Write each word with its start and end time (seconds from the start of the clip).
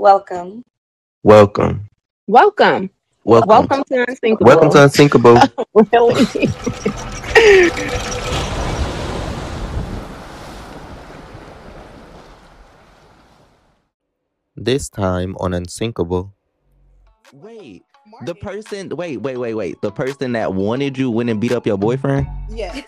Welcome. 0.00 0.64
Welcome. 1.22 1.90
Welcome. 2.26 2.88
Welcome. 3.24 3.48
Welcome 3.50 3.84
to 3.84 4.06
Unsinkable. 4.08 4.46
Welcome 4.46 4.70
to 4.70 4.84
Unsinkable. 4.84 5.36
really? 5.92 6.24
this 14.56 14.88
time 14.88 15.36
on 15.38 15.52
Unsinkable. 15.52 16.32
Wait, 17.34 17.82
the 18.24 18.34
person. 18.36 18.88
Wait, 18.96 19.18
wait, 19.18 19.36
wait, 19.36 19.52
wait. 19.52 19.82
The 19.82 19.92
person 19.92 20.32
that 20.32 20.54
wanted 20.54 20.96
you 20.96 21.10
went 21.10 21.28
and 21.28 21.38
beat 21.38 21.52
up 21.52 21.66
your 21.66 21.76
boyfriend. 21.76 22.26
Yeah. 22.48 22.80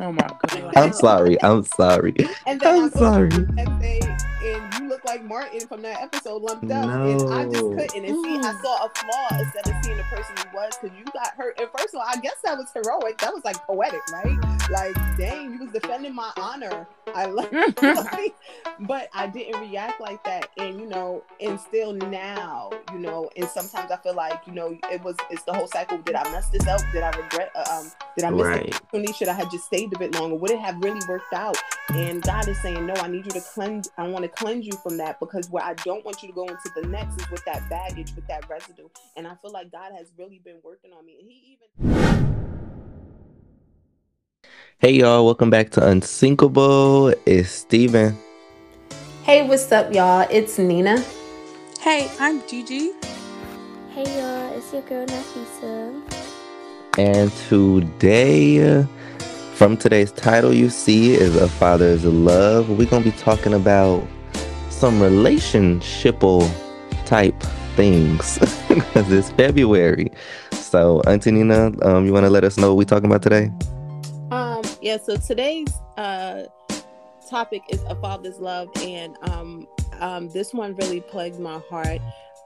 Oh 0.00 0.10
my 0.10 0.28
god. 0.48 0.72
I'm 0.74 0.92
sorry. 0.92 1.40
I'm 1.44 1.62
sorry. 1.62 2.16
And 2.44 2.60
I'm 2.64 2.86
I 2.86 2.88
go 2.88 2.98
sorry. 2.98 3.30
To 4.40 4.44
the 4.44 4.50
next 4.50 4.70
day, 4.70 4.72
and 4.72 4.74
you 4.82 4.88
look 4.88 5.04
like 5.04 5.24
Martin 5.24 5.60
from 5.66 5.82
that 5.82 6.00
episode, 6.02 6.42
lumped 6.42 6.70
up, 6.70 6.84
and 6.84 7.32
I 7.32 7.44
just 7.44 7.64
couldn't. 7.64 8.04
And 8.04 8.16
see, 8.24 8.36
I 8.38 8.54
saw 8.62 8.86
a 8.86 8.90
flaw 8.90 9.28
instead 9.38 9.68
of 9.68 9.84
seeing 9.84 9.96
the 9.96 10.02
person 10.04 10.34
you 10.38 10.44
was, 10.54 10.72
because 10.80 10.96
you 10.96 11.04
got 11.12 11.34
hurt. 11.36 11.58
And 11.60 11.68
first 11.76 11.94
of 11.94 12.00
all, 12.00 12.06
I 12.08 12.16
guess 12.16 12.36
that 12.44 12.56
was 12.56 12.70
heroic. 12.72 13.18
That 13.18 13.32
was 13.32 13.44
like 13.44 13.56
poetic, 13.66 14.00
right? 14.12 14.38
Like, 14.70 14.96
dang, 15.16 15.52
you 15.52 15.58
was 15.64 15.72
defending 15.72 16.14
my 16.14 16.30
honor. 16.36 16.86
I 17.14 17.26
love, 17.26 17.50
like, 17.82 18.34
but 18.80 19.08
I 19.14 19.26
didn't 19.26 19.60
react 19.60 20.00
like 20.00 20.22
that. 20.24 20.48
And 20.58 20.78
you 20.78 20.86
know, 20.86 21.22
and 21.40 21.58
still 21.58 21.92
now, 21.92 22.70
you 22.92 22.98
know, 22.98 23.30
and 23.36 23.48
sometimes 23.48 23.90
I 23.90 23.96
feel 23.96 24.14
like, 24.14 24.46
you 24.46 24.52
know, 24.52 24.76
it 24.90 25.02
was 25.02 25.16
it's 25.30 25.42
the 25.44 25.52
whole 25.52 25.68
cycle. 25.68 25.98
Did 25.98 26.14
I 26.14 26.30
mess 26.30 26.48
this 26.48 26.66
up? 26.66 26.80
Did 26.92 27.02
I 27.02 27.10
regret? 27.16 27.50
Uh, 27.54 27.64
um, 27.72 27.90
did 28.16 28.24
I 28.24 28.30
miss 28.30 28.42
the 28.42 28.48
Right. 28.48 28.74
opportunity? 28.74 29.12
Should 29.12 29.28
I 29.28 29.32
have 29.34 29.50
just 29.50 29.64
stayed 29.64 29.92
a 29.94 29.98
bit 29.98 30.14
longer? 30.14 30.34
Would 30.36 30.50
it 30.50 30.58
have 30.58 30.76
really 30.82 31.00
worked 31.08 31.32
out? 31.32 31.56
And 31.90 32.22
God 32.22 32.46
is 32.48 32.60
saying, 32.60 32.84
No, 32.86 32.94
I 32.94 33.08
need 33.08 33.24
you 33.24 33.32
to 33.32 33.40
cleanse, 33.40 33.90
I 33.96 34.06
want 34.08 34.22
to 34.24 34.28
cleanse 34.38 34.64
you 34.64 34.72
from 34.84 34.96
that 34.96 35.18
because 35.18 35.50
where 35.50 35.64
I 35.64 35.74
don't 35.74 36.04
want 36.04 36.22
you 36.22 36.28
to 36.28 36.34
go 36.34 36.44
into 36.44 36.70
the 36.76 36.86
next 36.86 37.20
is 37.20 37.28
with 37.28 37.44
that 37.44 37.68
baggage, 37.68 38.14
with 38.14 38.26
that 38.28 38.48
residue. 38.48 38.88
And 39.16 39.26
I 39.26 39.34
feel 39.42 39.50
like 39.50 39.72
God 39.72 39.90
has 39.96 40.12
really 40.16 40.40
been 40.44 40.58
working 40.62 40.92
on 40.96 41.04
me. 41.04 41.16
And 41.20 41.28
He 41.28 41.58
even 41.58 41.66
Hey 44.78 44.92
y'all, 44.92 45.24
welcome 45.24 45.50
back 45.50 45.70
to 45.70 45.84
Unsinkable. 45.84 47.08
It's 47.26 47.50
Steven. 47.50 48.16
Hey, 49.24 49.46
what's 49.46 49.72
up, 49.72 49.92
y'all? 49.92 50.24
It's 50.30 50.56
Nina. 50.56 51.04
Hey, 51.80 52.08
I'm 52.20 52.46
Gigi. 52.46 52.92
Hey 53.90 54.04
y'all, 54.04 54.56
it's 54.56 54.72
your 54.72 54.82
girl 54.82 55.04
Nafisa. 55.04 56.00
And 56.96 57.32
today, 57.48 58.86
from 59.54 59.76
today's 59.76 60.12
title, 60.12 60.54
you 60.54 60.70
see 60.70 61.14
is 61.14 61.34
a 61.34 61.48
father's 61.48 62.04
love. 62.04 62.70
We're 62.70 62.88
gonna 62.88 63.04
be 63.04 63.10
talking 63.12 63.54
about 63.54 64.06
some 64.78 65.00
relationshipal 65.00 66.48
type 67.04 67.34
things 67.74 68.38
because 68.68 69.10
it's 69.10 69.32
February. 69.32 70.12
So, 70.52 71.00
Auntie 71.00 71.32
Nina, 71.32 71.72
um, 71.82 72.06
you 72.06 72.12
want 72.12 72.26
to 72.26 72.30
let 72.30 72.44
us 72.44 72.56
know 72.56 72.68
what 72.68 72.76
we're 72.76 72.84
talking 72.84 73.10
about 73.10 73.22
today? 73.22 73.50
Um, 74.30 74.62
yeah, 74.80 74.98
so 74.98 75.16
today's 75.16 75.68
uh 75.96 76.44
topic 77.28 77.62
is 77.70 77.82
a 77.88 77.96
father's 77.96 78.38
love, 78.38 78.68
and 78.76 79.16
um, 79.22 79.66
um, 79.98 80.28
this 80.28 80.54
one 80.54 80.76
really 80.76 81.00
plagued 81.00 81.40
my 81.40 81.60
heart. 81.68 82.00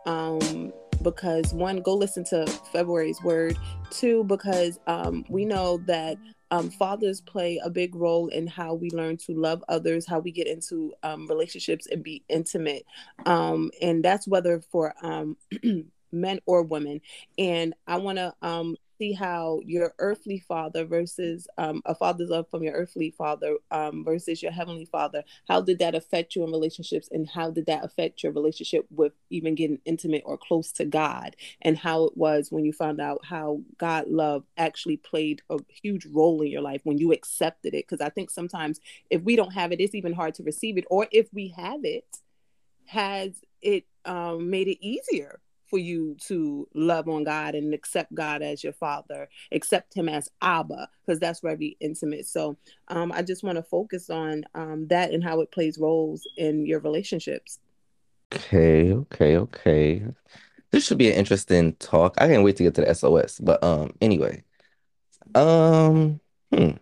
Um, 0.06 0.72
because 1.02 1.52
one, 1.52 1.82
go 1.82 1.94
listen 1.94 2.24
to 2.24 2.46
February's 2.72 3.22
word. 3.22 3.58
Two, 3.90 4.24
because 4.24 4.78
um, 4.86 5.26
we 5.28 5.44
know 5.44 5.78
that 5.86 6.16
um, 6.52 6.70
fathers 6.70 7.20
play 7.22 7.58
a 7.64 7.70
big 7.70 7.94
role 7.94 8.28
in 8.28 8.46
how 8.46 8.74
we 8.74 8.90
learn 8.90 9.16
to 9.16 9.32
love 9.32 9.64
others, 9.68 10.06
how 10.06 10.18
we 10.18 10.30
get 10.30 10.46
into 10.46 10.92
um, 11.02 11.26
relationships 11.26 11.86
and 11.86 12.04
be 12.04 12.22
intimate, 12.28 12.84
um, 13.24 13.70
and 13.80 14.04
that's 14.04 14.28
whether 14.28 14.60
for 14.60 14.94
um, 15.02 15.36
men 16.12 16.40
or 16.44 16.62
women. 16.62 17.00
And 17.38 17.74
I 17.86 17.96
want 17.96 18.18
to 18.18 18.34
um, 18.42 18.76
see 19.02 19.12
how 19.12 19.60
your 19.64 19.94
earthly 19.98 20.38
father 20.38 20.84
versus 20.84 21.48
um, 21.58 21.82
a 21.86 21.94
father's 21.94 22.30
love 22.30 22.48
from 22.48 22.62
your 22.62 22.74
earthly 22.74 23.10
father 23.10 23.56
um, 23.72 24.04
versus 24.04 24.40
your 24.40 24.52
heavenly 24.52 24.84
father 24.84 25.24
how 25.48 25.60
did 25.60 25.80
that 25.80 25.96
affect 25.96 26.36
you 26.36 26.44
in 26.44 26.52
relationships 26.52 27.08
and 27.10 27.28
how 27.28 27.50
did 27.50 27.66
that 27.66 27.84
affect 27.84 28.22
your 28.22 28.30
relationship 28.30 28.86
with 28.90 29.12
even 29.28 29.56
getting 29.56 29.80
intimate 29.84 30.22
or 30.24 30.38
close 30.38 30.70
to 30.70 30.84
god? 30.84 31.34
And 31.62 31.76
how 31.76 32.04
it 32.04 32.16
was 32.16 32.52
when 32.52 32.64
you 32.64 32.72
found 32.72 33.00
out 33.00 33.24
how 33.24 33.62
god 33.76 34.06
love 34.06 34.44
actually 34.56 34.98
played 34.98 35.42
a 35.50 35.58
huge 35.82 36.06
role 36.06 36.40
in 36.42 36.48
your 36.48 36.62
life 36.62 36.82
when 36.84 36.98
you 36.98 37.12
accepted 37.12 37.74
it? 37.74 37.88
Because 37.88 38.00
i 38.00 38.08
think 38.08 38.30
sometimes 38.30 38.78
if 39.10 39.22
we 39.22 39.34
don't 39.34 39.52
have 39.52 39.72
it 39.72 39.80
it's 39.80 39.96
even 39.96 40.12
hard 40.12 40.34
to 40.36 40.44
receive 40.44 40.78
it. 40.78 40.84
Or 40.90 41.08
if 41.10 41.26
we 41.32 41.48
have 41.56 41.84
it 41.84 42.06
has 42.86 43.32
it 43.60 43.84
um, 44.04 44.48
made 44.50 44.68
it 44.68 44.84
easier 44.84 45.40
for 45.72 45.78
you 45.78 46.14
to 46.26 46.68
love 46.74 47.08
on 47.08 47.24
God 47.24 47.54
and 47.54 47.72
accept 47.72 48.12
God 48.12 48.42
as 48.42 48.62
your 48.62 48.74
father, 48.74 49.30
accept 49.52 49.94
him 49.94 50.06
as 50.06 50.28
Abba, 50.42 50.86
because 51.00 51.18
that's 51.18 51.40
very 51.40 51.78
intimate. 51.80 52.26
So 52.26 52.58
um, 52.88 53.10
I 53.10 53.22
just 53.22 53.42
want 53.42 53.56
to 53.56 53.62
focus 53.62 54.10
on 54.10 54.44
um, 54.54 54.86
that 54.88 55.12
and 55.12 55.24
how 55.24 55.40
it 55.40 55.50
plays 55.50 55.78
roles 55.78 56.28
in 56.36 56.66
your 56.66 56.80
relationships. 56.80 57.58
Okay, 58.34 58.92
okay, 58.92 59.38
okay. 59.38 60.02
This 60.72 60.86
should 60.86 60.98
be 60.98 61.10
an 61.10 61.16
interesting 61.16 61.72
talk. 61.76 62.16
I 62.18 62.28
can't 62.28 62.44
wait 62.44 62.56
to 62.56 62.64
get 62.64 62.74
to 62.74 62.82
the 62.82 62.94
SOS. 62.94 63.38
But 63.38 63.64
um, 63.64 63.94
anyway, 64.02 64.44
um, 65.34 66.20
hmm. 66.52 66.72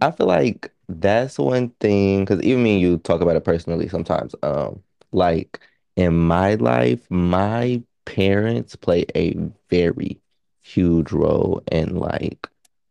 I 0.00 0.12
feel 0.12 0.28
like 0.28 0.70
that's 0.88 1.40
one 1.40 1.70
thing 1.80 2.24
because 2.24 2.40
even 2.42 2.62
me 2.62 2.74
and 2.74 2.80
you 2.80 2.98
talk 2.98 3.20
about 3.20 3.34
it 3.34 3.42
personally 3.42 3.88
sometimes. 3.88 4.36
Um, 4.44 4.80
like 5.10 5.58
in 5.96 6.14
my 6.14 6.54
life, 6.54 7.10
my 7.10 7.82
parents 8.06 8.76
play 8.76 9.06
a 9.16 9.36
very 9.70 10.20
huge 10.62 11.12
role 11.12 11.62
in 11.72 11.96
like 11.96 12.48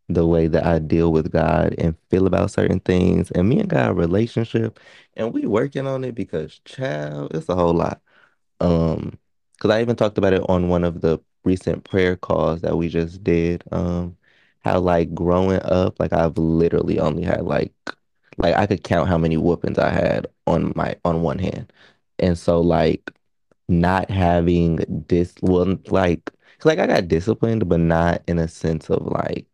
the 0.09 0.27
way 0.27 0.47
that 0.47 0.65
I 0.65 0.79
deal 0.79 1.11
with 1.13 1.31
God 1.31 1.75
and 1.79 1.97
feel 2.11 2.27
about 2.27 2.51
certain 2.51 2.81
things. 2.81 3.31
And 3.31 3.49
me 3.49 3.59
and 3.61 3.69
God 3.69 3.97
relationship, 3.97 4.79
and 5.15 5.33
we 5.33 5.47
working 5.47 5.87
on 5.87 6.03
it 6.05 6.15
because 6.15 6.59
child, 6.65 7.33
it's 7.35 7.49
a 7.49 7.55
whole 7.55 7.73
lot. 7.73 8.01
Um, 8.59 9.19
because 9.53 9.71
I 9.71 9.81
even 9.81 9.95
talked 9.95 10.17
about 10.17 10.33
it 10.33 10.43
on 10.49 10.69
one 10.69 10.83
of 10.83 11.01
the 11.01 11.19
recent 11.45 11.83
prayer 11.85 12.17
calls 12.17 12.61
that 12.61 12.77
we 12.77 12.89
just 12.89 13.23
did. 13.23 13.63
Um, 13.71 14.17
how 14.63 14.79
like 14.79 15.13
growing 15.15 15.61
up, 15.63 15.99
like 15.99 16.13
I've 16.13 16.37
literally 16.37 16.99
only 16.99 17.23
had 17.23 17.43
like 17.45 17.73
like 18.37 18.55
I 18.55 18.65
could 18.67 18.83
count 18.83 19.07
how 19.09 19.17
many 19.17 19.37
whoopings 19.37 19.79
I 19.79 19.89
had 19.89 20.27
on 20.47 20.73
my 20.75 20.95
on 21.05 21.21
one 21.21 21.39
hand. 21.39 21.71
And 22.19 22.37
so 22.37 22.61
like 22.61 23.11
not 23.67 24.09
having 24.11 24.77
this 25.07 25.33
well 25.41 25.77
like 25.87 26.31
like 26.63 26.79
I 26.79 26.87
got 26.87 27.07
disciplined, 27.07 27.67
but 27.69 27.79
not 27.79 28.23
in 28.27 28.39
a 28.39 28.47
sense 28.47 28.89
of 28.89 29.05
like 29.07 29.45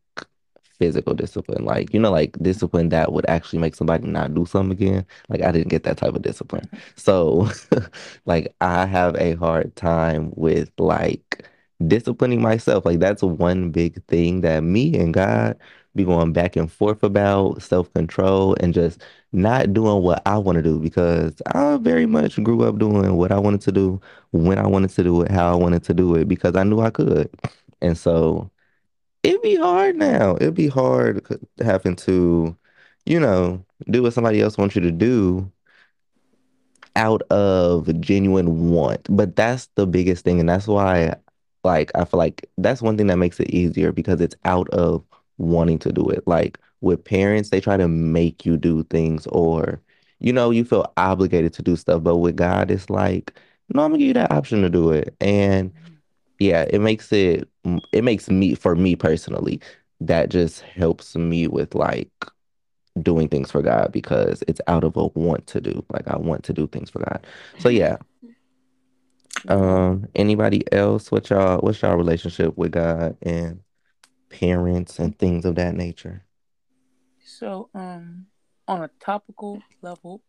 physical 0.79 1.13
discipline. 1.13 1.65
Like, 1.65 1.93
you 1.93 1.99
know, 1.99 2.11
like 2.11 2.37
discipline 2.39 2.89
that 2.89 3.13
would 3.13 3.25
actually 3.29 3.59
make 3.59 3.75
somebody 3.75 4.07
not 4.07 4.33
do 4.33 4.45
something 4.45 4.71
again. 4.71 5.05
Like 5.29 5.41
I 5.41 5.51
didn't 5.51 5.69
get 5.69 5.83
that 5.83 5.97
type 5.97 6.15
of 6.15 6.21
discipline. 6.21 6.69
So 6.95 7.49
like 8.25 8.55
I 8.61 8.85
have 8.85 9.15
a 9.17 9.35
hard 9.35 9.75
time 9.75 10.31
with 10.35 10.71
like 10.77 11.47
disciplining 11.87 12.41
myself. 12.41 12.85
Like 12.85 12.99
that's 12.99 13.23
one 13.23 13.71
big 13.71 14.03
thing 14.07 14.41
that 14.41 14.61
me 14.63 14.97
and 14.97 15.13
God 15.13 15.57
be 15.95 16.03
going 16.05 16.33
back 16.33 16.55
and 16.55 16.71
forth 16.71 17.03
about 17.03 17.61
self-control 17.61 18.55
and 18.61 18.73
just 18.73 19.01
not 19.33 19.73
doing 19.73 20.03
what 20.03 20.21
I 20.25 20.37
want 20.37 20.57
to 20.57 20.61
do 20.61 20.79
because 20.79 21.41
I 21.47 21.77
very 21.77 22.05
much 22.05 22.41
grew 22.43 22.63
up 22.63 22.77
doing 22.77 23.15
what 23.15 23.31
I 23.31 23.39
wanted 23.39 23.61
to 23.61 23.71
do 23.71 24.01
when 24.31 24.57
I 24.57 24.67
wanted 24.67 24.91
to 24.91 25.03
do 25.03 25.21
it, 25.21 25.31
how 25.31 25.51
I 25.51 25.55
wanted 25.55 25.83
to 25.83 25.93
do 25.93 26.15
it 26.15 26.27
because 26.27 26.55
I 26.55 26.63
knew 26.63 26.81
I 26.81 26.89
could. 26.89 27.29
And 27.81 27.97
so 27.97 28.51
it'd 29.23 29.41
be 29.41 29.55
hard 29.55 29.95
now. 29.95 30.35
It'd 30.35 30.53
be 30.53 30.67
hard 30.67 31.25
having 31.59 31.95
to, 31.97 32.55
you 33.05 33.19
know, 33.19 33.63
do 33.89 34.03
what 34.03 34.13
somebody 34.13 34.41
else 34.41 34.57
wants 34.57 34.75
you 34.75 34.81
to 34.81 34.91
do 34.91 35.49
out 36.95 37.21
of 37.31 38.01
genuine 38.01 38.69
want. 38.69 39.07
But 39.09 39.35
that's 39.35 39.67
the 39.75 39.87
biggest 39.87 40.25
thing. 40.25 40.39
And 40.39 40.49
that's 40.49 40.67
why, 40.67 41.15
like, 41.63 41.91
I 41.95 42.05
feel 42.05 42.17
like 42.17 42.49
that's 42.57 42.81
one 42.81 42.97
thing 42.97 43.07
that 43.07 43.17
makes 43.17 43.39
it 43.39 43.49
easier 43.49 43.91
because 43.91 44.19
it's 44.19 44.35
out 44.43 44.69
of 44.69 45.03
wanting 45.37 45.79
to 45.79 45.91
do 45.91 46.09
it. 46.09 46.23
Like 46.27 46.59
with 46.81 47.03
parents, 47.03 47.49
they 47.49 47.61
try 47.61 47.77
to 47.77 47.87
make 47.87 48.45
you 48.45 48.57
do 48.57 48.83
things 48.83 49.27
or, 49.27 49.79
you 50.19 50.33
know, 50.33 50.51
you 50.51 50.65
feel 50.65 50.91
obligated 50.97 51.53
to 51.53 51.61
do 51.61 51.75
stuff. 51.75 52.03
But 52.03 52.17
with 52.17 52.35
God, 52.35 52.71
it's 52.71 52.89
like, 52.89 53.33
no, 53.73 53.83
I'm 53.83 53.91
gonna 53.91 53.99
give 53.99 54.07
you 54.07 54.13
that 54.15 54.31
option 54.31 54.61
to 54.63 54.69
do 54.69 54.91
it. 54.91 55.15
And 55.21 55.71
yeah, 56.39 56.65
it 56.69 56.79
makes 56.79 57.11
it, 57.13 57.47
it 57.91 58.03
makes 58.03 58.29
me, 58.29 58.55
for 58.55 58.75
me 58.75 58.95
personally, 58.95 59.61
that 60.01 60.29
just 60.29 60.61
helps 60.61 61.15
me 61.15 61.47
with 61.47 61.75
like 61.75 62.09
doing 63.01 63.29
things 63.29 63.51
for 63.51 63.61
God 63.61 63.91
because 63.91 64.43
it's 64.47 64.61
out 64.67 64.83
of 64.83 64.97
a 64.97 65.07
want 65.07 65.47
to 65.47 65.61
do. 65.61 65.85
Like 65.91 66.07
I 66.07 66.17
want 66.17 66.43
to 66.45 66.53
do 66.53 66.67
things 66.67 66.89
for 66.89 66.99
God. 66.99 67.25
So 67.59 67.69
yeah. 67.69 67.97
Um, 69.47 70.07
anybody 70.15 70.63
else? 70.71 71.11
What 71.11 71.29
y'all 71.29 71.59
what's 71.59 71.81
y'all 71.81 71.95
relationship 71.95 72.57
with 72.57 72.73
God 72.73 73.17
and 73.21 73.61
parents 74.29 74.99
and 74.99 75.17
things 75.17 75.45
of 75.45 75.55
that 75.55 75.75
nature? 75.75 76.23
So, 77.37 77.69
um, 77.73 78.27
on 78.67 78.83
a 78.83 78.89
topical 78.99 79.61
level, 79.81 80.21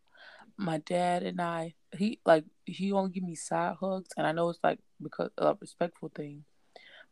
my 0.57 0.77
dad 0.77 1.23
and 1.23 1.41
I 1.41 1.73
he 1.97 2.19
like 2.25 2.45
he 2.65 2.91
only 2.91 3.11
give 3.11 3.23
me 3.23 3.35
side 3.35 3.75
hugs, 3.79 4.09
and 4.17 4.25
I 4.25 4.31
know 4.31 4.49
it's 4.49 4.59
like 4.63 4.79
because 5.01 5.29
a 5.37 5.55
respectful 5.59 6.11
thing, 6.15 6.45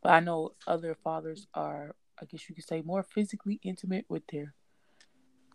but 0.01 0.13
I 0.13 0.21
know 0.21 0.53
other 0.65 0.95
fathers 1.03 1.47
are, 1.53 1.95
I 2.21 2.25
guess 2.25 2.47
you 2.47 2.55
could 2.55 2.63
say, 2.63 2.81
more 2.81 3.03
physically 3.03 3.59
intimate 3.63 4.05
with 4.07 4.23
their 4.31 4.53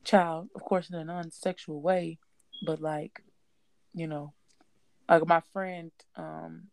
child, 0.04 0.50
of 0.54 0.62
course, 0.62 0.90
in 0.90 0.96
a 0.96 1.04
non-sexual 1.04 1.80
way, 1.80 2.18
but 2.64 2.80
like, 2.80 3.22
you 3.94 4.06
know, 4.06 4.34
like 5.08 5.26
my 5.26 5.40
friend, 5.52 5.90
um, 6.16 6.64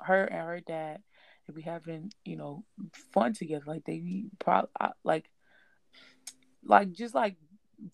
her 0.00 0.24
and 0.24 0.40
her 0.40 0.60
dad, 0.60 1.02
they 1.46 1.52
be 1.52 1.62
having, 1.62 2.12
you 2.24 2.36
know, 2.36 2.64
fun 3.12 3.32
together. 3.34 3.64
Like 3.66 3.84
they 3.84 4.24
probably 4.38 4.70
like, 5.04 5.28
like 6.68 6.92
just 6.92 7.14
like 7.14 7.36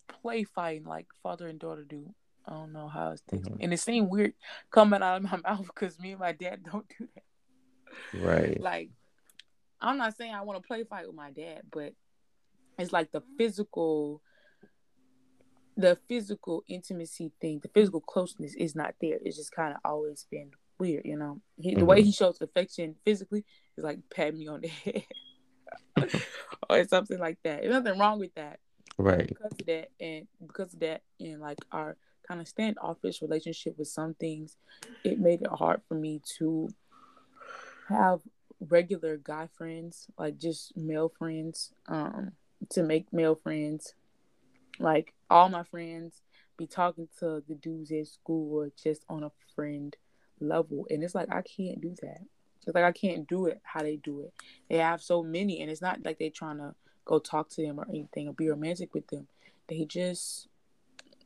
play 0.07 0.43
fighting, 0.43 0.85
like 0.85 1.07
father 1.23 1.47
and 1.47 1.59
daughter 1.59 1.83
do. 1.83 2.13
I 2.47 2.51
don't 2.51 2.73
know 2.73 2.87
how 2.87 3.11
it's 3.11 3.23
mm-hmm. 3.23 3.55
and 3.59 3.73
it 3.73 3.79
seemed 3.79 4.09
weird 4.09 4.33
coming 4.69 5.01
out 5.01 5.17
of 5.17 5.23
my 5.23 5.37
mouth 5.43 5.65
because 5.65 5.99
me 5.99 6.11
and 6.11 6.19
my 6.19 6.31
dad 6.31 6.63
don't 6.71 6.85
do 6.99 7.07
that. 7.15 8.21
Right. 8.21 8.59
Like, 8.61 8.89
I'm 9.81 9.97
not 9.97 10.15
saying 10.15 10.33
I 10.33 10.41
want 10.41 10.61
to 10.61 10.67
play 10.67 10.83
fight 10.83 11.07
with 11.07 11.15
my 11.15 11.31
dad, 11.31 11.63
but 11.71 11.93
it's 12.77 12.93
like 12.93 13.11
the 13.11 13.23
physical 13.37 14.21
the 15.77 15.97
physical 16.07 16.63
intimacy 16.69 17.33
thing, 17.41 17.59
the 17.61 17.69
physical 17.69 17.99
closeness 17.99 18.55
is 18.55 18.75
not 18.75 18.95
there. 19.01 19.17
It's 19.23 19.35
just 19.35 19.51
kind 19.51 19.73
of 19.73 19.79
always 19.83 20.25
been 20.31 20.51
weird, 20.79 21.05
you 21.05 21.17
know. 21.17 21.41
He, 21.57 21.71
mm-hmm. 21.71 21.79
The 21.79 21.85
way 21.85 22.01
he 22.01 22.11
shows 22.11 22.37
affection 22.39 22.95
physically 23.03 23.43
is 23.77 23.83
like 23.83 23.99
pat 24.13 24.35
me 24.35 24.47
on 24.47 24.61
the 24.61 24.67
head 25.97 26.21
or 26.69 26.83
something 26.85 27.19
like 27.19 27.39
that. 27.43 27.61
There's 27.61 27.73
nothing 27.73 27.99
wrong 27.99 28.19
with 28.19 28.33
that, 28.35 28.59
right? 28.97 29.27
Because 29.27 29.51
of 29.51 29.65
that, 29.67 29.91
and 29.99 30.27
because 30.45 30.73
of 30.73 30.79
that, 30.81 31.01
and 31.19 31.41
like 31.41 31.59
our 31.71 31.97
kind 32.27 32.41
of 32.41 32.47
standoffish 32.47 33.21
relationship 33.21 33.77
with 33.77 33.87
some 33.87 34.13
things, 34.15 34.57
it 35.03 35.19
made 35.19 35.41
it 35.41 35.49
hard 35.51 35.81
for 35.87 35.95
me 35.95 36.21
to 36.37 36.69
have 37.89 38.21
regular 38.59 39.17
guy 39.17 39.47
friends, 39.57 40.07
like 40.17 40.37
just 40.37 40.75
male 40.75 41.11
friends, 41.17 41.71
um, 41.87 42.31
to 42.69 42.83
make 42.83 43.11
male 43.13 43.35
friends 43.35 43.93
like 44.79 45.13
all 45.29 45.49
my 45.49 45.63
friends 45.63 46.21
be 46.57 46.67
talking 46.67 47.07
to 47.19 47.43
the 47.47 47.55
dudes 47.55 47.91
at 47.91 48.07
school 48.07 48.59
or 48.59 48.71
just 48.81 49.03
on 49.09 49.23
a 49.23 49.31
friend 49.55 49.95
level. 50.39 50.87
And 50.89 51.03
it's 51.03 51.15
like 51.15 51.31
I 51.31 51.41
can't 51.41 51.81
do 51.81 51.95
that. 52.01 52.19
It's 52.65 52.73
like 52.75 52.83
I 52.83 52.91
can't 52.91 53.27
do 53.27 53.45
it 53.45 53.61
how 53.63 53.81
they 53.81 53.97
do 53.97 54.21
it. 54.21 54.33
They 54.69 54.77
have 54.77 55.01
so 55.01 55.23
many 55.23 55.61
and 55.61 55.69
it's 55.69 55.81
not 55.81 56.03
like 56.03 56.17
they're 56.19 56.29
trying 56.29 56.57
to 56.57 56.73
go 57.05 57.19
talk 57.19 57.49
to 57.49 57.61
them 57.61 57.79
or 57.79 57.87
anything 57.89 58.27
or 58.27 58.33
be 58.33 58.49
romantic 58.49 58.93
with 58.93 59.07
them. 59.07 59.27
They 59.67 59.85
just 59.85 60.47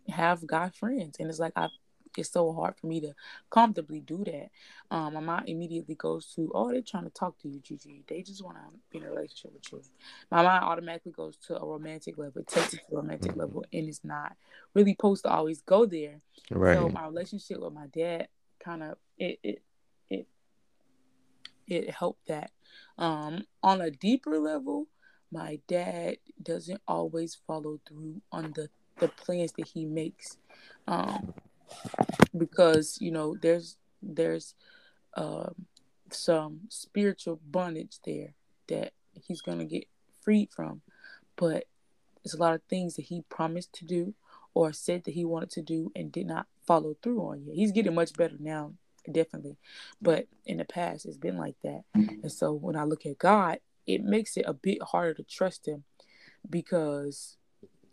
have 0.09 0.45
guy 0.45 0.69
friends. 0.69 1.17
And 1.19 1.29
it's 1.29 1.39
like 1.39 1.53
I 1.55 1.69
it's 2.17 2.31
so 2.31 2.51
hard 2.53 2.75
for 2.75 2.87
me 2.87 2.99
to 3.01 3.13
comfortably 3.49 3.99
do 3.99 4.23
that. 4.25 4.49
Um, 4.91 5.13
my 5.13 5.19
mind 5.19 5.49
immediately 5.49 5.95
goes 5.95 6.25
to, 6.35 6.51
oh, 6.53 6.71
they're 6.71 6.81
trying 6.81 7.03
to 7.03 7.09
talk 7.09 7.37
to 7.39 7.49
you, 7.49 7.59
Gigi. 7.59 8.03
They 8.07 8.21
just 8.21 8.43
want 8.43 8.57
to 8.57 8.63
be 8.91 8.97
in 8.99 9.03
a 9.05 9.09
relationship 9.09 9.53
with 9.53 9.71
you. 9.71 9.81
My 10.31 10.43
mind 10.43 10.63
automatically 10.63 11.11
goes 11.11 11.37
to 11.47 11.57
a 11.57 11.65
romantic 11.65 12.17
level. 12.17 12.41
It 12.41 12.47
takes 12.47 12.73
it 12.73 12.81
to 12.89 12.95
a 12.95 12.97
romantic 12.97 13.31
mm-hmm. 13.31 13.39
level, 13.39 13.65
and 13.71 13.87
it's 13.87 14.03
not 14.03 14.35
really 14.73 14.93
supposed 14.93 15.23
to 15.23 15.31
always 15.31 15.61
go 15.61 15.85
there. 15.85 16.19
Right. 16.51 16.77
So 16.77 16.89
my 16.89 17.05
relationship 17.05 17.59
with 17.59 17.73
my 17.73 17.87
dad 17.87 18.27
kind 18.59 18.83
of 18.83 18.97
it 19.17 19.39
it 19.43 19.61
it 20.09 20.27
it 21.67 21.89
helped 21.91 22.27
that. 22.27 22.51
Um, 22.97 23.45
on 23.63 23.81
a 23.81 23.89
deeper 23.89 24.37
level, 24.39 24.87
my 25.31 25.59
dad 25.67 26.17
doesn't 26.41 26.81
always 26.87 27.37
follow 27.47 27.79
through 27.87 28.21
on 28.31 28.51
the 28.55 28.69
the 28.99 29.07
plans 29.07 29.53
that 29.53 29.67
he 29.67 29.85
makes. 29.85 30.37
Um, 30.87 31.33
because 32.37 32.97
you 32.99 33.11
know 33.11 33.35
there's 33.41 33.77
there's 34.01 34.55
um, 35.15 35.53
some 36.11 36.61
spiritual 36.69 37.39
bondage 37.49 37.97
there 38.05 38.33
that 38.67 38.93
he's 39.13 39.41
gonna 39.41 39.65
get 39.65 39.85
freed 40.21 40.49
from, 40.51 40.81
but 41.35 41.65
there's 42.23 42.33
a 42.33 42.39
lot 42.39 42.55
of 42.55 42.61
things 42.63 42.95
that 42.95 43.03
he 43.03 43.23
promised 43.29 43.73
to 43.73 43.85
do 43.85 44.13
or 44.53 44.73
said 44.73 45.03
that 45.05 45.13
he 45.13 45.25
wanted 45.25 45.51
to 45.51 45.61
do 45.61 45.91
and 45.95 46.11
did 46.11 46.27
not 46.27 46.47
follow 46.65 46.95
through 47.01 47.21
on 47.21 47.43
yet. 47.45 47.55
He's 47.55 47.71
getting 47.71 47.95
much 47.95 48.13
better 48.13 48.35
now, 48.39 48.73
definitely, 49.09 49.57
but 50.01 50.27
in 50.45 50.57
the 50.57 50.65
past 50.65 51.05
it's 51.05 51.17
been 51.17 51.37
like 51.37 51.55
that. 51.63 51.83
And 51.93 52.31
so 52.31 52.53
when 52.53 52.75
I 52.75 52.83
look 52.83 53.05
at 53.05 53.17
God, 53.17 53.59
it 53.89 54.03
makes 54.03 54.37
it 54.37 54.45
a 54.47 54.53
bit 54.53 54.81
harder 54.83 55.15
to 55.15 55.23
trust 55.23 55.67
him 55.67 55.83
because 56.47 57.37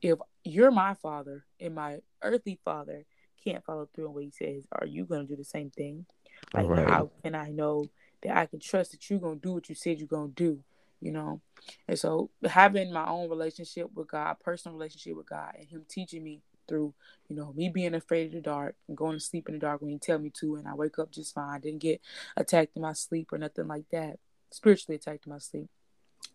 if 0.02 0.19
you're 0.44 0.70
my 0.70 0.94
father 0.94 1.44
and 1.58 1.75
my 1.75 1.98
earthly 2.22 2.58
father 2.64 3.04
can't 3.43 3.64
follow 3.64 3.88
through 3.94 4.08
on 4.08 4.14
what 4.14 4.25
he 4.25 4.31
says, 4.31 4.64
are 4.72 4.87
you 4.87 5.04
going 5.04 5.22
to 5.22 5.26
do 5.26 5.37
the 5.37 5.44
same 5.44 5.70
thing? 5.70 6.04
Like, 6.52 6.69
right. 6.69 6.87
how 6.87 7.10
can 7.22 7.34
I 7.34 7.48
know 7.48 7.87
that 8.22 8.37
I 8.37 8.46
can 8.46 8.60
trust 8.60 8.93
that 8.93 9.08
you're 9.08 9.19
going 9.19 9.40
to 9.40 9.48
do 9.48 9.54
what 9.54 9.69
you 9.69 9.75
said 9.75 9.98
you're 9.98 10.06
going 10.06 10.34
to 10.34 10.44
do? 10.44 10.58
You 11.00 11.12
know? 11.12 11.40
And 11.88 11.99
so, 11.99 12.31
having 12.44 12.92
my 12.92 13.06
own 13.06 13.31
relationship 13.31 13.88
with 13.94 14.08
God, 14.08 14.37
personal 14.40 14.76
relationship 14.76 15.16
with 15.16 15.28
God, 15.28 15.54
and 15.58 15.69
Him 15.69 15.84
teaching 15.88 16.22
me 16.22 16.42
through, 16.69 16.94
you 17.28 17.37
know, 17.37 17.52
me 17.54 17.69
being 17.69 17.94
afraid 17.94 18.28
of 18.28 18.32
the 18.32 18.40
dark 18.40 18.76
and 18.88 18.96
going 18.96 19.14
to 19.14 19.25
sleep 19.25 19.49
in 19.49 19.54
the 19.54 19.60
dark 19.60 19.81
when 19.81 19.90
He 19.90 19.99
tell 19.99 20.19
me 20.19 20.31
to, 20.40 20.56
and 20.56 20.69
I 20.69 20.75
wake 20.75 20.99
up 20.99 21.10
just 21.10 21.34
fine. 21.34 21.60
Didn't 21.60 21.81
get 21.81 22.00
attacked 22.37 22.76
in 22.76 22.82
my 22.82 22.92
sleep 22.92 23.32
or 23.32 23.38
nothing 23.38 23.69
like 23.69 23.88
that. 23.92 24.19
Spiritually 24.50 24.96
attacked 24.96 25.26
in 25.26 25.32
my 25.32 25.38
sleep. 25.38 25.69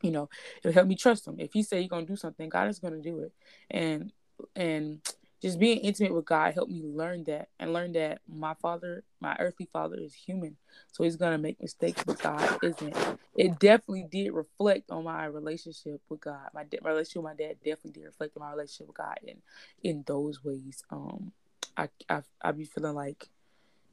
You 0.01 0.11
know, 0.11 0.29
it'll 0.63 0.73
help 0.73 0.87
me 0.87 0.95
trust 0.95 1.27
Him. 1.27 1.35
If 1.39 1.53
He 1.53 1.63
say 1.63 1.81
He's 1.81 1.89
gonna 1.89 2.05
do 2.05 2.15
something, 2.15 2.49
God 2.49 2.69
is 2.69 2.79
gonna 2.79 3.01
do 3.01 3.19
it. 3.19 3.33
And 3.69 4.11
and 4.55 5.01
just 5.41 5.59
being 5.59 5.79
intimate 5.79 6.13
with 6.13 6.25
God 6.25 6.53
helped 6.53 6.71
me 6.71 6.83
learn 6.83 7.23
that 7.25 7.49
and 7.59 7.73
learn 7.73 7.93
that 7.93 8.21
my 8.27 8.53
father, 8.61 9.03
my 9.19 9.35
earthly 9.39 9.67
father, 9.73 9.97
is 9.99 10.13
human. 10.13 10.55
So 10.91 11.03
he's 11.03 11.15
gonna 11.15 11.39
make 11.39 11.59
mistakes, 11.59 12.03
but 12.03 12.19
God 12.21 12.59
isn't. 12.63 12.95
It 13.35 13.57
definitely 13.59 14.05
did 14.11 14.31
reflect 14.31 14.91
on 14.91 15.03
my 15.05 15.25
relationship 15.25 16.01
with 16.09 16.21
God. 16.21 16.49
My, 16.53 16.63
de- 16.63 16.79
my 16.83 16.91
relationship 16.91 17.23
with 17.23 17.31
my 17.37 17.43
dad 17.43 17.55
definitely 17.65 17.93
did 18.01 18.05
reflect 18.05 18.37
on 18.37 18.43
my 18.43 18.51
relationship 18.51 18.87
with 18.87 18.97
God 18.97 19.17
in 19.25 19.37
in 19.83 20.03
those 20.05 20.43
ways. 20.43 20.83
Um, 20.91 21.31
I 21.75 21.89
I 22.07 22.21
I 22.41 22.51
be 22.51 22.65
feeling 22.65 22.95
like, 22.95 23.27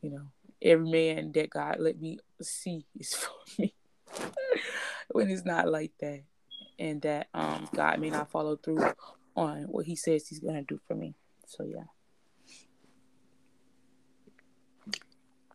you 0.02 0.10
know, 0.10 0.26
every 0.60 0.90
man 0.90 1.32
that 1.32 1.50
God 1.50 1.76
let 1.80 2.00
me 2.00 2.18
see 2.42 2.84
is 2.98 3.14
for 3.14 3.32
me. 3.58 3.74
when 5.10 5.30
it's 5.30 5.44
not 5.44 5.68
like 5.68 5.92
that, 6.00 6.22
and 6.78 7.02
that 7.02 7.28
um 7.34 7.68
God 7.74 8.00
may 8.00 8.10
not 8.10 8.30
follow 8.30 8.56
through 8.56 8.84
on 9.36 9.62
what 9.62 9.86
He 9.86 9.96
says 9.96 10.28
He's 10.28 10.40
gonna 10.40 10.62
do 10.62 10.80
for 10.86 10.94
me. 10.94 11.14
So 11.46 11.64
yeah. 11.64 11.84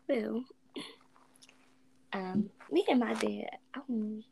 Well, 0.08 0.44
um, 2.12 2.50
me 2.72 2.86
and 2.90 3.00
my 3.00 3.14
dad, 3.14 3.58
um, 3.76 4.24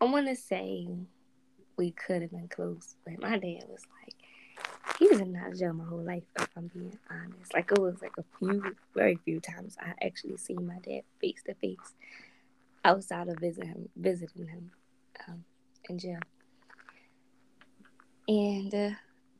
I 0.00 0.04
want 0.06 0.26
to 0.28 0.36
say 0.36 0.88
we 1.76 1.92
could 1.92 2.22
have 2.22 2.30
been 2.30 2.48
close, 2.48 2.96
but 3.04 3.20
my 3.20 3.38
dad 3.38 3.64
was 3.68 3.82
like, 4.02 4.98
he 4.98 5.08
was 5.08 5.20
not 5.20 5.54
jail 5.54 5.72
my 5.72 5.84
whole 5.84 6.02
life, 6.02 6.22
if 6.38 6.48
I'm 6.56 6.68
being 6.68 6.98
honest. 7.10 7.54
Like, 7.54 7.70
it 7.72 7.78
was 7.78 8.00
like 8.02 8.14
a 8.18 8.24
few, 8.38 8.74
very 8.94 9.16
few 9.24 9.40
times 9.40 9.76
I 9.80 9.92
actually 10.04 10.36
seen 10.36 10.66
my 10.66 10.78
dad 10.78 11.02
face 11.20 11.42
to 11.46 11.54
face 11.54 11.94
outside 12.84 13.28
of 13.28 13.38
visiting 13.38 13.68
him, 13.68 13.88
visiting 13.96 14.46
him 14.46 14.70
um, 15.28 15.44
in 15.88 15.98
jail. 15.98 16.18
And 18.28 18.74
uh, 18.74 18.90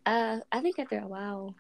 uh, 0.07 0.41
I 0.53 0.61
think 0.61 0.79
after 0.79 0.99
a 0.99 1.07
while, 1.07 1.55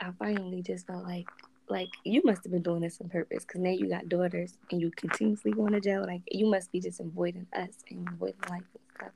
I 0.00 0.10
finally 0.18 0.62
just 0.62 0.86
felt 0.86 1.04
like, 1.04 1.28
like 1.68 1.88
you 2.04 2.22
must 2.24 2.44
have 2.44 2.52
been 2.52 2.62
doing 2.62 2.80
this 2.80 3.00
on 3.00 3.08
purpose 3.08 3.44
because 3.44 3.60
now 3.60 3.70
you 3.70 3.88
got 3.88 4.08
daughters 4.08 4.56
and 4.70 4.80
you 4.80 4.90
continuously 4.96 5.52
going 5.52 5.72
to 5.72 5.80
jail. 5.80 6.04
Like 6.06 6.22
you 6.30 6.46
must 6.46 6.72
be 6.72 6.80
just 6.80 7.00
avoiding 7.00 7.46
us 7.52 7.70
and 7.90 8.08
avoiding 8.08 8.40
life 8.48 8.62
and 8.74 8.82
stuff. 8.96 9.12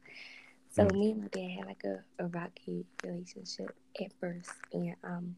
So 0.70 0.84
mm. 0.84 0.92
me 0.92 1.10
and 1.12 1.22
my 1.22 1.28
dad 1.28 1.50
had 1.50 1.66
like 1.66 1.84
a, 1.84 2.22
a 2.22 2.26
rocky 2.28 2.84
relationship 3.02 3.74
at 4.00 4.12
first, 4.20 4.50
and 4.72 4.94
um, 5.02 5.36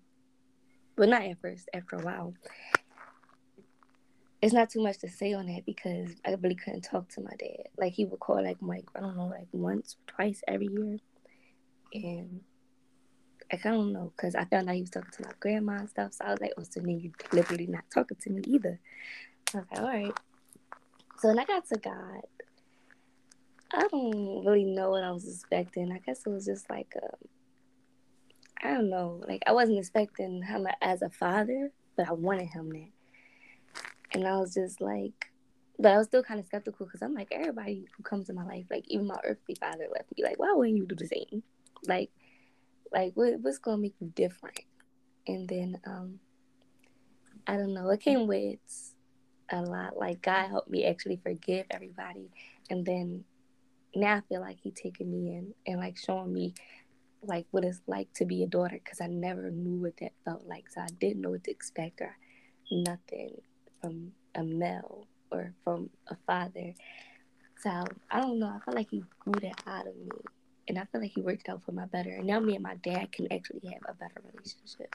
but 0.97 1.09
not 1.09 1.23
at 1.23 1.41
first. 1.41 1.69
After 1.73 1.97
a 1.97 2.03
while, 2.03 2.35
it's 4.41 4.55
not 4.55 4.71
too 4.71 4.83
much 4.83 4.99
to 4.99 5.09
say 5.09 5.33
on 5.33 5.47
that 5.47 5.67
because 5.67 6.11
I 6.25 6.31
really 6.41 6.55
couldn't 6.55 6.83
talk 6.83 7.09
to 7.11 7.21
my 7.21 7.33
dad. 7.39 7.69
Like 7.77 7.93
he 7.93 8.05
would 8.05 8.21
call 8.21 8.43
like 8.43 8.63
Mike, 8.63 8.87
I 8.95 9.01
don't 9.01 9.17
know, 9.17 9.27
like 9.27 9.49
once, 9.53 9.97
or 9.97 10.15
twice 10.15 10.43
every 10.47 10.69
year, 10.69 10.99
and 11.93 12.41
I 13.53 13.57
don't 13.57 13.93
know 13.93 14.13
because 14.17 14.35
I 14.35 14.45
found 14.45 14.69
out 14.69 14.75
he 14.75 14.83
was 14.83 14.91
talking 14.91 15.11
to 15.11 15.23
my 15.25 15.33
grandma 15.41 15.73
and 15.75 15.91
stuff. 15.91 16.13
So 16.15 16.25
I 16.25 16.31
was 16.31 16.41
like, 16.41 16.53
oh, 16.57 16.63
so 16.63 16.81
then 16.81 17.01
you 17.01 17.13
deliberately 17.31 17.67
not 17.67 17.85
talking 17.93 18.19
to 18.21 18.31
me 18.31 18.43
either. 18.47 18.79
I 19.55 19.59
was 19.59 19.67
like, 19.71 19.81
all 19.81 19.87
right. 19.87 20.19
So 21.19 21.29
when 21.29 21.39
I 21.39 21.45
got 21.45 21.67
to 21.69 21.79
God, 21.79 22.23
I 23.73 23.89
don't 23.89 24.45
really 24.45 24.65
know 24.65 24.91
what 24.91 25.03
I 25.03 25.11
was 25.11 25.29
expecting. 25.29 25.91
I 25.91 25.99
guess 25.99 26.23
it 26.25 26.31
was 26.31 26.47
just 26.47 26.71
like, 26.71 26.95
um, 27.03 27.29
I 28.63 28.75
don't 28.75 28.91
know. 28.91 29.21
Like 29.27 29.43
I 29.47 29.53
wasn't 29.53 29.79
expecting 29.79 30.43
him 30.43 30.67
as 30.81 31.03
a 31.03 31.11
father, 31.11 31.71
but 31.97 32.09
I 32.09 32.13
wanted 32.13 32.49
him 32.51 32.71
there. 32.71 32.89
And 34.13 34.27
I 34.27 34.39
was 34.39 34.55
just 34.55 34.81
like, 34.81 35.31
but 35.79 35.93
I 35.93 35.99
was 35.99 36.07
still 36.07 36.23
kind 36.23 36.41
of 36.41 36.47
skeptical 36.47 36.87
because 36.87 37.03
I'm 37.03 37.15
like, 37.15 37.29
everybody 37.31 37.87
who 37.97 38.03
comes 38.03 38.29
in 38.29 38.37
my 38.37 38.45
life, 38.45 38.65
like 38.71 38.85
even 38.89 39.07
my 39.07 39.19
earthly 39.25 39.55
father 39.55 39.87
left 39.93 40.11
me, 40.17 40.25
like, 40.25 40.39
why 40.39 40.53
wouldn't 40.55 40.77
you 40.77 40.87
do 40.87 40.97
the 40.97 41.07
same? 41.07 41.43
Like, 41.87 42.11
like 42.93 43.13
what, 43.15 43.35
what's 43.41 43.59
gonna 43.59 43.79
make 43.79 43.95
you 44.01 44.11
different 44.15 44.61
and 45.29 45.49
then 45.49 45.79
um 45.87 46.19
I 47.47 47.57
don't 47.57 47.73
know. 47.73 47.89
It 47.91 48.01
came 48.01 48.27
with 48.27 48.59
a 49.51 49.63
lot. 49.63 49.97
Like 49.97 50.21
God 50.21 50.49
helped 50.49 50.71
me 50.71 50.85
actually 50.85 51.21
forgive 51.23 51.67
everybody, 51.71 52.31
and 52.69 52.85
then 52.85 53.25
now 53.95 54.17
I 54.17 54.21
feel 54.29 54.41
like 54.41 54.59
He 54.61 54.71
taking 54.71 55.11
me 55.11 55.35
in 55.35 55.55
and 55.67 55.81
like 55.81 55.97
showing 55.97 56.33
me 56.33 56.55
like 57.23 57.47
what 57.51 57.65
it's 57.65 57.81
like 57.87 58.13
to 58.15 58.25
be 58.25 58.43
a 58.43 58.47
daughter 58.47 58.79
because 58.83 59.01
I 59.01 59.07
never 59.07 59.51
knew 59.51 59.81
what 59.81 59.97
that 60.01 60.13
felt 60.25 60.47
like. 60.47 60.69
So 60.71 60.81
I 60.83 60.89
didn't 61.01 61.23
know 61.23 61.31
what 61.31 61.45
to 61.45 61.51
expect 61.51 62.01
or 62.01 62.17
nothing 62.71 63.41
from 63.81 64.13
a 64.35 64.43
male 64.43 65.07
or 65.31 65.53
from 65.65 65.91
a 66.09 66.17
father. 66.27 66.75
So 67.61 67.85
I 68.11 68.21
don't 68.21 68.39
know. 68.39 68.47
I 68.47 68.65
feel 68.65 68.75
like 68.75 68.91
he 68.91 69.03
grew 69.19 69.41
that 69.41 69.63
out 69.67 69.87
of 69.87 69.97
me. 69.97 70.11
And 70.69 70.79
I 70.79 70.85
feel 70.85 71.01
like 71.01 71.13
he 71.15 71.23
worked 71.23 71.49
out 71.49 71.63
for 71.65 71.73
my 71.73 71.87
better. 71.87 72.11
And 72.11 72.27
now 72.27 72.41
me 72.41 72.55
and 72.55 72.63
my 72.63 72.77
dad 72.77 73.11
can 73.11 73.33
actually 73.33 73.63
have 73.73 73.83
a 73.89 73.95
better 73.95 74.21
relationship. 74.33 74.95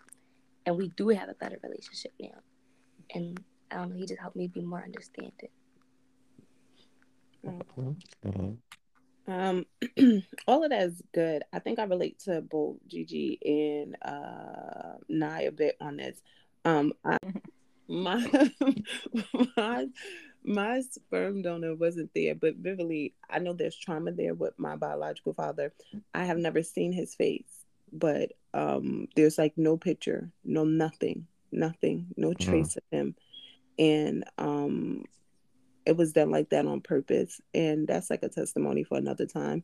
And 0.65 0.77
we 0.77 0.89
do 0.95 1.09
have 1.09 1.29
a 1.29 1.33
better 1.33 1.57
relationship 1.63 2.11
now. 2.19 2.39
And 3.13 3.39
I 3.71 3.77
don't 3.77 3.89
know, 3.89 3.95
he 3.95 4.05
just 4.05 4.21
helped 4.21 4.35
me 4.35 4.47
be 4.47 4.61
more 4.61 4.83
understanding. 4.83 5.49
Mm-hmm. 7.45 8.51
Um, 9.25 9.65
all 10.47 10.63
of 10.63 10.69
that 10.69 10.83
is 10.83 11.01
good. 11.13 11.43
I 11.51 11.59
think 11.59 11.79
I 11.79 11.83
relate 11.83 12.19
to 12.25 12.41
both 12.41 12.77
Gigi 12.87 13.39
and 13.43 13.97
uh 14.01 14.97
Nye 15.09 15.41
a 15.43 15.51
bit 15.51 15.75
on 15.81 15.97
this. 15.97 16.21
Um, 16.65 16.93
I, 17.03 17.17
my 17.87 18.51
my 19.57 19.87
my 20.43 20.81
sperm 20.81 21.41
donor 21.41 21.75
wasn't 21.75 22.11
there, 22.13 22.35
but 22.35 22.55
vividly, 22.55 23.13
I 23.29 23.39
know 23.39 23.53
there's 23.53 23.77
trauma 23.77 24.11
there 24.11 24.33
with 24.33 24.53
my 24.57 24.75
biological 24.75 25.33
father. 25.33 25.73
I 26.13 26.25
have 26.25 26.37
never 26.37 26.63
seen 26.63 26.91
his 26.91 27.15
face, 27.15 27.65
but 27.91 28.33
um, 28.53 29.07
there's 29.15 29.37
like 29.37 29.53
no 29.57 29.77
picture, 29.77 30.29
no 30.43 30.63
nothing, 30.65 31.27
nothing, 31.51 32.07
no 32.17 32.29
mm. 32.29 32.39
trace 32.39 32.73
mm. 32.73 32.77
of 32.77 32.83
him, 32.91 33.15
and 33.79 34.25
um, 34.37 35.05
it 35.85 35.95
was 35.95 36.13
done 36.13 36.31
like 36.31 36.49
that 36.49 36.65
on 36.65 36.81
purpose, 36.81 37.39
and 37.53 37.87
that's 37.87 38.09
like 38.09 38.23
a 38.23 38.29
testimony 38.29 38.83
for 38.83 38.97
another 38.97 39.25
time. 39.25 39.63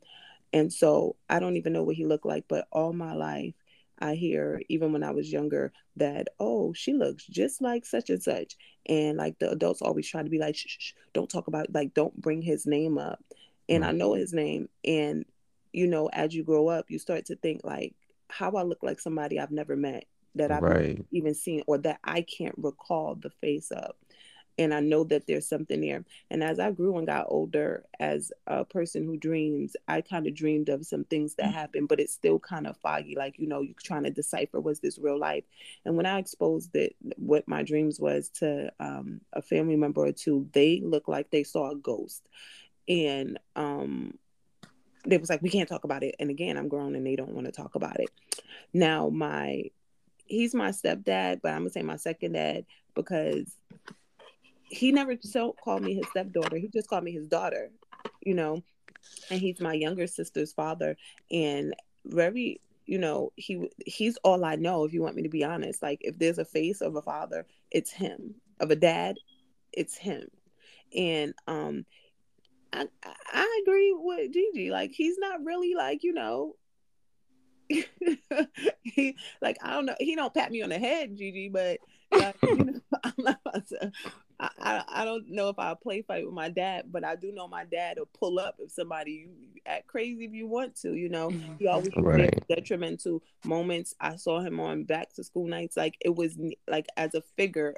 And 0.52 0.74
so 0.74 1.16
I 1.30 1.40
don't 1.40 1.58
even 1.58 1.74
know 1.74 1.84
what 1.84 1.96
he 1.96 2.06
looked 2.06 2.26
like, 2.26 2.46
but 2.48 2.68
all 2.72 2.92
my 2.94 3.14
life 3.14 3.54
I 4.00 4.16
hear 4.16 4.62
even 4.70 4.94
when 4.94 5.04
I 5.04 5.12
was 5.12 5.32
younger 5.32 5.72
that 5.98 6.30
oh 6.40 6.74
she 6.74 6.94
looks 6.94 7.26
just 7.26 7.62
like 7.62 7.86
such 7.86 8.10
and 8.10 8.22
such, 8.22 8.56
and 8.86 9.18
like 9.18 9.38
the 9.40 9.52
adults 9.52 9.82
always 9.82 10.08
try 10.08 10.24
to 10.24 10.30
be 10.30 10.40
like 10.40 10.56
shh, 10.56 10.78
shh, 10.80 10.94
don't 11.14 11.30
talk 11.30 11.48
about 11.48 11.74
like 11.74 11.94
don't 11.94 12.20
bring 12.20 12.42
his 12.42 12.66
name 12.66 12.98
up, 12.98 13.24
and 13.68 13.84
I 13.86 13.92
know 13.92 14.14
his 14.14 14.34
name, 14.34 14.70
and 14.86 15.26
you 15.74 15.88
know 15.88 16.08
as 16.08 16.34
you 16.34 16.44
grow 16.44 16.68
up 16.68 16.86
you 16.90 16.98
start 16.98 17.26
to 17.26 17.36
think 17.36 17.62
like 17.64 17.94
how 18.30 18.52
I 18.52 18.64
look 18.64 18.80
like 18.82 19.00
somebody 19.00 19.40
I've 19.40 19.52
never 19.52 19.76
met 19.76 20.06
that 20.36 20.52
I've 20.52 20.64
right. 20.64 21.06
even 21.12 21.34
seen 21.34 21.64
or 21.68 21.78
that 21.80 22.00
I 22.04 22.22
can't 22.22 22.56
recall 22.58 23.16
the 23.16 23.30
face 23.42 23.72
of 23.72 23.96
and 24.60 24.74
I 24.74 24.82
know 24.82 25.06
that 25.06 25.26
there's 25.26 25.48
something 25.48 25.80
there. 25.80 26.04
And 26.30 26.44
as 26.44 26.60
I 26.60 26.72
grew 26.72 26.98
and 26.98 27.08
got 27.08 27.28
older, 27.30 27.86
as 27.98 28.32
a 28.46 28.66
person 28.66 29.06
who 29.06 29.16
dreams, 29.16 29.76
I 29.88 30.02
kind 30.02 30.28
of 30.28 30.36
dreamed 30.36 30.68
of 30.68 30.86
some 30.86 31.06
things 31.06 31.36
that 31.36 31.54
happened, 31.54 31.88
but 31.88 32.02
it's 32.02 32.14
still 32.14 32.40
kind 32.40 32.68
of 32.68 32.76
foggy. 32.78 33.16
Like 33.16 33.40
you 33.40 33.48
know, 33.48 33.62
you're 33.62 33.74
trying 33.82 34.04
to 34.04 34.10
decipher 34.10 34.60
was 34.60 34.82
this 34.82 35.00
real 35.00 35.18
life. 35.18 35.46
And 35.86 35.96
when 35.96 36.06
I 36.06 36.20
exposed 36.20 36.76
it, 36.76 36.96
what 37.16 37.48
my 37.48 37.64
dreams 37.64 38.02
was 38.02 38.30
to 38.40 38.72
um, 38.82 39.22
a 39.32 39.42
family 39.42 39.78
member 39.78 40.06
or 40.06 40.12
two, 40.12 40.48
they 40.52 40.82
looked 40.84 41.10
like 41.10 41.32
they 41.32 41.44
saw 41.44 41.72
a 41.72 41.76
ghost, 41.78 42.28
and 42.90 43.40
um, 43.56 44.18
they 45.06 45.18
was 45.18 45.30
like, 45.30 45.42
we 45.42 45.50
can't 45.50 45.70
talk 45.70 45.86
about 45.86 46.04
it. 46.04 46.16
And 46.20 46.30
again, 46.30 46.58
I'm 46.58 46.68
grown 46.68 46.96
and 46.96 47.08
they 47.08 47.16
don't 47.16 47.34
want 47.34 47.46
to 47.46 47.54
talk 47.54 47.76
about 47.76 48.00
it. 48.02 48.10
Now 48.74 49.08
my 49.08 49.72
he's 50.26 50.54
my 50.54 50.70
stepdad, 50.72 51.40
but 51.42 51.54
I'm 51.54 51.62
gonna 51.62 51.70
say 51.70 51.82
my 51.82 51.96
second 51.96 52.34
dad 52.34 52.66
because 52.94 53.56
he 54.70 54.92
never 54.92 55.16
so 55.22 55.56
called 55.64 55.84
me 55.84 55.96
his 55.96 56.08
stepdaughter. 56.10 56.58
He 56.58 56.68
just 56.68 56.88
called 56.88 57.04
me 57.04 57.12
his 57.12 57.28
daughter, 57.28 57.72
you 58.22 58.34
know. 58.34 58.64
And 59.30 59.40
he's 59.40 59.60
my 59.60 59.74
younger 59.74 60.08
sister's 60.08 60.52
father, 60.52 60.98
and 61.32 61.74
very, 62.06 62.60
you 62.86 62.98
know, 62.98 63.32
he 63.36 63.70
he's 63.86 64.18
all 64.18 64.44
I 64.44 64.56
know. 64.56 64.84
If 64.84 64.94
you 64.94 65.02
want 65.02 65.16
me 65.16 65.24
to 65.24 65.30
be 65.30 65.44
honest, 65.44 65.82
like 65.82 66.00
if 66.02 66.20
there's 66.20 66.38
a 66.38 66.46
face 66.46 66.82
of 66.82 66.96
a 66.96 67.02
father, 67.02 67.46
it's 67.72 67.92
him. 67.92 68.36
Of 68.60 68.72
a 68.72 68.76
dad, 68.76 69.16
it's 69.72 69.96
him. 69.96 70.28
And 70.96 71.34
um, 71.48 71.86
I 72.74 72.88
I 73.32 73.62
agree 73.64 73.94
with 73.96 74.34
Gigi. 74.34 74.70
Like 74.70 74.92
he's 74.92 75.18
not 75.18 75.44
really 75.46 75.76
like 75.76 76.04
you 76.04 76.14
know 76.14 76.56
he 78.84 79.16
like 79.42 79.58
I 79.62 79.74
don't 79.74 79.86
know. 79.86 79.96
He 80.00 80.16
don't 80.16 80.34
pat 80.34 80.52
me 80.52 80.62
on 80.62 80.70
the 80.70 80.80
head, 80.80 81.16
Gigi, 81.16 81.50
but 81.50 81.80
like, 82.12 82.36
you 82.44 82.56
know, 82.58 82.80
I'm 83.04 83.14
not 83.18 83.68
to, 83.70 83.92
I, 84.40 84.50
I, 84.62 84.84
I 84.88 85.06
don't 85.06 85.30
know 85.30 85.50
if 85.50 85.60
I'll 85.60 85.76
play 85.76 86.02
fight 86.02 86.26
with 86.26 86.34
my 86.34 86.50
dad, 86.50 86.86
but 86.92 87.04
I 87.04 87.16
do 87.16 87.32
know 87.32 87.48
my 87.48 87.66
dad 87.66 87.98
will 87.98 88.10
pull 88.18 88.40
up 88.40 88.56
if 88.60 88.72
somebody 88.72 89.12
you 89.12 89.62
act 89.66 89.88
crazy 89.88 90.26
if 90.26 90.34
you 90.34 90.48
want 90.48 90.76
to. 90.82 90.94
You 90.94 91.10
know, 91.10 91.30
he 91.60 91.68
always 91.68 91.90
right. 91.98 92.44
detrimental 92.48 93.22
moments. 93.44 93.94
I 94.00 94.16
saw 94.16 94.40
him 94.40 94.60
on 94.60 94.84
back 94.84 95.14
to 95.16 95.24
school 95.24 95.48
nights. 95.48 95.76
Like 95.76 95.98
it 96.00 96.16
was 96.16 96.38
like 96.68 96.88
as 96.96 97.16
a 97.16 97.24
figure 97.36 97.76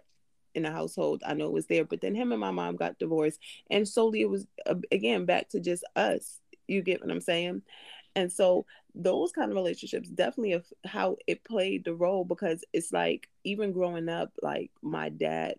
in 0.53 0.63
the 0.63 0.71
household, 0.71 1.23
I 1.25 1.33
know 1.33 1.47
it 1.47 1.53
was 1.53 1.67
there. 1.67 1.85
But 1.85 2.01
then 2.01 2.13
him 2.13 2.31
and 2.31 2.41
my 2.41 2.51
mom 2.51 2.75
got 2.75 2.99
divorced, 2.99 3.39
and 3.69 3.87
solely 3.87 4.21
it 4.21 4.29
was 4.29 4.45
uh, 4.67 4.75
again 4.91 5.25
back 5.25 5.49
to 5.49 5.59
just 5.59 5.83
us. 5.95 6.39
You 6.67 6.81
get 6.83 7.01
what 7.01 7.11
I'm 7.11 7.21
saying? 7.21 7.63
And 8.15 8.31
so 8.31 8.65
those 8.93 9.31
kind 9.31 9.49
of 9.49 9.55
relationships 9.55 10.09
definitely 10.09 10.51
of 10.51 10.65
how 10.85 11.15
it 11.25 11.43
played 11.43 11.85
the 11.85 11.95
role 11.95 12.25
because 12.25 12.63
it's 12.73 12.91
like 12.91 13.29
even 13.43 13.71
growing 13.71 14.09
up, 14.09 14.31
like 14.41 14.69
my 14.81 15.09
dad, 15.09 15.55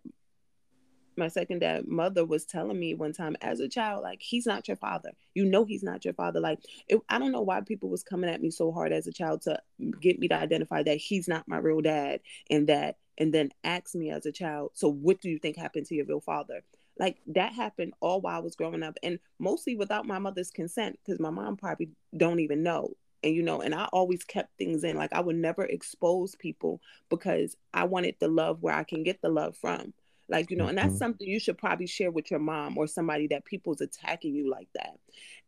my 1.17 1.29
second 1.29 1.61
dad 1.61 1.87
mother 1.87 2.25
was 2.25 2.45
telling 2.45 2.79
me 2.79 2.95
one 2.95 3.13
time 3.13 3.37
as 3.41 3.61
a 3.61 3.69
child 3.69 4.03
like 4.03 4.21
he's 4.21 4.47
not 4.47 4.69
your 4.69 4.77
father 4.77 5.11
you 5.35 5.45
know 5.45 5.65
he's 5.65 5.83
not 5.83 6.05
your 6.05 6.15
father 6.15 6.41
like 6.41 6.59
it, 6.89 7.01
i 7.09 7.19
don't 7.19 7.33
know 7.33 7.43
why 7.43 7.61
people 7.61 7.89
was 7.89 8.03
coming 8.03 8.31
at 8.31 8.43
me 8.43 8.51
so 8.51 8.73
hard 8.73 8.93
as 8.93 9.07
a 9.07 9.13
child 9.13 9.43
to 9.43 9.59
get 10.01 10.19
me 10.19 10.29
to 10.29 10.35
identify 10.35 10.83
that 10.83 10.97
he's 10.97 11.29
not 11.29 11.47
my 11.49 11.59
real 11.59 11.81
dad 11.81 12.21
and 12.51 12.69
that 12.69 12.97
and 13.19 13.33
then 13.33 13.51
ask 13.65 13.95
me 13.95 14.11
as 14.11 14.27
a 14.27 14.33
child 14.33 14.71
so 14.75 14.89
what 14.89 15.21
do 15.21 15.29
you 15.29 15.39
think 15.39 15.57
happened 15.57 15.87
to 15.87 15.95
your 15.95 16.07
real 16.07 16.21
father 16.21 16.63
like 16.99 17.19
that 17.29 17.53
happened 17.53 17.95
all 18.01 18.21
while 18.21 18.37
I 18.37 18.41
was 18.41 18.57
growing 18.57 18.83
up 18.83 18.99
and 19.03 19.19
mostly 19.39 19.77
without 19.77 20.07
my 20.07 20.19
mother's 20.19 20.51
consent 20.51 20.99
because 21.05 21.21
my 21.21 21.31
mom 21.31 21.57
probably 21.57 21.91
don't 22.17 22.41
even 22.41 22.63
know. 22.63 22.97
And 23.25 23.35
you 23.35 23.43
know, 23.43 23.61
and 23.61 23.75
I 23.75 23.87
always 23.93 24.25
kept 24.25 24.59
things 24.59 24.85
in. 24.85 24.97
Like 24.97 25.13
I 25.13 25.21
would 25.21 25.37
never 25.37 25.65
expose 25.65 26.35
people 26.35 26.81
because 27.09 27.57
I 27.73 27.85
wanted 27.85 28.17
the 28.19 28.29
love 28.29 28.63
where 28.63 28.75
I 28.75 28.85
can 28.85 29.05
get 29.05 29.23
the 29.23 29.29
love 29.29 29.57
from. 29.57 29.95
Like, 30.29 30.51
you 30.51 30.57
know, 30.57 30.67
and 30.67 30.79
that's 30.79 30.89
mm-hmm. 30.89 30.97
something 30.99 31.29
you 31.29 31.41
should 31.41 31.59
probably 31.59 31.87
share 31.87 32.11
with 32.11 32.31
your 32.31 32.41
mom 32.41 32.79
or 32.79 32.87
somebody 32.87 33.27
that 33.29 33.45
people's 33.45 33.81
attacking 33.81 34.35
you 34.35 34.51
like 34.51 34.69
that. 34.75 34.99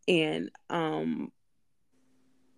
And 0.09 0.51
um 0.71 1.33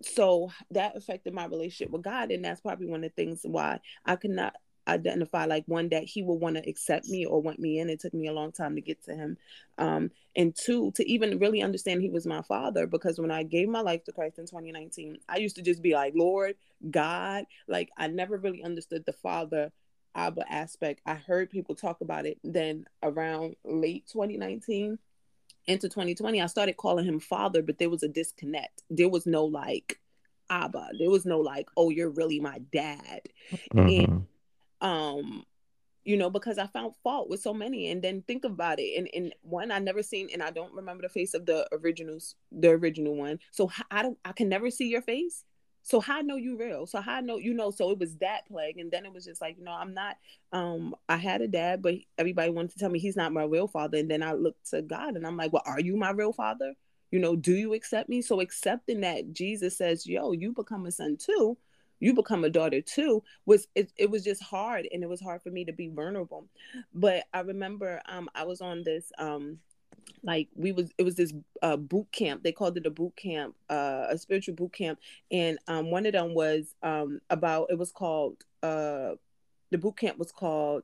so 0.01 0.51
that 0.71 0.95
affected 0.95 1.33
my 1.33 1.45
relationship 1.45 1.91
with 1.91 2.03
God. 2.03 2.31
And 2.31 2.43
that's 2.45 2.61
probably 2.61 2.87
one 2.87 3.03
of 3.03 3.11
the 3.11 3.21
things 3.21 3.41
why 3.43 3.79
I 4.05 4.15
could 4.15 4.31
not 4.31 4.55
identify 4.87 5.45
like 5.45 5.63
one 5.67 5.89
that 5.89 6.03
he 6.03 6.23
will 6.23 6.39
want 6.39 6.55
to 6.55 6.69
accept 6.69 7.07
me 7.07 7.25
or 7.25 7.41
want 7.41 7.59
me 7.59 7.79
in. 7.79 7.89
It 7.89 7.99
took 7.99 8.13
me 8.13 8.27
a 8.27 8.33
long 8.33 8.51
time 8.51 8.75
to 8.75 8.81
get 8.81 9.03
to 9.05 9.13
him. 9.13 9.37
Um, 9.77 10.11
and 10.35 10.55
two, 10.55 10.91
to 10.95 11.09
even 11.09 11.39
really 11.39 11.61
understand 11.61 12.01
he 12.01 12.09
was 12.09 12.25
my 12.25 12.41
father, 12.41 12.87
because 12.87 13.19
when 13.19 13.31
I 13.31 13.43
gave 13.43 13.67
my 13.67 13.81
life 13.81 14.03
to 14.05 14.11
Christ 14.11 14.39
in 14.39 14.45
2019, 14.45 15.17
I 15.27 15.37
used 15.37 15.57
to 15.57 15.61
just 15.61 15.81
be 15.81 15.93
like, 15.93 16.13
Lord, 16.15 16.55
God, 16.89 17.45
like 17.67 17.89
I 17.97 18.07
never 18.07 18.37
really 18.37 18.63
understood 18.63 19.05
the 19.05 19.13
father 19.13 19.71
Abba 20.15 20.43
aspect. 20.51 21.01
I 21.05 21.15
heard 21.15 21.49
people 21.49 21.75
talk 21.75 22.01
about 22.01 22.25
it. 22.25 22.39
Then 22.43 22.85
around 23.03 23.55
late 23.63 24.07
2019 24.07 24.97
into 25.67 25.89
2020, 25.89 26.41
I 26.41 26.45
started 26.47 26.77
calling 26.77 27.05
him 27.05 27.19
father, 27.19 27.61
but 27.61 27.77
there 27.77 27.89
was 27.89 28.03
a 28.03 28.07
disconnect. 28.07 28.83
There 28.89 29.09
was 29.09 29.25
no 29.25 29.45
like 29.45 29.99
Abba. 30.49 30.89
There 30.97 31.09
was 31.09 31.25
no 31.25 31.39
like, 31.39 31.67
oh, 31.75 31.89
you're 31.89 32.09
really 32.09 32.39
my 32.39 32.59
dad. 32.71 33.21
Mm-hmm. 33.73 33.79
And 33.79 34.27
um 34.81 35.43
you 36.07 36.15
know 36.15 36.29
because 36.29 36.57
i 36.57 36.65
found 36.67 36.95
fault 37.03 37.29
with 37.29 37.41
so 37.41 37.53
many 37.53 37.91
and 37.91 38.01
then 38.01 38.21
think 38.21 38.45
about 38.45 38.79
it 38.79 38.97
and, 38.97 39.09
and 39.13 39.33
one 39.41 39.71
i 39.71 39.79
never 39.79 40.01
seen 40.01 40.29
and 40.31 40.41
i 40.41 40.49
don't 40.49 40.73
remember 40.73 41.01
the 41.01 41.09
face 41.09 41.33
of 41.33 41.45
the 41.45 41.67
originals 41.73 42.35
the 42.51 42.69
original 42.69 43.15
one 43.15 43.39
so 43.51 43.69
i 43.91 44.01
don't 44.01 44.17
i 44.23 44.31
can 44.31 44.47
never 44.47 44.69
see 44.69 44.87
your 44.87 45.01
face 45.01 45.43
so 45.87 46.01
how 46.01 46.17
I 46.17 46.21
know 46.21 46.35
you 46.35 46.57
real? 46.57 46.85
So 46.85 46.99
how 46.99 47.15
I 47.15 47.21
know 47.21 47.37
you 47.37 47.53
know? 47.53 47.71
So 47.71 47.91
it 47.91 47.97
was 47.97 48.17
that 48.17 48.45
plague, 48.45 48.77
and 48.77 48.91
then 48.91 49.05
it 49.05 49.13
was 49.13 49.23
just 49.23 49.39
like 49.39 49.57
you 49.57 49.63
know 49.63 49.71
I'm 49.71 49.93
not. 49.93 50.17
Um, 50.51 50.93
I 51.07 51.15
had 51.15 51.39
a 51.39 51.47
dad, 51.47 51.81
but 51.81 51.95
everybody 52.17 52.51
wanted 52.51 52.71
to 52.71 52.79
tell 52.79 52.89
me 52.89 52.99
he's 52.99 53.15
not 53.15 53.31
my 53.31 53.43
real 53.43 53.69
father, 53.69 53.97
and 53.97 54.11
then 54.11 54.21
I 54.21 54.33
looked 54.33 54.69
to 54.71 54.81
God, 54.81 55.15
and 55.15 55.25
I'm 55.25 55.37
like, 55.37 55.53
well, 55.53 55.63
are 55.65 55.79
you 55.79 55.95
my 55.95 56.09
real 56.09 56.33
father? 56.33 56.73
You 57.09 57.19
know, 57.19 57.37
do 57.37 57.53
you 57.53 57.73
accept 57.73 58.09
me? 58.09 58.21
So 58.21 58.41
accepting 58.41 58.99
that 59.01 59.31
Jesus 59.31 59.77
says, 59.77 60.05
yo, 60.05 60.33
you 60.33 60.51
become 60.51 60.85
a 60.87 60.91
son 60.91 61.15
too 61.15 61.57
you 61.99 62.13
become 62.13 62.43
a 62.43 62.49
daughter 62.49 62.81
too 62.81 63.23
was 63.45 63.67
it, 63.75 63.91
it 63.97 64.09
was 64.09 64.23
just 64.23 64.43
hard 64.43 64.87
and 64.91 65.03
it 65.03 65.09
was 65.09 65.21
hard 65.21 65.41
for 65.41 65.49
me 65.49 65.65
to 65.65 65.73
be 65.73 65.89
vulnerable 65.89 66.45
but 66.93 67.23
i 67.33 67.39
remember 67.39 68.01
um 68.07 68.29
i 68.35 68.43
was 68.43 68.61
on 68.61 68.83
this 68.83 69.11
um 69.17 69.57
like 70.23 70.47
we 70.55 70.71
was 70.71 70.91
it 70.97 71.03
was 71.03 71.15
this 71.15 71.33
uh 71.61 71.77
boot 71.77 72.07
camp. 72.11 72.43
They 72.43 72.51
called 72.51 72.77
it 72.77 72.85
a 72.85 72.91
boot 72.91 73.15
camp 73.15 73.55
uh 73.69 74.07
a 74.09 74.17
spiritual 74.17 74.55
boot 74.55 74.73
camp. 74.73 74.99
And 75.31 75.59
um 75.67 75.91
one 75.91 76.05
of 76.05 76.13
them 76.13 76.33
was 76.33 76.75
um 76.83 77.21
about 77.29 77.67
it 77.69 77.77
was 77.77 77.91
called 77.91 78.37
uh 78.63 79.15
the 79.71 79.77
boot 79.77 79.97
camp 79.97 80.17
was 80.17 80.31
called 80.31 80.83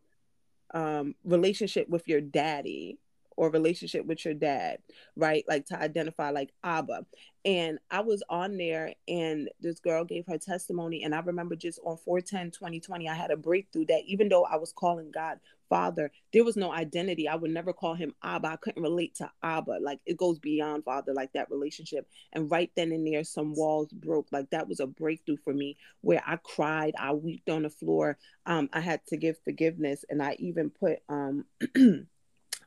um, 0.74 1.16
relationship 1.24 1.88
with 1.90 2.08
your 2.08 2.22
daddy 2.22 2.98
or 3.38 3.50
relationship 3.50 4.06
with 4.06 4.24
your 4.26 4.34
dad, 4.34 4.80
right? 5.16 5.44
Like 5.48 5.66
to 5.68 5.80
identify 5.80 6.32
like 6.32 6.52
Abba. 6.64 7.06
And 7.46 7.80
I 7.92 8.02
was 8.02 8.24
on 8.30 8.58
there 8.58 8.94
and 9.08 9.50
this 9.60 9.80
girl 9.80 10.06
gave 10.06 10.26
her 10.28 10.38
testimony. 10.38 11.04
And 11.04 11.14
I 11.14 11.20
remember 11.20 11.56
just 11.56 11.80
on 11.84 11.98
410 11.98 12.52
2020, 12.52 13.10
I 13.10 13.14
had 13.14 13.32
a 13.32 13.38
breakthrough 13.38 13.86
that 13.88 14.04
even 14.06 14.30
though 14.30 14.46
I 14.46 14.56
was 14.58 14.74
calling 14.74 15.12
God 15.12 15.40
Father, 15.74 16.12
there 16.32 16.44
was 16.44 16.56
no 16.56 16.72
identity. 16.72 17.28
I 17.28 17.34
would 17.36 17.50
never 17.50 17.74
call 17.74 17.96
him 17.96 18.14
Abba. 18.24 18.48
I 18.48 18.56
couldn't 18.58 18.84
relate 18.84 19.16
to 19.16 19.32
Abba. 19.42 19.80
Like 19.82 20.00
it 20.06 20.18
goes 20.18 20.38
beyond 20.38 20.84
Father, 20.84 21.16
like 21.16 21.34
that 21.34 21.50
relationship. 21.50 22.08
And 22.32 22.52
right 22.52 22.70
then 22.76 22.92
and 22.92 23.08
there, 23.08 23.24
some 23.24 23.56
walls 23.56 23.92
broke. 23.92 24.28
Like 24.32 24.52
that 24.52 24.68
was 24.68 24.80
a 24.80 24.86
breakthrough 24.86 25.38
for 25.38 25.52
me 25.52 25.78
where 26.02 26.22
I 26.28 26.38
cried, 26.44 26.94
I 27.00 27.14
wept 27.14 27.50
on 27.50 27.64
the 27.64 27.72
floor. 27.72 28.20
Um, 28.46 28.70
I 28.72 28.82
had 28.82 29.04
to 29.08 29.18
give 29.18 29.38
forgiveness. 29.44 30.06
And 30.12 30.22
I 30.22 30.36
even 30.38 30.70
put 30.70 31.00
um 31.10 31.46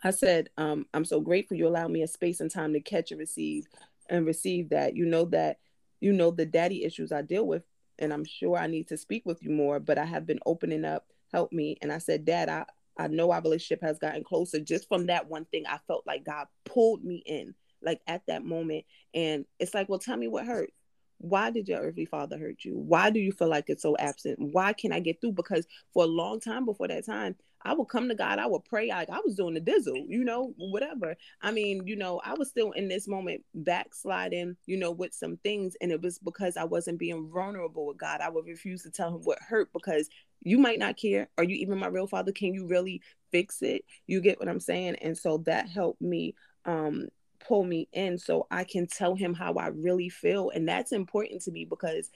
I 0.06 0.10
said, 0.10 0.50
um, 0.56 0.86
I'm 0.94 1.04
so 1.04 1.20
grateful 1.20 1.56
you 1.56 1.66
allow 1.66 1.88
me 1.88 2.02
a 2.02 2.08
space 2.08 2.40
and 2.40 2.50
time 2.50 2.72
to 2.72 2.80
catch 2.80 3.10
and 3.10 3.20
receive 3.20 3.66
and 4.08 4.26
receive 4.26 4.70
that. 4.70 4.96
You 4.96 5.06
know 5.06 5.24
that 5.26 5.58
you 6.00 6.12
know 6.12 6.30
the 6.30 6.46
daddy 6.46 6.84
issues 6.84 7.12
I 7.12 7.22
deal 7.22 7.46
with, 7.46 7.64
and 7.98 8.12
I'm 8.12 8.24
sure 8.24 8.56
I 8.56 8.66
need 8.66 8.88
to 8.88 8.96
speak 8.96 9.24
with 9.26 9.42
you 9.42 9.50
more, 9.50 9.80
but 9.80 9.98
I 9.98 10.04
have 10.04 10.26
been 10.26 10.40
opening 10.46 10.84
up. 10.84 11.06
Help 11.32 11.52
me. 11.52 11.76
And 11.82 11.92
I 11.92 11.98
said, 11.98 12.24
Dad, 12.24 12.48
I, 12.48 12.64
I 12.98 13.08
know 13.08 13.30
our 13.30 13.42
relationship 13.42 13.82
has 13.82 13.98
gotten 13.98 14.22
closer 14.22 14.60
just 14.60 14.88
from 14.88 15.06
that 15.06 15.28
one 15.28 15.44
thing. 15.46 15.64
I 15.66 15.78
felt 15.86 16.06
like 16.06 16.24
God 16.24 16.46
pulled 16.64 17.04
me 17.04 17.22
in, 17.26 17.54
like 17.82 18.00
at 18.06 18.22
that 18.28 18.44
moment. 18.44 18.84
And 19.14 19.44
it's 19.58 19.74
like, 19.74 19.88
well, 19.88 19.98
tell 19.98 20.16
me 20.16 20.28
what 20.28 20.46
hurt 20.46 20.70
why 21.18 21.50
did 21.50 21.68
your 21.68 21.80
earthly 21.80 22.04
father 22.04 22.38
hurt 22.38 22.64
you? 22.64 22.76
Why 22.76 23.10
do 23.10 23.20
you 23.20 23.32
feel 23.32 23.48
like 23.48 23.64
it's 23.68 23.82
so 23.82 23.96
absent? 23.98 24.38
Why 24.38 24.72
can't 24.72 24.94
I 24.94 25.00
get 25.00 25.20
through? 25.20 25.32
Because 25.32 25.66
for 25.92 26.04
a 26.04 26.08
long 26.08 26.40
time 26.40 26.64
before 26.64 26.88
that 26.88 27.06
time, 27.06 27.36
I 27.62 27.74
would 27.74 27.86
come 27.86 28.08
to 28.08 28.14
God, 28.14 28.38
I 28.38 28.46
would 28.46 28.64
pray, 28.64 28.88
like 28.88 29.10
I 29.10 29.20
was 29.24 29.34
doing 29.34 29.54
the 29.54 29.60
dizzle, 29.60 30.06
you 30.08 30.24
know, 30.24 30.54
whatever. 30.56 31.16
I 31.42 31.50
mean, 31.50 31.86
you 31.86 31.96
know, 31.96 32.20
I 32.24 32.34
was 32.34 32.48
still 32.48 32.72
in 32.72 32.88
this 32.88 33.08
moment 33.08 33.44
backsliding, 33.54 34.56
you 34.66 34.76
know, 34.76 34.90
with 34.92 35.14
some 35.14 35.36
things. 35.38 35.76
And 35.80 35.90
it 35.90 36.00
was 36.00 36.18
because 36.18 36.56
I 36.56 36.64
wasn't 36.64 36.98
being 36.98 37.28
vulnerable 37.32 37.86
with 37.86 37.98
God. 37.98 38.20
I 38.20 38.28
would 38.28 38.46
refuse 38.46 38.82
to 38.82 38.90
tell 38.90 39.08
him 39.08 39.22
what 39.22 39.38
hurt 39.40 39.72
because 39.72 40.08
you 40.42 40.58
might 40.58 40.78
not 40.78 40.96
care. 40.96 41.28
Are 41.38 41.44
you 41.44 41.56
even 41.56 41.78
my 41.78 41.88
real 41.88 42.06
father? 42.06 42.32
Can 42.32 42.54
you 42.54 42.66
really 42.66 43.02
fix 43.32 43.62
it? 43.62 43.84
You 44.06 44.20
get 44.20 44.38
what 44.38 44.48
I'm 44.48 44.60
saying? 44.60 44.96
And 45.02 45.16
so 45.16 45.38
that 45.46 45.68
helped 45.68 46.00
me 46.00 46.34
um 46.64 47.08
pull 47.40 47.64
me 47.64 47.88
in 47.92 48.18
so 48.18 48.46
I 48.50 48.64
can 48.64 48.86
tell 48.86 49.14
him 49.14 49.34
how 49.34 49.54
I 49.54 49.68
really 49.68 50.08
feel. 50.08 50.50
And 50.50 50.68
that's 50.68 50.92
important 50.92 51.42
to 51.42 51.52
me 51.52 51.64
because 51.64 52.10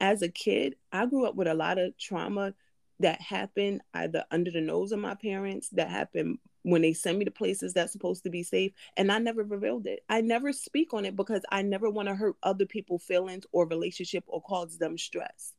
as 0.00 0.22
a 0.22 0.28
kid, 0.28 0.76
I 0.92 1.06
grew 1.06 1.26
up 1.26 1.34
with 1.34 1.48
a 1.48 1.54
lot 1.54 1.78
of 1.78 1.96
trauma 1.98 2.54
that 3.00 3.20
happened 3.20 3.82
either 3.94 4.24
under 4.30 4.50
the 4.50 4.60
nose 4.60 4.92
of 4.92 5.00
my 5.00 5.14
parents, 5.14 5.68
that 5.70 5.88
happened 5.88 6.38
when 6.62 6.82
they 6.82 6.92
send 6.92 7.18
me 7.18 7.24
to 7.24 7.30
places 7.30 7.72
that's 7.72 7.92
supposed 7.92 8.22
to 8.22 8.30
be 8.30 8.42
safe. 8.42 8.72
And 8.96 9.10
I 9.10 9.18
never 9.18 9.42
revealed 9.42 9.86
it. 9.86 10.00
I 10.08 10.20
never 10.20 10.52
speak 10.52 10.92
on 10.92 11.06
it 11.06 11.16
because 11.16 11.42
I 11.50 11.62
never 11.62 11.88
want 11.90 12.08
to 12.08 12.14
hurt 12.14 12.36
other 12.42 12.66
people's 12.66 13.04
feelings 13.04 13.44
or 13.52 13.66
relationship 13.66 14.24
or 14.26 14.42
cause 14.42 14.76
them 14.78 14.98
stress. 14.98 15.54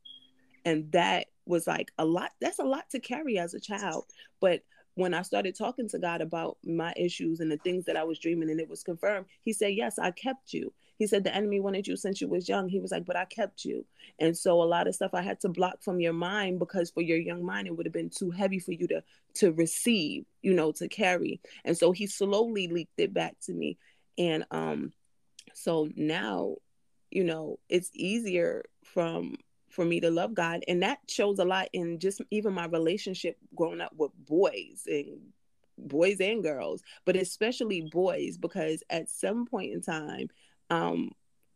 And 0.64 0.90
that 0.92 1.26
was 1.44 1.66
like 1.66 1.90
a 1.98 2.04
lot. 2.04 2.30
That's 2.40 2.60
a 2.60 2.64
lot 2.64 2.88
to 2.90 3.00
carry 3.00 3.38
as 3.38 3.54
a 3.54 3.60
child. 3.60 4.04
But 4.40 4.62
when 4.94 5.14
I 5.14 5.22
started 5.22 5.56
talking 5.56 5.88
to 5.88 5.98
God 5.98 6.20
about 6.20 6.58
my 6.62 6.92
issues 6.96 7.40
and 7.40 7.50
the 7.50 7.56
things 7.58 7.84
that 7.86 7.96
I 7.96 8.04
was 8.04 8.18
dreaming 8.18 8.50
and 8.50 8.60
it 8.60 8.68
was 8.68 8.84
confirmed, 8.84 9.26
he 9.40 9.52
said, 9.52 9.74
Yes, 9.74 9.98
I 9.98 10.12
kept 10.12 10.52
you. 10.52 10.72
He 11.02 11.08
said, 11.08 11.24
The 11.24 11.34
enemy 11.34 11.58
wanted 11.58 11.88
you 11.88 11.96
since 11.96 12.20
you 12.20 12.28
was 12.28 12.48
young. 12.48 12.68
He 12.68 12.78
was 12.78 12.92
like, 12.92 13.04
But 13.04 13.16
I 13.16 13.24
kept 13.24 13.64
you. 13.64 13.84
And 14.20 14.38
so 14.38 14.62
a 14.62 14.64
lot 14.64 14.86
of 14.86 14.94
stuff 14.94 15.14
I 15.14 15.20
had 15.20 15.40
to 15.40 15.48
block 15.48 15.82
from 15.82 15.98
your 15.98 16.12
mind 16.12 16.60
because 16.60 16.92
for 16.92 17.00
your 17.00 17.18
young 17.18 17.44
mind, 17.44 17.66
it 17.66 17.76
would 17.76 17.86
have 17.86 17.92
been 17.92 18.08
too 18.08 18.30
heavy 18.30 18.60
for 18.60 18.70
you 18.70 18.86
to 18.86 19.02
to 19.34 19.50
receive, 19.50 20.26
you 20.42 20.54
know, 20.54 20.70
to 20.70 20.86
carry. 20.86 21.40
And 21.64 21.76
so 21.76 21.90
he 21.90 22.06
slowly 22.06 22.68
leaked 22.68 23.00
it 23.00 23.12
back 23.12 23.34
to 23.46 23.52
me. 23.52 23.78
And 24.16 24.44
um, 24.52 24.92
so 25.54 25.88
now, 25.96 26.54
you 27.10 27.24
know, 27.24 27.58
it's 27.68 27.90
easier 27.94 28.62
from 28.84 29.34
for 29.70 29.84
me 29.84 29.98
to 30.02 30.10
love 30.12 30.34
God. 30.34 30.62
And 30.68 30.84
that 30.84 31.00
shows 31.08 31.40
a 31.40 31.44
lot 31.44 31.66
in 31.72 31.98
just 31.98 32.22
even 32.30 32.52
my 32.52 32.66
relationship 32.66 33.38
growing 33.56 33.80
up 33.80 33.92
with 33.96 34.12
boys 34.24 34.84
and 34.86 35.32
boys 35.76 36.20
and 36.20 36.44
girls, 36.44 36.80
but 37.04 37.16
especially 37.16 37.88
boys, 37.90 38.38
because 38.38 38.84
at 38.88 39.08
some 39.08 39.46
point 39.46 39.72
in 39.72 39.82
time, 39.82 40.28
um, 40.72 41.12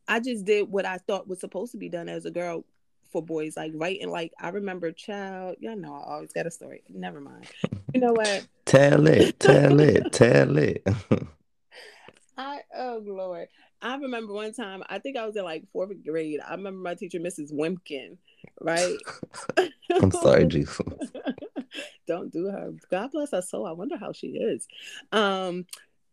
I 0.06 0.20
just 0.20 0.44
did 0.44 0.70
what 0.70 0.84
I 0.84 0.98
thought 0.98 1.26
was 1.26 1.40
supposed 1.40 1.72
to 1.72 1.78
be 1.78 1.88
done 1.88 2.08
as 2.08 2.26
a 2.26 2.30
girl 2.30 2.64
for 3.10 3.22
boys, 3.22 3.56
like 3.56 3.72
writing. 3.74 4.10
Like 4.10 4.32
I 4.38 4.50
remember, 4.50 4.92
child, 4.92 5.56
y'all 5.60 5.76
know 5.76 5.94
I 5.94 6.14
always 6.14 6.32
got 6.32 6.46
a 6.46 6.50
story. 6.50 6.82
Never 6.88 7.20
mind. 7.20 7.46
You 7.94 8.00
know 8.00 8.12
what? 8.12 8.46
tell 8.66 9.06
it, 9.06 9.40
tell 9.40 9.80
it, 9.80 10.04
tell 10.12 10.58
it. 10.58 10.86
I 12.36 12.60
oh 12.76 13.02
Lord. 13.04 13.48
I 13.82 13.96
remember 13.96 14.32
one 14.32 14.52
time, 14.52 14.82
I 14.88 14.98
think 14.98 15.16
I 15.16 15.26
was 15.26 15.36
in 15.36 15.44
like 15.44 15.64
fourth 15.72 15.92
grade. 16.04 16.40
I 16.46 16.52
remember 16.52 16.80
my 16.80 16.94
teacher, 16.94 17.18
Mrs. 17.18 17.52
Wimpkin, 17.52 18.16
right? 18.60 18.96
I'm 19.90 20.10
sorry, 20.10 20.46
Jesus. 20.46 20.80
Don't 22.06 22.32
do 22.32 22.46
her. 22.46 22.72
God 22.90 23.10
bless 23.12 23.32
her 23.32 23.42
soul. 23.42 23.66
I 23.66 23.72
wonder 23.72 23.96
how 23.96 24.12
she 24.12 24.28
is. 24.28 24.66
Um, 25.12 25.66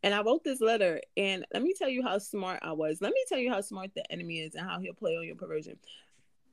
and 0.04 0.14
I 0.14 0.22
wrote 0.22 0.44
this 0.44 0.62
letter, 0.62 1.02
and 1.18 1.46
let 1.54 1.64
me 1.64 1.74
tell 1.78 1.90
you 1.90 2.04
how 2.04 2.18
smart 2.18 2.60
I 2.62 2.74
was. 2.74 3.00
Let 3.02 3.14
me 3.14 3.24
tell 3.28 3.40
you 3.40 3.50
how 3.50 3.62
smart 3.62 3.92
the 3.96 4.10
enemy 4.12 4.40
is 4.40 4.54
and 4.56 4.68
how 4.68 4.80
he'll 4.80 4.94
play 4.94 5.16
on 5.16 5.26
your 5.26 5.36
perversion. 5.36 5.78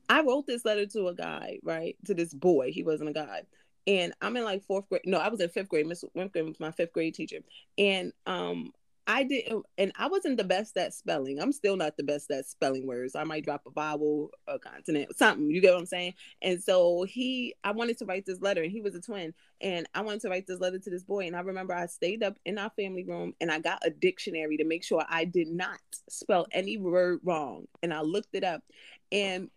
I 0.09 0.21
wrote 0.21 0.47
this 0.47 0.65
letter 0.65 0.85
to 0.87 1.07
a 1.07 1.15
guy, 1.15 1.59
right? 1.63 1.95
To 2.05 2.13
this 2.13 2.33
boy. 2.33 2.71
He 2.71 2.83
wasn't 2.83 3.09
a 3.09 3.13
guy. 3.13 3.43
And 3.87 4.13
I'm 4.21 4.37
in 4.37 4.43
like 4.43 4.63
fourth 4.63 4.87
grade. 4.89 5.01
No, 5.05 5.17
I 5.17 5.29
was 5.29 5.41
in 5.41 5.49
fifth 5.49 5.69
grade. 5.69 5.87
Miss 5.87 6.03
Wimpkin 6.15 6.47
was 6.47 6.59
my 6.59 6.71
fifth 6.71 6.93
grade 6.93 7.13
teacher. 7.13 7.39
And 7.77 8.13
um, 8.25 8.71
I 9.07 9.23
didn't, 9.23 9.65
and 9.77 9.91
I 9.97 10.07
wasn't 10.07 10.37
the 10.37 10.43
best 10.43 10.77
at 10.77 10.93
spelling. 10.93 11.41
I'm 11.41 11.51
still 11.51 11.75
not 11.75 11.97
the 11.97 12.03
best 12.03 12.29
at 12.29 12.45
spelling 12.45 12.85
words. 12.85 13.15
I 13.15 13.23
might 13.23 13.43
drop 13.43 13.63
a 13.65 13.71
vowel, 13.71 14.29
a 14.47 14.59
consonant, 14.59 15.17
something. 15.17 15.49
You 15.49 15.59
get 15.59 15.73
what 15.73 15.79
I'm 15.79 15.85
saying? 15.87 16.13
And 16.41 16.61
so 16.61 17.03
he, 17.03 17.55
I 17.63 17.71
wanted 17.71 17.97
to 17.97 18.05
write 18.05 18.25
this 18.25 18.41
letter, 18.41 18.61
and 18.61 18.71
he 18.71 18.79
was 18.79 18.93
a 18.95 19.01
twin, 19.01 19.33
and 19.59 19.87
I 19.95 20.01
wanted 20.01 20.21
to 20.21 20.29
write 20.29 20.45
this 20.45 20.59
letter 20.59 20.77
to 20.77 20.89
this 20.89 21.03
boy. 21.03 21.25
And 21.25 21.35
I 21.35 21.41
remember 21.41 21.73
I 21.73 21.87
stayed 21.87 22.23
up 22.23 22.37
in 22.45 22.57
our 22.57 22.71
family 22.77 23.03
room, 23.03 23.33
and 23.41 23.51
I 23.51 23.59
got 23.59 23.85
a 23.85 23.89
dictionary 23.89 24.57
to 24.57 24.65
make 24.65 24.83
sure 24.83 25.03
I 25.09 25.25
did 25.25 25.47
not 25.47 25.79
spell 26.07 26.45
any 26.51 26.77
word 26.77 27.21
wrong. 27.23 27.65
And 27.81 27.93
I 27.93 28.01
looked 28.01 28.33
it 28.35 28.43
up, 28.43 28.61
and 29.11 29.49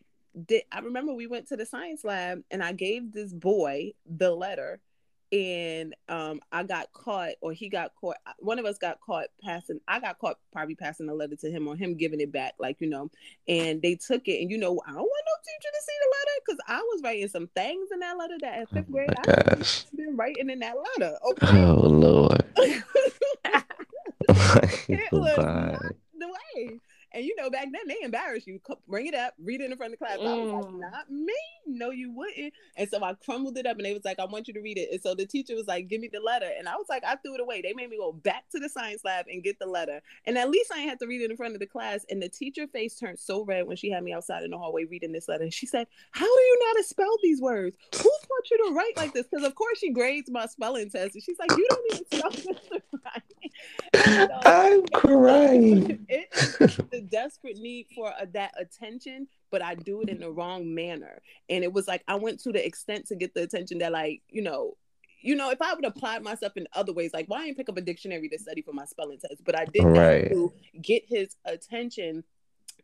did, 0.47 0.63
I 0.73 0.81
remember 0.81 1.15
we 1.15 1.27
went 1.27 1.49
to 1.49 1.57
the 1.57 1.67
science 1.67 2.03
lab, 2.03 2.43
and 2.51 2.63
I 2.63 2.73
gave 2.73 3.13
this 3.13 3.33
boy 3.33 3.93
the 4.07 4.31
letter 4.31 4.81
and 5.35 5.95
um, 6.09 6.41
I 6.53 6.63
got 6.63 6.93
caught, 6.93 7.33
or 7.41 7.53
he 7.53 7.69
got 7.69 7.91
caught. 8.01 8.19
Uh, 8.25 8.35
one 8.39 8.61
of 8.61 8.65
us 8.67 8.79
got 8.79 9.01
caught 9.01 9.27
passing. 9.43 9.81
I 9.89 9.99
got 9.99 10.21
caught 10.21 10.39
probably 10.53 10.77
passing 10.77 11.09
a 11.09 11.15
letter 11.15 11.35
to 11.37 11.51
him, 11.51 11.67
or 11.67 11.75
him 11.75 11.97
giving 11.97 12.21
it 12.21 12.31
back, 12.31 12.55
like 12.61 12.77
you 12.81 12.87
know. 12.89 13.11
And 13.49 13.83
they 13.83 13.97
took 13.97 14.29
it, 14.29 14.41
and 14.41 14.49
you 14.51 14.59
know, 14.59 14.81
I 14.87 14.91
don't 14.93 14.99
want 14.99 15.25
no 15.27 15.33
teacher 15.45 15.73
to 15.73 15.83
see 15.83 15.99
the 16.01 16.15
letter 16.15 16.41
because 16.47 16.61
I 16.69 16.79
was 16.93 17.03
writing 17.03 17.27
some 17.29 17.49
things 17.49 17.89
in 17.93 17.99
that 18.01 18.17
letter 18.17 18.37
that 18.43 18.61
in 18.61 18.67
fifth 18.69 18.91
grade 18.93 19.11
Oh 19.19 19.21
I 19.23 19.25
gosh. 19.57 19.87
been 19.97 20.17
writing 20.17 20.51
in 20.51 20.61
that 20.61 20.77
letter. 20.99 21.17
Okay, 21.31 21.47
Oh 21.65 21.81
Lord. 21.81 22.45
it 22.57 22.85
was 25.13 25.39
not 25.39 25.83
the 26.19 26.29
way. 26.29 26.81
And 27.15 27.25
you 27.25 27.35
know, 27.37 27.49
back 27.49 27.69
then 27.73 27.87
they 27.87 27.97
embarrassed 28.03 28.47
you. 28.47 28.61
Bring 28.89 29.07
it 29.07 29.15
up, 29.15 29.35
read 29.43 29.61
it 29.61 29.71
in 29.71 29.77
front 29.79 29.95
of 29.95 29.99
the 29.99 30.05
class. 30.05 30.19
I 30.21 30.35
was 30.35 30.53
like, 30.53 30.65
Mm. 30.65 30.81
not 30.81 31.11
me. 31.11 31.35
No, 31.67 31.91
you 31.91 32.11
wouldn't. 32.13 32.53
And 32.77 32.89
so 32.91 33.03
I 33.03 33.15
crumbled 33.15 33.57
it 33.57 33.67
up, 33.67 33.77
and 33.79 33.87
they 33.87 33.95
was 33.95 34.05
like, 34.05 34.19
I 34.19 34.27
want 34.27 34.49
you 34.49 34.55
to 34.55 34.61
read 34.61 34.77
it. 34.77 34.91
And 34.93 35.01
so 35.01 35.15
the 35.15 35.25
teacher 35.25 35.55
was 35.55 35.67
like, 35.67 35.89
Give 35.89 36.01
me 36.01 36.09
the 36.13 36.21
letter. 36.21 36.51
And 36.59 36.69
I 36.69 36.75
was 36.77 36.87
like, 36.91 37.05
I 37.07 37.17
threw 37.17 37.35
it 37.37 37.41
away. 37.41 37.63
They 37.63 37.73
made 37.73 37.89
me 37.89 37.97
go 37.97 38.13
back 38.13 38.45
to 38.51 38.59
the 38.61 38.69
science 38.69 39.03
lab 39.05 39.27
and 39.31 39.43
get 39.43 39.59
the 39.59 39.67
letter. 39.67 40.03
And 40.27 40.37
at 40.37 40.51
least 40.51 40.71
I 40.75 40.81
had 40.81 40.99
to 41.01 41.07
read 41.07 41.23
it 41.23 41.31
in 41.31 41.37
front 41.37 41.55
of 41.55 41.61
the 41.61 41.67
class. 41.67 42.05
And 42.11 42.21
the 42.23 42.29
teacher 42.29 42.67
face 42.67 42.99
turned 42.99 43.19
so 43.19 43.45
red 43.45 43.67
when 43.67 43.77
she 43.77 43.91
had 43.91 44.03
me 44.03 44.13
outside 44.13 44.43
in 44.43 44.51
the 44.51 44.59
hallway 44.59 44.85
reading 44.85 45.13
this 45.13 45.29
letter. 45.29 45.45
And 45.45 45.55
she 45.55 45.67
said, 45.67 45.87
How 46.11 46.27
do 46.27 46.31
you 46.43 46.59
know 46.61 46.67
how 46.67 46.75
to 46.75 46.85
spell 46.85 47.17
these 47.23 47.41
words? 47.41 47.77
Who 47.95 48.03
taught 48.03 48.51
you 48.51 48.69
to 48.69 48.75
write 48.75 48.97
like 48.97 49.15
this? 49.15 49.27
Because 49.31 49.47
of 49.47 49.55
course 49.55 49.79
she 49.79 49.91
grades 49.93 50.31
my 50.31 50.47
spelling 50.47 50.91
test. 50.91 51.15
And 51.15 51.23
she's 51.23 51.39
like, 51.39 51.51
You 51.57 51.67
don't 51.71 51.93
even 51.95 52.07
spell 52.07 52.31
this 52.31 52.47
right. 53.05 53.23
I'm 54.45 54.87
crying. 54.89 56.07
it 56.09 56.29
is 56.61 56.77
the 56.91 57.01
desperate 57.01 57.59
need 57.59 57.87
for 57.95 58.13
a, 58.19 58.27
that 58.29 58.53
attention, 58.59 59.29
but 59.51 59.63
I 59.63 59.75
do 59.75 60.03
it 60.03 60.09
in 60.09 60.21
the 60.21 60.31
wrong 60.31 60.75
manner. 60.75 61.21
And 61.49 61.65
it 61.65 61.73
was 61.73 61.87
like 61.89 62.03
I 62.09 62.17
went 62.17 62.41
to 62.41 62.53
the 62.53 62.65
extent 62.65 63.07
to 63.09 63.17
get 63.17 63.35
the 63.35 63.43
attention 63.43 63.79
that, 63.79 63.93
like, 63.93 64.23
you 64.29 64.43
know, 64.43 64.77
you 65.25 65.35
know, 65.35 65.51
if 65.51 65.63
I 65.63 65.73
would 65.73 65.87
apply 65.87 66.19
myself 66.19 66.53
in 66.57 66.67
other 66.75 66.93
ways, 66.93 67.13
like 67.15 67.27
why 67.29 67.45
didn't 67.45 67.57
pick 67.57 67.71
up 67.71 67.79
a 67.79 67.81
dictionary 67.81 68.29
to 68.29 68.39
study 68.39 68.61
for 68.61 68.73
my 68.73 68.85
spelling 68.85 69.19
test? 69.19 69.43
But 69.45 69.59
I 69.59 69.65
did 69.65 69.85
Right. 69.85 70.29
to 70.29 70.53
get 70.83 71.05
his 71.07 71.37
attention. 71.47 72.25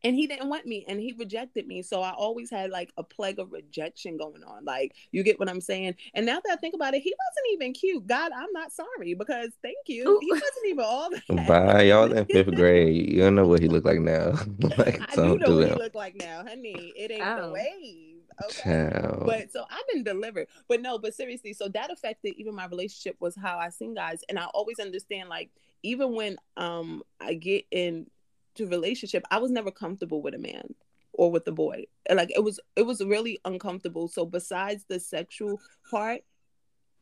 And 0.02 0.14
he 0.16 0.26
didn't 0.26 0.48
want 0.48 0.66
me 0.66 0.84
and 0.88 0.98
he 0.98 1.12
rejected 1.18 1.66
me. 1.66 1.82
So 1.82 2.00
I 2.02 2.12
always 2.12 2.50
had 2.50 2.70
like 2.70 2.90
a 2.96 3.02
plague 3.02 3.38
of 3.38 3.52
rejection 3.52 4.16
going 4.16 4.42
on. 4.44 4.64
Like, 4.64 4.94
you 5.12 5.22
get 5.22 5.38
what 5.38 5.48
I'm 5.48 5.60
saying? 5.60 5.94
And 6.14 6.24
now 6.26 6.40
that 6.44 6.52
I 6.52 6.56
think 6.56 6.74
about 6.74 6.94
it, 6.94 7.02
he 7.02 7.12
wasn't 7.12 7.52
even 7.54 7.72
cute. 7.74 8.06
God, 8.06 8.32
I'm 8.34 8.52
not 8.52 8.72
sorry 8.72 9.14
because 9.14 9.50
thank 9.62 9.76
you. 9.88 10.18
He 10.20 10.26
Ooh. 10.28 10.30
wasn't 10.30 10.66
even 10.66 10.84
all 10.84 11.10
that. 11.28 11.46
Bye. 11.48 11.82
Y'all 11.82 12.10
in 12.12 12.24
fifth 12.26 12.54
grade. 12.54 13.10
You 13.10 13.20
don't 13.22 13.34
know 13.34 13.46
what 13.46 13.60
he 13.60 13.68
looked 13.68 13.86
like 13.86 14.00
now. 14.00 14.30
like 14.78 15.00
I 15.02 15.14
do 15.14 15.22
don't 15.22 15.38
know 15.40 15.46
do 15.46 15.56
what 15.56 15.66
he 15.66 15.72
him. 15.72 15.78
look 15.78 15.94
like 15.94 16.16
now, 16.16 16.44
honey. 16.46 16.92
It 16.96 17.10
ain't 17.10 17.20
the 17.24 17.44
Oh. 17.44 17.52
wave. 17.52 18.06
Okay. 18.44 18.90
Child. 18.92 19.24
But 19.26 19.52
so 19.52 19.64
i've 19.70 19.86
been 19.92 20.02
delivered 20.02 20.48
But 20.66 20.80
no, 20.80 20.98
but 20.98 21.14
seriously, 21.14 21.52
so 21.52 21.68
that 21.68 21.90
affected 21.92 22.34
even 22.38 22.54
my 22.54 22.64
relationship 22.66 23.16
was 23.20 23.36
how 23.36 23.58
I 23.58 23.68
seen 23.68 23.92
guys. 23.94 24.22
And 24.30 24.38
I 24.38 24.46
always 24.54 24.78
understand 24.78 25.28
like 25.28 25.50
even 25.82 26.14
when 26.14 26.38
um 26.56 27.02
I 27.20 27.34
get 27.34 27.66
into 27.70 28.10
relationship, 28.58 29.24
I 29.30 29.38
was 29.38 29.50
never 29.50 29.70
comfortable 29.70 30.22
with 30.22 30.34
a 30.34 30.38
man 30.38 30.74
or 31.12 31.30
with 31.30 31.46
a 31.46 31.52
boy. 31.52 31.84
Like 32.12 32.30
it 32.34 32.42
was 32.42 32.60
it 32.76 32.82
was 32.82 33.00
really 33.04 33.38
uncomfortable. 33.44 34.08
So 34.08 34.24
besides 34.24 34.84
the 34.88 35.00
sexual 35.00 35.60
part, 35.90 36.22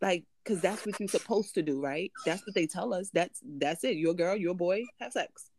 like 0.01 0.25
because 0.45 0.61
that's 0.61 0.87
what 0.87 0.99
you're 0.99 1.09
supposed 1.09 1.55
to 1.55 1.63
do, 1.63 1.81
right? 1.81 2.11
That's 2.25 2.47
what 2.47 2.55
they 2.55 2.67
tell 2.67 2.95
us. 2.95 3.11
That's 3.11 3.41
that's 3.45 3.85
it. 3.85 3.97
You're 3.97 4.13
a 4.13 4.15
girl, 4.15 4.37
you're 4.37 4.53
a 4.53 4.55
boy, 4.55 4.85
have 5.01 5.13
sex. 5.13 5.51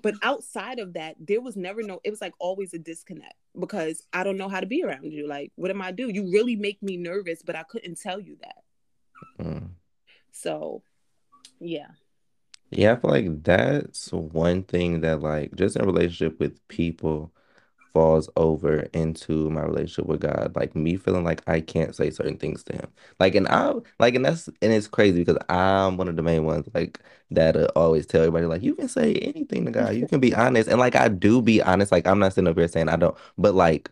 But 0.00 0.14
outside 0.22 0.78
of 0.78 0.92
that, 0.92 1.16
there 1.18 1.40
was 1.40 1.56
never 1.56 1.82
no, 1.82 2.00
it 2.04 2.10
was 2.10 2.20
like 2.20 2.34
always 2.38 2.72
a 2.72 2.78
disconnect 2.78 3.34
because 3.58 4.06
I 4.12 4.22
don't 4.22 4.36
know 4.36 4.48
how 4.48 4.60
to 4.60 4.66
be 4.66 4.84
around 4.84 5.12
you. 5.12 5.26
Like, 5.26 5.50
what 5.56 5.72
am 5.72 5.82
I 5.82 5.90
do? 5.90 6.08
You 6.08 6.30
really 6.32 6.54
make 6.54 6.80
me 6.82 6.96
nervous, 6.96 7.42
but 7.44 7.56
I 7.56 7.64
couldn't 7.64 8.00
tell 8.00 8.20
you 8.20 8.36
that. 8.42 9.44
Mm. 9.44 9.70
So, 10.30 10.82
yeah. 11.58 11.88
Yeah, 12.72 12.92
I 12.92 12.96
feel 12.96 13.10
like 13.10 13.42
that's 13.42 14.10
one 14.12 14.62
thing 14.64 15.02
that 15.02 15.20
like 15.20 15.54
just 15.54 15.76
in 15.76 15.82
a 15.82 15.86
relationship 15.86 16.40
with 16.40 16.66
people 16.68 17.32
falls 17.94 18.30
over 18.36 18.80
into 18.94 19.50
my 19.50 19.62
relationship 19.62 20.06
with 20.06 20.20
God. 20.22 20.54
Like 20.56 20.76
me 20.76 20.96
feeling 20.96 21.24
like 21.24 21.42
I 21.48 21.60
can't 21.60 21.94
say 21.96 22.10
certain 22.10 22.38
things 22.38 22.64
to 22.64 22.74
him. 22.74 22.88
Like 23.20 23.34
and 23.36 23.48
I 23.48 23.74
like 24.00 24.14
and 24.16 24.24
that's 24.24 24.48
and 24.48 24.72
it's 24.72 24.88
crazy 24.88 25.20
because 25.24 25.38
I'm 25.50 25.96
one 25.98 26.08
of 26.08 26.16
the 26.16 26.22
main 26.22 26.44
ones 26.44 26.68
like 26.74 27.00
that 27.32 27.56
uh, 27.56 27.68
always 27.76 28.06
tell 28.06 28.22
everybody 28.22 28.46
like 28.46 28.62
you 28.62 28.74
can 28.76 28.88
say 28.88 29.14
anything 29.16 29.66
to 29.66 29.70
God. 29.72 29.94
You 29.96 30.06
can 30.08 30.20
be 30.20 30.34
honest. 30.34 30.68
And 30.70 30.80
like 30.80 30.96
I 30.96 31.08
do 31.08 31.42
be 31.42 31.62
honest. 31.62 31.92
Like 31.92 32.06
I'm 32.06 32.18
not 32.20 32.34
sitting 32.34 32.48
up 32.48 32.58
here 32.58 32.68
saying 32.68 32.88
I 32.90 32.96
don't, 32.96 33.16
but 33.38 33.54
like 33.54 33.90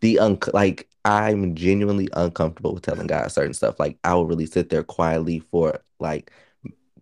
the 0.00 0.18
un 0.18 0.38
like 0.54 0.88
I'm 1.04 1.54
genuinely 1.54 2.08
uncomfortable 2.14 2.74
with 2.74 2.82
telling 2.82 3.06
God 3.06 3.30
certain 3.32 3.54
stuff. 3.54 3.80
Like 3.80 3.98
I 4.04 4.14
will 4.14 4.26
really 4.26 4.46
sit 4.46 4.68
there 4.70 4.82
quietly 4.84 5.40
for 5.40 5.80
like 5.98 6.30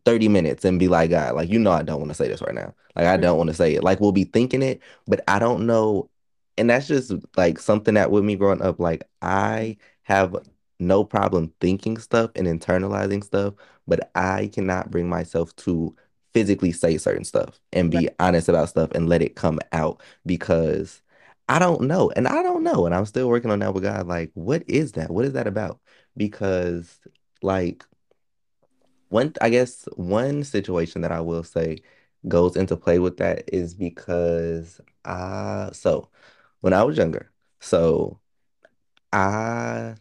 30 0.04 0.28
minutes 0.28 0.64
and 0.64 0.78
be 0.78 0.88
like, 0.88 1.11
God, 1.11 1.34
like, 1.34 1.48
you 1.50 1.58
know, 1.58 1.72
I 1.72 1.82
don't 1.82 1.98
want 2.00 2.11
to 2.11 2.14
say 2.14 2.28
this 2.28 2.42
right 2.42 2.54
now. 2.54 2.74
Like, 2.96 3.06
I 3.06 3.16
don't 3.16 3.38
want 3.38 3.48
to 3.48 3.54
say 3.54 3.74
it. 3.74 3.84
Like, 3.84 4.00
we'll 4.00 4.12
be 4.12 4.24
thinking 4.24 4.62
it, 4.62 4.80
but 5.06 5.20
I 5.28 5.38
don't 5.38 5.66
know. 5.66 6.11
And 6.56 6.70
that's 6.70 6.88
just 6.88 7.12
like 7.37 7.58
something 7.58 7.94
that 7.94 8.11
with 8.11 8.24
me 8.24 8.37
growing 8.37 8.62
up, 8.62 8.80
like, 8.80 9.04
I 9.22 9.76
have 10.02 10.34
no 10.80 11.04
problem 11.04 11.52
thinking 11.61 11.98
stuff 11.98 12.30
and 12.37 12.46
internalizing 12.46 13.24
stuff, 13.24 13.54
but 13.87 14.11
I 14.14 14.48
cannot 14.52 14.90
bring 14.90 15.08
myself 15.08 15.54
to 15.56 15.94
physically 16.34 16.72
say 16.72 16.98
certain 16.98 17.24
stuff 17.24 17.61
and 17.72 17.90
be 17.90 18.06
Right. 18.06 18.14
honest 18.20 18.48
about 18.48 18.68
stuff 18.68 18.90
and 18.92 19.08
let 19.08 19.22
it 19.22 19.37
come 19.37 19.58
out 19.72 20.00
because 20.26 21.02
I 21.48 21.58
don't 21.58 21.82
know. 21.82 22.11
And 22.16 22.28
I 22.28 22.42
don't 22.42 22.62
know. 22.62 22.87
And 22.87 22.94
I'm 22.94 23.06
still 23.06 23.28
working 23.28 23.50
on 23.50 23.61
that 23.61 23.72
with 23.74 23.82
God. 23.82 24.06
Like, 24.06 24.30
what 24.34 24.62
is 24.68 24.92
that? 24.92 25.11
What 25.11 25.24
is 25.24 25.32
that 25.32 25.46
about? 25.46 25.80
Because, 26.16 27.00
like, 27.42 27.84
one, 29.09 29.35
I 29.40 29.51
guess 29.51 29.85
one 29.97 30.44
situation 30.44 31.03
that 31.03 31.12
I 31.12 31.21
will 31.21 31.44
say 31.44 31.79
goes 32.27 32.57
into 32.57 32.77
play 32.77 32.99
with 32.99 33.18
that 33.18 33.49
is 33.53 33.75
because 33.75 34.81
I, 35.05 35.71
so 35.73 36.09
when 36.61 36.73
I 36.73 36.83
was 36.85 36.97
younger, 36.97 37.31
so 37.61 38.21
I, 39.12 39.94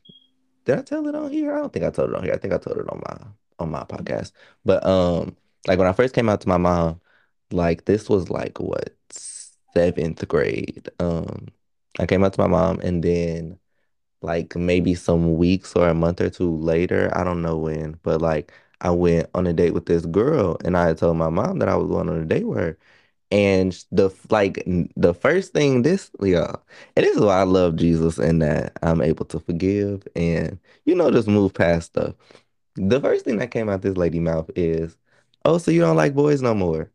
did 0.65 0.79
I 0.79 0.81
tell 0.81 1.07
it 1.07 1.15
on 1.15 1.31
here? 1.31 1.53
I 1.53 1.59
don't 1.59 1.71
think 1.71 1.85
I 1.85 1.91
told 1.91 2.09
it 2.09 2.15
on 2.15 2.23
here. 2.23 2.33
I 2.33 2.37
think 2.37 2.53
I 2.53 2.57
told 2.57 2.77
it 2.77 2.89
on 2.89 3.01
my 3.07 3.17
on 3.59 3.71
my 3.71 3.83
podcast. 3.83 4.31
But 4.65 4.85
um, 4.85 5.35
like 5.67 5.79
when 5.79 5.87
I 5.87 5.93
first 5.93 6.13
came 6.13 6.29
out 6.29 6.41
to 6.41 6.49
my 6.49 6.57
mom, 6.57 7.01
like 7.51 7.85
this 7.85 8.09
was 8.09 8.29
like 8.29 8.59
what 8.59 8.93
seventh 9.73 10.27
grade. 10.27 10.89
Um, 10.99 11.47
I 11.99 12.05
came 12.05 12.23
out 12.23 12.33
to 12.33 12.41
my 12.41 12.47
mom 12.47 12.79
and 12.81 13.03
then 13.03 13.59
like 14.21 14.55
maybe 14.55 14.95
some 14.95 15.35
weeks 15.37 15.75
or 15.75 15.87
a 15.89 15.93
month 15.93 16.21
or 16.21 16.29
two 16.29 16.55
later, 16.57 17.11
I 17.15 17.23
don't 17.23 17.41
know 17.41 17.57
when, 17.57 17.99
but 18.03 18.21
like 18.21 18.53
I 18.81 18.91
went 18.91 19.29
on 19.35 19.47
a 19.47 19.53
date 19.53 19.73
with 19.73 19.85
this 19.87 20.05
girl 20.05 20.57
and 20.65 20.77
I 20.77 20.93
told 20.93 21.17
my 21.17 21.29
mom 21.29 21.59
that 21.59 21.69
I 21.69 21.75
was 21.75 21.87
going 21.87 22.09
on 22.09 22.21
a 22.21 22.25
date 22.25 22.45
with 22.47 22.57
her. 22.59 22.77
And 23.31 23.73
the 23.91 24.09
like 24.29 24.63
the 24.95 25.13
first 25.13 25.53
thing 25.53 25.81
this 25.83 26.11
yeah, 26.21 26.55
and 26.95 27.05
this 27.05 27.15
is 27.17 27.21
why 27.21 27.39
I 27.39 27.43
love 27.43 27.75
Jesus 27.75 28.17
and 28.19 28.41
that 28.41 28.77
I'm 28.83 29.01
able 29.01 29.25
to 29.25 29.39
forgive 29.39 30.03
and 30.15 30.57
you 30.85 30.95
know 30.95 31.11
just 31.11 31.27
move 31.27 31.53
past 31.53 31.87
stuff. 31.87 32.15
The 32.75 33.01
first 33.01 33.25
thing 33.25 33.37
that 33.37 33.51
came 33.51 33.69
out 33.69 33.81
this 33.81 33.97
lady 33.97 34.19
mouth 34.19 34.49
is, 34.55 34.97
"Oh, 35.45 35.57
so 35.59 35.71
you 35.71 35.81
don't 35.81 35.97
like 35.97 36.15
boys 36.15 36.41
no 36.41 36.53
more?" 36.55 36.91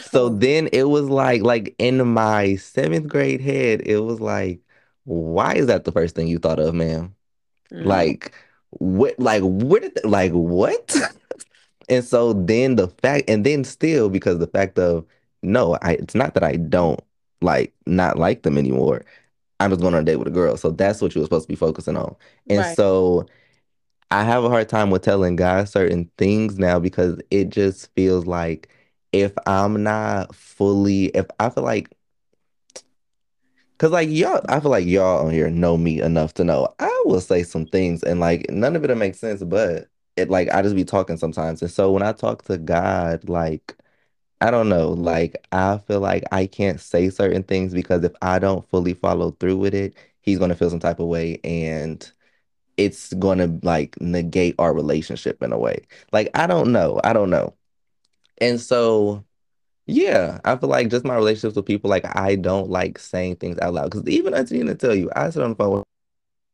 So 0.00 0.28
then 0.30 0.68
it 0.72 0.84
was 0.84 1.08
like 1.08 1.42
like 1.42 1.74
in 1.78 2.06
my 2.08 2.56
seventh 2.56 3.08
grade 3.08 3.40
head, 3.40 3.82
it 3.86 3.98
was 4.00 4.20
like, 4.20 4.60
why 5.04 5.54
is 5.54 5.66
that 5.66 5.84
the 5.84 5.92
first 5.92 6.14
thing 6.14 6.28
you 6.28 6.38
thought 6.38 6.58
of, 6.60 6.74
ma'am? 6.74 7.14
Mhm. 7.72 7.84
Like 7.86 8.34
what 8.78 9.18
like 9.18 9.42
where 9.44 9.80
did 9.80 9.98
like 10.04 10.32
what? 10.32 10.96
And 11.88 12.04
so 12.04 12.32
then 12.32 12.76
the 12.76 12.88
fact 12.88 13.28
and 13.28 13.44
then 13.44 13.64
still 13.64 14.08
because 14.08 14.38
the 14.38 14.46
fact 14.46 14.78
of 14.78 15.04
no, 15.42 15.76
I 15.82 15.94
it's 15.94 16.14
not 16.14 16.34
that 16.34 16.44
I 16.44 16.56
don't 16.56 17.00
like 17.42 17.74
not 17.86 18.18
like 18.18 18.42
them 18.42 18.56
anymore. 18.58 19.04
I 19.60 19.68
was 19.68 19.78
going 19.78 19.94
on 19.94 20.02
a 20.02 20.04
date 20.04 20.16
with 20.16 20.28
a 20.28 20.32
girl. 20.32 20.56
So 20.56 20.70
that's 20.70 21.02
what 21.02 21.14
you 21.14 21.20
were 21.20 21.26
supposed 21.26 21.46
to 21.46 21.52
be 21.52 21.56
focusing 21.56 21.96
on. 21.96 22.16
And 22.48 22.60
Right. 22.60 22.76
so 22.76 23.26
I 24.10 24.24
have 24.24 24.44
a 24.44 24.48
hard 24.50 24.68
time 24.68 24.90
with 24.90 25.02
telling 25.02 25.36
guys 25.36 25.70
certain 25.70 26.10
things 26.18 26.58
now 26.58 26.78
because 26.78 27.20
it 27.30 27.48
just 27.50 27.92
feels 27.94 28.26
like 28.26 28.68
if 29.12 29.32
I'm 29.46 29.82
not 29.82 30.34
fully, 30.34 31.06
if 31.08 31.26
I 31.40 31.50
feel 31.50 31.64
like, 31.64 31.90
because 33.82 33.90
like 33.92 34.10
y'all, 34.10 34.40
I 34.48 34.60
feel 34.60 34.70
like 34.70 34.86
y'all 34.86 35.26
on 35.26 35.32
here 35.32 35.50
know 35.50 35.76
me 35.76 36.00
enough 36.00 36.34
to 36.34 36.44
know 36.44 36.72
I 36.78 37.02
will 37.04 37.20
say 37.20 37.42
some 37.42 37.66
things 37.66 38.04
and 38.04 38.20
like 38.20 38.48
none 38.48 38.76
of 38.76 38.84
it'll 38.84 38.94
make 38.94 39.16
sense, 39.16 39.42
but 39.42 39.88
it 40.16 40.30
like 40.30 40.48
I 40.54 40.62
just 40.62 40.76
be 40.76 40.84
talking 40.84 41.16
sometimes. 41.16 41.62
And 41.62 41.70
so 41.70 41.90
when 41.90 42.04
I 42.04 42.12
talk 42.12 42.44
to 42.44 42.58
God, 42.58 43.28
like, 43.28 43.76
I 44.40 44.52
don't 44.52 44.68
know, 44.68 44.90
like 44.90 45.36
I 45.50 45.78
feel 45.78 45.98
like 45.98 46.22
I 46.30 46.46
can't 46.46 46.80
say 46.80 47.10
certain 47.10 47.42
things 47.42 47.74
because 47.74 48.04
if 48.04 48.12
I 48.22 48.38
don't 48.38 48.68
fully 48.70 48.94
follow 48.94 49.32
through 49.40 49.56
with 49.56 49.74
it, 49.74 49.96
he's 50.20 50.38
gonna 50.38 50.54
feel 50.54 50.70
some 50.70 50.78
type 50.78 51.00
of 51.00 51.08
way 51.08 51.40
and 51.42 52.08
it's 52.76 53.12
gonna 53.14 53.58
like 53.64 54.00
negate 54.00 54.54
our 54.60 54.72
relationship 54.72 55.42
in 55.42 55.52
a 55.52 55.58
way. 55.58 55.86
Like 56.12 56.30
I 56.36 56.46
don't 56.46 56.70
know. 56.70 57.00
I 57.02 57.12
don't 57.12 57.30
know. 57.30 57.54
And 58.38 58.60
so 58.60 59.24
yeah, 59.86 60.40
I 60.44 60.56
feel 60.56 60.68
like 60.68 60.90
just 60.90 61.04
my 61.04 61.14
relationships 61.16 61.56
with 61.56 61.66
people, 61.66 61.90
like 61.90 62.04
I 62.16 62.36
don't 62.36 62.70
like 62.70 62.98
saying 62.98 63.36
things 63.36 63.58
out 63.60 63.74
loud. 63.74 63.90
Because 63.90 64.06
even 64.08 64.34
Angelina 64.34 64.74
tell 64.74 64.94
you, 64.94 65.10
I 65.16 65.30
sit 65.30 65.42
on 65.42 65.50
the 65.50 65.56
phone 65.56 65.72
with 65.78 65.84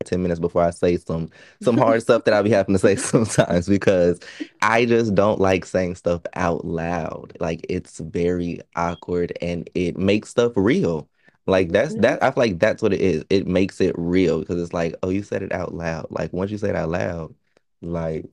10 0.04 0.22
minutes 0.22 0.40
before 0.40 0.62
I 0.62 0.70
say 0.70 0.96
some 0.96 1.30
some 1.62 1.76
hard 1.78 2.02
stuff 2.02 2.24
that 2.24 2.34
I'll 2.34 2.42
be 2.44 2.50
having 2.50 2.74
to 2.74 2.78
say 2.78 2.96
sometimes 2.98 3.68
because 3.68 4.20
I 4.62 4.84
just 4.86 5.14
don't 5.14 5.40
like 5.40 5.66
saying 5.66 5.96
stuff 5.96 6.22
out 6.34 6.64
loud. 6.64 7.36
Like 7.40 7.66
it's 7.68 8.00
very 8.00 8.60
awkward 8.76 9.32
and 9.42 9.68
it 9.74 9.96
makes 9.98 10.30
stuff 10.30 10.52
real. 10.56 11.08
Like 11.46 11.70
that's 11.72 11.94
Mhm. 11.94 12.02
that 12.02 12.22
I 12.22 12.30
feel 12.30 12.42
like 12.44 12.58
that's 12.60 12.82
what 12.82 12.92
it 12.94 13.00
is. 13.00 13.24
It 13.30 13.46
makes 13.46 13.80
it 13.80 13.94
real 13.98 14.40
because 14.40 14.62
it's 14.62 14.72
like, 14.74 14.94
oh, 15.02 15.10
you 15.10 15.22
said 15.22 15.42
it 15.42 15.52
out 15.52 15.74
loud. 15.74 16.06
Like 16.10 16.32
once 16.32 16.50
you 16.50 16.58
say 16.58 16.70
it 16.70 16.76
out 16.76 16.90
loud, 16.90 17.34
like 17.82 18.26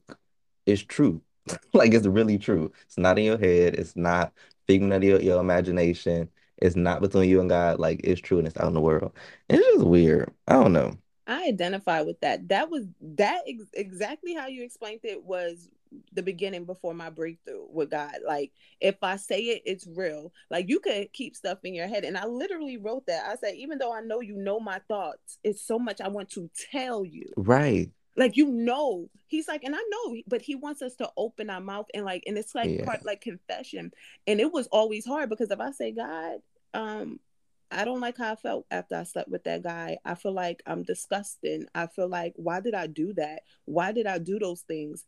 it's 0.66 0.82
true. 0.82 1.22
Like 1.72 1.94
it's 1.94 2.06
really 2.06 2.38
true. 2.38 2.72
It's 2.86 2.98
not 2.98 3.18
in 3.18 3.24
your 3.24 3.38
head. 3.38 3.74
It's 3.76 3.94
not 3.96 4.32
figment 4.66 4.92
of 4.92 5.04
your, 5.04 5.20
your 5.20 5.40
imagination. 5.40 6.28
It's 6.58 6.76
not 6.76 7.02
between 7.02 7.28
you 7.28 7.40
and 7.40 7.50
God. 7.50 7.78
Like 7.78 8.00
it's 8.04 8.20
true 8.20 8.38
and 8.38 8.46
it's 8.46 8.56
out 8.56 8.68
in 8.68 8.74
the 8.74 8.80
world. 8.80 9.12
And 9.48 9.58
it's 9.58 9.68
just 9.74 9.86
weird. 9.86 10.32
I 10.48 10.54
don't 10.54 10.72
know. 10.72 10.96
I 11.26 11.48
identify 11.48 12.02
with 12.02 12.20
that. 12.20 12.48
That 12.48 12.70
was 12.70 12.84
that 13.00 13.42
ex- 13.46 13.64
exactly 13.74 14.34
how 14.34 14.46
you 14.46 14.62
explained 14.62 15.00
it 15.02 15.22
was 15.24 15.68
the 16.12 16.22
beginning 16.22 16.64
before 16.64 16.94
my 16.94 17.10
breakthrough 17.10 17.64
with 17.70 17.90
God. 17.90 18.14
Like 18.26 18.52
if 18.80 18.96
I 19.02 19.16
say 19.16 19.40
it, 19.40 19.62
it's 19.64 19.86
real. 19.86 20.32
Like 20.50 20.68
you 20.68 20.80
could 20.80 21.12
keep 21.12 21.34
stuff 21.36 21.58
in 21.64 21.74
your 21.74 21.88
head, 21.88 22.04
and 22.04 22.16
I 22.16 22.26
literally 22.26 22.76
wrote 22.76 23.06
that. 23.06 23.28
I 23.28 23.36
said, 23.36 23.56
even 23.56 23.78
though 23.78 23.92
I 23.92 24.00
know 24.00 24.20
you 24.20 24.36
know 24.36 24.60
my 24.60 24.80
thoughts, 24.88 25.38
it's 25.42 25.62
so 25.62 25.78
much 25.78 26.00
I 26.00 26.08
want 26.08 26.30
to 26.30 26.50
tell 26.70 27.04
you. 27.04 27.32
Right. 27.36 27.90
Like 28.16 28.36
you 28.36 28.46
know, 28.46 29.08
he's 29.26 29.48
like, 29.48 29.64
and 29.64 29.74
I 29.74 29.82
know, 29.90 30.16
but 30.26 30.42
he 30.42 30.54
wants 30.54 30.82
us 30.82 30.94
to 30.96 31.10
open 31.16 31.50
our 31.50 31.60
mouth 31.60 31.86
and 31.94 32.04
like, 32.04 32.22
and 32.26 32.38
it's 32.38 32.54
like 32.54 32.70
Yeah. 32.70 32.84
part 32.84 33.04
like 33.04 33.20
confession, 33.20 33.92
and 34.26 34.40
it 34.40 34.52
was 34.52 34.66
always 34.68 35.04
hard 35.06 35.28
because 35.28 35.50
if 35.50 35.60
I 35.60 35.70
say 35.72 35.92
God, 35.92 36.38
um. 36.74 37.20
I 37.68 37.84
don't 37.84 38.00
like 38.00 38.16
how 38.16 38.30
I 38.30 38.36
felt 38.36 38.64
after 38.70 38.94
I 38.94 39.02
slept 39.02 39.28
with 39.28 39.42
that 39.42 39.64
guy. 39.64 39.98
I 40.04 40.14
feel 40.14 40.30
like 40.30 40.62
I'm 40.66 40.84
disgusting. 40.84 41.66
I 41.74 41.88
feel 41.88 42.06
like, 42.06 42.32
why 42.36 42.60
did 42.60 42.74
I 42.74 42.86
do 42.86 43.12
that? 43.14 43.42
Why 43.64 43.90
did 43.90 44.06
I 44.06 44.18
do 44.18 44.38
those 44.38 44.60
things? 44.60 45.04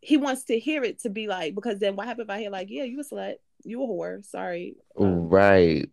He 0.00 0.16
wants 0.16 0.44
to 0.44 0.58
hear 0.58 0.82
it 0.84 1.00
to 1.00 1.10
be 1.10 1.26
like, 1.26 1.54
because 1.54 1.80
then 1.80 1.96
what 1.96 2.06
happened 2.06 2.30
if 2.30 2.34
I 2.34 2.40
hear 2.40 2.48
like, 2.50 2.68
yeah, 2.70 2.84
you 2.84 2.98
a 3.00 3.04
slut, 3.04 3.34
you 3.64 3.82
a 3.82 3.86
whore, 3.86 4.24
sorry. 4.24 4.76
um, 4.98 5.28
Right. 5.28 5.88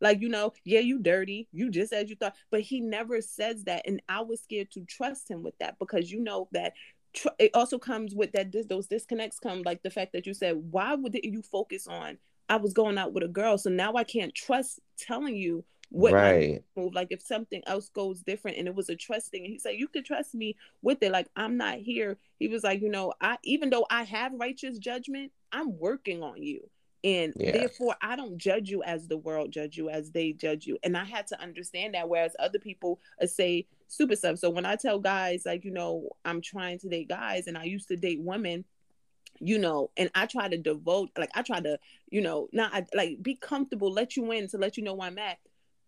Like, 0.00 0.20
you 0.20 0.28
know, 0.28 0.52
yeah, 0.64 0.80
you 0.80 0.98
dirty. 0.98 1.48
You 1.52 1.70
just 1.70 1.92
as 1.92 2.10
you 2.10 2.16
thought. 2.16 2.34
But 2.50 2.62
he 2.62 2.80
never 2.80 3.20
says 3.20 3.64
that. 3.64 3.82
And 3.86 4.02
I 4.08 4.20
was 4.20 4.40
scared 4.42 4.70
to 4.72 4.84
trust 4.84 5.30
him 5.30 5.42
with 5.42 5.58
that 5.58 5.78
because 5.78 6.10
you 6.10 6.20
know 6.20 6.48
that 6.52 6.74
tr- 7.14 7.28
it 7.38 7.50
also 7.54 7.78
comes 7.78 8.14
with 8.14 8.32
that 8.32 8.50
dis- 8.50 8.66
those 8.66 8.86
disconnects 8.86 9.38
come 9.38 9.62
like 9.62 9.82
the 9.82 9.90
fact 9.90 10.12
that 10.12 10.26
you 10.26 10.34
said, 10.34 10.56
why 10.70 10.94
would 10.94 11.18
you 11.22 11.42
focus 11.42 11.86
on 11.86 12.18
I 12.48 12.56
was 12.56 12.72
going 12.72 12.98
out 12.98 13.12
with 13.12 13.24
a 13.24 13.28
girl. 13.28 13.58
So 13.58 13.70
now 13.70 13.94
I 13.94 14.04
can't 14.04 14.34
trust 14.34 14.80
telling 14.96 15.36
you 15.36 15.64
what 15.90 16.12
right. 16.12 16.62
move. 16.76 16.94
Like 16.94 17.08
if 17.10 17.22
something 17.22 17.62
else 17.66 17.88
goes 17.90 18.20
different 18.20 18.58
and 18.58 18.66
it 18.66 18.74
was 18.74 18.88
a 18.88 18.96
trust 18.96 19.30
thing, 19.30 19.44
and 19.44 19.52
he 19.52 19.58
said, 19.58 19.74
You 19.76 19.88
could 19.88 20.04
trust 20.04 20.34
me 20.34 20.56
with 20.82 21.02
it. 21.02 21.12
Like 21.12 21.28
I'm 21.36 21.56
not 21.56 21.78
here. 21.78 22.18
He 22.38 22.48
was 22.48 22.64
like, 22.64 22.80
you 22.80 22.88
know, 22.88 23.12
I 23.20 23.38
even 23.44 23.70
though 23.70 23.86
I 23.90 24.04
have 24.04 24.32
righteous 24.34 24.78
judgment, 24.78 25.32
I'm 25.52 25.78
working 25.78 26.22
on 26.22 26.42
you. 26.42 26.68
And 27.04 27.32
Yeah. 27.36 27.52
therefore 27.52 27.96
I 28.02 28.16
don't 28.16 28.38
judge 28.38 28.68
you 28.70 28.82
as 28.82 29.06
the 29.06 29.16
world 29.16 29.52
judge 29.52 29.76
you, 29.76 29.88
as 29.88 30.10
they 30.10 30.32
judge 30.32 30.66
you. 30.66 30.78
And 30.82 30.96
I 30.96 31.04
had 31.04 31.26
to 31.28 31.40
understand 31.40 31.94
that. 31.94 32.08
Whereas 32.08 32.34
other 32.38 32.58
people 32.58 33.00
uh, 33.22 33.26
say 33.26 33.66
super 33.86 34.16
stuff. 34.16 34.38
So 34.38 34.50
when 34.50 34.66
I 34.66 34.76
tell 34.76 34.98
guys, 34.98 35.44
like, 35.46 35.64
you 35.64 35.70
know, 35.70 36.08
I'm 36.24 36.40
trying 36.40 36.78
to 36.80 36.88
date 36.88 37.08
guys 37.08 37.46
and 37.46 37.56
I 37.56 37.64
used 37.64 37.88
to 37.88 37.96
date 37.96 38.20
women, 38.20 38.64
you 39.40 39.58
know, 39.58 39.90
and 39.96 40.10
I 40.14 40.26
try 40.26 40.48
to 40.48 40.58
devote, 40.58 41.10
like 41.16 41.30
I 41.34 41.42
try 41.42 41.60
to, 41.60 41.78
you 42.10 42.20
know, 42.20 42.48
not 42.52 42.74
I- 42.74 42.86
like 42.94 43.22
be 43.22 43.36
comfortable, 43.36 43.92
let 43.92 44.16
you 44.16 44.30
in 44.32 44.48
to 44.48 44.58
let 44.58 44.76
you 44.76 44.82
know 44.82 44.94
where 44.94 45.06
I'm 45.08 45.18
at. 45.18 45.38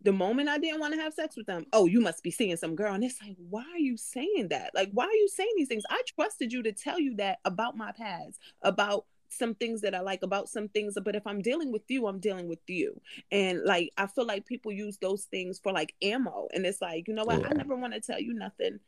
The 0.03 0.13
moment 0.13 0.49
I 0.49 0.57
didn't 0.57 0.81
want 0.81 0.95
to 0.95 1.01
have 1.01 1.13
sex 1.13 1.37
with 1.37 1.47
them, 1.47 1.67
oh, 1.75 1.85
you 1.85 2.01
must 2.01 2.23
be 2.23 2.31
seeing 2.31 2.57
some 2.57 2.75
girl. 2.75 2.95
And 2.95 3.05
it's 3.05 3.21
like, 3.21 3.37
why 3.37 3.65
are 3.75 3.79
you 3.79 3.99
saying 3.99 4.49
that? 4.49 4.71
Like, 4.75 4.91
why 4.93 5.05
are 5.05 5.13
you 5.13 5.29
saying 5.29 5.51
these 5.57 5.69
things? 5.69 5.83
I 5.91 6.01
trusted 6.17 6.53
you 6.53 6.63
to 6.63 6.73
tell 6.73 6.99
you 6.99 7.17
that 7.17 7.41
about 7.45 7.77
my 7.77 7.93
past, 7.93 8.39
about 8.63 9.05
some 9.31 9.55
things 9.55 9.81
that 9.81 9.95
I 9.95 10.01
like, 10.01 10.23
about 10.23 10.49
some 10.49 10.69
things. 10.69 10.97
But 11.03 11.17
if 11.17 11.27
I'm 11.27 11.43
dealing 11.43 11.73
with 11.73 11.83
you, 11.89 12.07
I'm 12.07 12.21
dealing 12.21 12.49
with 12.49 12.61
you. 12.67 13.01
And 13.31 13.63
like, 13.65 13.91
I 13.97 14.07
feel 14.07 14.27
like 14.27 14.47
people 14.47 14.73
use 14.73 14.99
those 14.99 15.25
things 15.25 15.59
for 15.59 15.73
like 15.73 15.95
ammo. 16.03 16.49
And 16.53 16.67
it's 16.67 16.81
like, 16.81 17.09
you 17.09 17.15
know 17.15 17.25
what? 17.25 17.45
I 17.47 17.55
never 17.55 17.77
want 17.77 17.95
to 17.95 18.01
tell 18.01 18.21
you 18.21 18.35
nothing 18.35 18.81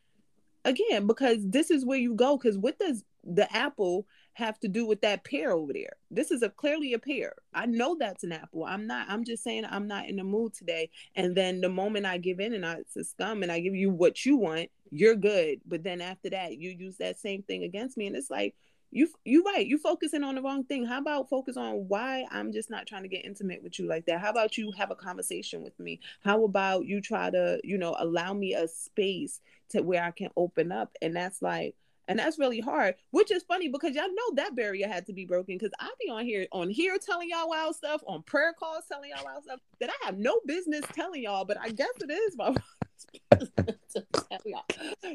again 0.65 1.07
because 1.07 1.39
this 1.49 1.71
is 1.71 1.85
where 1.85 1.99
you 1.99 2.15
go 2.15 2.37
because 2.37 2.57
what 2.59 2.79
does 2.79 3.05
the 3.25 3.53
apple 3.55 4.07
have 4.35 4.59
to 4.59 4.69
do 4.69 4.87
with 4.87 5.01
that 5.01 5.25
pear 5.25 5.53
over 5.53 5.73
there 5.73 5.93
this 6.11 6.31
is 6.31 6.43
a 6.43 6.49
clearly 6.49 6.93
a 6.93 6.99
pear 6.99 7.35
i 7.53 7.67
know 7.67 7.97
that's 7.99 8.25
an 8.25 8.33
apple 8.33 8.65
i'm 8.65 8.87
not 8.87 9.07
i'm 9.09 9.25
just 9.25 9.43
saying 9.43 9.65
i'm 9.69 9.87
not 9.87 10.09
in 10.09 10.17
the 10.17 10.25
mood 10.25 10.53
today 10.55 10.89
and 11.17 11.37
then 11.37 11.61
the 11.61 11.69
moment 11.69 12.07
i 12.07 12.17
give 12.17 12.41
in 12.41 12.55
and 12.55 12.65
i 12.65 12.77
succumb 12.89 13.43
and 13.43 13.53
i 13.53 13.61
give 13.61 13.75
you 13.75 13.91
what 13.91 14.25
you 14.25 14.37
want 14.37 14.71
you're 14.91 15.17
good 15.17 15.61
but 15.67 15.83
then 15.83 16.01
after 16.01 16.31
that 16.31 16.57
you 16.59 16.71
use 16.71 16.97
that 16.97 17.19
same 17.19 17.43
thing 17.43 17.65
against 17.65 17.97
me 17.97 18.07
and 18.07 18.17
it's 18.17 18.31
like 18.31 18.55
you 18.93 19.09
you 19.25 19.43
right 19.43 19.67
you 19.67 19.79
focusing 19.79 20.23
on 20.23 20.37
the 20.37 20.43
wrong 20.43 20.65
thing. 20.65 20.85
How 20.85 20.99
about 20.99 21.29
focus 21.29 21.57
on 21.57 21.89
why 21.89 22.27
i'm 22.31 22.53
just 22.53 22.71
not 22.71 22.87
trying 22.87 23.03
to 23.03 23.09
get 23.09 23.25
intimate 23.25 23.63
with 23.63 23.79
you 23.79 23.87
like 23.87 24.07
that? 24.07 24.21
How 24.21 24.31
about 24.31 24.57
you 24.57 24.71
have 24.73 24.91
a 24.91 24.95
conversation 24.95 25.63
with 25.63 25.79
me? 25.81 25.99
How 26.23 26.45
about 26.45 26.85
you 26.85 27.01
try 27.01 27.31
to 27.31 27.59
you 27.65 27.79
know 27.79 27.97
allow 27.99 28.35
me 28.35 28.55
a 28.55 28.69
space 28.69 29.41
to 29.71 29.83
where 29.83 30.05
i 30.05 30.11
can 30.11 30.29
open 30.37 30.71
up? 30.71 30.95
And 31.01 31.17
that's 31.17 31.43
like 31.43 31.75
and 32.09 32.19
that's 32.19 32.39
really 32.39 32.61
hard 32.61 32.97
which 33.11 33.31
is 33.31 33.45
funny 33.45 33.69
because 33.69 33.95
y'all 33.95 34.09
know 34.09 34.35
that 34.35 34.57
barrier 34.57 34.89
had 34.89 35.07
to 35.07 35.13
be 35.13 35.25
broken 35.25 35.57
because 35.57 35.73
i 35.79 35.89
be 36.01 36.11
on 36.11 36.25
here 36.25 36.47
on 36.51 36.69
here 36.69 36.99
telling 36.99 37.29
y'all 37.31 37.49
wild 37.49 37.77
stuff 37.77 38.03
on 38.09 38.23
prayer 38.23 38.53
calls 38.59 38.83
telling 38.91 39.11
y'all 39.15 39.25
wild 39.25 39.45
stuff 39.45 39.61
that 39.81 39.89
i 39.89 40.07
have 40.07 40.19
no 40.19 40.41
business 40.45 40.85
telling 40.93 41.23
y'all 41.23 41.45
but 41.45 41.57
i 41.61 41.69
guess 41.71 41.93
it 42.01 42.11
is 42.11 42.37
my 42.37 42.53
business 43.31 43.77
to 43.95 44.05
tell 44.13 44.41
y'all. 44.45 44.63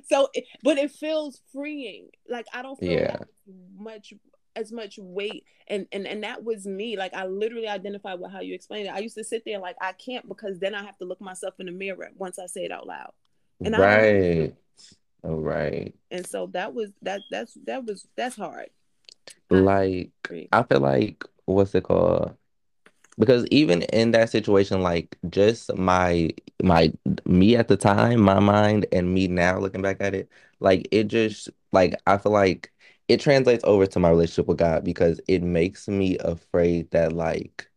so 0.09 0.29
but 0.63 0.77
it 0.77 0.91
feels 0.91 1.41
freeing 1.53 2.07
like 2.29 2.45
i 2.53 2.61
don't 2.61 2.77
feel 2.79 2.91
Yeah. 2.91 3.17
much 3.77 4.13
as 4.55 4.71
much 4.71 4.97
weight 4.97 5.43
and 5.67 5.85
and 5.91 6.07
and 6.07 6.23
that 6.23 6.43
was 6.43 6.65
me 6.65 6.97
like 6.97 7.13
i 7.13 7.25
literally 7.25 7.67
identified 7.67 8.19
with 8.19 8.31
how 8.31 8.41
you 8.41 8.53
explained 8.55 8.87
it 8.87 8.93
i 8.93 8.99
used 8.99 9.15
to 9.15 9.23
sit 9.23 9.43
there 9.45 9.59
like 9.59 9.75
i 9.81 9.91
can't 9.93 10.27
because 10.27 10.57
then 10.59 10.73
i 10.75 10.83
have 10.83 10.97
to 10.97 11.05
look 11.05 11.21
myself 11.21 11.53
in 11.59 11.67
the 11.67 11.71
mirror 11.71 12.09
once 12.17 12.39
i 12.39 12.45
say 12.47 12.63
it 12.65 12.71
out 12.71 12.87
loud 12.87 13.11
And 13.63 13.75
I 13.75 13.77
don't- 13.77 13.87
Right. 14.41 14.55
All 15.23 15.39
right. 15.41 15.95
and 16.11 16.25
so 16.25 16.47
that 16.53 16.73
was 16.73 16.89
that 17.01 17.21
that's 17.31 17.55
that 17.65 17.85
was 17.85 18.07
that's 18.15 18.35
hard 18.35 18.69
Like 19.49 20.11
I 20.51 20.63
feel 20.63 20.79
like 20.79 21.23
what's 21.45 21.73
it 21.75 21.83
called? 21.83 22.35
Because 23.19 23.45
even 23.51 23.81
in 23.83 24.11
that 24.11 24.29
situation, 24.29 24.81
like 24.83 25.17
just 25.29 25.75
my 25.75 26.29
my 26.61 26.93
me 27.25 27.55
at 27.55 27.67
the 27.67 27.77
time, 27.77 28.21
my 28.21 28.39
mind 28.39 28.85
and 28.91 29.13
me 29.13 29.27
now 29.27 29.59
looking 29.59 29.81
back 29.81 29.97
at 30.01 30.13
it, 30.13 30.29
like 30.59 30.87
it 30.91 31.05
just 31.07 31.49
like 31.71 31.95
I 32.05 32.17
feel 32.17 32.31
like 32.31 32.71
it 33.07 33.19
translates 33.19 33.63
over 33.63 33.85
to 33.87 33.99
my 33.99 34.09
relationship 34.09 34.47
with 34.47 34.57
God 34.57 34.83
because 34.83 35.19
it 35.27 35.41
makes 35.41 35.87
me 35.87 36.17
afraid 36.19 36.91
that 36.91 37.13
like 37.13 37.69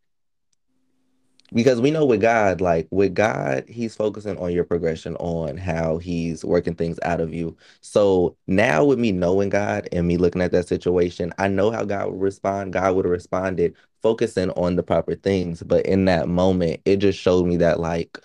because 1.53 1.81
we 1.81 1.91
know 1.91 2.05
with 2.07 2.21
God, 2.21 2.61
like 2.61 2.87
with 2.91 3.15
God, 3.15 3.65
he's 3.69 3.97
focusing 3.97 4.39
on 4.39 4.53
your 4.53 4.65
progression, 4.65 5.17
on 5.17 5.57
how 5.57 5.99
he's 5.99 6.45
working 6.45 6.75
things 6.75 6.99
out 7.03 7.21
of 7.21 7.35
you. 7.35 7.57
So 7.81 8.37
now 8.47 8.85
with 8.85 8.99
me 8.99 9.11
knowing 9.13 9.49
God 9.49 9.89
and 9.93 10.07
me 10.07 10.17
looking 10.17 10.43
at 10.43 10.53
that 10.53 10.69
situation, 10.69 11.33
I 11.39 11.49
know 11.49 11.71
how 11.73 11.85
God 11.85 12.11
would 12.11 12.21
respond. 12.21 12.73
God 12.73 12.95
would 12.95 13.05
have 13.05 13.11
responded 13.13 13.75
focusing 14.03 14.51
on 14.53 14.77
the 14.77 14.83
proper 14.83 15.15
things. 15.15 15.63
But 15.63 15.87
in 15.87 16.05
that 16.07 16.29
moment, 16.29 16.81
it 16.85 16.97
just 16.99 17.19
showed 17.19 17.47
me 17.47 17.57
that 17.59 17.81
like, 17.81 18.19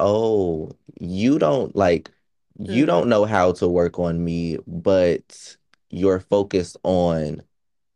oh, 0.00 0.72
you 1.00 1.38
don't 1.38 1.74
like 1.76 2.10
you 2.58 2.84
Mhm. 2.84 2.86
don't 2.86 3.08
know 3.08 3.24
how 3.24 3.52
to 3.52 3.68
work 3.68 3.98
on 3.98 4.22
me, 4.24 4.58
but 4.66 5.56
you're 5.90 6.20
focused 6.20 6.76
on 6.84 7.42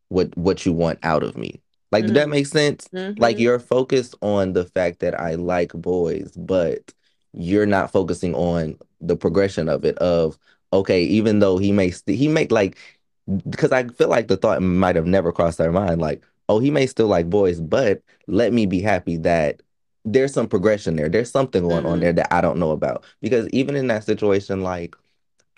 what 0.09 0.37
what 0.37 0.65
you 0.67 0.73
want 0.73 0.99
out 1.03 1.23
of 1.23 1.37
me. 1.37 1.61
Like, 1.93 2.07
did 2.07 2.15
that 2.17 2.29
make 2.29 2.47
sense? 2.47 2.89
Like 3.19 3.37
Mhm. 3.37 3.41
you're 3.41 3.59
focused 3.61 4.15
on 4.23 4.53
the 4.55 4.65
fact 4.67 5.01
that 5.01 5.19
I 5.21 5.35
like 5.37 5.73
boys, 5.75 6.33
but 6.37 6.93
you're 7.33 7.67
not 7.67 7.93
focusing 7.93 8.35
on 8.35 8.79
the 9.01 9.17
progression 9.17 9.69
of 9.69 9.85
it 9.85 9.97
of 9.99 10.39
okay, 10.73 11.05
even 11.05 11.39
though 11.41 11.59
he 11.59 11.73
may 11.73 11.91
st- 11.91 12.19
he 12.19 12.29
may 12.29 12.47
like 12.49 12.79
because 13.49 13.73
I 13.73 13.89
feel 13.89 14.09
like 14.09 14.29
the 14.29 14.37
thought 14.37 14.63
might 14.63 14.97
have 14.97 15.07
never 15.07 15.33
crossed 15.33 15.59
their 15.59 15.73
mind 15.73 16.01
like, 16.01 16.23
oh, 16.49 16.59
he 16.59 16.71
may 16.71 16.87
still 16.87 17.09
like 17.09 17.31
boys, 17.31 17.61
but 17.61 18.03
let 18.27 18.53
me 18.53 18.67
be 18.67 18.81
happy 18.81 19.17
that 19.19 19.63
there's 20.05 20.33
some 20.35 20.49
progression 20.49 20.97
there. 20.97 21.09
There's 21.09 21.31
something 21.31 21.63
going 21.63 21.87
on 21.87 21.99
Mhm. 21.99 22.01
there 22.03 22.13
that 22.15 22.33
I 22.35 22.41
don't 22.41 22.59
know 22.59 22.73
about. 22.73 23.05
Because 23.23 23.49
even 23.51 23.77
in 23.77 23.87
that 23.89 24.05
situation, 24.05 24.63
like 24.63 24.95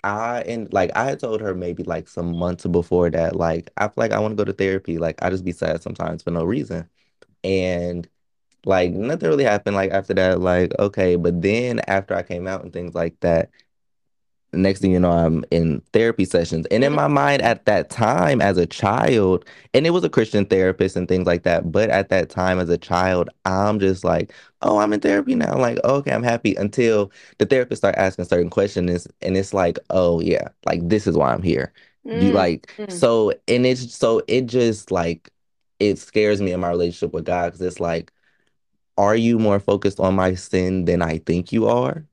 I 0.03 0.41
and 0.43 0.71
like 0.73 0.91
I 0.95 1.05
had 1.05 1.19
told 1.19 1.41
her 1.41 1.53
maybe 1.55 1.83
like 1.83 2.07
some 2.07 2.35
months 2.37 2.65
before 2.65 3.09
that, 3.11 3.35
like 3.35 3.71
I 3.77 3.87
feel 3.87 3.93
like 3.97 4.11
I 4.13 4.19
want 4.19 4.33
to 4.33 4.35
go 4.35 4.45
to 4.45 4.53
therapy. 4.53 4.97
Like 4.99 5.21
I 5.23 5.29
just 5.29 5.45
be 5.45 5.51
sad 5.51 5.81
sometimes 5.83 6.23
for 6.23 6.31
no 6.31 6.43
reason. 6.43 6.89
And 7.43 8.07
like 8.65 8.91
nothing 8.93 9.29
really 9.29 9.43
happened 9.45 9.75
like 9.75 9.91
after 9.91 10.13
that, 10.15 10.41
like, 10.41 10.73
okay, 10.79 11.15
but 11.15 11.41
then 11.41 11.79
after 11.87 12.15
I 12.15 12.23
came 12.23 12.47
out 12.47 12.63
and 12.63 12.73
things 12.73 12.95
like 12.95 13.19
that, 13.21 13.49
next 14.53 14.79
thing 14.81 14.91
you 14.91 14.99
know, 14.99 15.11
I'm 15.11 15.43
in 15.51 15.81
therapy 15.93 16.25
sessions. 16.25 16.65
And 16.71 16.83
in 16.83 16.93
my 16.93 17.07
mind 17.07 17.41
at 17.41 17.65
that 17.65 17.89
time 17.89 18.41
as 18.41 18.57
a 18.57 18.65
child, 18.65 19.45
and 19.73 19.85
it 19.85 19.91
was 19.91 20.03
a 20.03 20.09
Christian 20.09 20.45
therapist 20.45 20.95
and 20.95 21.07
things 21.07 21.27
like 21.27 21.43
that, 21.43 21.71
but 21.71 21.89
at 21.89 22.09
that 22.09 22.29
time 22.29 22.59
as 22.59 22.69
a 22.69 22.77
child, 22.77 23.29
I'm 23.45 23.79
just 23.79 24.03
like, 24.03 24.33
oh, 24.61 24.79
I'm 24.79 24.93
in 24.93 24.99
therapy 25.01 25.35
now. 25.35 25.57
Like, 25.57 25.79
okay, 25.83 26.11
I'm 26.11 26.23
happy 26.23 26.55
until 26.55 27.11
the 27.39 27.45
therapist 27.45 27.81
start 27.81 27.95
asking 27.97 28.25
certain 28.25 28.49
questions 28.49 29.07
and 29.21 29.37
it's 29.37 29.53
like, 29.53 29.77
oh 29.89 30.21
yeah, 30.21 30.47
like 30.65 30.87
this 30.87 31.07
is 31.07 31.17
why 31.17 31.33
I'm 31.33 31.43
here. 31.43 31.73
You 32.13 32.31
Mm. 32.31 32.35
like 32.35 32.73
Mm. 32.77 32.91
so 32.91 33.33
and 33.47 33.65
it's 33.65 33.93
so 33.93 34.21
it 34.27 34.45
just 34.45 34.91
like 34.91 35.29
it 35.79 35.97
scares 35.99 36.41
me 36.41 36.51
in 36.53 36.59
my 36.61 36.69
relationship 36.69 37.13
with 37.13 37.25
God 37.25 37.47
because 37.47 37.61
it's 37.61 37.79
like, 37.79 38.11
are 38.97 39.15
you 39.15 39.39
more 39.39 39.59
focused 39.59 39.99
on 39.99 40.15
my 40.15 40.33
sin 40.35 40.85
than 40.85 41.01
I 41.01 41.19
think 41.19 41.51
you 41.51 41.67
are? 41.67 42.05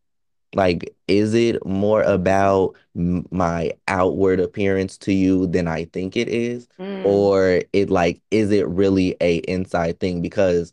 Like, 0.54 0.94
is 1.08 1.34
it 1.34 1.64
more 1.66 2.02
about 2.02 2.74
my 2.94 3.72
outward 3.88 4.40
appearance 4.40 4.96
to 4.98 5.12
you 5.12 5.46
than 5.46 5.66
I 5.66 5.86
think 5.86 6.16
it 6.16 6.28
is? 6.28 6.68
Mm. 6.78 7.04
Or 7.04 7.62
it 7.72 7.90
like, 7.90 8.20
is 8.30 8.50
it 8.50 8.66
really 8.68 9.16
a 9.20 9.36
inside 9.38 10.00
thing? 10.00 10.22
Because 10.22 10.72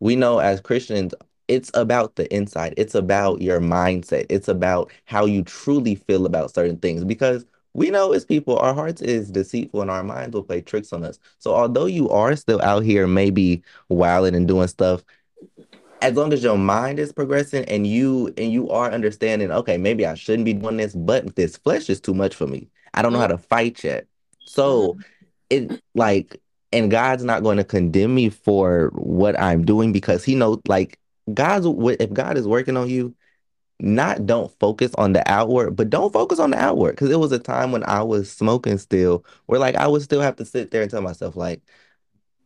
we 0.00 0.16
know 0.16 0.38
as 0.38 0.60
Christians, 0.60 1.14
it's 1.48 1.70
about 1.74 2.16
the 2.16 2.32
inside. 2.34 2.74
It's 2.76 2.94
about 2.94 3.40
your 3.40 3.60
mindset. 3.60 4.26
It's 4.28 4.48
about 4.48 4.90
how 5.04 5.26
you 5.26 5.42
truly 5.42 5.94
feel 5.96 6.26
about 6.26 6.54
certain 6.54 6.76
things. 6.78 7.04
Because 7.04 7.44
we 7.72 7.90
know 7.90 8.12
as 8.12 8.24
people, 8.24 8.58
our 8.58 8.74
hearts 8.74 9.00
is 9.00 9.30
deceitful 9.30 9.80
and 9.82 9.90
our 9.90 10.02
minds 10.02 10.34
will 10.34 10.42
play 10.42 10.60
tricks 10.60 10.92
on 10.92 11.04
us. 11.04 11.18
So 11.38 11.54
although 11.54 11.86
you 11.86 12.08
are 12.10 12.34
still 12.36 12.60
out 12.62 12.84
here 12.84 13.06
maybe 13.06 13.62
wilding 13.88 14.34
and 14.34 14.48
doing 14.48 14.68
stuff, 14.68 15.04
as 16.02 16.14
long 16.14 16.32
as 16.32 16.42
your 16.42 16.56
mind 16.58 16.98
is 16.98 17.12
progressing 17.12 17.64
and 17.66 17.86
you 17.86 18.32
and 18.36 18.52
you 18.52 18.70
are 18.70 18.90
understanding, 18.90 19.50
okay, 19.50 19.76
maybe 19.76 20.06
I 20.06 20.14
shouldn't 20.14 20.44
be 20.44 20.54
doing 20.54 20.76
this, 20.76 20.94
but 20.94 21.36
this 21.36 21.56
flesh 21.56 21.90
is 21.90 22.00
too 22.00 22.14
much 22.14 22.34
for 22.34 22.46
me. 22.46 22.68
I 22.94 23.02
don't 23.02 23.12
know 23.12 23.18
how 23.18 23.26
to 23.26 23.38
fight 23.38 23.82
yet. 23.84 24.06
So 24.44 24.94
mm-hmm. 24.94 25.00
it 25.50 25.82
like 25.94 26.40
and 26.72 26.90
God's 26.90 27.24
not 27.24 27.42
going 27.42 27.56
to 27.56 27.64
condemn 27.64 28.14
me 28.14 28.30
for 28.30 28.90
what 28.94 29.38
I'm 29.38 29.64
doing 29.64 29.92
because 29.92 30.24
he 30.24 30.34
knows 30.34 30.60
like 30.66 30.98
God's 31.32 31.66
if 32.00 32.12
God 32.12 32.38
is 32.38 32.46
working 32.46 32.76
on 32.76 32.88
you, 32.88 33.14
not 33.80 34.26
don't 34.26 34.52
focus 34.58 34.94
on 34.96 35.12
the 35.12 35.28
outward, 35.30 35.76
but 35.76 35.90
don't 35.90 36.12
focus 36.12 36.38
on 36.38 36.50
the 36.50 36.58
outward. 36.58 36.96
Cause 36.96 37.10
it 37.10 37.18
was 37.18 37.32
a 37.32 37.38
time 37.38 37.72
when 37.72 37.84
I 37.84 38.02
was 38.02 38.30
smoking 38.30 38.78
still, 38.78 39.24
where 39.46 39.60
like 39.60 39.74
I 39.74 39.86
would 39.86 40.02
still 40.02 40.20
have 40.20 40.36
to 40.36 40.44
sit 40.44 40.70
there 40.70 40.82
and 40.82 40.90
tell 40.90 41.02
myself, 41.02 41.36
like, 41.36 41.62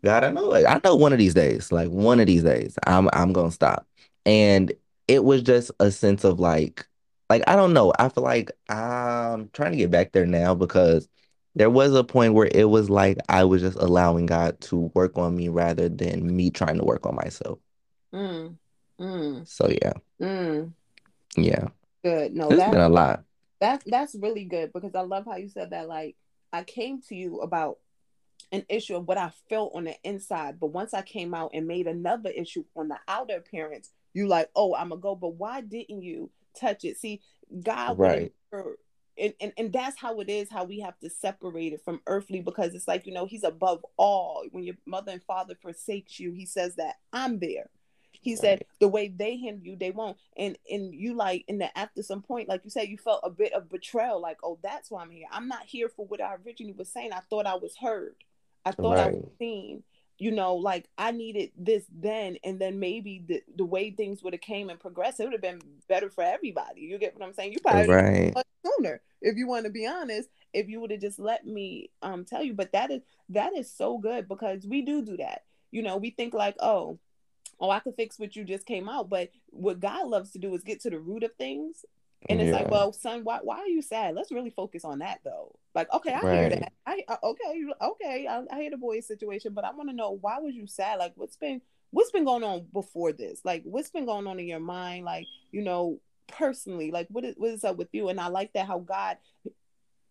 God, 0.05 0.23
I 0.23 0.31
know, 0.31 0.55
I 0.55 0.81
know 0.85 0.97
one 0.97 1.13
of 1.13 1.19
these 1.19 1.35
days, 1.35 1.73
like 1.73 1.89
one 1.89 2.21
of 2.21 2.27
these 2.27 2.43
days, 2.43 2.79
I'm 2.87 3.09
I'm 3.13 3.33
gonna 3.33 3.51
stop. 3.51 3.87
And 4.27 4.73
it 5.09 5.25
was 5.25 5.43
just 5.43 5.71
a 5.81 5.91
sense 5.91 6.25
of 6.25 6.39
like, 6.39 6.87
like 7.31 7.43
I 7.47 7.57
don't 7.57 7.73
know. 7.73 7.93
I 7.99 8.11
feel 8.11 8.23
like 8.25 8.53
I'm 8.69 9.49
trying 9.53 9.73
to 9.73 9.79
get 9.79 9.91
back 9.91 10.13
there 10.13 10.27
now 10.27 10.55
because 10.55 11.09
there 11.55 11.71
was 11.71 11.95
a 11.95 12.05
point 12.05 12.35
where 12.35 12.51
it 12.53 12.69
was 12.69 12.91
like 12.91 13.19
I 13.29 13.45
was 13.45 13.63
just 13.63 13.79
allowing 13.79 14.27
God 14.27 14.61
to 14.63 14.91
work 14.95 15.17
on 15.17 15.37
me 15.37 15.49
rather 15.49 15.89
than 15.89 16.37
me 16.37 16.51
trying 16.51 16.79
to 16.79 16.85
work 16.85 17.07
on 17.07 17.15
myself. 17.15 17.59
Mm. 18.15 18.57
Mm. 19.01 19.49
So 19.49 19.69
yeah. 19.71 19.93
Mm. 20.21 20.73
Yeah. 21.37 21.69
Good. 22.03 22.35
No, 22.35 22.51
it 22.51 22.59
has 22.59 22.71
been 22.71 22.81
a 22.81 22.89
lot. 22.89 23.25
That's 23.61 23.85
that's 23.87 24.15
really 24.15 24.45
good 24.45 24.73
because 24.73 24.95
I 24.95 25.01
love 25.01 25.25
how 25.25 25.37
you 25.37 25.49
said 25.49 25.71
that. 25.71 25.89
Like 25.89 26.17
I 26.53 26.63
came 26.63 27.01
to 27.09 27.15
you 27.15 27.41
about 27.41 27.79
an 28.55 28.65
issue 28.69 28.97
of 28.97 29.09
what 29.09 29.19
I 29.19 29.33
felt 29.49 29.73
on 29.75 29.85
the 29.85 29.97
inside, 30.05 30.61
but 30.61 30.69
once 30.69 30.95
I 30.95 31.03
came 31.03 31.35
out 31.35 31.51
and 31.55 31.67
made 31.67 31.87
another 31.87 32.31
issue 32.31 32.65
on 32.77 32.89
the 32.89 32.99
outer 33.09 33.37
appearance, 33.37 33.91
you 34.13 34.29
like, 34.29 34.49
oh, 34.55 34.75
I'm 34.75 34.91
gonna 34.91 35.01
go. 35.01 35.15
But 35.17 35.35
why 35.35 35.61
didn't 35.61 36.03
you 36.03 36.31
touch 36.59 36.85
it? 36.85 36.99
See, 36.99 37.21
God 37.63 37.99
right. 37.99 38.33
And, 39.17 39.33
and 39.41 39.53
and 39.57 39.73
that's 39.73 39.97
how 39.97 40.19
it 40.21 40.29
is 40.29 40.51
how 40.51 40.65
we 40.65 40.81
have 40.81 40.99
to 40.99 41.09
separate 41.09 41.73
it 41.73 41.85
from 41.85 42.01
earthly 42.09 42.41
because 42.41 42.75
it's 42.75 42.89
like 42.89 43.07
you 43.07 43.13
know 43.13 43.27
he's 43.27 43.45
above 43.45 43.85
all 43.97 44.45
when 44.51 44.65
your 44.65 44.75
mother 44.87 45.13
and 45.13 45.23
father 45.23 45.55
forsakes 45.63 46.19
you 46.19 46.33
he 46.33 46.45
says 46.45 46.75
that 46.75 46.97
i'm 47.13 47.39
there 47.39 47.71
he 48.25 48.33
right. 48.33 48.41
said 48.41 48.65
the 48.81 48.89
way 48.89 49.09
they 49.09 49.37
handle 49.37 49.65
you, 49.65 49.77
they 49.77 49.91
won't. 49.91 50.17
And 50.37 50.57
and 50.71 50.95
you 50.95 51.15
like 51.15 51.45
in 51.47 51.59
the 51.59 51.77
after 51.79 52.03
some 52.03 52.23
point, 52.23 52.49
like 52.49 52.63
you 52.65 52.71
said, 52.71 52.89
you 52.89 52.97
felt 52.97 53.21
a 53.23 53.31
bit 53.31 53.53
of 53.53 53.69
betrayal, 53.69 54.21
like, 54.21 54.39
oh, 54.43 54.59
that's 54.63 54.91
why 54.91 55.03
I'm 55.03 55.11
here. 55.11 55.27
I'm 55.31 55.47
not 55.47 55.65
here 55.65 55.91
for 55.91 56.07
what 56.07 56.23
I 56.23 56.37
originally 56.45 56.73
was 56.73 56.89
saying. 56.89 57.13
I 57.13 57.21
thought 57.21 57.47
I 57.47 57.55
was 57.55 57.77
heard. 57.77 58.17
I 58.65 58.73
thought 58.73 58.97
right. 58.97 59.07
I 59.07 59.11
was 59.11 59.31
seen. 59.39 59.83
You 60.17 60.31
know, 60.31 60.55
like 60.55 60.89
I 60.97 61.11
needed 61.11 61.51
this 61.59 61.85
then, 61.93 62.39
and 62.45 62.61
then 62.61 62.79
maybe 62.79 63.25
the 63.27 63.43
the 63.57 63.65
way 63.65 63.91
things 63.91 64.23
would 64.23 64.33
have 64.33 64.41
came 64.41 64.71
and 64.71 64.79
progressed, 64.79 65.19
it 65.19 65.25
would 65.25 65.33
have 65.33 65.43
been 65.43 65.61
better 65.89 66.09
for 66.09 66.23
everybody. 66.23 66.83
You 66.83 66.99
get 66.99 67.19
what 67.19 67.27
I'm 67.27 67.35
saying? 67.35 67.53
You 67.53 67.59
probably 67.61 67.89
right. 67.89 68.35
much 68.35 68.47
sooner, 68.65 69.01
if 69.21 69.37
you 69.37 69.49
want 69.49 69.65
to 69.65 69.73
be 69.73 69.87
honest, 69.87 70.29
if 70.53 70.69
you 70.69 70.81
would 70.81 70.93
have 70.93 71.01
just 71.01 71.19
let 71.19 71.45
me 71.45 71.91
um 72.03 72.25
tell 72.25 72.45
you. 72.45 72.55
But 72.55 72.73
that 72.73 72.93
is 72.93 73.03
that 73.31 73.55
is 73.55 73.71
so 73.71 73.99
good 73.99 74.29
because 74.29 74.67
we 74.67 74.83
do 74.83 75.05
do 75.05 75.17
that. 75.17 75.43
You 75.73 75.83
know, 75.83 75.97
we 75.97 76.11
think 76.11 76.33
like, 76.33 76.55
oh, 76.61 77.01
oh, 77.59 77.71
I 77.71 77.81
could 77.81 77.97
fix 77.97 78.19
what 78.19 78.37
you 78.37 78.45
just 78.45 78.67
came 78.67 78.89
out. 78.89 79.11
But 79.11 79.31
what 79.51 79.81
God 79.81 80.07
loves 80.07 80.31
to 80.33 80.39
do 80.39 80.55
is 80.55 80.63
get 80.63 80.81
to 80.83 80.91
the 80.91 80.99
root 80.99 81.25
of 81.25 81.35
things. 81.37 81.85
And 82.29 82.41
it's 82.41 82.49
yeah. 82.49 82.57
like, 82.57 82.71
well, 82.71 82.93
son, 82.93 83.23
why, 83.23 83.41
why 83.43 83.59
are 83.59 83.69
you 83.69 83.83
sad? 83.83 84.15
Let's 84.15 84.33
really 84.33 84.51
focus 84.51 84.85
on 84.85 85.01
that 85.01 85.21
though. 85.25 85.55
Like, 85.75 85.93
okay, 85.93 86.13
I 86.13 86.21
right. 86.21 86.39
hear 86.39 86.51
that. 86.51 86.73
I 86.87 87.03
uh, 87.09 87.17
okay, 87.23 87.65
okay, 87.83 88.27
I, 88.29 88.43
I 88.51 88.61
hear 88.61 88.71
the 88.71 88.79
boy's 88.79 89.07
situation, 89.07 89.53
but 89.53 89.65
I 89.65 89.73
want 89.73 89.91
to 89.91 89.97
know 89.97 90.19
why 90.21 90.39
was 90.39 90.55
you 90.55 90.67
sad? 90.67 90.99
Like, 90.99 91.13
what's 91.17 91.37
been 91.37 91.61
what's 91.91 92.11
been 92.11 92.25
going 92.25 92.45
on 92.45 92.67
before 92.73 93.13
this? 93.13 93.41
Like, 93.45 93.63
what's 93.65 93.91
been 93.91 94.07
going 94.07 94.27
on 94.27 94.41
in 94.41 94.47
your 94.47 94.61
mind? 94.61 95.05
Like, 95.05 95.27
you 95.53 95.63
know, 95.63 96.01
personally, 96.29 96.91
like, 96.91 97.09
what 97.11 97.25
is 97.25 97.35
what 97.37 97.51
is 97.51 97.65
up 97.65 97.77
with 97.77 97.89
you? 97.93 98.09
And 98.09 98.19
I 98.19 98.29
like 98.29 98.53
that 98.55 98.67
how 98.67 98.79
God 98.79 99.19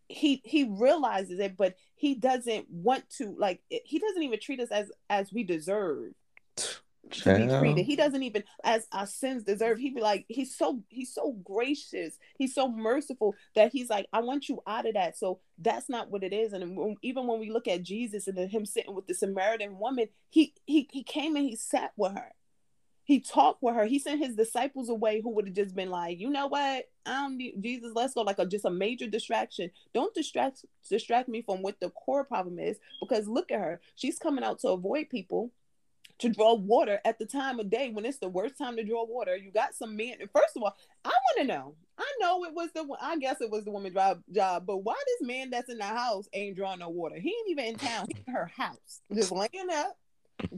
he 0.08 0.42
he 0.46 0.66
realizes 0.66 1.40
it, 1.40 1.58
but 1.58 1.76
he 1.96 2.16
doesn't 2.16 2.70
want 2.70 3.10
to 3.18 3.36
like 3.38 3.62
he 3.70 4.00
doesn't 4.00 4.24
even 4.24 4.40
treat 4.40 4.60
us 4.60 4.70
as 4.70 4.92
as 5.10 5.32
we 5.34 5.44
deserve 5.44 6.14
to 7.14 7.36
be 7.36 7.48
treated. 7.48 7.86
He 7.86 7.96
doesn't 7.96 8.24
even, 8.24 8.44
as 8.64 8.88
our 8.92 9.08
sins 9.08 9.44
deserve. 9.44 9.80
He'd 9.80 9.96
be 9.96 10.02
like, 10.02 10.26
he's 10.28 10.56
so 10.56 10.82
he's 10.90 11.14
so 11.14 11.34
gracious, 11.44 12.18
he's 12.38 12.54
so 12.54 12.68
merciful 12.68 13.36
that 13.56 13.72
he's 13.72 13.90
like, 13.90 14.08
I 14.14 14.22
want 14.22 14.50
you 14.50 14.62
out 14.68 14.88
of 14.88 14.94
that. 14.96 15.18
So 15.18 15.40
that's 15.58 15.90
not 15.90 16.10
what 16.10 16.24
it 16.24 16.34
is. 16.34 16.54
And 16.54 16.78
when, 16.78 16.96
even 17.02 17.28
when 17.28 17.40
we 17.40 17.52
look 17.52 17.68
at 17.68 17.84
Jesus 17.84 18.28
and 18.28 18.38
him 18.38 18.66
sitting 18.66 18.96
with 18.96 19.08
the 19.08 19.14
Samaritan 19.14 19.78
woman, 19.78 20.08
he 20.30 20.54
he 20.66 20.90
he 20.92 21.04
came 21.04 21.36
and 21.36 21.46
he 21.46 21.56
sat 21.56 21.92
with 21.96 22.14
her. 22.14 22.34
He 23.06 23.20
talked 23.20 23.62
with 23.62 23.76
her. 23.76 23.86
He 23.86 24.00
sent 24.00 24.24
his 24.24 24.36
disciples 24.36 24.88
away 24.88 25.20
who 25.22 25.32
would 25.32 25.46
have 25.46 25.56
just 25.56 25.76
been 25.76 25.90
like, 25.90 26.20
you 26.20 26.30
know 26.30 26.48
what? 26.48 26.86
I 27.06 27.12
don't 27.24 27.38
need 27.38 27.62
Jesus, 27.62 27.92
let's 27.94 28.14
go. 28.14 28.22
Like 28.22 28.40
a 28.40 28.46
just 28.46 28.66
a 28.66 28.70
major 28.70 29.08
distraction. 29.08 29.72
Don't 29.94 30.14
distract 30.14 30.64
distract 30.90 31.28
me 31.28 31.42
from 31.42 31.62
what 31.62 31.80
the 31.80 31.90
core 31.90 32.24
problem 32.24 32.60
is. 32.60 32.78
Because 33.02 33.28
look 33.28 33.52
at 33.52 33.60
her. 33.60 33.82
She's 33.96 34.20
coming 34.20 34.44
out 34.44 34.60
to 34.60 34.70
avoid 34.70 35.10
people 35.10 35.52
to 36.20 36.30
draw 36.30 36.54
water 36.54 37.00
at 37.06 37.20
the 37.20 37.26
time 37.26 37.60
of 37.60 37.70
day 37.70 37.90
when 37.90 38.06
it's 38.06 38.20
the 38.20 38.30
worst 38.30 38.58
time 38.58 38.76
to 38.78 38.84
draw 38.84 39.06
water. 39.06 39.36
You 39.36 39.52
got 39.52 39.76
some 39.76 39.96
men. 39.96 40.16
First 40.34 40.56
of 40.56 40.64
all, 40.64 40.76
I 41.04 41.10
want 41.10 41.38
to 41.40 41.44
know. 41.46 41.76
I 41.98 42.12
know 42.20 42.46
it 42.46 42.54
was 42.54 42.70
the. 42.74 42.88
I 43.02 43.18
guess 43.18 43.42
it 43.42 43.52
was 43.52 43.66
the 43.66 43.72
woman's 43.72 43.96
job. 43.96 44.24
Job, 44.32 44.66
but 44.66 44.78
why 44.78 44.96
this 45.06 45.28
man 45.28 45.50
that's 45.50 45.70
in 45.70 45.78
the 45.78 45.86
house 45.86 46.28
ain't 46.34 46.56
drawing 46.56 46.80
no 46.80 46.90
water? 46.90 47.16
He 47.16 47.30
ain't 47.30 47.50
even 47.50 47.66
in 47.66 47.76
town. 47.76 48.08
In 48.28 48.34
her 48.34 48.52
house, 48.56 49.02
just 49.14 49.32
laying 49.32 49.70
up, 49.72 49.98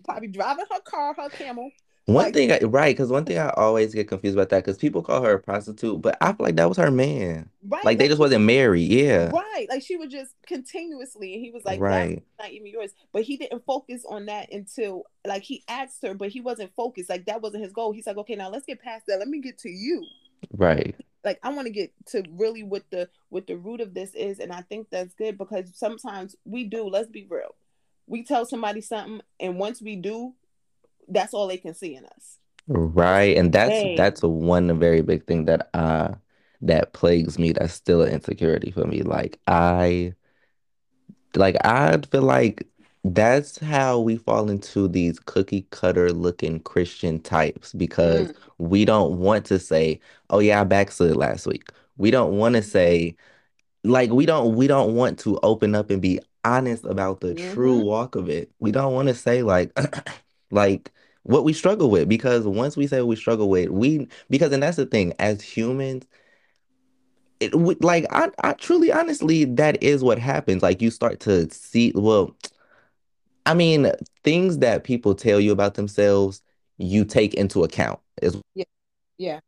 probably 0.03 0.27
driving 0.27 0.65
her 0.71 0.79
car, 0.81 1.13
her 1.15 1.29
camel, 1.29 1.71
one 2.05 2.25
like, 2.25 2.33
thing, 2.35 2.51
I, 2.51 2.59
right? 2.59 2.95
Because 2.95 3.09
one 3.09 3.25
thing 3.25 3.39
I 3.39 3.49
always 3.57 3.93
get 3.93 4.07
confused 4.07 4.37
about 4.37 4.49
that 4.49 4.63
because 4.63 4.77
people 4.77 5.01
call 5.01 5.23
her 5.23 5.33
a 5.33 5.39
prostitute, 5.39 6.01
but 6.01 6.15
I 6.21 6.33
feel 6.33 6.45
like 6.45 6.55
that 6.57 6.69
was 6.69 6.77
her 6.77 6.91
man. 6.91 7.49
Right, 7.67 7.83
like 7.83 7.97
they 7.97 8.07
just 8.07 8.19
wasn't 8.19 8.45
married. 8.45 8.91
Yeah. 8.91 9.31
Right. 9.33 9.65
Like 9.69 9.81
she 9.81 9.97
was 9.97 10.11
just 10.11 10.35
continuously, 10.45 11.33
and 11.33 11.43
he 11.43 11.49
was 11.49 11.65
like, 11.65 11.79
right, 11.79 12.23
not 12.37 12.51
even 12.51 12.67
yours. 12.67 12.91
But 13.11 13.23
he 13.23 13.37
didn't 13.37 13.65
focus 13.65 14.05
on 14.07 14.27
that 14.27 14.53
until 14.53 15.05
like 15.25 15.41
he 15.41 15.63
asked 15.67 16.03
her, 16.03 16.13
but 16.13 16.29
he 16.29 16.41
wasn't 16.41 16.75
focused. 16.75 17.09
Like 17.09 17.25
that 17.25 17.41
wasn't 17.41 17.63
his 17.63 17.73
goal. 17.73 17.91
He's 17.91 18.05
like, 18.05 18.17
okay, 18.17 18.35
now 18.35 18.49
let's 18.49 18.67
get 18.67 18.83
past 18.83 19.05
that. 19.07 19.17
Let 19.17 19.27
me 19.27 19.41
get 19.41 19.57
to 19.59 19.69
you. 19.69 20.05
Right. 20.51 20.95
Like 21.23 21.39
I 21.41 21.49
want 21.49 21.65
to 21.65 21.73
get 21.73 21.91
to 22.07 22.23
really 22.33 22.61
what 22.61 22.83
the 22.91 23.09
what 23.29 23.47
the 23.47 23.57
root 23.57 23.81
of 23.81 23.95
this 23.95 24.13
is, 24.13 24.37
and 24.37 24.51
I 24.51 24.61
think 24.61 24.89
that's 24.91 25.15
good 25.15 25.39
because 25.39 25.71
sometimes 25.73 26.35
we 26.45 26.65
do. 26.65 26.87
Let's 26.87 27.09
be 27.09 27.25
real. 27.27 27.55
We 28.05 28.23
tell 28.23 28.45
somebody 28.45 28.81
something, 28.81 29.21
and 29.39 29.57
once 29.57 29.81
we 29.81 29.95
do, 29.95 30.35
that's 31.07 31.33
all 31.33 31.47
they 31.47 31.57
can 31.57 31.73
see 31.73 31.95
in 31.95 32.05
us. 32.05 32.37
Right. 32.67 33.37
And 33.37 33.51
that's 33.51 33.69
Dang. 33.71 33.95
that's 33.95 34.23
a 34.23 34.27
one 34.27 34.79
very 34.79 35.01
big 35.01 35.25
thing 35.25 35.45
that 35.45 35.69
uh 35.73 36.13
that 36.61 36.93
plagues 36.93 37.37
me. 37.37 37.51
That's 37.51 37.73
still 37.73 38.01
an 38.01 38.13
insecurity 38.13 38.71
for 38.71 38.85
me. 38.85 39.03
Like 39.03 39.39
I 39.47 40.13
like 41.35 41.57
I 41.63 41.97
feel 42.11 42.23
like 42.23 42.67
that's 43.03 43.59
how 43.59 43.99
we 43.99 44.17
fall 44.17 44.49
into 44.49 44.87
these 44.87 45.19
cookie 45.19 45.67
cutter 45.69 46.11
looking 46.11 46.59
Christian 46.61 47.19
types 47.19 47.71
because 47.73 48.29
mm. 48.29 48.35
we 48.57 48.83
don't 48.83 49.19
want 49.19 49.45
to 49.45 49.59
say, 49.59 49.99
"Oh 50.31 50.39
yeah, 50.39 50.61
I 50.61 50.63
backslid 50.63 51.15
last 51.15 51.45
week." 51.45 51.69
We 51.97 52.09
don't 52.09 52.37
want 52.37 52.55
to 52.55 52.63
say, 52.63 53.15
like 53.83 54.09
we 54.09 54.25
don't 54.25 54.55
we 54.55 54.65
don't 54.65 54.95
want 54.95 55.19
to 55.19 55.39
open 55.43 55.75
up 55.75 55.91
and 55.91 56.01
be 56.01 56.19
honest 56.43 56.85
about 56.85 57.21
the 57.21 57.35
mm-hmm. 57.35 57.53
true 57.53 57.79
walk 57.79 58.15
of 58.15 58.27
it. 58.29 58.51
We 58.59 58.71
don't 58.71 58.93
want 58.93 59.09
to 59.09 59.13
say 59.13 59.43
like, 59.43 59.71
like 60.55 60.91
what 61.23 61.43
we 61.43 61.53
struggle 61.53 61.89
with 61.89 62.07
because 62.07 62.45
once 62.45 62.77
we 62.77 62.87
say 62.87 63.01
we 63.01 63.15
struggle 63.15 63.49
with 63.49 63.69
we 63.69 64.07
because 64.29 64.51
and 64.51 64.63
that's 64.63 64.77
the 64.77 64.85
thing 64.85 65.13
as 65.19 65.41
humans 65.41 66.05
it 67.39 67.53
like 67.83 68.05
I, 68.11 68.29
I 68.43 68.53
truly 68.53 68.91
honestly 68.91 69.45
that 69.45 69.81
is 69.83 70.03
what 70.03 70.19
happens. 70.19 70.63
Like 70.63 70.81
you 70.81 70.89
start 70.89 71.19
to 71.21 71.49
see 71.51 71.91
well 71.95 72.35
i 73.45 73.53
mean 73.53 73.91
things 74.23 74.59
that 74.59 74.83
people 74.83 75.13
tell 75.13 75.39
you 75.39 75.51
about 75.51 75.75
themselves 75.75 76.41
you 76.77 77.05
take 77.05 77.33
into 77.35 77.63
account 77.63 77.99
is 78.21 78.37
yeah 78.55 78.65
yeah. 79.17 79.39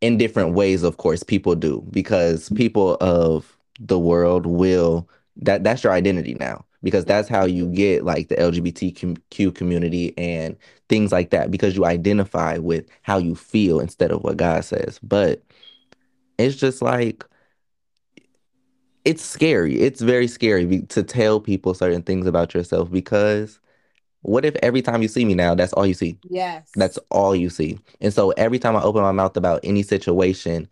in 0.00 0.18
different 0.18 0.54
ways 0.54 0.82
of 0.82 0.96
course 0.96 1.22
people 1.22 1.54
do 1.54 1.86
because 1.90 2.48
people 2.50 2.96
of 3.00 3.56
the 3.78 3.98
world 3.98 4.46
will 4.46 5.08
that 5.36 5.62
that's 5.62 5.84
your 5.84 5.92
identity 5.92 6.34
now 6.34 6.64
because 6.84 7.06
that's 7.06 7.28
how 7.28 7.46
you 7.46 7.66
get 7.68 8.04
like 8.04 8.28
the 8.28 8.36
LGBTQ 8.36 9.54
community 9.54 10.12
and 10.18 10.54
things 10.90 11.10
like 11.10 11.30
that 11.30 11.50
because 11.50 11.74
you 11.74 11.86
identify 11.86 12.58
with 12.58 12.86
how 13.02 13.16
you 13.16 13.34
feel 13.34 13.80
instead 13.80 14.10
of 14.10 14.22
what 14.22 14.36
God 14.36 14.64
says. 14.64 15.00
But 15.02 15.42
it's 16.38 16.54
just 16.54 16.82
like 16.82 17.24
it's 19.06 19.24
scary. 19.24 19.80
It's 19.80 20.02
very 20.02 20.28
scary 20.28 20.82
to 20.82 21.02
tell 21.02 21.40
people 21.40 21.72
certain 21.72 22.02
things 22.02 22.26
about 22.26 22.54
yourself 22.54 22.90
because 22.90 23.58
what 24.20 24.44
if 24.44 24.54
every 24.62 24.82
time 24.82 25.00
you 25.00 25.08
see 25.08 25.24
me 25.24 25.34
now, 25.34 25.54
that's 25.54 25.72
all 25.72 25.86
you 25.86 25.94
see? 25.94 26.18
Yes. 26.28 26.70
That's 26.76 26.98
all 27.10 27.34
you 27.34 27.48
see. 27.48 27.78
And 28.02 28.12
so 28.12 28.30
every 28.32 28.58
time 28.58 28.76
I 28.76 28.82
open 28.82 29.02
my 29.02 29.12
mouth 29.12 29.36
about 29.38 29.60
any 29.64 29.82
situation, 29.82 30.68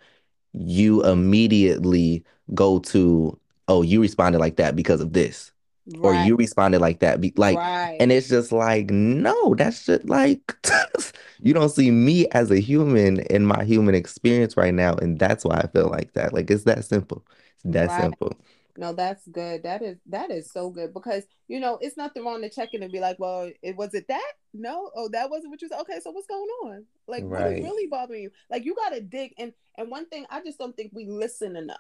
you 0.53 1.05
immediately 1.05 2.23
go 2.55 2.81
to, 2.81 3.39
oh, 3.69 3.81
you 3.81 4.01
responded 4.03 4.41
like 4.41 4.57
that 4.57 4.77
because 4.77 5.01
of 5.01 5.15
this 5.15 5.53
or 6.01 6.15
you 6.15 6.37
responded 6.37 6.81
like 6.81 7.01
that 7.01 7.21
like 7.37 7.57
right. 7.57 7.97
and 7.99 8.13
it's 8.13 8.29
just 8.29 8.53
like 8.53 8.91
no 8.91 9.55
that's 9.57 9.87
just 9.87 10.05
like 10.09 10.55
you 11.41 11.53
don't 11.53 11.71
see 11.71 11.91
me 11.91 12.29
as 12.29 12.51
a 12.53 12.61
human 12.61 13.19
in 13.23 13.45
my 13.45 13.65
human 13.65 13.95
experience 13.95 14.57
right 14.57 14.75
now 14.75 14.95
and 14.95 15.19
that's 15.19 15.45
why 15.45 15.57
i 15.57 15.67
feel 15.67 15.89
like 15.89 16.13
that 16.13 16.33
like 16.33 16.51
it's 16.51 16.65
that 16.65 16.85
simple 16.85 17.25
it's 17.65 17.75
that 17.75 17.89
right. 17.89 18.03
simple. 18.03 18.37
No 18.79 18.95
that's 18.95 19.29
good 19.29 19.65
that 19.65 19.83
is 19.83 19.99
that 20.07 20.31
is 20.31 20.51
so 20.51 20.71
good 20.71 20.95
because 20.95 21.25
you 21.47 21.61
know 21.61 21.77
it's 21.83 21.99
nothing 21.99 22.25
wrong 22.25 22.41
to 22.41 22.49
check 22.49 22.71
in 22.73 22.83
and 22.83 22.91
be 22.91 23.01
like 23.01 23.19
well 23.19 23.51
it 23.63 23.77
was 23.77 23.93
it 23.93 24.09
that? 24.09 24.33
No 24.55 24.91
oh 24.97 25.11
that 25.13 25.29
wasn't 25.29 25.51
what 25.51 25.61
you 25.61 25.69
said. 25.69 25.81
Okay 25.83 26.01
so 26.01 26.11
what's 26.11 26.27
going 26.27 26.49
on? 26.65 26.87
Like 27.07 27.23
right. 27.27 27.43
what 27.43 27.53
is 27.53 27.65
really 27.65 27.87
bothering 27.87 28.23
you? 28.23 28.31
Like 28.51 28.65
you 28.65 28.75
got 28.75 28.95
to 28.95 29.03
dig 29.03 29.35
and 29.37 29.53
and 29.79 29.91
one 29.91 30.07
thing 30.07 30.27
i 30.31 30.41
just 30.43 30.59
don't 30.59 30.77
think 30.77 30.91
we 30.95 31.07
listen 31.07 31.57
enough 31.57 31.79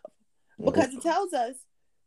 because 0.62 0.94
it 0.94 1.02
tells 1.02 1.32
us 1.32 1.56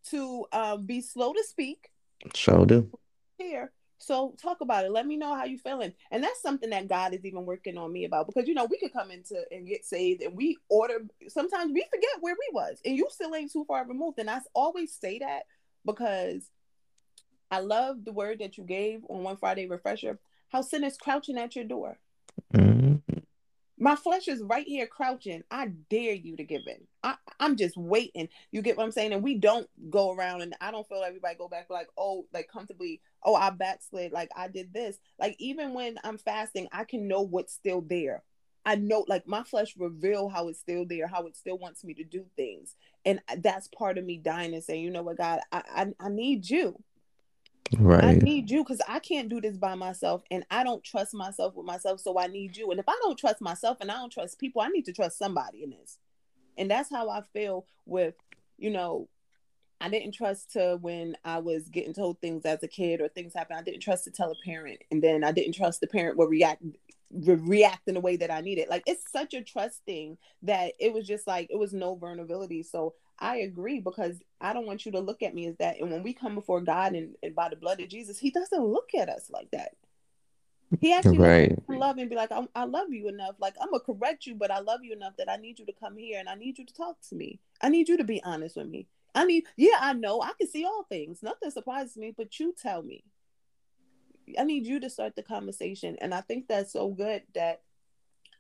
to 0.10 0.46
um, 0.52 0.86
be 0.86 1.02
slow 1.02 1.34
to 1.34 1.44
speak. 1.44 1.90
Sure 2.34 2.66
do. 2.66 2.90
Here. 3.38 3.72
So 3.98 4.36
talk 4.42 4.62
about 4.62 4.86
it. 4.86 4.92
Let 4.92 5.08
me 5.08 5.18
know 5.18 5.36
how 5.36 5.46
you're 5.46 5.60
feeling. 5.60 5.94
And 6.12 6.24
that's 6.24 6.42
something 6.42 6.70
that 6.70 6.88
God 6.88 7.14
is 7.14 7.26
even 7.26 7.46
working 7.46 7.78
on 7.78 7.92
me 7.92 8.06
about 8.06 8.28
because 8.28 8.48
you 8.48 8.54
know 8.54 8.66
we 8.66 8.78
could 8.78 8.94
come 8.94 9.10
into 9.10 9.42
and 9.52 9.68
get 9.68 9.86
saved 9.86 10.22
and 10.22 10.36
we 10.36 10.58
order 10.70 11.06
sometimes 11.28 11.72
we 11.74 11.86
forget 11.90 12.10
where 12.20 12.36
we 12.36 12.50
was 12.54 12.80
and 12.86 12.98
you 12.98 13.08
still 13.10 13.34
ain't 13.34 13.52
too 13.52 13.66
far 13.66 13.88
removed. 13.88 14.20
And 14.20 14.30
I 14.30 14.40
always 14.54 14.94
say 14.94 15.20
that 15.20 15.44
because 15.86 16.50
I 17.50 17.60
love 17.60 18.04
the 18.04 18.14
word 18.14 18.40
that 18.40 18.58
you 18.58 18.64
gave 18.64 19.02
on 19.10 19.24
one 19.24 19.38
Friday 19.38 19.68
refresher, 19.68 20.20
how 20.50 20.62
sin 20.62 20.84
is 20.84 20.98
crouching 20.98 21.38
at 21.38 21.56
your 21.56 21.66
door. 21.66 21.98
Mm-hmm. 22.54 22.95
My 23.78 23.96
flesh 23.96 24.28
is 24.28 24.42
right 24.42 24.66
here 24.66 24.88
crouching. 24.88 25.44
I 25.52 25.68
dare 25.90 26.14
you 26.14 26.38
to 26.38 26.44
give 26.44 26.62
in. 26.66 26.88
I, 27.04 27.16
I'm 27.40 27.58
just 27.58 27.76
waiting. 27.76 28.30
You 28.52 28.62
get 28.62 28.78
what 28.78 28.84
I'm 28.84 28.92
saying? 28.92 29.12
And 29.12 29.24
we 29.24 29.36
don't 29.36 29.68
go 29.90 30.12
around 30.12 30.42
and 30.42 30.56
I 30.62 30.72
don't 30.72 30.88
feel 30.88 31.04
everybody 31.06 31.36
go 31.36 31.50
back 31.50 31.70
like, 31.70 31.90
oh, 31.98 32.26
like 32.34 32.48
comfortably, 32.48 33.02
oh, 33.24 33.36
I 33.36 33.50
backslid, 33.50 34.14
like 34.14 34.30
I 34.36 34.48
did 34.48 34.74
this. 34.74 34.98
Like 35.20 35.36
even 35.40 35.74
when 35.74 35.98
I'm 36.04 36.18
fasting, 36.18 36.68
I 36.72 36.86
can 36.86 37.08
know 37.08 37.22
what's 37.22 37.54
still 37.54 37.82
there. 37.82 38.24
I 38.66 38.76
know 38.76 39.06
like 39.08 39.28
my 39.28 39.44
flesh 39.44 39.76
reveal 39.78 40.30
how 40.30 40.48
it's 40.48 40.60
still 40.60 40.86
there, 40.86 41.08
how 41.08 41.28
it 41.28 41.36
still 41.36 41.58
wants 41.58 41.84
me 41.84 41.94
to 41.96 42.04
do 42.04 42.26
things. 42.36 42.76
And 43.04 43.20
that's 43.38 43.68
part 43.68 43.98
of 43.98 44.06
me 44.06 44.18
dying 44.18 44.54
and 44.54 44.64
saying, 44.64 44.84
you 44.84 44.90
know 44.90 45.04
what, 45.04 45.18
God, 45.18 45.42
I 45.52 45.64
I, 45.76 45.88
I 46.00 46.10
need 46.10 46.50
you. 46.50 46.82
Right. 47.78 48.04
I 48.04 48.14
need 48.14 48.50
you 48.50 48.64
because 48.64 48.82
I 48.88 49.00
can't 49.00 49.30
do 49.30 49.42
this 49.42 49.58
by 49.58 49.76
myself 49.76 50.24
and 50.30 50.46
I 50.52 50.64
don't 50.64 50.84
trust 50.84 51.14
myself 51.14 51.56
with 51.56 51.66
myself. 51.66 52.00
So 52.00 52.20
I 52.20 52.28
need 52.28 52.56
you. 52.56 52.70
And 52.72 52.80
if 52.80 52.88
I 52.88 52.98
don't 53.02 53.18
trust 53.18 53.42
myself 53.42 53.78
and 53.82 53.92
I 53.92 53.96
don't 53.96 54.12
trust 54.12 54.40
people, 54.40 54.62
I 54.62 54.70
need 54.70 54.86
to 54.86 54.94
trust 54.94 55.18
somebody 55.18 55.64
in 55.64 55.72
this. 55.72 55.98
And 56.58 56.70
that's 56.70 56.90
how 56.90 57.10
I 57.10 57.22
feel 57.34 57.66
with, 57.86 58.14
you 58.58 58.70
know, 58.70 59.10
I 59.82 59.90
didn't 59.90 60.14
trust 60.14 60.54
to 60.54 60.78
when 60.80 61.18
I 61.26 61.40
was 61.40 61.68
getting 61.68 61.94
told 61.94 62.22
things 62.22 62.46
as 62.46 62.64
a 62.64 62.68
kid 62.68 63.02
or 63.02 63.10
things 63.10 63.34
happen. 63.34 63.58
I 63.58 63.62
didn't 63.62 63.82
trust 63.82 64.06
to 64.06 64.12
tell 64.12 64.32
a 64.32 64.46
parent. 64.46 64.80
And 64.92 65.04
then 65.04 65.24
I 65.24 65.32
didn't 65.32 65.56
trust 65.56 65.82
the 65.82 65.88
parent 65.88 66.18
would 66.18 66.30
react 66.30 66.64
re- 67.12 67.36
react 67.36 67.88
in 67.88 67.96
the 67.96 68.02
way 68.02 68.16
that 68.18 68.32
I 68.32 68.42
needed. 68.42 68.68
Like 68.70 68.84
it's 68.86 69.12
such 69.12 69.34
a 69.34 69.42
trust 69.42 69.82
thing 69.86 70.18
that 70.44 70.74
it 70.80 70.94
was 70.94 71.08
just 71.08 71.28
like 71.28 71.48
it 71.50 71.58
was 71.58 71.74
no 71.74 71.96
vulnerability. 71.96 72.64
So 72.64 72.94
I 73.20 73.38
agree 73.38 73.80
because 73.80 74.22
I 74.42 74.54
don't 74.54 74.66
want 74.66 74.86
you 74.86 74.92
to 74.94 75.00
look 75.00 75.24
at 75.24 75.34
me 75.34 75.48
as 75.48 75.56
that. 75.58 75.80
And 75.80 75.92
when 75.92 76.04
we 76.04 76.14
come 76.14 76.36
before 76.36 76.62
God 76.62 76.94
and, 76.94 77.16
and 77.24 77.34
by 77.34 77.50
the 77.50 77.56
blood 77.56 77.80
of 77.80 77.90
Jesus, 77.90 78.20
He 78.20 78.30
doesn't 78.30 78.64
look 78.64 78.94
at 78.94 79.10
us 79.10 79.30
like 79.30 79.52
that. 79.52 79.72
He 80.82 80.92
actually 80.92 81.20
right. 81.20 81.58
love 81.70 81.98
and 81.98 82.10
be 82.10 82.16
like, 82.16 82.32
I, 82.32 82.46
I 82.56 82.66
love 82.66 82.92
you 82.92 83.08
enough. 83.08 83.36
Like 83.40 83.56
I'm 83.62 83.70
gonna 83.70 83.82
correct 83.82 84.26
you, 84.26 84.36
but 84.36 84.52
I 84.52 84.60
love 84.60 84.82
you 84.84 84.94
enough 84.94 85.14
that 85.18 85.30
I 85.30 85.38
need 85.38 85.60
you 85.60 85.66
to 85.68 85.74
come 85.74 85.96
here 85.96 86.20
and 86.20 86.28
I 86.28 86.36
need 86.36 86.58
you 86.58 86.66
to 86.66 86.74
talk 86.74 86.98
to 87.10 87.16
me. 87.16 87.40
I 87.62 87.70
need 87.70 87.88
you 87.88 87.98
to 87.98 88.04
be 88.04 88.22
honest 88.24 88.58
with 88.58 88.68
me. 88.68 88.88
I 89.14 89.26
need, 89.26 89.46
yeah, 89.56 89.78
I 89.80 89.94
know 89.94 90.22
I 90.22 90.32
can 90.38 90.48
see 90.48 90.66
all 90.66 90.84
things. 90.90 91.24
Nothing 91.24 91.52
surprises 91.52 91.96
me, 91.96 92.14
but 92.16 92.38
you 92.40 92.54
tell 92.62 92.82
me. 92.82 93.04
I 94.38 94.44
need 94.44 94.66
you 94.66 94.80
to 94.82 94.90
start 94.90 95.16
the 95.16 95.24
conversation. 95.24 95.98
And 96.02 96.14
I 96.14 96.22
think 96.22 96.48
that's 96.48 96.74
so 96.74 96.90
good 96.90 97.24
that 97.36 97.62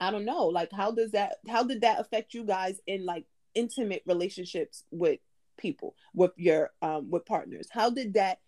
I 0.01 0.11
don't 0.11 0.25
know, 0.25 0.47
like 0.47 0.71
how 0.73 0.91
does 0.91 1.11
that 1.11 1.37
how 1.47 1.63
did 1.63 1.81
that 1.81 2.01
affect 2.01 2.33
you 2.33 2.43
guys 2.43 2.81
in 2.85 3.05
like 3.05 3.25
intimate 3.55 4.03
relationships 4.05 4.83
with 4.91 5.19
people, 5.57 5.95
with 6.13 6.31
your 6.35 6.71
um 6.81 7.09
with 7.09 7.25
partners? 7.25 7.67
How 7.71 7.89
did 7.89 8.13
that 8.13 8.39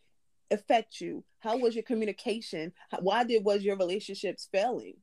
affect 0.52 1.02
you? 1.02 1.24
How 1.40 1.58
was 1.58 1.76
your 1.76 1.84
communication? 1.84 2.74
Why 3.00 3.24
did 3.24 3.44
was 3.44 3.64
your 3.64 3.78
relationships 3.78 4.48
failing? 4.52 4.96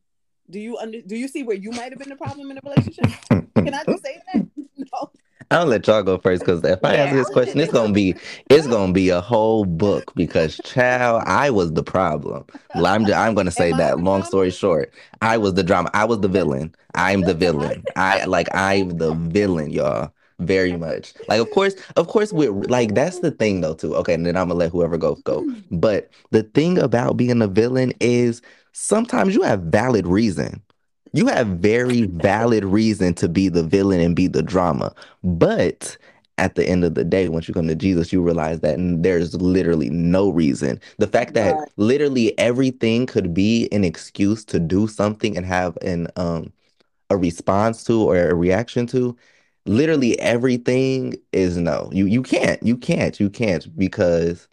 Do 0.48 0.60
you 0.60 0.76
under 0.76 1.00
do 1.00 1.16
you 1.16 1.28
see 1.28 1.42
where 1.42 1.56
you 1.56 1.70
might 1.70 1.90
have 1.90 1.98
been 1.98 2.10
the 2.10 2.16
problem 2.16 2.50
in 2.50 2.58
a 2.58 2.60
relationship? 2.62 3.06
Can 3.28 3.74
I 3.74 3.84
just 3.84 4.04
say 4.04 4.20
that? 4.32 4.46
No. 4.92 5.10
I'll 5.54 5.66
let 5.66 5.86
y'all 5.86 6.02
go 6.02 6.18
first 6.18 6.44
because 6.44 6.64
if 6.64 6.84
I 6.84 6.94
Yeah, 6.94 6.96
answer 6.96 7.16
this 7.16 7.30
question, 7.30 7.60
it's 7.60 7.72
gonna 7.72 7.92
be 7.92 8.18
it's 8.50 8.66
gonna 8.66 8.92
be 8.92 9.10
a 9.10 9.20
whole 9.20 9.64
book 9.64 10.12
because 10.16 10.60
child, 10.60 11.22
I 11.26 11.50
was 11.50 11.72
the 11.74 11.82
problem. 11.84 12.44
Well, 12.72 12.86
I'm 12.86 13.10
I'm 13.12 13.34
gonna 13.34 13.52
say 13.52 13.72
Am 13.72 13.78
that. 13.78 14.00
Long 14.00 14.22
drama? 14.22 14.24
story 14.24 14.50
short, 14.50 14.92
I 15.22 15.38
was 15.38 15.54
the 15.54 15.62
drama. 15.62 15.90
I 15.94 16.06
was 16.06 16.20
the 16.20 16.28
villain. 16.28 16.74
I'm 16.94 17.24
the 17.24 17.34
villain. 17.34 17.88
I 17.96 18.24
like 18.26 18.48
I'm 18.54 18.98
the 18.98 19.12
villain, 19.12 19.70
y'all. 19.70 20.12
Very 20.40 20.76
much. 20.76 21.14
Like 21.28 21.40
of 21.40 21.50
course, 21.50 21.76
of 21.96 22.08
course, 22.08 22.32
we're 22.32 22.52
like 22.52 22.94
that's 22.94 23.20
the 23.20 23.30
thing 23.30 23.60
though 23.60 23.74
too. 23.74 23.94
Okay, 23.96 24.14
and 24.14 24.26
then 24.26 24.36
I'm 24.36 24.48
gonna 24.48 24.58
let 24.58 24.72
whoever 24.72 24.98
goes 24.98 25.22
go. 25.22 25.46
But 25.70 26.10
the 26.32 26.42
thing 26.42 26.78
about 26.78 27.16
being 27.16 27.42
a 27.42 27.48
villain 27.48 27.92
is 28.00 28.42
sometimes 28.72 29.36
you 29.36 29.42
have 29.42 29.62
valid 29.62 30.08
reason. 30.08 30.63
You 31.14 31.28
have 31.28 31.46
very 31.48 32.02
valid 32.04 32.64
reason 32.64 33.14
to 33.14 33.28
be 33.28 33.48
the 33.48 33.62
villain 33.62 34.00
and 34.00 34.16
be 34.16 34.26
the 34.26 34.42
drama. 34.42 34.94
But 35.24 35.96
at 36.38 36.56
the 36.56 36.68
end 36.68 36.84
of 36.84 36.94
the 36.94 37.04
day, 37.04 37.28
once 37.28 37.48
you 37.48 37.54
come 37.54 37.68
to 37.68 37.76
Jesus, 37.76 38.12
you 38.12 38.20
realize 38.22 38.60
that 38.60 38.76
there's 39.02 39.34
literally 39.40 39.90
no 39.90 40.30
reason. 40.30 40.80
The 40.98 41.06
fact 41.06 41.34
that 41.34 41.56
Right. 41.56 41.68
literally 41.76 42.38
everything 42.38 43.06
could 43.06 43.32
be 43.34 43.68
an 43.72 43.84
excuse 43.84 44.44
to 44.46 44.60
do 44.60 44.88
something 44.88 45.36
and 45.36 45.46
have 45.46 45.78
an 45.82 46.08
um 46.16 46.52
a 47.10 47.16
response 47.16 47.84
to 47.84 48.02
or 48.02 48.30
a 48.30 48.34
reaction 48.34 48.86
to, 48.88 49.16
literally 49.66 50.18
everything 50.20 51.14
is 51.32 51.58
no. 51.58 51.90
You 51.92 52.06
you 52.06 52.22
can't. 52.22 52.62
You 52.64 52.76
can't. 52.78 53.20
You 53.20 53.30
can't 53.30 53.76
because 53.78 54.48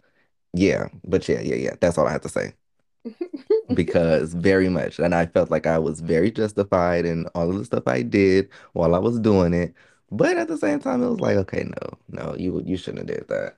yeah, 0.54 0.88
but 1.04 1.28
yeah, 1.28 1.40
yeah, 1.42 1.56
yeah. 1.56 1.74
That's 1.80 1.98
all 1.98 2.08
I 2.08 2.12
have 2.12 2.22
to 2.22 2.30
say 2.30 2.54
because 3.74 4.34
very 4.34 4.68
much 4.68 4.98
and 4.98 5.14
i 5.14 5.24
felt 5.26 5.50
like 5.50 5.66
i 5.66 5.78
was 5.78 6.00
very 6.00 6.30
justified 6.30 7.04
in 7.04 7.26
all 7.34 7.48
of 7.50 7.56
the 7.56 7.64
stuff 7.64 7.84
i 7.86 8.02
did 8.02 8.48
while 8.72 8.94
i 8.94 8.98
was 8.98 9.18
doing 9.20 9.54
it 9.54 9.72
but 10.10 10.36
at 10.36 10.48
the 10.48 10.58
same 10.58 10.80
time 10.80 11.02
it 11.02 11.08
was 11.08 11.20
like 11.20 11.36
okay 11.36 11.64
no 11.64 11.98
no 12.08 12.34
you 12.36 12.62
you 12.66 12.76
shouldn't 12.76 13.08
have 13.08 13.18
did 13.18 13.28
that 13.28 13.56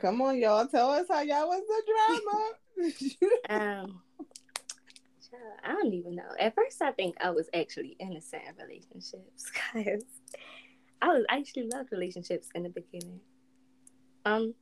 Come 0.00 0.20
on, 0.20 0.38
y'all. 0.38 0.66
Tell 0.66 0.90
us 0.90 1.06
how 1.08 1.20
y'all 1.20 1.48
was 1.48 1.62
the 1.66 1.82
drama. 1.86 2.52
Um, 3.48 4.02
child, 5.30 5.60
I 5.64 5.72
don't 5.72 5.94
even 5.94 6.14
know. 6.14 6.28
At 6.38 6.54
first, 6.54 6.82
I 6.82 6.92
think 6.92 7.16
I 7.22 7.30
was 7.30 7.48
actually 7.54 7.96
innocent 7.98 8.42
in 8.46 8.66
relationships 8.66 9.50
because 9.72 10.02
I 11.00 11.08
was 11.08 11.24
I 11.30 11.38
actually 11.38 11.68
loved 11.72 11.90
relationships 11.90 12.48
in 12.54 12.64
the 12.64 12.68
beginning. 12.68 13.20
Um, 14.26 14.54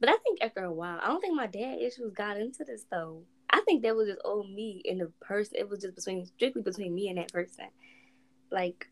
but 0.00 0.08
I 0.08 0.16
think 0.24 0.38
after 0.42 0.64
a 0.64 0.72
while, 0.72 0.98
I 1.00 1.06
don't 1.06 1.20
think 1.20 1.36
my 1.36 1.46
dad 1.46 1.78
issues 1.80 2.12
got 2.14 2.36
into 2.36 2.64
this 2.64 2.84
though. 2.90 3.22
I 3.52 3.60
think 3.60 3.82
that 3.82 3.94
was 3.94 4.08
just 4.08 4.20
old 4.24 4.50
me 4.50 4.82
and 4.88 5.00
the 5.00 5.12
person. 5.20 5.56
It 5.58 5.68
was 5.68 5.80
just 5.80 5.94
between 5.94 6.26
strictly 6.26 6.62
between 6.62 6.94
me 6.94 7.08
and 7.08 7.18
that 7.18 7.32
person. 7.32 7.66
Like, 8.50 8.88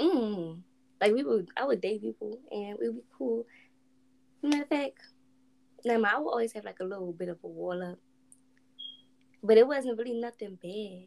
mm, 0.00 0.58
like 1.00 1.12
we 1.12 1.22
would, 1.22 1.48
I 1.56 1.64
would 1.64 1.80
date 1.80 2.02
people 2.02 2.38
and 2.50 2.78
we 2.80 2.88
would 2.88 2.96
be 2.96 3.02
cool. 3.16 3.46
Matter 4.42 4.62
of 4.62 4.68
fact, 4.68 4.98
now 5.84 5.94
I 6.02 6.18
would 6.18 6.30
always 6.30 6.52
have 6.52 6.64
like 6.64 6.80
a 6.80 6.84
little 6.84 7.12
bit 7.12 7.28
of 7.28 7.38
a 7.44 7.46
wall 7.46 7.82
up, 7.82 7.98
but 9.42 9.58
it 9.58 9.66
wasn't 9.66 9.98
really 9.98 10.18
nothing 10.18 10.58
bad. 10.62 11.06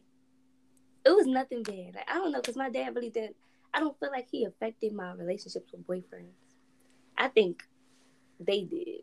It 1.04 1.10
was 1.16 1.26
nothing 1.26 1.62
bad. 1.62 1.94
Like 1.94 2.08
I 2.08 2.14
don't 2.14 2.32
know, 2.32 2.40
cause 2.40 2.56
my 2.56 2.70
dad 2.70 2.94
really 2.94 3.10
didn't. 3.10 3.36
I 3.74 3.80
don't 3.80 3.98
feel 3.98 4.10
like 4.10 4.28
he 4.30 4.44
affected 4.44 4.92
my 4.92 5.12
relationships 5.12 5.72
with 5.72 5.86
boyfriends. 5.86 6.32
I 7.16 7.28
think 7.28 7.62
they 8.40 8.62
did, 8.62 9.02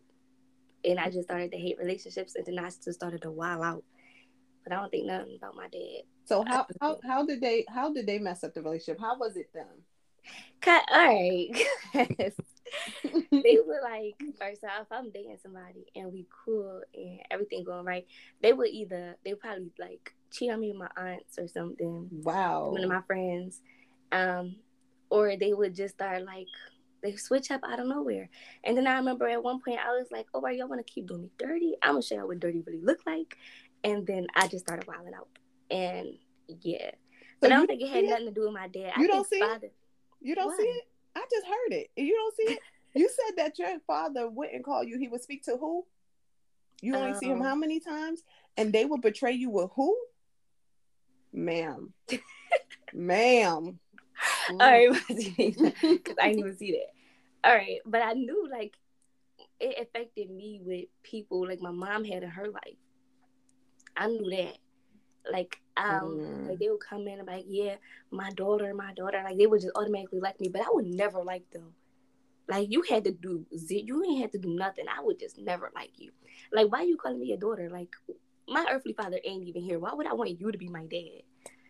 and 0.85 0.99
I 0.99 1.09
just 1.09 1.27
started 1.27 1.51
to 1.51 1.57
hate 1.57 1.77
relationships, 1.77 2.35
and 2.35 2.45
then 2.45 2.59
I 2.59 2.69
just 2.69 2.93
started 2.93 3.21
to 3.23 3.31
wild 3.31 3.63
out. 3.63 3.83
But 4.63 4.73
I 4.73 4.77
don't 4.77 4.89
think 4.89 5.05
nothing 5.05 5.37
about 5.37 5.55
my 5.55 5.67
dad. 5.67 6.03
So 6.25 6.43
how, 6.47 6.65
how 6.81 6.97
how 7.03 7.25
did 7.25 7.39
they 7.41 7.65
how 7.69 7.93
did 7.93 8.07
they 8.07 8.17
mess 8.17 8.43
up 8.43 8.53
the 8.53 8.61
relationship? 8.61 8.99
How 8.99 9.17
was 9.17 9.35
it 9.37 9.51
them? 9.53 9.67
Cut. 10.61 10.83
All 10.91 11.05
right. 11.05 11.51
they 11.93 13.57
were 13.65 13.79
like, 13.83 14.15
first 14.39 14.63
off, 14.63 14.87
I'm 14.91 15.11
dating 15.11 15.37
somebody 15.41 15.85
and 15.95 16.11
we 16.11 16.25
cool 16.43 16.81
and 16.95 17.19
everything 17.29 17.63
going 17.63 17.85
right, 17.85 18.07
they 18.41 18.53
would 18.53 18.69
either 18.69 19.15
they 19.23 19.33
would 19.33 19.39
probably 19.39 19.71
like 19.79 20.13
cheat 20.31 20.51
on 20.51 20.59
me 20.59 20.71
with 20.71 20.79
my 20.79 20.89
aunts 20.97 21.37
or 21.37 21.47
something, 21.47 22.09
Wow. 22.23 22.69
one 22.71 22.83
of 22.83 22.89
my 22.89 23.01
friends, 23.01 23.61
um, 24.11 24.55
or 25.09 25.37
they 25.37 25.53
would 25.53 25.75
just 25.75 25.95
start 25.95 26.25
like 26.25 26.47
they 27.05 27.15
switch 27.15 27.51
up 27.51 27.61
out 27.63 27.79
of 27.79 27.87
nowhere. 27.87 28.29
And 28.63 28.75
then 28.75 28.87
I 28.87 28.95
remember 28.95 29.27
at 29.27 29.43
one 29.43 29.61
point 29.61 29.79
I 29.79 29.91
was 29.91 30.07
like, 30.11 30.27
"Oh, 30.33 30.45
y'all 30.47 30.67
want 30.67 30.85
to 30.85 30.91
keep 30.91 31.07
doing 31.07 31.21
me 31.23 31.31
dirty? 31.37 31.75
I'm 31.81 31.93
gonna 31.93 32.01
show 32.01 32.15
y'all 32.15 32.27
what 32.27 32.39
dirty 32.39 32.61
really 32.65 32.81
look 32.81 32.99
like." 33.05 33.37
And 33.83 34.05
then 34.07 34.27
I 34.35 34.47
just 34.47 34.65
started 34.65 34.87
wilding 34.87 35.13
out, 35.13 35.27
and 35.69 36.17
yeah. 36.47 36.91
But 37.39 37.51
I 37.51 37.57
don't 37.57 37.67
think 37.67 37.81
it 37.81 37.89
had 37.89 38.03
it? 38.03 38.09
nothing 38.09 38.25
to 38.25 38.31
do 38.31 38.41
with 38.41 38.53
my 38.53 38.67
dad. 38.67 38.93
I 38.95 39.01
You 39.01 39.07
don't 39.07 39.27
think 39.27 39.43
see 39.43 39.65
it? 39.67 39.73
You 40.21 40.35
don't 40.35 40.47
What? 40.47 40.57
see 40.57 40.63
it? 40.63 40.87
I 41.15 41.25
just 41.31 41.45
heard 41.45 41.73
it. 41.73 41.89
You 41.95 42.13
don't 42.13 42.35
see 42.35 42.53
it? 42.53 42.59
You 42.97 43.09
said 43.09 43.35
that 43.35 43.59
your 43.59 43.77
father 43.85 44.29
wouldn't 44.29 44.63
call 44.63 44.81
you. 44.81 44.97
He 44.97 45.09
would 45.09 45.21
speak 45.21 45.43
to 45.43 45.57
who? 45.57 45.85
You 46.81 46.95
only 46.95 47.13
see 47.15 47.25
him 47.25 47.41
Um, 47.41 47.45
how 47.45 47.53
many 47.53 47.81
times? 47.81 48.23
And 48.55 48.71
they 48.71 48.85
would 48.85 49.01
betray 49.01 49.33
you 49.33 49.49
with 49.49 49.69
who? 49.75 49.97
Ma'am. 51.33 51.93
Ma'am. 52.93 53.79
All 54.49 54.57
right, 54.57 54.89
because 55.09 56.15
I 56.21 56.29
didn't 56.29 56.39
even 56.39 56.57
see 56.57 56.71
that. 56.71 56.94
All 57.45 57.53
right, 57.53 57.79
but 57.85 58.01
I 58.01 58.13
knew 58.13 58.47
like 58.51 58.73
it 59.59 59.77
affected 59.79 60.29
me 60.31 60.59
with 60.63 60.85
people 61.03 61.47
like 61.47 61.61
my 61.61 61.71
mom 61.71 62.03
had 62.03 62.23
in 62.23 62.29
her 62.29 62.47
life. 62.47 62.77
I 63.95 64.07
knew 64.07 64.29
that. 64.31 64.57
Like 65.31 65.59
um, 65.77 66.19
Mm. 66.19 66.47
like 66.49 66.59
they 66.59 66.69
would 66.69 66.79
come 66.79 67.07
in 67.07 67.19
and 67.19 67.27
be 67.27 67.33
like, 67.33 67.45
yeah, 67.47 67.75
my 68.11 68.29
daughter, 68.31 68.73
my 68.73 68.93
daughter, 68.93 69.21
like 69.23 69.37
they 69.37 69.47
would 69.47 69.61
just 69.61 69.75
automatically 69.75 70.19
like 70.19 70.39
me, 70.39 70.49
but 70.49 70.61
I 70.61 70.67
would 70.69 70.85
never 70.85 71.23
like 71.23 71.49
them. 71.51 71.73
Like 72.47 72.71
you 72.71 72.83
had 72.83 73.03
to 73.05 73.11
do, 73.11 73.45
ze- 73.57 73.83
you 73.85 74.03
ain't 74.03 74.21
had 74.21 74.31
to 74.33 74.37
do 74.37 74.49
nothing. 74.49 74.85
I 74.87 75.01
would 75.03 75.19
just 75.19 75.37
never 75.37 75.71
like 75.75 75.91
you. 75.97 76.11
Like 76.53 76.71
why 76.71 76.83
you 76.83 76.97
calling 76.97 77.19
me 77.19 77.27
your 77.27 77.37
daughter? 77.37 77.69
Like 77.71 77.89
my 78.47 78.65
earthly 78.71 78.93
father 78.93 79.19
ain't 79.23 79.47
even 79.47 79.63
here. 79.63 79.79
Why 79.79 79.93
would 79.93 80.07
I 80.07 80.13
want 80.13 80.39
you 80.39 80.51
to 80.51 80.57
be 80.57 80.69
my 80.69 80.85
dad? 80.85 81.23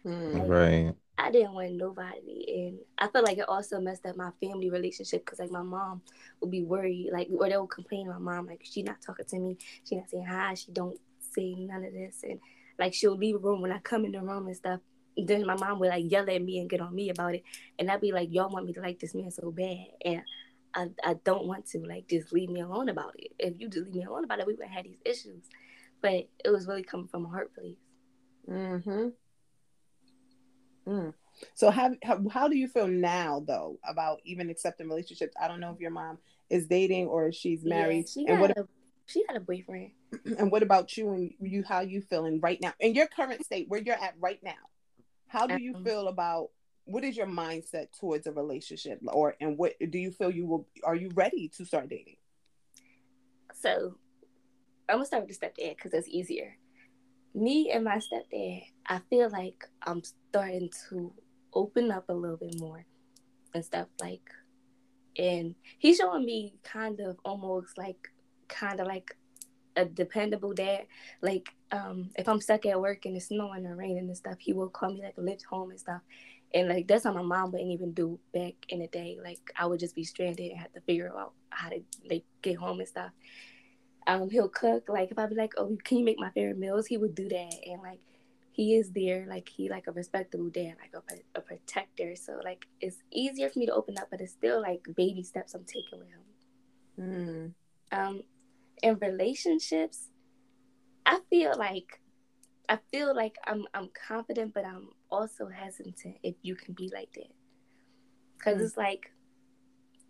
Mm. 0.06 0.48
right 0.50 0.94
I 1.18 1.32
didn't 1.32 1.53
want 1.53 1.72
nobody, 1.74 2.68
and 2.68 2.80
I 2.97 3.07
feel 3.07 3.24
like 3.24 3.38
it 3.38 3.47
also 3.47 3.80
messed 3.80 4.05
up 4.05 4.18
my 4.18 4.32
family 4.41 4.70
relationship 4.70 5.26
because 5.26 5.39
like 5.39 5.51
my 5.51 5.61
mom 5.61 6.01
would 6.41 6.51
be 6.51 6.63
worried, 6.63 7.09
like 7.13 7.30
or 7.32 7.49
they 7.49 7.57
would 7.57 7.70
complain 7.70 8.07
to 8.07 8.13
my 8.13 8.20
mom 8.20 8.47
like 8.47 8.61
she 8.63 8.84
not 8.84 9.01
talking 9.01 9.26
to 9.26 9.39
me, 9.39 9.57
she 9.88 9.95
not 9.95 10.09
saying 10.09 10.26
hi, 10.26 10.53
she 10.55 10.72
don't 10.72 10.99
say 11.20 11.55
none 11.55 11.86
of 11.86 11.93
this, 11.93 12.24
and 12.24 12.39
like 12.78 12.93
she'll 12.93 13.16
leave 13.16 13.36
a 13.36 13.39
room 13.39 13.61
when 13.61 13.72
I 13.72 13.80
come 13.80 14.03
in 14.03 14.11
the 14.11 14.22
room 14.22 14.47
and 14.47 14.55
stuff, 14.57 14.82
then 15.16 15.45
my 15.45 15.55
mom 15.55 15.80
would 15.80 15.89
like 15.89 16.11
yell 16.11 16.30
at 16.30 16.41
me 16.41 16.59
and 16.59 16.70
get 16.70 16.82
on 16.82 16.93
me 16.93 17.09
about 17.09 17.36
it, 17.36 17.43
and 17.80 17.89
I'd 17.89 18.01
be 18.01 18.11
like, 18.11 18.30
"Y'all 18.32 18.49
want 18.49 18.66
me 18.66 18.74
to 18.74 18.82
like 18.82 18.99
this 18.99 19.16
man 19.16 19.32
so 19.32 19.51
bad," 19.51 19.88
and 20.03 20.22
I, 20.76 20.89
I 21.03 21.13
don't 21.24 21.45
want 21.45 21.68
to 21.68 21.80
like 21.80 22.07
just 22.09 22.34
leave 22.34 22.49
me 22.49 22.59
alone 22.59 22.89
about 22.89 23.13
it. 23.18 23.32
If 23.39 23.59
you 23.59 23.70
just 23.70 23.86
leave 23.86 23.95
me 23.95 24.03
alone 24.03 24.26
about 24.26 24.39
it, 24.39 24.47
we 24.47 24.55
would 24.55 24.68
have 24.68 24.84
these 24.84 24.99
issues. 25.05 25.45
But 26.01 26.28
it 26.43 26.49
was 26.49 26.68
really 26.68 26.84
coming 26.84 27.07
from 27.07 27.26
a 27.26 27.30
heart 27.30 27.55
place. 27.55 27.78
Mm-hmm. 28.49 29.09
Mm. 30.88 31.14
So 31.54 31.70
how, 31.70 31.92
how 32.04 32.22
how 32.30 32.48
do 32.48 32.58
you 32.58 32.68
feel 32.68 32.88
now 32.88 33.44
though 33.46 33.80
about 33.88 34.22
even 34.24 34.50
accepting 34.50 34.88
relationships? 34.88 35.36
I 35.40 35.48
don't 35.48 35.60
know 35.60 35.72
if 35.72 35.80
your 35.80 35.92
mom 35.92 36.18
is 36.50 36.68
dating 36.68 37.08
or 37.08 37.28
if 37.28 37.36
she's 37.36 37.64
married. 37.64 38.06
Yeah, 38.08 38.24
she 38.24 38.28
and 38.28 38.40
what 38.40 38.58
a, 38.58 38.68
she 39.06 39.24
had 39.28 39.38
a 39.38 39.42
boyfriend. 39.42 39.92
And 40.38 40.52
what 40.52 40.64
about 40.64 40.96
you 40.96 41.12
and 41.12 41.34
you? 41.42 41.64
How 41.64 41.82
you 41.82 42.02
feeling 42.02 42.40
right 42.40 42.60
now 42.62 42.74
in 42.80 42.94
your 42.94 43.08
current 43.08 43.44
state, 43.46 43.68
where 43.68 43.82
you're 43.82 43.96
at 43.96 44.16
right 44.20 44.40
now? 44.44 44.54
How 45.28 45.48
do 45.48 45.62
you 45.62 45.76
um, 45.76 45.84
feel 45.84 46.08
about 46.08 46.52
what 46.86 47.04
is 47.04 47.18
your 47.18 47.28
mindset 47.28 47.88
towards 48.00 48.28
a 48.28 48.32
relationship, 48.32 49.00
or 49.08 49.36
and 49.42 49.58
what 49.58 49.74
do 49.90 49.98
you 49.98 50.12
feel 50.12 50.32
you 50.32 50.46
will? 50.46 50.68
Are 50.84 50.96
you 50.96 51.10
ready 51.16 51.50
to 51.58 51.66
start 51.66 51.90
dating? 51.90 52.18
So, 53.54 53.96
I'm 54.88 54.98
gonna 54.98 55.06
start 55.06 55.28
with 55.28 55.38
the 55.38 55.46
stepdad 55.46 55.76
because 55.76 55.92
that's 55.92 56.08
easier. 56.08 56.56
Me 57.36 57.70
and 57.72 57.84
my 57.84 57.98
stepdad, 57.98 58.64
I 58.88 59.02
feel 59.10 59.30
like 59.30 59.68
I'm 59.86 60.02
starting 60.30 60.70
to 60.90 61.14
open 61.54 61.92
up 61.92 62.10
a 62.10 62.14
little 62.14 62.38
bit 62.38 62.58
more 62.60 62.86
and 63.54 63.64
stuff 63.64 63.88
like, 64.02 64.30
and 65.18 65.54
he's 65.78 65.98
showing 65.98 66.26
me 66.26 66.56
kind 66.64 67.00
of 67.02 67.18
almost 67.26 67.78
like, 67.78 68.10
kind 68.48 68.80
of 68.80 68.88
like 68.88 69.16
a 69.76 69.86
dependable 69.86 70.54
dad. 70.54 70.86
Like, 71.22 71.50
um, 71.72 72.10
if 72.18 72.30
I'm 72.30 72.40
stuck 72.40 72.66
at 72.66 72.80
work 72.80 73.06
and 73.06 73.18
it's 73.18 73.28
snowing 73.28 73.66
or 73.66 73.76
raining 73.76 74.08
and 74.08 74.18
stuff, 74.18 74.38
he 74.40 74.54
will 74.54 74.70
call 74.70 74.94
me 74.94 75.02
like 75.04 75.18
a 75.18 75.22
lift 75.22 75.44
home 75.44 75.72
and 75.72 75.80
stuff. 75.80 76.02
And 76.54 76.70
like 76.70 76.88
that's 76.88 77.04
how 77.04 77.12
my 77.12 77.22
mom 77.22 77.52
wouldn't 77.52 77.72
even 77.72 77.92
do 77.92 78.18
back 78.34 78.54
in 78.70 78.80
the 78.80 78.88
day. 78.88 79.18
Like 79.22 79.40
I 79.58 79.66
would 79.66 79.80
just 79.80 79.96
be 79.96 80.06
stranded 80.06 80.52
and 80.52 80.60
have 80.60 80.72
to 80.74 80.82
figure 80.82 81.12
out 81.18 81.34
how 81.50 81.70
to 81.70 81.82
like 82.10 82.24
get 82.42 82.56
home 82.56 82.80
and 82.80 82.88
stuff. 82.88 83.12
Um, 84.08 84.30
he'll 84.30 84.49
cook. 84.49 84.89
Like 84.89 85.12
if 85.12 85.20
I'd 85.20 85.30
be 85.30 85.36
like, 85.36 85.53
"Oh, 85.58 85.78
can 85.84 85.97
you 85.99 86.06
make 86.06 86.20
my 86.20 86.30
favorite 86.32 86.58
meals?" 86.60 86.88
He 86.88 86.97
would 86.97 87.16
do 87.16 87.30
that, 87.30 87.53
and 87.66 87.82
like 87.82 87.99
he 88.51 88.76
is 88.76 88.91
there. 88.91 89.26
Like 89.28 89.49
he 89.49 89.70
like 89.70 89.88
a 89.88 89.91
respectable 89.91 90.49
dad, 90.49 90.76
like 90.82 90.93
a, 90.95 91.39
a 91.39 91.41
protector. 91.41 92.16
So 92.16 92.39
like 92.43 92.68
it's 92.82 92.97
easier 93.12 93.49
for 93.49 93.60
me 93.60 93.66
to 93.68 93.74
open 93.74 93.97
up, 93.97 94.10
but 94.12 94.22
it's 94.22 94.34
still 94.34 94.62
like 94.62 94.82
baby 94.95 95.24
steps 95.24 95.53
I'm 95.56 95.66
taking 95.66 95.99
with 95.99 96.10
him. 96.10 97.53
Mm. 97.91 97.97
Um, 97.97 98.24
in 98.84 98.97
relationships, 98.99 100.10
I 101.06 101.20
feel 101.30 101.53
like 101.58 102.01
I 102.70 102.80
feel 102.91 103.16
like 103.16 103.36
I'm 103.45 103.66
I'm 103.74 103.89
confident, 104.08 104.53
but 104.53 104.66
I'm 104.66 104.89
also 105.12 105.47
hesitant 105.49 106.18
if 106.24 106.36
you 106.43 106.56
can 106.56 106.74
be 106.74 106.91
like 106.93 107.12
that. 107.14 107.32
because 108.38 108.62
mm. 108.62 108.66
it's 108.66 108.78
like 108.78 109.12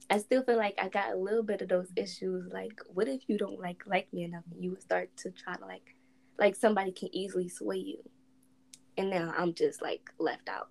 I 0.09 0.19
still 0.19 0.43
feel 0.43 0.57
like 0.57 0.75
I 0.79 0.89
got 0.89 1.13
a 1.13 1.17
little 1.17 1.43
bit 1.43 1.61
of 1.61 1.69
those 1.69 1.91
issues. 1.95 2.51
Like, 2.51 2.79
what 2.93 3.07
if 3.07 3.21
you 3.27 3.37
don't 3.37 3.59
like 3.59 3.83
like 3.87 4.11
me 4.13 4.23
enough? 4.23 4.43
You 4.57 4.71
would 4.71 4.81
start 4.81 5.09
to 5.17 5.31
try 5.31 5.55
to 5.55 5.65
like, 5.65 5.95
like 6.37 6.55
somebody 6.55 6.91
can 6.91 7.13
easily 7.15 7.49
sway 7.49 7.77
you, 7.77 7.97
and 8.97 9.09
now 9.09 9.33
I'm 9.35 9.53
just 9.53 9.81
like 9.81 10.01
left 10.19 10.47
out. 10.47 10.69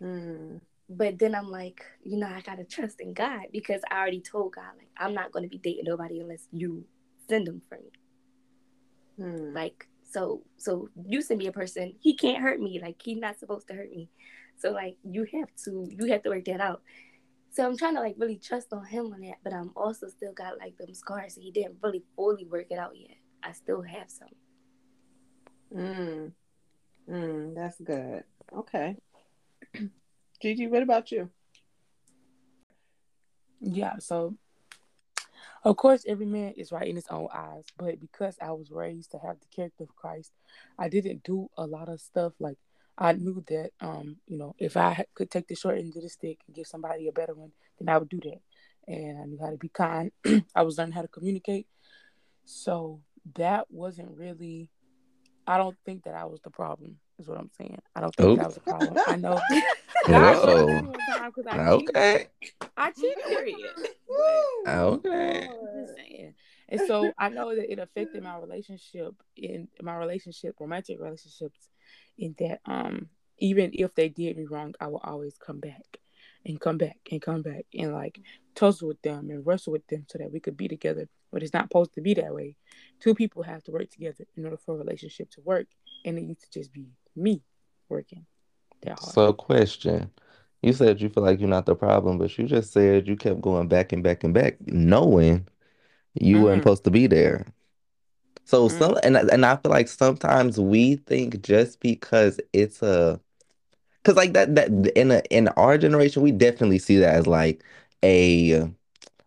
Mm. 0.00 0.60
But 0.88 1.18
then 1.18 1.34
I'm 1.34 1.50
like, 1.50 1.84
you 2.04 2.16
know, 2.16 2.26
I 2.26 2.40
gotta 2.40 2.64
trust 2.64 3.00
in 3.00 3.12
God 3.12 3.46
because 3.52 3.80
I 3.90 3.98
already 3.98 4.20
told 4.20 4.54
God 4.54 4.72
like 4.78 4.90
I'm 4.96 5.14
not 5.14 5.32
gonna 5.32 5.48
be 5.48 5.58
dating 5.58 5.84
nobody 5.84 6.20
unless 6.20 6.46
you 6.52 6.84
send 7.28 7.46
them 7.46 7.62
for 7.68 7.78
me. 7.78 7.92
Hmm. 9.16 9.54
Like 9.54 9.86
so 10.10 10.42
so 10.56 10.88
you 11.06 11.22
send 11.22 11.38
me 11.38 11.46
a 11.46 11.52
person, 11.52 11.94
he 12.00 12.14
can't 12.14 12.42
hurt 12.42 12.60
me. 12.60 12.80
Like 12.80 13.00
he's 13.02 13.18
not 13.18 13.38
supposed 13.38 13.68
to 13.68 13.74
hurt 13.74 13.90
me. 13.90 14.10
So 14.58 14.70
like 14.70 14.96
you 15.04 15.26
have 15.34 15.48
to 15.64 15.88
you 15.90 16.06
have 16.12 16.22
to 16.24 16.30
work 16.30 16.44
that 16.46 16.60
out. 16.60 16.82
So 17.52 17.66
I'm 17.66 17.76
trying 17.76 17.94
to 17.96 18.00
like 18.00 18.14
really 18.16 18.38
trust 18.38 18.72
on 18.72 18.84
him 18.84 19.12
on 19.12 19.20
that, 19.22 19.38
but 19.42 19.52
I'm 19.52 19.72
also 19.74 20.08
still 20.08 20.32
got 20.32 20.58
like 20.58 20.76
them 20.78 20.94
scars. 20.94 21.34
He 21.34 21.50
didn't 21.50 21.76
really 21.82 22.04
fully 22.14 22.44
work 22.44 22.66
it 22.70 22.78
out 22.78 22.92
yet. 22.94 23.16
I 23.42 23.52
still 23.52 23.82
have 23.82 24.08
some. 24.08 24.28
Mm. 25.74 26.32
Mm, 27.08 27.54
that's 27.54 27.80
good. 27.80 28.24
Okay. 28.56 28.96
Gigi, 30.40 30.68
what 30.68 30.82
about 30.82 31.10
you? 31.10 31.28
Yeah, 33.60 33.98
so 33.98 34.36
of 35.62 35.76
course, 35.76 36.04
every 36.06 36.24
man 36.24 36.54
is 36.56 36.72
right 36.72 36.88
in 36.88 36.96
his 36.96 37.08
own 37.08 37.28
eyes, 37.34 37.64
but 37.76 38.00
because 38.00 38.36
I 38.40 38.52
was 38.52 38.70
raised 38.70 39.10
to 39.10 39.18
have 39.18 39.38
the 39.40 39.46
character 39.54 39.84
of 39.84 39.94
Christ, 39.94 40.32
I 40.78 40.88
didn't 40.88 41.22
do 41.22 41.50
a 41.56 41.66
lot 41.66 41.88
of 41.90 42.00
stuff. 42.00 42.32
Like 42.38 42.56
I 43.00 43.12
knew 43.12 43.42
that, 43.48 43.70
um, 43.80 44.16
you 44.26 44.36
know, 44.36 44.54
if 44.58 44.76
I 44.76 45.04
could 45.14 45.30
take 45.30 45.48
the 45.48 45.54
short 45.54 45.78
end 45.78 45.96
of 45.96 46.02
the 46.02 46.08
stick 46.10 46.38
and 46.46 46.54
give 46.54 46.66
somebody 46.66 47.08
a 47.08 47.12
better 47.12 47.34
one, 47.34 47.52
then 47.78 47.88
I 47.88 47.96
would 47.96 48.10
do 48.10 48.20
that. 48.24 48.40
And 48.86 49.18
I 49.18 49.24
knew 49.24 49.38
how 49.40 49.50
to 49.50 49.56
be 49.56 49.70
kind. 49.70 50.12
I 50.54 50.62
was 50.62 50.76
learning 50.76 50.92
how 50.92 51.02
to 51.02 51.08
communicate. 51.08 51.66
So 52.44 53.00
that 53.36 53.66
wasn't 53.70 54.10
really. 54.16 54.68
I 55.46 55.56
don't 55.56 55.76
think 55.84 56.04
that 56.04 56.14
I 56.14 56.26
was 56.26 56.40
the 56.42 56.50
problem. 56.50 56.96
Is 57.18 57.26
what 57.26 57.38
I'm 57.38 57.50
saying. 57.56 57.78
I 57.94 58.00
don't 58.00 58.14
think 58.14 58.28
oh. 58.28 58.36
that 58.36 58.46
was 58.46 58.54
the 58.54 58.60
problem. 58.60 58.96
I 59.06 59.16
know. 59.16 59.40
Whoa. 60.06 60.92
okay. 61.74 62.26
I 62.76 62.90
cheated. 62.92 63.16
Period. 63.26 63.56
Okay. 64.66 65.48
And 66.70 66.80
so 66.86 67.12
I 67.18 67.28
know 67.28 67.54
that 67.54 67.70
it 67.70 67.78
affected 67.78 68.22
my 68.22 68.38
relationship 68.38 69.14
in 69.36 69.68
my 69.82 69.96
relationship, 69.96 70.56
romantic 70.60 70.98
relationships, 71.00 71.68
in 72.18 72.34
that 72.38 72.60
um 72.66 73.08
even 73.40 73.70
if 73.72 73.94
they 73.94 74.08
did 74.08 74.36
me 74.36 74.46
wrong, 74.46 74.74
I 74.80 74.86
will 74.88 75.00
always 75.02 75.36
come 75.38 75.60
back 75.60 75.98
and 76.44 76.60
come 76.60 76.78
back 76.78 76.98
and 77.10 77.20
come 77.20 77.42
back 77.42 77.66
and 77.74 77.92
like 77.92 78.20
tussle 78.54 78.88
with 78.88 79.02
them 79.02 79.30
and 79.30 79.46
wrestle 79.46 79.72
with 79.72 79.86
them 79.88 80.04
so 80.08 80.18
that 80.18 80.32
we 80.32 80.40
could 80.40 80.56
be 80.56 80.68
together. 80.68 81.08
But 81.32 81.42
it's 81.42 81.52
not 81.52 81.64
supposed 81.64 81.94
to 81.94 82.00
be 82.00 82.14
that 82.14 82.34
way. 82.34 82.56
Two 83.00 83.14
people 83.14 83.42
have 83.42 83.62
to 83.64 83.72
work 83.72 83.90
together 83.90 84.24
in 84.36 84.44
order 84.44 84.56
for 84.56 84.74
a 84.74 84.78
relationship 84.78 85.30
to 85.32 85.40
work, 85.42 85.68
and 86.04 86.18
it 86.18 86.22
used 86.22 86.42
to 86.42 86.50
just 86.50 86.72
be 86.72 86.88
me 87.16 87.42
working 87.88 88.26
that 88.82 88.98
hard. 88.98 89.12
So, 89.12 89.32
question. 89.32 90.10
You 90.62 90.74
said 90.74 91.00
you 91.00 91.08
feel 91.08 91.22
like 91.22 91.40
you're 91.40 91.48
not 91.48 91.64
the 91.64 91.74
problem, 91.74 92.18
but 92.18 92.36
you 92.36 92.46
just 92.46 92.72
said 92.72 93.08
you 93.08 93.16
kept 93.16 93.40
going 93.40 93.68
back 93.68 93.92
and 93.92 94.02
back 94.02 94.24
and 94.24 94.34
back, 94.34 94.56
knowing 94.66 95.48
you 96.14 96.36
mm-hmm. 96.36 96.44
weren't 96.44 96.62
supposed 96.62 96.84
to 96.84 96.90
be 96.90 97.06
there. 97.06 97.46
So 98.44 98.68
mm-hmm. 98.68 98.78
some 98.78 98.98
and 99.02 99.16
and 99.16 99.46
I 99.46 99.56
feel 99.56 99.70
like 99.70 99.88
sometimes 99.88 100.58
we 100.58 100.96
think 100.96 101.42
just 101.42 101.80
because 101.80 102.40
it's 102.52 102.82
a 102.82 103.20
because 104.02 104.16
like 104.16 104.32
that 104.32 104.54
that 104.56 104.70
in 104.96 105.10
a 105.10 105.22
in 105.30 105.48
our 105.48 105.78
generation 105.78 106.22
we 106.22 106.32
definitely 106.32 106.78
see 106.78 106.98
that 106.98 107.14
as 107.14 107.26
like 107.26 107.62
a 108.02 108.68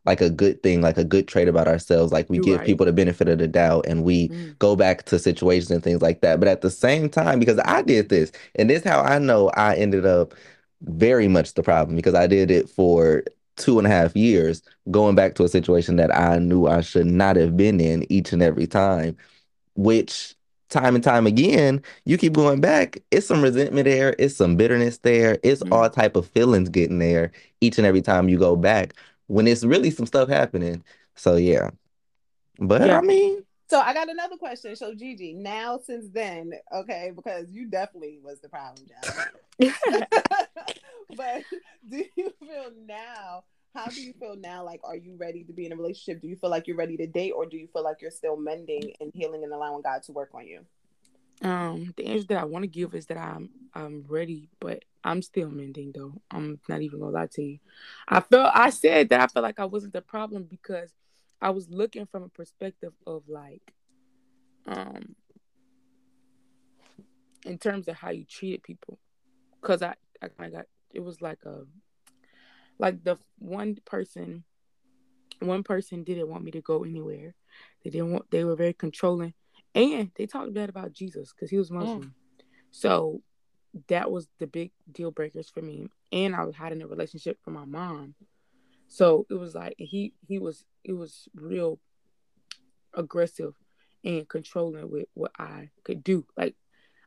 like 0.05 0.21
a 0.21 0.29
good 0.29 0.61
thing, 0.61 0.81
like 0.81 0.97
a 0.97 1.03
good 1.03 1.27
trait 1.27 1.47
about 1.47 1.67
ourselves. 1.67 2.11
Like 2.11 2.29
we 2.29 2.37
You're 2.37 2.43
give 2.43 2.57
right. 2.57 2.65
people 2.65 2.85
the 2.85 2.93
benefit 2.93 3.29
of 3.29 3.37
the 3.37 3.47
doubt 3.47 3.85
and 3.87 4.03
we 4.03 4.29
mm. 4.29 4.57
go 4.59 4.75
back 4.75 5.03
to 5.03 5.17
situations 5.19 5.71
and 5.71 5.83
things 5.83 6.01
like 6.01 6.21
that. 6.21 6.39
But 6.39 6.49
at 6.49 6.61
the 6.61 6.69
same 6.69 7.09
time, 7.09 7.39
because 7.39 7.59
I 7.63 7.81
did 7.81 8.09
this, 8.09 8.31
and 8.55 8.69
this 8.69 8.83
how 8.83 9.01
I 9.01 9.19
know 9.19 9.49
I 9.49 9.75
ended 9.75 10.05
up 10.05 10.33
very 10.81 11.27
much 11.27 11.53
the 11.53 11.63
problem 11.63 11.95
because 11.95 12.15
I 12.15 12.27
did 12.27 12.51
it 12.51 12.69
for 12.69 13.23
two 13.57 13.77
and 13.77 13.87
a 13.87 13.89
half 13.89 14.15
years, 14.15 14.61
going 14.91 15.15
back 15.15 15.35
to 15.35 15.43
a 15.43 15.49
situation 15.49 15.95
that 15.97 16.15
I 16.15 16.39
knew 16.39 16.67
I 16.67 16.81
should 16.81 17.07
not 17.07 17.35
have 17.35 17.55
been 17.55 17.79
in 17.79 18.11
each 18.11 18.33
and 18.33 18.41
every 18.41 18.67
time, 18.67 19.17
which 19.75 20.35
time 20.69 20.95
and 20.95 21.03
time 21.03 21.27
again, 21.27 21.81
you 22.05 22.17
keep 22.17 22.33
going 22.33 22.59
back, 22.59 22.97
it's 23.11 23.27
some 23.27 23.41
resentment 23.41 23.85
there, 23.85 24.15
it's 24.17 24.35
some 24.35 24.55
bitterness 24.55 24.97
there, 24.99 25.37
it's 25.43 25.63
mm. 25.63 25.71
all 25.71 25.89
type 25.89 26.15
of 26.15 26.27
feelings 26.27 26.69
getting 26.69 26.99
there 26.99 27.31
each 27.61 27.77
and 27.77 27.87
every 27.87 28.01
time 28.01 28.27
you 28.27 28.37
go 28.37 28.55
back 28.55 28.93
when 29.27 29.47
it's 29.47 29.63
really 29.63 29.91
some 29.91 30.05
stuff 30.05 30.29
happening. 30.29 30.83
So 31.15 31.35
yeah. 31.35 31.69
But 32.59 32.87
yeah. 32.87 32.97
I 32.97 33.01
mean, 33.01 33.43
so 33.73 33.79
I 33.79 33.91
got 33.95 34.07
another 34.07 34.37
question. 34.37 34.75
So 34.75 34.93
Gigi, 34.93 35.33
now 35.33 35.79
since 35.83 36.07
then, 36.13 36.53
okay, 36.71 37.11
because 37.15 37.47
you 37.49 37.65
definitely 37.65 38.19
was 38.23 38.39
the 38.39 38.47
problem, 38.47 38.85
but 41.17 41.41
do 41.89 42.05
you 42.15 42.31
feel 42.39 42.71
now? 42.85 43.45
How 43.73 43.87
do 43.87 43.99
you 43.99 44.13
feel 44.13 44.35
now? 44.35 44.63
Like, 44.63 44.81
are 44.83 44.95
you 44.95 45.15
ready 45.17 45.43
to 45.45 45.53
be 45.53 45.65
in 45.65 45.71
a 45.71 45.75
relationship? 45.75 46.21
Do 46.21 46.27
you 46.27 46.35
feel 46.35 46.51
like 46.51 46.67
you're 46.67 46.77
ready 46.77 46.97
to 46.97 47.07
date, 47.07 47.31
or 47.31 47.47
do 47.47 47.57
you 47.57 47.67
feel 47.73 47.83
like 47.83 47.97
you're 47.99 48.11
still 48.11 48.37
mending 48.37 48.93
and 49.01 49.11
healing 49.15 49.43
and 49.43 49.51
allowing 49.51 49.81
God 49.81 50.03
to 50.03 50.11
work 50.11 50.29
on 50.35 50.45
you? 50.45 50.59
Um, 51.41 51.95
the 51.97 52.05
answer 52.05 52.27
that 52.27 52.37
I 52.37 52.45
want 52.45 52.61
to 52.61 52.67
give 52.67 52.93
is 52.93 53.07
that 53.07 53.17
I'm 53.17 53.49
I'm 53.73 54.05
ready, 54.07 54.49
but 54.59 54.85
I'm 55.03 55.23
still 55.23 55.49
mending 55.49 55.93
though. 55.95 56.13
I'm 56.29 56.59
not 56.69 56.83
even 56.83 56.99
gonna 56.99 57.11
lie 57.11 57.27
to 57.33 57.41
you. 57.41 57.59
I 58.07 58.19
felt 58.19 58.51
I 58.53 58.69
said 58.69 59.09
that 59.09 59.19
I 59.19 59.25
felt 59.25 59.41
like 59.41 59.59
I 59.59 59.65
wasn't 59.65 59.93
the 59.93 60.01
problem 60.03 60.43
because 60.43 60.93
I 61.43 61.49
was 61.49 61.69
looking 61.69 62.05
from 62.05 62.23
a 62.23 62.29
perspective 62.29 62.93
of 63.05 63.23
like 63.27 63.73
um 64.65 65.15
in 67.45 67.57
terms 67.57 67.89
of 67.89 67.95
how 67.95 68.11
you 68.11 68.23
treated 68.23 68.63
people. 68.63 68.97
Cause 69.61 69.81
I 69.81 69.95
I 70.21 70.29
kind 70.29 70.53
of 70.53 70.59
got 70.59 70.65
it 70.93 71.01
was 71.01 71.21
like 71.21 71.39
a 71.45 71.65
like 72.79 73.03
the 73.03 73.17
one 73.39 73.77
person 73.83 74.45
one 75.39 75.63
person 75.63 76.05
didn't 76.05 76.29
want 76.29 76.45
me 76.45 76.51
to 76.51 76.61
go 76.61 76.85
anywhere. 76.85 77.35
They 77.83 77.89
didn't 77.89 78.13
want 78.13 78.31
they 78.31 78.45
were 78.45 78.55
very 78.55 78.73
controlling 78.73 79.33
and 79.75 80.11
they 80.15 80.25
talked 80.25 80.53
bad 80.53 80.69
about 80.69 80.93
Jesus 80.93 81.33
because 81.33 81.49
he 81.49 81.57
was 81.57 81.69
Muslim. 81.69 82.15
So 82.71 83.21
that 83.89 84.09
was 84.09 84.29
the 84.39 84.47
big 84.47 84.71
deal 84.89 85.11
breakers 85.11 85.49
for 85.49 85.61
me. 85.61 85.89
And 86.13 86.35
I 86.37 86.45
was 86.45 86.55
hiding 86.55 86.81
a 86.81 86.87
relationship 86.87 87.37
from 87.43 87.55
my 87.55 87.65
mom. 87.65 88.15
So 88.93 89.25
it 89.27 89.33
was 89.33 89.55
like 89.55 89.73
he 89.79 90.13
he 90.27 90.37
was 90.37 90.65
it 90.83 90.93
was 90.93 91.27
real 91.33 91.79
aggressive 92.93 93.55
and 94.03 94.29
controlling 94.29 94.87
with 94.91 95.07
what 95.15 95.31
I 95.39 95.71
could 95.83 96.03
do. 96.03 96.27
Like 96.37 96.55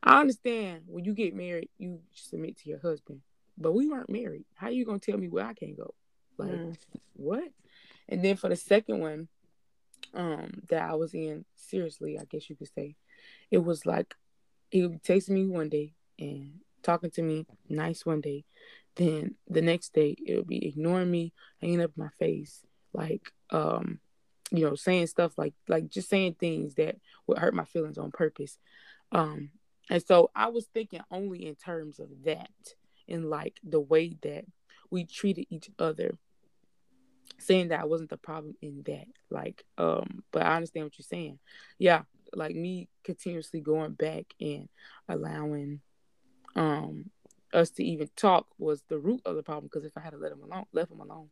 I 0.03 0.18
understand 0.18 0.82
when 0.89 1.05
you 1.05 1.14
get 1.14 1.32
married, 1.32 1.68
you 1.78 2.01
submit 2.12 2.57
to 2.59 2.68
your 2.68 2.80
husband, 2.80 3.20
but 3.57 3.70
we 3.70 3.87
weren't 3.87 4.11
married. 4.11 4.47
How 4.57 4.68
you 4.68 4.84
gonna 4.84 4.99
tell 4.99 5.16
me 5.16 5.28
where 5.28 5.47
I 5.47 5.55
can't 5.55 5.76
go? 5.76 5.95
Like 6.37 6.51
mm. 6.51 6.76
what? 7.12 7.45
And 8.09 8.20
then 8.20 8.34
for 8.34 8.49
the 8.49 8.57
second 8.57 8.99
one, 8.99 9.28
um, 10.12 10.62
that 10.68 10.91
I 10.91 10.95
was 10.95 11.14
in 11.14 11.45
seriously, 11.55 12.18
I 12.18 12.24
guess 12.24 12.51
you 12.51 12.57
could 12.57 12.74
say, 12.74 12.97
it 13.53 13.59
was 13.59 13.87
like 13.87 14.12
he 14.72 14.84
would 14.84 15.05
text 15.05 15.30
me 15.30 15.47
one 15.47 15.68
day 15.68 15.95
and 16.18 16.55
talking 16.82 17.11
to 17.11 17.22
me 17.22 17.47
nice 17.68 18.05
one 18.05 18.22
day, 18.22 18.45
then 18.97 19.35
the 19.49 19.63
next 19.63 19.93
day 19.95 20.17
it 20.27 20.37
would 20.37 20.49
be 20.49 20.67
ignoring 20.67 21.11
me, 21.11 21.33
hanging 21.61 21.83
up 21.83 21.93
my 21.97 22.09
face, 22.19 22.65
like 22.93 23.31
um, 23.51 24.01
you 24.51 24.65
know, 24.65 24.75
saying 24.75 25.07
stuff 25.07 25.37
like 25.37 25.55
like 25.69 25.89
just 25.89 26.09
saying 26.09 26.37
things 26.39 26.75
that 26.75 26.97
would 27.27 27.39
hurt 27.39 27.55
my 27.55 27.65
feelings 27.65 27.99
on 27.99 28.11
purpose. 28.11 28.59
Um, 29.13 29.51
and 29.89 30.03
so 30.03 30.31
I 30.35 30.49
was 30.49 30.67
thinking 30.67 31.01
only 31.11 31.47
in 31.47 31.55
terms 31.55 32.01
of 32.01 32.09
that 32.25 32.51
and 33.09 33.31
like 33.31 33.61
the 33.63 33.81
way 33.81 34.17
that 34.23 34.45
we 34.91 35.05
treated 35.05 35.47
each 35.51 35.71
other 35.79 36.13
saying 37.39 37.69
that 37.69 37.81
I 37.81 37.85
wasn't 37.85 38.11
the 38.11 38.17
problem 38.17 38.55
in 38.63 38.83
that. 38.87 39.07
Like, 39.31 39.65
um, 39.79 40.25
but 40.33 40.43
I 40.43 40.57
understand 40.57 40.87
what 40.87 40.99
you're 40.99 41.05
saying. 41.05 41.39
Yeah, 41.79 42.03
like 42.33 42.55
me 42.55 42.89
continuously 43.05 43.61
going 43.61 43.93
back 43.93 44.27
and 44.41 44.69
allowing 45.09 45.81
um 46.55 47.11
us 47.53 47.71
to 47.71 47.85
even 47.85 48.09
talk 48.17 48.47
was 48.59 48.83
the 48.89 48.99
root 48.99 49.23
of 49.25 49.37
the 49.37 49.43
problem. 49.43 49.67
Because 49.67 49.85
if 49.85 49.97
I 49.97 50.01
had 50.01 50.11
to 50.11 50.19
let 50.19 50.33
him 50.33 50.43
alone, 50.43 50.65
left 50.73 50.91
him 50.91 51.01
alone, 51.01 51.29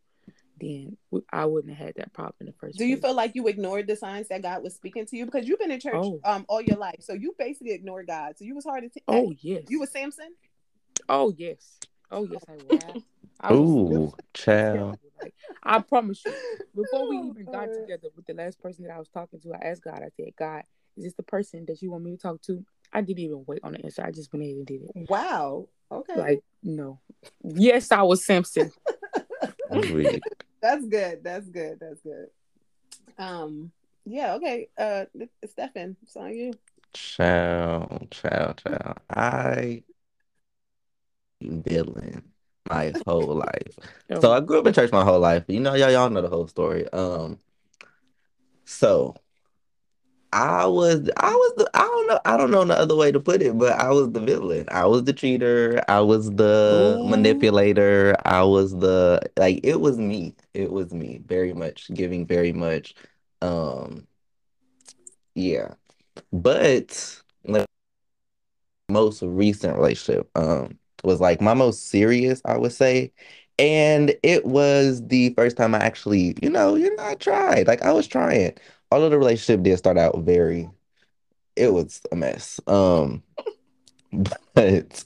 then 0.60 0.96
I 1.32 1.46
wouldn't 1.46 1.74
have 1.74 1.86
had 1.86 1.96
that 1.96 2.12
problem 2.12 2.34
in 2.40 2.46
the 2.46 2.52
first. 2.52 2.78
Do 2.78 2.84
place. 2.84 2.90
you 2.90 2.96
feel 2.98 3.14
like 3.14 3.34
you 3.34 3.46
ignored 3.48 3.86
the 3.86 3.96
signs 3.96 4.28
that 4.28 4.42
God 4.42 4.62
was 4.62 4.74
speaking 4.74 5.06
to 5.06 5.16
you 5.16 5.24
because 5.24 5.46
you've 5.46 5.58
been 5.58 5.70
in 5.70 5.80
church 5.80 5.94
oh. 5.96 6.20
um 6.24 6.44
all 6.48 6.60
your 6.60 6.76
life, 6.76 7.00
so 7.00 7.12
you 7.12 7.34
basically 7.38 7.72
ignored 7.72 8.06
God. 8.06 8.38
So 8.38 8.44
you 8.44 8.54
was 8.54 8.64
hard 8.64 8.84
to. 8.84 8.88
T- 8.88 9.02
oh 9.08 9.32
yes. 9.40 9.64
You 9.68 9.80
were 9.80 9.86
Samson. 9.86 10.34
Oh 11.08 11.34
yes. 11.36 11.78
Oh 12.10 12.24
yes, 12.24 12.42
I 12.48 12.52
was. 12.52 13.02
Ooh, 13.52 14.12
child. 14.32 14.98
Like, 15.22 15.34
I 15.62 15.78
promise 15.78 16.22
you, 16.24 16.34
before 16.74 17.08
we 17.08 17.16
even 17.30 17.46
got 17.50 17.72
together 17.72 18.08
with 18.14 18.26
the 18.26 18.34
last 18.34 18.60
person 18.60 18.84
that 18.84 18.92
I 18.92 18.98
was 18.98 19.08
talking 19.08 19.40
to, 19.40 19.54
I 19.54 19.68
asked 19.68 19.84
God, 19.84 20.02
I 20.04 20.10
said, 20.16 20.34
God, 20.36 20.64
is 20.96 21.04
this 21.04 21.14
the 21.14 21.22
person 21.22 21.64
that 21.66 21.80
you 21.80 21.92
want 21.92 22.04
me 22.04 22.10
to 22.10 22.16
talk 22.18 22.42
to? 22.42 22.64
I 22.94 23.00
didn't 23.00 23.18
even 23.18 23.44
wait 23.46 23.60
on 23.64 23.72
the 23.72 23.84
answer. 23.84 24.04
I 24.04 24.12
just 24.12 24.32
went 24.32 24.44
ahead 24.44 24.56
and 24.56 24.66
did 24.66 24.82
it. 24.82 25.10
Wow. 25.10 25.68
Okay. 25.90 26.16
Like, 26.16 26.44
no. 26.62 27.00
Yes, 27.42 27.90
I 27.90 28.02
was 28.02 28.24
Simpson. 28.24 28.70
That's 29.70 30.86
good. 30.86 31.24
That's 31.24 31.48
good. 31.48 31.78
That's 31.80 32.00
good. 32.00 32.28
Um, 33.18 33.72
yeah, 34.06 34.34
okay. 34.34 34.68
Uh 34.78 35.04
Stefan, 35.46 35.96
it's 36.02 36.16
on 36.16 36.34
you. 36.34 36.52
Child, 36.92 38.08
child, 38.10 38.62
child. 38.64 38.98
I 39.10 39.82
villain 41.40 42.22
my 42.68 42.92
whole 43.06 43.34
life. 43.34 43.78
Oh. 44.10 44.20
So 44.20 44.32
I 44.32 44.40
grew 44.40 44.60
up 44.60 44.66
in 44.66 44.72
church 44.72 44.92
my 44.92 45.04
whole 45.04 45.20
life. 45.20 45.44
You 45.48 45.60
know, 45.60 45.74
y'all 45.74 45.90
y'all 45.90 46.10
know 46.10 46.22
the 46.22 46.28
whole 46.28 46.48
story. 46.48 46.88
Um, 46.92 47.38
so 48.64 49.16
I 50.34 50.66
was 50.66 51.08
I 51.16 51.32
was 51.32 51.54
the 51.58 51.70
I 51.74 51.82
don't 51.82 52.08
know 52.08 52.20
I 52.24 52.36
don't 52.36 52.50
know 52.50 52.64
the 52.64 52.78
other 52.78 52.96
way 52.96 53.12
to 53.12 53.20
put 53.20 53.42
it, 53.42 53.56
but 53.58 53.72
I 53.78 53.90
was 53.90 54.10
the 54.12 54.20
villain. 54.20 54.66
I 54.70 54.84
was 54.86 55.04
the 55.04 55.12
cheater. 55.12 55.80
I 55.88 56.00
was 56.00 56.30
the 56.32 57.00
Ooh. 57.02 57.08
manipulator. 57.08 58.16
I 58.24 58.42
was 58.42 58.76
the 58.78 59.20
like 59.38 59.60
it 59.64 59.80
was 59.80 59.98
me. 59.98 60.34
It 60.54 60.72
was 60.72 60.92
me. 60.92 61.22
Very 61.26 61.54
much 61.54 61.90
giving 61.94 62.26
very 62.26 62.52
much 62.52 62.94
um 63.42 64.06
yeah. 65.34 65.74
But 66.32 67.22
like 67.44 67.66
most 68.90 69.22
recent 69.22 69.76
relationship, 69.76 70.28
um 70.36 70.78
was 71.04 71.20
like 71.20 71.40
my 71.40 71.54
most 71.54 71.88
serious, 71.88 72.40
I 72.44 72.56
would 72.58 72.72
say. 72.72 73.12
And 73.58 74.14
it 74.22 74.46
was 74.46 75.06
the 75.06 75.30
first 75.34 75.56
time 75.56 75.74
I 75.74 75.78
actually, 75.78 76.34
you 76.42 76.50
know, 76.50 76.74
you 76.76 76.94
know, 76.96 77.04
I 77.04 77.14
tried. 77.14 77.68
Like 77.68 77.82
I 77.82 77.92
was 77.92 78.06
trying. 78.08 78.54
Although 78.94 79.08
the 79.08 79.18
relationship 79.18 79.64
did 79.64 79.76
start 79.76 79.98
out 79.98 80.16
very, 80.20 80.70
it 81.56 81.72
was 81.72 82.00
a 82.12 82.14
mess. 82.14 82.60
Um, 82.68 83.24
but 84.54 85.04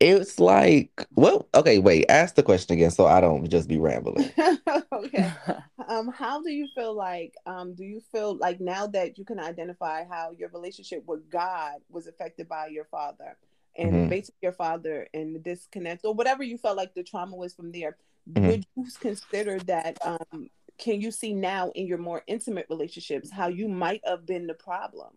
it's 0.00 0.40
like, 0.40 1.06
well, 1.14 1.46
okay, 1.54 1.78
wait, 1.78 2.06
ask 2.08 2.34
the 2.34 2.42
question 2.42 2.74
again 2.74 2.90
so 2.90 3.06
I 3.06 3.20
don't 3.20 3.48
just 3.48 3.68
be 3.68 3.78
rambling. 3.78 4.32
okay. 4.92 5.32
Um, 5.88 6.08
how 6.08 6.42
do 6.42 6.50
you 6.50 6.66
feel 6.74 6.96
like, 6.96 7.32
um, 7.46 7.76
do 7.76 7.84
you 7.84 8.00
feel 8.10 8.36
like 8.36 8.60
now 8.60 8.88
that 8.88 9.18
you 9.18 9.24
can 9.24 9.38
identify 9.38 10.02
how 10.02 10.32
your 10.36 10.48
relationship 10.48 11.04
with 11.06 11.30
God 11.30 11.74
was 11.88 12.08
affected 12.08 12.48
by 12.48 12.66
your 12.66 12.86
father? 12.86 13.36
and 13.78 13.92
mm-hmm. 13.92 14.08
basically 14.08 14.38
your 14.42 14.52
father 14.52 15.06
and 15.14 15.34
the 15.34 15.38
disconnect 15.38 16.04
or 16.04 16.14
whatever 16.14 16.42
you 16.42 16.58
felt 16.58 16.76
like 16.76 16.94
the 16.94 17.02
trauma 17.02 17.36
was 17.36 17.54
from 17.54 17.70
there 17.72 17.96
mm-hmm. 18.28 18.46
would 18.46 18.66
you 18.74 18.86
consider 19.00 19.58
that 19.60 19.98
um 20.04 20.48
can 20.78 21.00
you 21.00 21.10
see 21.10 21.32
now 21.32 21.70
in 21.74 21.86
your 21.86 21.98
more 21.98 22.22
intimate 22.26 22.66
relationships 22.68 23.30
how 23.30 23.48
you 23.48 23.68
might 23.68 24.00
have 24.04 24.26
been 24.26 24.46
the 24.46 24.54
problem 24.54 25.10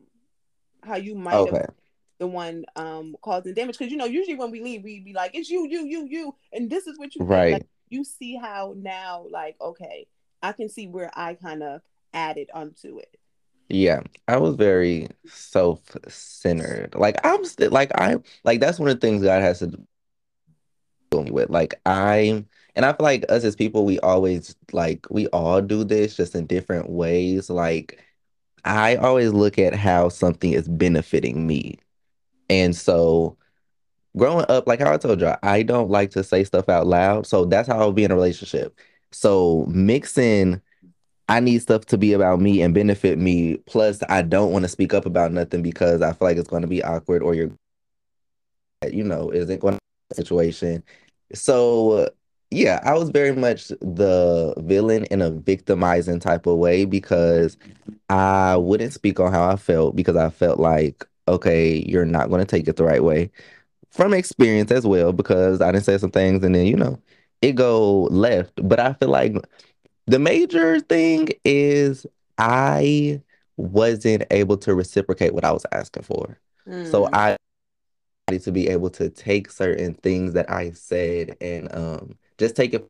how 0.83 0.95
you 0.95 1.15
might 1.15 1.35
okay. 1.35 1.57
have 1.57 1.73
the 2.19 2.27
one 2.27 2.65
um 2.75 3.15
causing 3.21 3.53
damage 3.53 3.77
because 3.77 3.91
you 3.91 3.97
know 3.97 4.05
usually 4.05 4.35
when 4.35 4.51
we 4.51 4.61
leave 4.61 4.83
we'd 4.83 5.05
be 5.05 5.13
like 5.13 5.31
it's 5.33 5.49
you 5.49 5.67
you 5.67 5.85
you 5.85 6.05
you 6.07 6.35
and 6.53 6.69
this 6.69 6.87
is 6.87 6.97
what 6.97 7.15
you 7.15 7.23
right 7.23 7.53
like, 7.53 7.67
you 7.89 8.03
see 8.03 8.35
how 8.35 8.73
now 8.77 9.25
like 9.31 9.55
okay 9.61 10.05
i 10.41 10.51
can 10.51 10.69
see 10.69 10.87
where 10.87 11.11
i 11.15 11.33
kind 11.33 11.63
of 11.63 11.81
added 12.13 12.49
onto 12.53 12.99
it 12.99 13.19
yeah, 13.69 14.01
I 14.27 14.37
was 14.37 14.55
very 14.55 15.07
self-centered. 15.27 16.95
Like 16.95 17.17
I'm 17.23 17.45
still 17.45 17.69
like 17.71 17.91
I 17.93 18.17
like 18.43 18.59
that's 18.59 18.79
one 18.79 18.89
of 18.89 18.99
the 18.99 19.07
things 19.07 19.23
God 19.23 19.43
has 19.43 19.59
to 19.59 19.67
do 21.11 21.23
me 21.23 21.29
with. 21.29 21.51
Like 21.51 21.79
I 21.85 22.45
and 22.75 22.85
I 22.85 22.93
feel 22.93 23.03
like 23.03 23.25
us 23.29 23.43
as 23.43 23.55
people, 23.55 23.85
we 23.85 23.99
always 23.99 24.55
like 24.71 25.07
we 25.09 25.27
all 25.27 25.61
do 25.61 25.83
this 25.83 26.15
just 26.15 26.35
in 26.35 26.45
different 26.45 26.89
ways. 26.89 27.49
Like 27.49 28.03
I 28.65 28.95
always 28.95 29.33
look 29.33 29.57
at 29.59 29.75
how 29.75 30.09
something 30.09 30.53
is 30.53 30.67
benefiting 30.67 31.47
me. 31.47 31.79
And 32.49 32.75
so 32.75 33.37
growing 34.17 34.45
up, 34.49 34.67
like 34.67 34.79
how 34.79 34.93
I 34.93 34.97
told 34.97 35.21
you, 35.21 35.33
I 35.43 35.63
don't 35.63 35.89
like 35.89 36.11
to 36.11 36.23
say 36.23 36.43
stuff 36.43 36.69
out 36.69 36.87
loud. 36.87 37.27
So 37.27 37.45
that's 37.45 37.67
how 37.67 37.79
I'll 37.79 37.91
be 37.91 38.03
in 38.03 38.11
a 38.11 38.15
relationship. 38.15 38.77
So 39.11 39.65
mixing 39.69 40.61
I 41.29 41.39
need 41.39 41.61
stuff 41.61 41.85
to 41.85 41.97
be 41.97 42.13
about 42.13 42.41
me 42.41 42.63
and 42.63 42.73
benefit 42.73 43.19
me. 43.19 43.57
Plus, 43.67 43.99
I 44.09 44.23
don't 44.23 44.51
want 44.51 44.63
to 44.63 44.69
speak 44.69 44.95
up 44.95 45.05
about 45.05 45.31
nothing 45.31 45.61
because 45.61 46.01
I 46.01 46.11
feel 46.11 46.27
like 46.27 46.37
it's 46.37 46.49
going 46.49 46.63
to 46.63 46.67
be 46.67 46.83
awkward 46.83 47.21
or 47.21 47.35
you're, 47.35 47.51
you 48.91 49.03
know, 49.03 49.29
isn't 49.29 49.59
going 49.59 49.75
to 49.75 49.79
be 49.79 50.13
a 50.13 50.15
situation. 50.15 50.83
So, 51.35 52.09
yeah, 52.51 52.79
I 52.83 52.93
was 52.93 53.09
very 53.09 53.35
much 53.35 53.67
the 53.67 54.53
villain 54.57 55.05
in 55.05 55.21
a 55.21 55.29
victimizing 55.29 56.19
type 56.19 56.47
of 56.47 56.57
way 56.57 56.85
because 56.85 57.57
I 58.09 58.55
wouldn't 58.57 58.93
speak 58.93 59.19
on 59.19 59.31
how 59.31 59.47
I 59.47 59.55
felt 59.55 59.95
because 59.95 60.15
I 60.15 60.29
felt 60.29 60.59
like, 60.59 61.05
okay, 61.27 61.83
you're 61.87 62.05
not 62.05 62.29
going 62.29 62.39
to 62.39 62.45
take 62.45 62.67
it 62.67 62.75
the 62.75 62.83
right 62.83 63.03
way 63.03 63.29
from 63.91 64.13
experience 64.13 64.71
as 64.71 64.85
well 64.85 65.13
because 65.13 65.61
I 65.61 65.71
didn't 65.71 65.85
say 65.85 65.97
some 65.97 66.11
things 66.11 66.43
and 66.43 66.55
then, 66.55 66.65
you 66.65 66.75
know, 66.75 66.99
it 67.41 67.53
go 67.53 68.03
left. 68.03 68.53
But 68.67 68.79
I 68.79 68.93
feel 68.93 69.09
like 69.09 69.35
the 70.07 70.19
major 70.19 70.79
thing 70.79 71.29
is 71.45 72.07
I 72.39 73.21
wasn't 73.57 74.23
able 74.31 74.57
to 74.57 74.73
reciprocate 74.73 75.33
what 75.33 75.45
I 75.45 75.51
was 75.51 75.65
asking 75.71 76.03
for. 76.03 76.39
Mm. 76.67 76.89
So 76.89 77.09
I 77.13 77.37
to 78.37 78.51
be 78.51 78.69
able 78.69 78.91
to 78.91 79.09
take 79.09 79.49
certain 79.49 79.95
things 79.95 80.33
that 80.33 80.49
I 80.51 80.71
said 80.71 81.35
and 81.41 81.73
um 81.75 82.15
just 82.39 82.55
take 82.55 82.73
it 82.73 82.87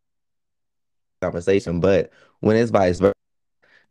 conversation. 1.22 1.80
But 1.80 2.12
when 2.39 2.56
it's 2.56 2.72
vice 2.72 3.00
versa, 3.00 3.14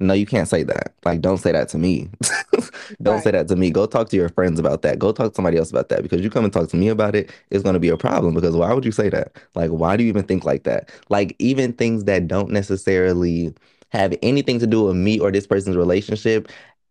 no, 0.00 0.14
you 0.14 0.26
can't 0.26 0.48
say 0.48 0.62
that. 0.62 0.94
Like, 1.04 1.20
don't 1.20 1.38
say 1.38 1.52
that 1.52 1.68
to 1.70 1.78
me. 1.78 2.08
don't 3.02 3.16
right. 3.16 3.24
say 3.24 3.32
that 3.32 3.48
to 3.48 3.56
me. 3.56 3.70
Go 3.70 3.84
talk 3.84 4.08
to 4.10 4.16
your 4.16 4.28
friends 4.28 4.60
about 4.60 4.82
that. 4.82 4.98
Go 4.98 5.10
talk 5.10 5.32
to 5.32 5.34
somebody 5.34 5.58
else 5.58 5.70
about 5.70 5.88
that 5.88 6.02
because 6.02 6.20
you 6.20 6.30
come 6.30 6.44
and 6.44 6.52
talk 6.52 6.68
to 6.68 6.76
me 6.76 6.88
about 6.88 7.16
it, 7.16 7.30
it's 7.50 7.64
going 7.64 7.74
to 7.74 7.80
be 7.80 7.88
a 7.88 7.96
problem. 7.96 8.34
Because 8.34 8.54
why 8.54 8.72
would 8.72 8.84
you 8.84 8.92
say 8.92 9.08
that? 9.08 9.32
Like, 9.56 9.70
why 9.70 9.96
do 9.96 10.04
you 10.04 10.08
even 10.08 10.22
think 10.22 10.44
like 10.44 10.62
that? 10.64 10.90
Like, 11.08 11.34
even 11.40 11.72
things 11.72 12.04
that 12.04 12.28
don't 12.28 12.50
necessarily 12.50 13.52
have 13.90 14.14
anything 14.22 14.60
to 14.60 14.66
do 14.66 14.84
with 14.84 14.96
me 14.96 15.18
or 15.18 15.32
this 15.32 15.46
person's 15.46 15.76
relationship. 15.76 16.48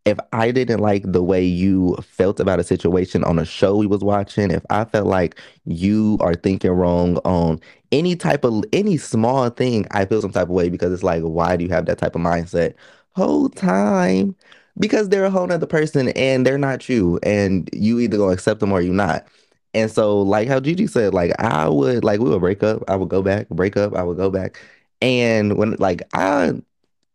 If 0.08 0.20
I 0.32 0.52
didn't 0.52 0.80
like 0.80 1.04
the 1.12 1.22
way 1.24 1.44
you 1.44 1.96
felt 2.02 2.40
about 2.40 2.60
a 2.60 2.64
situation 2.64 3.24
on 3.26 3.40
a 3.40 3.46
show 3.46 3.76
we 3.78 3.88
was 3.88 4.04
watching, 4.04 4.52
if 4.52 4.66
I 4.70 4.86
felt 4.86 5.08
like 5.08 5.38
you 5.66 6.18
are 6.22 6.36
thinking 6.36 6.72
wrong 6.72 7.18
on 7.20 7.60
any 7.92 8.16
type 8.16 8.46
of 8.46 8.64
any 8.74 8.98
small 8.98 9.50
thing, 9.50 9.86
I 9.92 10.06
feel 10.06 10.22
some 10.22 10.32
type 10.32 10.44
of 10.44 10.50
way 10.52 10.70
because 10.70 10.94
it's 10.94 11.04
like, 11.04 11.24
why 11.24 11.58
do 11.58 11.66
you 11.66 11.70
have 11.72 11.86
that 11.88 11.98
type 12.00 12.16
of 12.16 12.22
mindset? 12.22 12.76
whole 13.16 13.50
time 13.50 14.36
because 14.80 15.10
they're 15.10 15.26
a 15.26 15.30
whole 15.32 15.48
nother 15.48 15.66
person 15.66 16.10
and 16.10 16.46
they're 16.46 16.58
not 16.58 16.88
you 16.90 17.20
and 17.24 17.70
you 17.74 18.00
either 18.00 18.18
gonna 18.18 18.32
accept 18.34 18.60
them 18.60 18.72
or 18.72 18.82
you 18.82 18.94
not 18.94 19.28
And 19.74 19.92
so, 19.92 20.22
like 20.22 20.48
how 20.48 20.60
Gigi 20.60 20.88
said, 20.88 21.14
like 21.14 21.32
I 21.40 21.68
would 21.70 22.04
like 22.04 22.20
we 22.20 22.30
would 22.30 22.40
break 22.42 22.64
up, 22.64 22.84
I 22.88 22.96
would 22.96 23.10
go 23.10 23.22
back, 23.24 23.50
break 23.50 23.78
up, 23.78 23.96
I 23.96 24.04
would 24.04 24.18
go 24.18 24.30
back. 24.30 24.60
And 25.02 25.58
when 25.58 25.74
like 25.80 26.02
I 26.14 26.48
ain't 26.50 26.64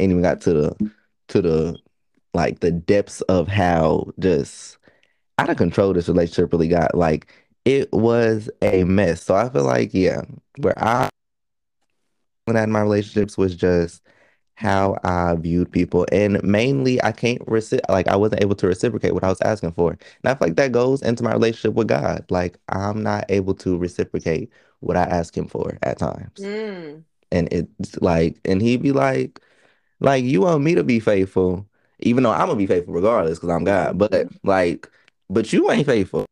even 0.01 0.23
got 0.23 0.41
to 0.43 0.53
the 0.53 0.91
to 1.29 1.43
the 1.43 1.79
like 2.35 2.61
the 2.61 2.73
depths 2.73 3.21
of 3.23 3.49
how 3.49 4.13
just 4.19 4.79
out 5.39 5.51
of 5.51 5.57
control 5.57 5.93
this 5.93 6.09
relationship 6.09 6.53
really 6.53 6.69
got. 6.69 6.95
Like 6.95 7.33
it 7.65 7.93
was 7.93 8.51
a 8.61 8.85
mess. 8.85 9.23
So 9.23 9.35
I 9.35 9.49
feel 9.49 9.65
like, 9.65 9.95
yeah, 9.95 10.23
where 10.59 10.79
I 10.83 11.09
when 12.47 12.57
I 12.57 12.61
had 12.61 12.69
my 12.69 12.83
relationships 12.83 13.39
was 13.39 13.55
just 13.55 14.03
how 14.55 14.97
I 15.05 15.35
viewed 15.37 15.73
people. 15.73 16.07
And 16.13 16.43
mainly 16.43 17.03
I 17.03 17.13
can't 17.13 17.45
reci 17.47 17.81
like 17.89 18.09
I 18.09 18.17
wasn't 18.17 18.43
able 18.43 18.55
to 18.57 18.67
reciprocate 18.67 19.15
what 19.15 19.25
I 19.25 19.29
was 19.29 19.41
asking 19.43 19.73
for. 19.73 19.91
And 19.91 20.01
I 20.25 20.35
feel 20.35 20.49
like 20.49 20.57
that 20.57 20.73
goes 20.73 21.03
into 21.03 21.23
my 21.25 21.33
relationship 21.33 21.75
with 21.75 21.89
God. 21.89 22.25
Like 22.31 22.59
I'm 22.69 23.03
not 23.03 23.25
able 23.29 23.55
to 23.55 23.77
reciprocate 23.77 24.51
what 24.81 24.97
I 24.97 25.03
ask 25.03 25.37
him 25.37 25.49
for 25.49 25.79
at 25.83 25.99
times. 25.99 26.39
Mm. 26.39 27.05
And 27.31 27.53
it's 27.53 28.01
like, 28.03 28.39
and 28.45 28.61
he'd 28.61 28.83
be 28.83 28.93
like, 28.93 29.41
like 30.01 30.25
you 30.25 30.43
want 30.43 30.63
me 30.63 30.75
to 30.75 30.85
be 30.85 31.01
faithful, 31.01 31.67
even 32.03 32.23
though 32.25 32.33
I'm 32.33 32.47
gonna 32.47 32.57
be 32.57 32.67
faithful 32.67 32.95
regardless 32.95 33.39
because 33.39 33.51
I'm 33.51 33.65
God. 33.65 33.99
But 33.99 34.29
like, 34.45 34.91
but 35.31 35.53
you 35.53 35.71
ain't 35.71 35.87
faithful 35.87 36.27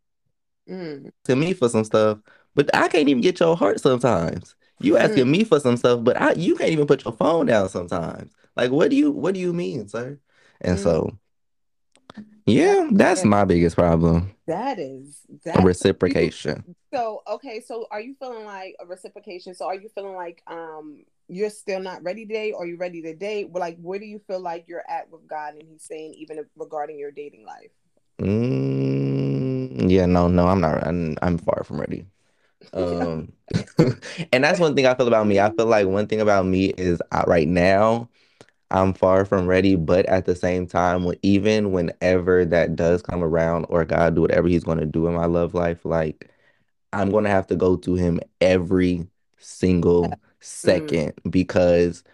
Mm. 0.69 1.11
to 1.25 1.35
me 1.37 1.53
for 1.53 1.69
some 1.69 1.85
stuff. 1.85 2.19
But 2.55 2.71
I 2.75 2.89
can't 2.89 3.09
even 3.09 3.23
get 3.23 3.41
your 3.41 3.57
heart 3.57 3.81
sometimes. 3.81 4.55
You 4.81 4.97
asking 4.97 5.25
Mm. 5.27 5.31
me 5.31 5.45
for 5.45 5.59
some 5.61 5.77
stuff, 5.77 6.05
but 6.05 6.21
I 6.21 6.33
you 6.33 6.55
can't 6.57 6.71
even 6.71 6.87
put 6.87 7.05
your 7.05 7.13
phone 7.15 7.47
down 7.47 7.69
sometimes. 7.69 8.33
Like, 8.57 8.71
what 8.71 8.91
do 8.91 8.97
you 8.97 9.11
what 9.11 9.35
do 9.35 9.41
you 9.41 9.53
mean, 9.53 9.89
sir? 9.89 10.19
And 10.61 10.79
Mm. 10.79 10.83
so, 10.83 11.19
yeah, 12.47 12.89
that's 12.93 13.25
my 13.25 13.45
biggest 13.45 13.77
problem. 13.77 14.33
That 14.47 14.79
is 14.79 15.21
that. 15.45 15.63
Reciprocation. 15.63 16.65
So 16.93 17.23
okay, 17.29 17.61
so 17.61 17.87
are 17.91 18.01
you 18.01 18.15
feeling 18.19 18.45
like 18.45 18.75
a 18.81 18.87
reciprocation? 18.87 19.55
So 19.55 19.67
are 19.67 19.75
you 19.77 19.89
feeling 19.95 20.15
like 20.17 20.43
um 20.47 21.05
you're 21.31 21.51
still 21.51 21.81
not 21.81 22.03
ready 22.03 22.27
to 22.27 22.33
date, 22.33 22.53
or 22.53 22.67
you're 22.67 22.79
ready 22.79 23.03
to 23.03 23.15
date? 23.15 23.53
Like, 23.53 23.79
where 23.81 23.99
do 23.99 24.05
you 24.05 24.21
feel 24.27 24.41
like 24.41 24.65
you're 24.69 24.85
at 24.89 25.11
with 25.11 25.27
God, 25.27 25.55
and 25.55 25.63
He's 25.63 25.85
saying 25.85 26.15
even 26.15 26.45
regarding 26.57 26.99
your 26.99 27.11
dating 27.11 27.47
life? 27.47 27.71
Mm, 28.21 29.91
yeah, 29.91 30.07
no, 30.07 30.29
no, 30.29 30.47
I'm 30.47 30.61
not. 30.61 30.87
I'm, 30.87 31.17
I'm 31.23 31.39
far 31.39 31.65
from 31.65 31.81
ready. 31.81 32.07
Um, 32.73 33.33
and 34.33 34.45
that's 34.45 34.61
one 34.61 34.77
thing 34.77 34.87
I 34.87 34.95
feel 34.95 35.09
about 35.09 35.27
me. 35.27 35.41
I 35.41 35.51
feel 35.51 35.67
like 35.67 35.89
one 35.89 36.07
thing 36.07 36.21
about 36.21 36.47
me 36.47 36.67
is 36.67 37.03
I, 37.11 37.25
right 37.27 37.49
now 37.49 38.09
I'm 38.71 38.95
far 38.95 39.25
from 39.25 39.47
ready, 39.47 39.75
but 39.75 40.07
at 40.07 40.27
the 40.27 40.37
same 40.37 40.67
time, 40.67 41.11
even 41.23 41.73
whenever 41.73 42.45
that 42.45 42.77
does 42.77 43.03
come 43.03 43.25
around, 43.25 43.67
or 43.69 43.85
God 43.85 44.15
do 44.15 44.21
whatever 44.21 44.47
He's 44.47 44.63
going 44.63 44.79
to 44.79 44.87
do 44.87 45.09
in 45.09 45.15
my 45.15 45.27
love 45.27 45.55
life, 45.55 45.85
like 45.85 46.31
I'm 46.93 47.11
going 47.11 47.25
to 47.25 47.31
have 47.31 47.49
to 47.49 47.57
go 47.57 47.77
to 47.77 47.95
Him 47.95 48.21
every 48.41 49.09
single 49.39 50.13
second 50.41 51.15
because 51.31 52.05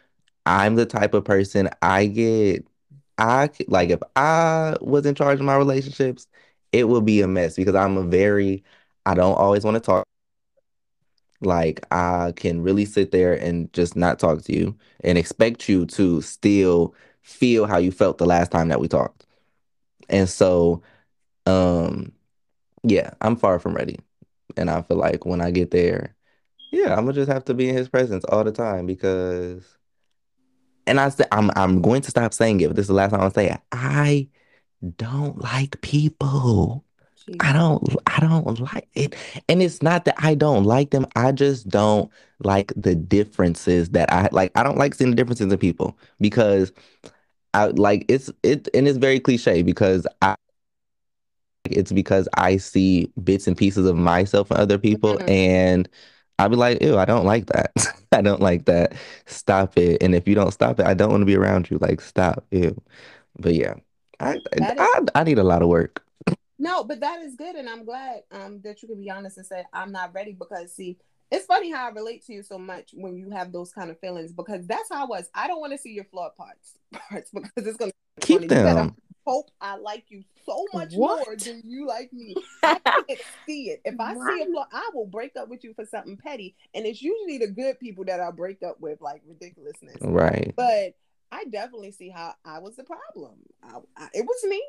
I'm 0.46 0.76
the 0.76 0.86
type 0.86 1.14
of 1.14 1.24
person 1.24 1.70
I 1.82 2.06
get. 2.06 2.66
I 3.18 3.50
like 3.68 3.90
if 3.90 4.00
I 4.16 4.76
was 4.80 5.06
in 5.06 5.14
charge 5.14 5.40
of 5.40 5.46
my 5.46 5.56
relationships, 5.56 6.28
it 6.72 6.88
would 6.88 7.04
be 7.06 7.22
a 7.22 7.28
mess 7.28 7.56
because 7.56 7.74
I'm 7.76 7.96
a 7.98 8.04
very, 8.04 8.64
I 9.06 9.14
don't 9.14 9.34
always 9.36 9.64
want 9.64 9.76
to 9.76 9.80
talk. 9.80 10.04
Like 11.42 11.86
I 11.92 12.32
can 12.36 12.62
really 12.62 12.86
sit 12.86 13.12
there 13.12 13.34
and 13.34 13.72
just 13.72 13.96
not 13.96 14.18
talk 14.18 14.42
to 14.44 14.54
you 14.56 14.76
and 15.04 15.18
expect 15.18 15.68
you 15.68 15.86
to 15.86 16.22
still 16.22 16.94
feel 17.22 17.66
how 17.66 17.78
you 17.78 17.92
felt 17.92 18.18
the 18.18 18.26
last 18.26 18.50
time 18.52 18.68
that 18.68 18.80
we 18.80 18.88
talked. 18.88 19.26
And 20.08 20.28
so, 20.28 20.82
um, 21.46 22.12
yeah, 22.84 23.12
I'm 23.22 23.36
far 23.36 23.60
from 23.60 23.74
ready. 23.74 23.98
And 24.56 24.70
I 24.70 24.82
feel 24.82 24.98
like 24.98 25.26
when 25.26 25.42
I 25.42 25.52
get 25.52 25.72
there, 25.72 26.15
yeah, 26.70 26.90
I'm 26.92 27.04
gonna 27.04 27.12
just 27.12 27.30
have 27.30 27.44
to 27.46 27.54
be 27.54 27.68
in 27.68 27.76
his 27.76 27.88
presence 27.88 28.24
all 28.24 28.44
the 28.44 28.52
time 28.52 28.86
because 28.86 29.64
and 30.86 31.00
I 31.00 31.08
said 31.08 31.28
I'm 31.32 31.50
I'm 31.56 31.82
going 31.82 32.02
to 32.02 32.10
stop 32.10 32.32
saying 32.32 32.60
it, 32.60 32.68
but 32.68 32.76
this 32.76 32.84
is 32.84 32.88
the 32.88 32.94
last 32.94 33.10
time 33.10 33.20
I'll 33.20 33.30
say 33.30 33.50
it. 33.50 33.60
I 33.72 34.28
don't 34.98 35.38
like 35.42 35.80
people. 35.80 36.84
I 37.40 37.52
don't 37.52 37.82
I 38.06 38.20
don't 38.20 38.60
like 38.60 38.88
it. 38.94 39.16
And 39.48 39.60
it's 39.60 39.82
not 39.82 40.04
that 40.04 40.14
I 40.18 40.34
don't 40.34 40.64
like 40.64 40.90
them. 40.90 41.06
I 41.16 41.32
just 41.32 41.68
don't 41.68 42.10
like 42.44 42.72
the 42.76 42.94
differences 42.94 43.90
that 43.90 44.12
I 44.12 44.28
like. 44.30 44.52
I 44.54 44.62
don't 44.62 44.78
like 44.78 44.94
seeing 44.94 45.10
the 45.10 45.16
differences 45.16 45.50
in 45.52 45.58
people 45.58 45.98
because 46.20 46.72
I 47.52 47.66
like 47.66 48.04
it's 48.08 48.30
it 48.44 48.68
and 48.74 48.86
it's 48.86 48.98
very 48.98 49.18
cliche 49.18 49.62
because 49.62 50.06
I 50.22 50.36
it's 51.64 51.90
because 51.90 52.28
I 52.34 52.58
see 52.58 53.10
bits 53.24 53.48
and 53.48 53.56
pieces 53.56 53.86
of 53.86 53.96
myself 53.96 54.50
in 54.52 54.56
other 54.56 54.78
people 54.78 55.18
Mhm. 55.18 55.28
and 55.28 55.88
I'll 56.38 56.48
be 56.48 56.56
like, 56.56 56.82
ew, 56.82 56.98
I 56.98 57.04
don't 57.04 57.24
like 57.24 57.46
that. 57.46 57.72
I 58.12 58.20
don't 58.20 58.40
like 58.40 58.66
that. 58.66 58.94
Stop 59.26 59.78
it. 59.78 60.02
And 60.02 60.14
if 60.14 60.28
you 60.28 60.34
don't 60.34 60.52
stop 60.52 60.78
it, 60.80 60.86
I 60.86 60.94
don't 60.94 61.10
want 61.10 61.22
to 61.22 61.26
be 61.26 61.36
around 61.36 61.70
you. 61.70 61.78
Like, 61.78 62.00
stop. 62.00 62.44
Ew. 62.50 62.80
But 63.38 63.54
yeah, 63.54 63.74
I 64.20 64.34
is- 64.36 64.42
I, 64.60 65.00
I 65.14 65.24
need 65.24 65.38
a 65.38 65.44
lot 65.44 65.62
of 65.62 65.68
work. 65.68 66.02
No, 66.58 66.84
but 66.84 67.00
that 67.00 67.20
is 67.20 67.36
good, 67.36 67.54
and 67.54 67.68
I'm 67.68 67.84
glad 67.84 68.22
um 68.32 68.60
that 68.64 68.82
you 68.82 68.88
can 68.88 68.98
be 68.98 69.10
honest 69.10 69.36
and 69.36 69.46
say 69.46 69.64
I'm 69.72 69.92
not 69.92 70.14
ready 70.14 70.32
because 70.32 70.72
see, 70.74 70.96
it's 71.30 71.44
funny 71.46 71.70
how 71.70 71.86
I 71.86 71.90
relate 71.90 72.24
to 72.26 72.32
you 72.32 72.42
so 72.42 72.58
much 72.58 72.90
when 72.94 73.16
you 73.16 73.30
have 73.30 73.52
those 73.52 73.72
kind 73.72 73.90
of 73.90 74.00
feelings 74.00 74.32
because 74.32 74.66
that's 74.66 74.88
how 74.90 75.04
I 75.04 75.06
was. 75.06 75.28
I 75.34 75.48
don't 75.48 75.60
want 75.60 75.72
to 75.72 75.78
see 75.78 75.92
your 75.92 76.04
flawed 76.04 76.34
parts 76.36 76.74
parts 77.10 77.30
because 77.30 77.66
it's 77.66 77.76
gonna 77.76 77.92
Keep 78.20 78.36
funny. 78.40 78.44
You 78.44 78.48
better 78.48 78.74
them. 78.74 78.96
Hope 79.26 79.50
I 79.60 79.76
like 79.76 80.04
you 80.08 80.22
so 80.46 80.64
much 80.72 80.94
What? 80.94 81.26
more 81.26 81.36
than 81.36 81.60
you 81.64 81.86
like 81.86 82.12
me. 82.12 82.34
I 82.62 82.78
can't 82.78 83.20
see 83.46 83.70
it. 83.70 83.80
If 83.84 83.98
I 84.00 84.14
see 84.14 84.42
a 84.42 84.46
flaw, 84.46 84.66
I 84.72 84.90
will 84.94 85.06
break 85.06 85.36
up 85.36 85.48
with 85.48 85.64
you 85.64 85.74
for 85.74 85.84
something 85.84 86.16
petty, 86.16 86.54
and 86.74 86.86
it's 86.86 87.02
usually 87.02 87.38
the 87.38 87.48
good 87.48 87.78
people 87.80 88.04
that 88.04 88.20
I 88.20 88.30
break 88.30 88.62
up 88.62 88.80
with, 88.80 89.00
like 89.00 89.22
ridiculousness. 89.26 89.96
Right. 90.00 90.54
But 90.56 90.94
I 91.32 91.44
definitely 91.44 91.90
see 91.90 92.08
how 92.08 92.34
I 92.44 92.60
was 92.60 92.76
the 92.76 92.84
problem. 92.84 93.34
I, 93.62 93.78
I, 93.96 94.08
it 94.14 94.24
was 94.24 94.44
me. 94.48 94.62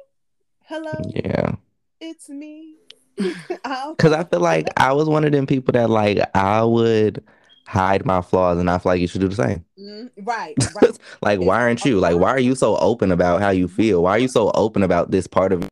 Hello, 0.64 0.94
Yeah. 1.14 1.56
it's 2.02 2.28
me. 2.30 2.76
Because 3.18 4.12
I 4.14 4.24
feel 4.26 4.40
like 4.42 4.68
I 4.78 4.94
was 4.94 5.08
one 5.08 5.24
of 5.24 5.32
them 5.32 5.48
people 5.48 5.72
that 5.74 5.90
like 5.90 6.20
I 6.36 6.64
would 6.64 7.24
hide 7.68 8.06
my 8.06 8.22
flaws 8.22 8.58
and 8.58 8.70
I 8.70 8.78
feel 8.78 8.94
like 8.94 9.02
you 9.02 9.08
should 9.08 9.22
do 9.22 9.28
the 9.28 9.36
same. 9.36 9.66
Mm, 9.80 10.10
right, 10.24 10.56
right. 10.76 10.98
like, 11.22 11.40
why 11.40 11.62
aren't 11.62 11.86
you? 11.86 12.00
Like, 12.00 12.18
why 12.18 12.30
are 12.30 12.40
you 12.40 12.56
so 12.56 12.78
open 12.78 13.12
about 13.12 13.42
how 13.42 13.50
you 13.50 13.68
feel? 13.68 14.04
Why 14.04 14.12
are 14.12 14.20
you 14.20 14.28
so 14.28 14.52
open 14.56 14.84
about 14.84 15.12
this 15.12 15.28
part 15.28 15.52
of 15.52 15.68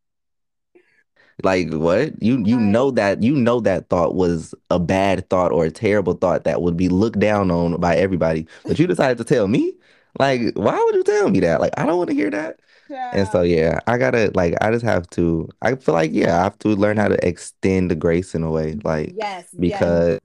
like 1.43 1.71
what? 1.73 2.21
You 2.21 2.43
you 2.45 2.59
know 2.59 2.91
that 2.91 3.23
you 3.23 3.33
know 3.33 3.59
that 3.61 3.89
thought 3.89 4.15
was 4.15 4.53
a 4.69 4.79
bad 4.79 5.29
thought 5.29 5.51
or 5.51 5.65
a 5.65 5.71
terrible 5.71 6.13
thought 6.13 6.43
that 6.43 6.61
would 6.61 6.77
be 6.77 6.89
looked 6.89 7.19
down 7.19 7.49
on 7.49 7.79
by 7.79 7.95
everybody. 7.95 8.47
But 8.63 8.77
you 8.77 8.87
decided 8.87 9.17
to 9.17 9.23
tell 9.23 9.47
me? 9.47 9.73
Like, 10.19 10.53
why 10.55 10.81
would 10.81 10.95
you 10.95 11.03
tell 11.03 11.29
me 11.29 11.41
that? 11.41 11.59
Like, 11.59 11.73
I 11.77 11.85
don't 11.85 11.97
want 11.97 12.09
to 12.09 12.15
hear 12.15 12.29
that. 12.29 12.59
And 12.89 13.27
so 13.27 13.41
yeah, 13.41 13.79
I 13.87 13.97
gotta 13.97 14.31
like 14.35 14.53
I 14.61 14.71
just 14.71 14.85
have 14.85 15.09
to 15.11 15.49
I 15.61 15.75
feel 15.75 15.93
like 15.93 16.11
yeah, 16.13 16.39
I 16.39 16.43
have 16.43 16.59
to 16.59 16.69
learn 16.69 16.97
how 16.97 17.07
to 17.07 17.27
extend 17.27 17.89
the 17.89 17.95
grace 17.95 18.35
in 18.35 18.43
a 18.43 18.51
way. 18.51 18.77
Like 18.83 19.13
yes, 19.15 19.47
yes. 19.57 20.19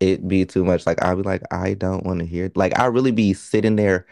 It 0.00 0.26
be 0.26 0.44
too 0.44 0.64
much. 0.64 0.86
Like 0.86 1.02
I'll 1.02 1.16
be 1.16 1.22
like, 1.22 1.42
I 1.52 1.74
don't 1.74 2.04
want 2.04 2.20
to 2.20 2.26
hear. 2.26 2.50
Like 2.54 2.78
I 2.78 2.86
really 2.86 3.12
be 3.12 3.32
sitting 3.34 3.76
there 3.76 4.06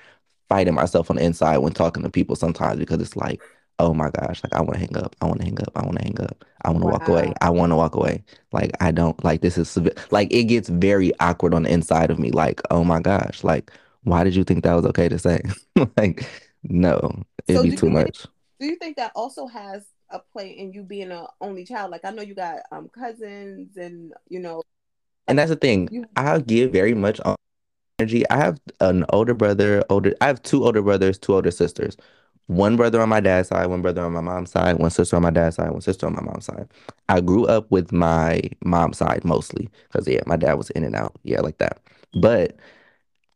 fighting 0.49 0.75
myself 0.75 1.11
on 1.11 1.17
the 1.17 1.23
inside 1.25 1.59
when 1.59 1.73
talking 1.73 2.03
to 2.03 2.11
people 2.11 2.37
sometimes 2.37 2.79
because 2.79 3.01
it's 3.01 3.17
like, 3.17 3.43
oh 3.79 3.95
my 3.95 4.11
gosh, 4.11 4.43
like 4.43 4.55
I 4.55 4.61
want 4.61 4.75
to 4.75 4.79
hang 4.81 4.97
up, 4.97 5.15
I 5.21 5.27
want 5.27 5.39
to 5.41 5.45
hang 5.45 5.61
up, 5.61 5.71
I 5.77 5.85
want 5.85 5.99
to 5.99 6.05
hang 6.05 6.21
up, 6.21 6.45
I 6.63 6.71
want 6.71 6.83
to 6.83 6.89
walk 6.89 7.09
away, 7.09 7.33
I 7.41 7.51
want 7.51 7.71
to 7.73 7.77
walk 7.77 7.95
away. 7.95 8.25
Like 8.53 8.73
I 8.81 8.91
don't 8.91 9.23
like 9.25 9.41
this 9.41 9.57
is. 9.59 9.77
Like 10.11 10.33
it 10.33 10.45
gets 10.45 10.69
very 10.69 11.13
awkward 11.21 11.55
on 11.55 11.63
the 11.65 11.71
inside 11.73 12.11
of 12.11 12.19
me. 12.19 12.31
Like 12.31 12.61
oh 12.71 12.85
my 12.85 13.01
gosh, 13.01 13.45
like 13.45 13.71
why 14.05 14.25
did 14.25 14.35
you 14.35 14.45
think 14.45 14.65
that 14.65 14.75
was 14.75 14.87
okay 14.87 15.09
to 15.09 15.19
say? 15.19 15.41
like 15.97 16.27
no, 16.65 17.23
it'd 17.47 17.59
So 17.59 17.63
be 17.63 17.71
too 17.71 17.87
you 17.89 17.93
think- 17.95 18.07
much. 18.07 18.27
Do 18.61 18.67
you 18.67 18.77
think 18.77 18.97
that 18.97 19.13
also 19.15 19.47
has 19.47 19.85
a 20.11 20.19
play 20.19 20.51
in 20.51 20.73
you 20.73 20.83
being 20.83 21.13
a 21.13 21.27
only 21.41 21.65
child? 21.65 21.93
Like 21.93 22.05
I 22.05 22.11
know 22.11 22.23
you 22.23 22.35
got 22.35 22.59
um 22.73 22.89
cousins 22.89 23.77
and 23.77 24.13
you 24.29 24.41
know 24.41 24.63
And 25.29 25.39
that's 25.39 25.51
the 25.51 25.57
thing. 25.57 26.07
I 26.17 26.41
give 26.41 26.73
very 26.73 26.95
much 26.95 27.21
energy. 27.99 28.29
I 28.31 28.37
have 28.39 28.61
an 28.81 29.05
older 29.11 29.35
brother, 29.35 29.85
older 29.91 30.15
I 30.21 30.27
have 30.29 30.43
two 30.43 30.65
older 30.65 30.83
brothers, 30.83 31.19
two 31.19 31.35
older 31.35 31.51
sisters. 31.51 31.97
One 32.47 32.77
brother 32.77 33.01
on 33.03 33.11
my 33.11 33.21
dad's 33.21 33.49
side, 33.49 33.67
one 33.67 33.83
brother 33.83 34.03
on 34.05 34.13
my 34.13 34.23
mom's 34.23 34.51
side, 34.53 34.79
one 34.79 34.91
sister 34.91 35.17
on 35.17 35.23
my 35.23 35.31
dad's 35.31 35.57
side, 35.57 35.71
one 35.71 35.83
sister 35.83 36.07
on 36.07 36.15
my 36.15 36.23
mom's 36.23 36.47
side. 36.47 36.69
I 37.09 37.21
grew 37.21 37.47
up 37.47 37.71
with 37.71 37.93
my 37.93 38.41
mom's 38.65 38.99
side 38.99 39.25
mostly 39.25 39.69
because 39.93 40.09
yeah, 40.09 40.23
my 40.27 40.37
dad 40.37 40.55
was 40.55 40.71
in 40.71 40.85
and 40.85 40.97
out. 40.97 41.15
Yeah, 41.25 41.41
like 41.43 41.59
that. 41.59 41.81
But 42.21 42.57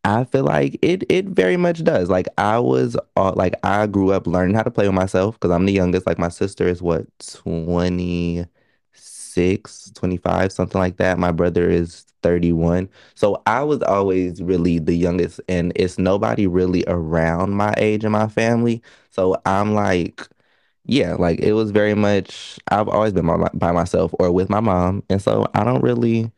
I 0.04 0.24
feel 0.24 0.44
like 0.44 0.78
it 0.82 1.04
it 1.10 1.26
very 1.26 1.56
much 1.56 1.84
does. 1.84 2.08
Like 2.10 2.28
I 2.38 2.58
was 2.58 2.96
uh, 3.16 3.32
like 3.34 3.54
I 3.64 3.86
grew 3.86 4.12
up 4.12 4.26
learning 4.26 4.56
how 4.56 4.62
to 4.62 4.70
play 4.70 4.86
with 4.86 4.94
myself 4.94 5.36
because 5.36 5.50
I'm 5.50 5.66
the 5.66 5.72
youngest. 5.72 6.06
Like 6.06 6.18
my 6.18 6.28
sister 6.30 6.66
is 6.66 6.82
what 6.82 7.06
26, 9.34 9.90
25, 9.94 10.52
something 10.52 10.78
like 10.80 10.96
that. 10.98 11.18
My 11.18 11.32
brother 11.32 11.68
is 11.70 12.04
31. 12.22 12.88
So 13.14 13.42
I 13.46 13.62
was 13.62 13.82
always 13.82 14.42
really 14.42 14.78
the 14.78 14.94
youngest 14.94 15.40
and 15.48 15.72
it's 15.76 15.98
nobody 15.98 16.46
really 16.46 16.84
around 16.86 17.52
my 17.56 17.74
age 17.76 18.04
in 18.04 18.12
my 18.12 18.28
family. 18.28 18.82
So 19.10 19.36
I'm 19.46 19.74
like 19.74 20.28
yeah, 20.86 21.14
like 21.14 21.40
it 21.40 21.52
was 21.52 21.70
very 21.70 21.94
much. 21.94 22.58
I've 22.68 22.88
always 22.88 23.12
been 23.12 23.26
by, 23.26 23.48
by 23.54 23.72
myself 23.72 24.12
or 24.18 24.32
with 24.32 24.50
my 24.50 24.60
mom, 24.60 25.04
and 25.10 25.22
so 25.22 25.46
I 25.54 25.64
don't 25.64 25.82
really. 25.82 26.32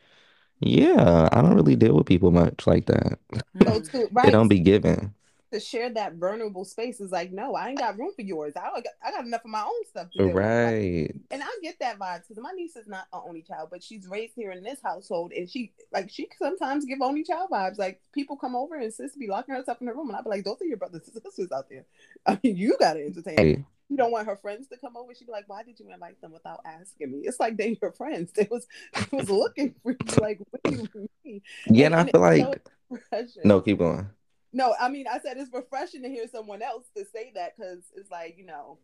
Yeah, 0.60 1.28
I 1.32 1.42
don't 1.42 1.54
really 1.56 1.76
deal 1.76 1.94
with 1.96 2.06
people 2.06 2.30
much 2.30 2.66
like 2.66 2.86
that. 2.86 3.18
So 3.62 3.80
Mm. 3.80 3.90
to 3.92 4.08
It 4.22 4.30
don't 4.30 4.48
be 4.48 4.60
given. 4.60 5.14
To 5.54 5.60
share 5.60 5.88
that 5.90 6.14
vulnerable 6.16 6.64
space 6.64 7.00
is 7.00 7.10
like, 7.12 7.32
no, 7.32 7.54
I 7.54 7.68
ain't 7.70 7.78
got 7.78 7.98
room 7.98 8.10
for 8.14 8.22
yours. 8.22 8.52
I 8.56 8.68
got, 8.80 8.84
I 9.02 9.10
got 9.12 9.24
enough 9.24 9.44
of 9.44 9.50
my 9.50 9.62
own 9.62 9.84
stuff 9.88 10.08
to. 10.16 10.24
Like, 10.24 10.34
Right. 10.34 11.10
and 11.30 11.42
I 11.42 11.46
get 11.62 11.78
that 11.80 11.98
vibe 11.98 12.22
because 12.28 12.42
my 12.42 12.50
niece 12.52 12.76
is 12.76 12.86
not 12.88 13.06
an 13.12 13.20
only 13.26 13.42
child, 13.42 13.68
but 13.70 13.82
she's 13.82 14.06
raised 14.08 14.34
here 14.34 14.50
in 14.50 14.62
this 14.62 14.80
household, 14.82 15.32
and 15.32 15.48
she 15.48 15.72
like 15.92 16.10
she 16.10 16.28
sometimes 16.38 16.84
give 16.84 16.98
only 17.00 17.22
child 17.24 17.50
vibes. 17.50 17.78
Like 17.78 18.00
people 18.12 18.36
come 18.36 18.54
over 18.56 18.74
and 18.74 18.92
sis 18.92 19.16
be 19.16 19.28
locking 19.28 19.54
herself 19.54 19.80
in 19.80 19.86
her 19.86 19.94
room, 19.94 20.08
and 20.08 20.16
I 20.16 20.22
be 20.22 20.28
like, 20.30 20.44
those 20.44 20.60
are 20.60 20.66
your 20.66 20.76
brothers 20.76 21.08
and 21.12 21.22
sisters 21.22 21.52
out 21.52 21.68
there. 21.70 21.84
I 22.26 22.38
mean, 22.42 22.56
you 22.56 22.76
gotta 22.78 23.00
entertain. 23.00 23.36
Hey, 23.38 23.64
You 23.88 23.96
don't 23.96 24.10
want 24.12 24.26
her 24.26 24.36
friends 24.36 24.66
to 24.68 24.76
come 24.76 24.96
over. 24.96 25.14
She'd 25.14 25.26
be 25.26 25.32
like, 25.32 25.48
why 25.48 25.62
did 25.62 25.78
you 25.78 25.90
invite 25.92 26.20
them 26.20 26.32
without 26.32 26.60
asking 26.64 27.12
me? 27.12 27.18
It's 27.24 27.38
like 27.38 27.56
they 27.56 27.78
your 27.80 27.92
friends. 27.92 28.32
They 28.32 28.48
was 28.50 28.66
they 28.94 29.16
was 29.16 29.30
looking 29.30 29.74
for 29.82 29.92
you. 29.92 30.16
Like, 30.20 30.40
what 30.50 30.62
do 30.64 30.88
you 30.94 31.08
mean? 31.24 31.40
yeah, 31.68 31.86
and 31.86 31.94
I 31.94 32.04
feel 32.04 32.24
it's 32.24 32.42
so 32.42 32.48
like 33.12 33.28
no, 33.44 33.60
keep 33.60 33.78
going. 33.78 34.08
No, 34.54 34.74
I 34.80 34.88
mean, 34.88 35.06
I 35.08 35.18
said 35.18 35.36
it's 35.36 35.52
refreshing 35.52 36.02
to 36.02 36.08
hear 36.08 36.26
someone 36.28 36.62
else 36.62 36.84
to 36.96 37.04
say 37.12 37.32
that 37.34 37.56
because 37.56 37.80
it's 37.96 38.10
like, 38.10 38.36
you 38.38 38.46
know, 38.46 38.78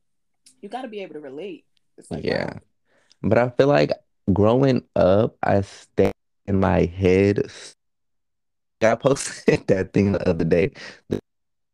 you 0.61 0.69
got 0.69 0.83
to 0.83 0.89
be 0.89 1.01
able 1.03 1.15
to 1.15 1.21
relate. 1.21 1.65
It's 1.97 2.11
like, 2.11 2.25
Yeah. 2.25 2.47
wow. 2.47 2.59
But 3.23 3.39
I 3.39 3.49
feel 3.51 3.69
like 3.69 3.93
growing 4.33 4.83
up, 4.97 5.37
I 5.43 5.61
stayed 5.63 6.13
in 6.47 6.59
my 6.59 6.85
head. 6.87 7.51
I 8.83 8.95
posted 8.97 9.65
that 9.69 9.93
thing 9.93 10.13
the 10.13 10.29
other 10.29 10.45
day 10.45 10.73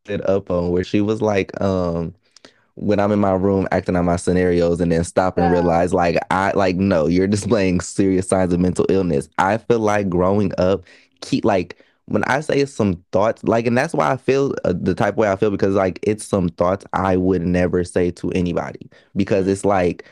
that 0.04 0.28
up 0.28 0.50
on 0.50 0.70
where 0.70 0.84
she 0.84 1.00
was 1.00 1.22
like, 1.22 1.58
um, 1.60 2.14
when 2.74 3.00
I'm 3.00 3.12
in 3.12 3.18
my 3.18 3.32
room 3.32 3.66
acting 3.72 3.96
out 3.96 4.04
my 4.04 4.16
scenarios 4.16 4.80
and 4.80 4.92
then 4.92 5.04
stop 5.04 5.38
and 5.38 5.46
Yeah. 5.46 5.52
realize 5.52 5.94
like 5.94 6.18
I 6.30 6.52
like 6.54 6.76
no, 6.76 7.06
you're 7.06 7.26
displaying 7.26 7.80
serious 7.80 8.28
signs 8.28 8.52
of 8.52 8.60
mental 8.60 8.86
illness. 8.90 9.28
I 9.38 9.58
feel 9.58 9.80
like 9.80 10.08
growing 10.10 10.52
up, 10.58 10.84
keep 11.22 11.44
like 11.44 11.82
when 12.06 12.24
I 12.24 12.40
say 12.40 12.64
some 12.64 13.04
thoughts, 13.12 13.42
like, 13.44 13.66
and 13.66 13.76
that's 13.76 13.94
why 13.94 14.10
I 14.10 14.16
feel 14.16 14.54
uh, 14.64 14.74
the 14.78 14.94
type 14.94 15.16
way 15.16 15.30
I 15.30 15.36
feel 15.36 15.50
because 15.50 15.74
like 15.74 15.98
it's 16.02 16.24
some 16.24 16.48
thoughts 16.48 16.84
I 16.92 17.16
would 17.16 17.42
never 17.42 17.84
say 17.84 18.10
to 18.12 18.30
anybody. 18.30 18.88
Because 19.14 19.46
it's 19.48 19.64
like 19.64 20.04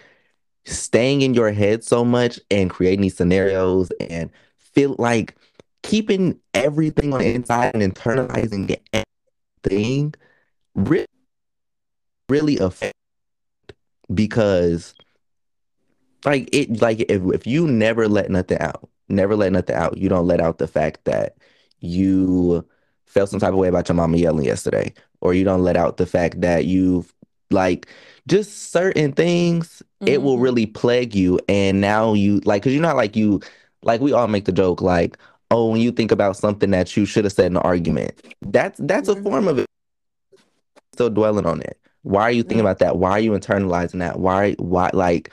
staying 0.64 1.22
in 1.22 1.34
your 1.34 1.52
head 1.52 1.84
so 1.84 2.04
much 2.04 2.40
and 2.50 2.70
creating 2.70 3.02
these 3.02 3.16
scenarios 3.16 3.90
and 4.00 4.30
feel 4.58 4.96
like 4.98 5.36
keeping 5.82 6.38
everything 6.54 7.12
on 7.12 7.20
the 7.20 7.34
inside 7.34 7.74
and 7.74 7.94
internalizing 7.94 8.76
everything 8.92 10.14
really, 10.74 11.06
really 12.28 12.58
affect 12.58 12.94
because 14.12 14.94
like 16.24 16.48
it 16.52 16.80
like 16.80 17.00
if, 17.08 17.22
if 17.32 17.46
you 17.46 17.66
never 17.66 18.08
let 18.08 18.30
nothing 18.30 18.58
out 18.58 18.88
never 19.08 19.36
let 19.36 19.52
nothing 19.52 19.76
out 19.76 19.96
you 19.98 20.08
don't 20.08 20.26
let 20.26 20.40
out 20.40 20.58
the 20.58 20.66
fact 20.66 21.04
that 21.04 21.36
you 21.84 22.66
felt 23.06 23.30
some 23.30 23.40
type 23.40 23.52
of 23.52 23.58
way 23.58 23.68
about 23.68 23.88
your 23.88 23.94
mama 23.96 24.16
yelling 24.16 24.44
yesterday 24.44 24.92
or 25.20 25.34
you 25.34 25.44
don't 25.44 25.62
let 25.62 25.76
out 25.76 25.96
the 25.98 26.06
fact 26.06 26.40
that 26.40 26.64
you've 26.64 27.12
like 27.50 27.86
just 28.26 28.72
certain 28.72 29.12
things 29.12 29.82
it 30.06 30.22
will 30.22 30.38
Mhm. 30.38 30.42
really 30.42 30.66
plague 30.66 31.14
you 31.14 31.38
and 31.48 31.80
now 31.80 32.14
you 32.14 32.40
like 32.44 32.62
because 32.62 32.72
you're 32.72 32.82
not 32.82 32.96
like 32.96 33.14
you 33.14 33.40
like 33.82 34.00
we 34.00 34.12
all 34.12 34.26
make 34.26 34.46
the 34.46 34.52
joke 34.52 34.80
like 34.80 35.16
oh 35.50 35.70
when 35.70 35.80
you 35.80 35.92
think 35.92 36.10
about 36.10 36.36
something 36.36 36.70
that 36.70 36.96
you 36.96 37.04
should 37.04 37.24
have 37.24 37.32
said 37.32 37.46
in 37.46 37.56
an 37.56 37.62
argument 37.62 38.12
that's 38.48 38.80
that's 38.84 39.08
a 39.08 39.14
Mhm. 39.14 39.22
form 39.22 39.46
of 39.48 39.58
it 39.58 39.66
still 40.92 41.10
dwelling 41.10 41.46
on 41.46 41.60
it 41.60 41.78
why 42.02 42.22
are 42.22 42.30
you 42.32 42.42
thinking 42.42 42.58
Mm. 42.58 42.70
about 42.70 42.78
that 42.78 42.96
why 42.96 43.10
are 43.10 43.20
you 43.20 43.32
internalizing 43.32 43.98
that 44.00 44.18
why 44.18 44.52
why 44.58 44.90
like 44.92 45.32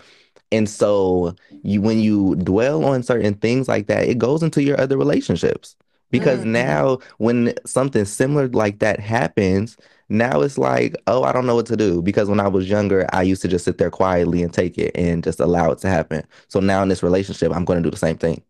and 0.51 0.69
so 0.69 1.33
you 1.63 1.81
when 1.81 1.99
you 1.99 2.35
dwell 2.35 2.83
on 2.85 3.03
certain 3.03 3.33
things 3.35 3.67
like 3.67 3.87
that 3.87 4.07
it 4.07 4.17
goes 4.17 4.43
into 4.43 4.61
your 4.63 4.79
other 4.79 4.97
relationships 4.97 5.75
because 6.11 6.41
Mhm. 6.41 6.51
now 6.51 6.99
when 7.17 7.53
something 7.65 8.05
similar 8.05 8.47
like 8.49 8.79
that 8.79 8.99
happens 8.99 9.77
now 10.09 10.41
it's 10.41 10.57
like 10.57 10.95
oh 11.07 11.23
i 11.23 11.31
don't 11.31 11.45
know 11.45 11.55
what 11.55 11.65
to 11.67 11.77
do. 11.77 12.01
Because 12.01 12.29
when 12.29 12.39
i 12.39 12.47
was 12.47 12.69
younger 12.69 13.07
i 13.13 13.21
used 13.23 13.41
to 13.43 13.47
just 13.47 13.65
sit 13.65 13.77
there 13.77 13.89
quietly 13.91 14.43
and 14.43 14.53
take 14.53 14.77
it 14.77 14.91
and 14.95 15.23
just 15.23 15.39
allow 15.39 15.71
it 15.71 15.79
to 15.79 15.87
happen. 15.89 16.23
So 16.49 16.59
now 16.59 16.83
in 16.83 16.89
this 16.89 17.03
relationship 17.03 17.53
i'm 17.55 17.65
going 17.65 17.81
to 17.81 17.83
do 17.87 17.91
the 17.91 17.97
same 17.97 18.17
thing 18.17 18.43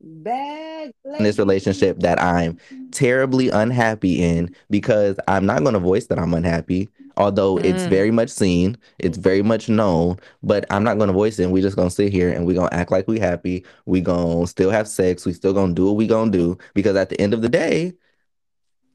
Bag 0.00 0.92
in 1.18 1.24
this 1.24 1.38
relationship 1.38 1.98
that 2.00 2.20
i'm 2.22 2.56
terribly 2.92 3.48
unhappy 3.50 4.22
in 4.22 4.54
because 4.70 5.18
i'm 5.26 5.44
not 5.44 5.62
going 5.62 5.72
to 5.74 5.80
voice 5.80 6.06
that 6.06 6.18
i'm 6.18 6.32
unhappy 6.34 6.88
although 7.16 7.58
it's 7.58 7.82
Mm. 7.84 7.88
very 7.90 8.10
much 8.12 8.30
seen 8.30 8.76
it's 9.00 9.18
very 9.18 9.42
much 9.42 9.68
known 9.68 10.16
but 10.42 10.64
i'm 10.70 10.84
not 10.84 10.96
going 10.98 11.08
to 11.08 11.12
voice 11.12 11.38
it 11.40 11.44
and 11.44 11.52
we 11.52 11.60
just 11.60 11.76
going 11.76 11.88
to 11.88 11.94
sit 11.94 12.12
here 12.12 12.30
and 12.30 12.46
we 12.46 12.54
going 12.54 12.68
to 12.70 12.74
act 12.76 12.92
like 12.92 13.08
we 13.08 13.18
happy 13.18 13.64
we 13.86 14.00
going 14.00 14.42
to 14.42 14.46
still 14.46 14.70
have 14.70 14.86
sex 14.86 15.26
we 15.26 15.32
still 15.32 15.52
going 15.52 15.70
to 15.70 15.74
do 15.74 15.86
what 15.86 15.96
we 15.96 16.06
going 16.06 16.30
to 16.30 16.38
do 16.38 16.58
because 16.74 16.94
at 16.96 17.08
the 17.08 17.20
end 17.20 17.34
of 17.34 17.42
the 17.42 17.48
day 17.48 17.92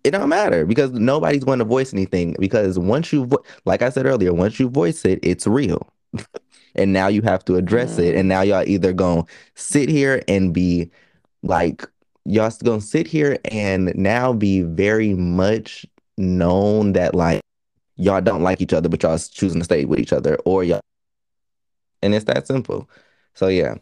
it 0.06 0.12
don't 0.12 0.30
matter 0.30 0.66
because 0.66 0.91
nobody's 0.91 1.43
going 1.43 1.60
to 1.60 1.66
voice 1.66 1.93
anything 1.93 2.36
because 2.39 2.80
once 2.80 3.12
you 3.12 3.26
vo- 3.26 3.43
like 3.66 3.82
i 3.82 3.89
said 3.89 4.06
earlier 4.06 4.34
once 4.34 4.60
you 4.60 4.70
voice 4.70 5.04
it 5.06 5.20
it's 5.24 5.45
real 5.47 5.88
and 6.76 6.93
now 6.93 7.07
you 7.07 7.21
have 7.21 7.43
to 7.45 7.55
address 7.55 7.97
it. 7.97 8.15
And 8.15 8.28
now 8.28 8.41
y'all 8.41 8.67
either 8.67 8.93
gonna 8.93 9.26
sit 9.55 9.89
here 9.89 10.21
and 10.28 10.53
be 10.53 10.89
like 11.41 11.86
y'all 12.26 12.51
gonna 12.63 12.82
sit 12.82 13.07
here 13.07 13.38
and 13.45 13.93
now 13.95 14.34
be 14.34 14.61
very 14.61 15.13
much 15.13 15.86
known 16.17 16.93
that 16.93 17.15
like 17.15 17.41
y'all 17.95 18.21
don't 18.21 18.43
like 18.43 18.61
each 18.61 18.74
other 18.74 18.88
but 18.88 19.03
y'all 19.03 19.17
choosing 19.17 19.59
to 19.59 19.65
stay 19.65 19.86
with 19.86 19.99
each 19.99 20.13
other 20.13 20.36
or 20.45 20.63
y'all 20.63 20.80
and 22.03 22.13
it's 22.13 22.26
that 22.26 22.45
simple. 22.45 22.89
So 23.34 23.47
yeah. 23.47 23.76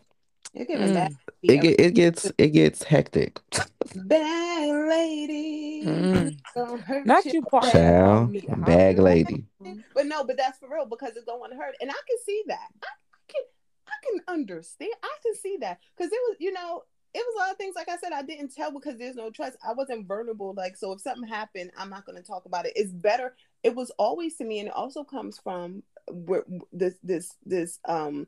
You're 0.53 0.65
giving 0.65 0.93
bad. 0.93 1.15
It, 1.43 1.61
get, 1.61 1.79
it 1.79 1.93
gets 1.93 2.31
it 2.37 2.49
gets 2.49 2.83
hectic 2.83 3.39
bad 3.95 4.89
lady. 4.89 5.83
Mm. 5.85 6.37
Don't 6.55 7.25
you. 7.25 7.31
you 7.33 7.41
part 7.43 7.63
about 7.63 7.73
child 7.73 8.65
bag 8.65 8.99
lady 8.99 9.45
But 9.93 10.05
no, 10.05 10.23
but 10.23 10.37
that's 10.37 10.59
for 10.59 10.69
real 10.69 10.85
because 10.85 11.15
it's 11.15 11.25
going 11.25 11.51
to 11.51 11.57
hurt, 11.57 11.75
and 11.81 11.89
I 11.89 11.93
can 11.93 12.17
see 12.25 12.43
that. 12.47 12.67
I, 12.83 12.87
I 12.87 13.19
can, 13.27 13.41
I 13.87 13.91
can 14.03 14.35
understand. 14.35 14.91
I 15.03 15.15
can 15.23 15.35
see 15.35 15.57
that 15.61 15.79
because 15.95 16.11
it 16.11 16.19
was, 16.29 16.37
you 16.39 16.51
know, 16.51 16.83
it 17.13 17.19
was 17.19 17.35
a 17.35 17.39
lot 17.39 17.51
of 17.51 17.57
things. 17.57 17.75
Like 17.75 17.89
I 17.89 17.97
said, 17.97 18.13
I 18.13 18.21
didn't 18.21 18.53
tell 18.53 18.71
because 18.71 18.97
there's 18.97 19.15
no 19.15 19.29
trust. 19.29 19.57
I 19.67 19.73
wasn't 19.73 20.07
vulnerable. 20.07 20.53
Like 20.55 20.77
so, 20.77 20.91
if 20.93 21.01
something 21.01 21.27
happened, 21.27 21.71
I'm 21.77 21.89
not 21.89 22.05
going 22.05 22.17
to 22.17 22.23
talk 22.23 22.45
about 22.45 22.65
it. 22.65 22.73
It's 22.75 22.91
better. 22.91 23.35
It 23.63 23.75
was 23.75 23.91
always 23.97 24.37
to 24.37 24.45
me, 24.45 24.59
and 24.59 24.67
it 24.69 24.75
also 24.75 25.03
comes 25.03 25.37
from 25.37 25.83
where 26.09 26.43
this 26.71 26.95
this 27.03 27.35
this 27.45 27.79
um 27.85 28.27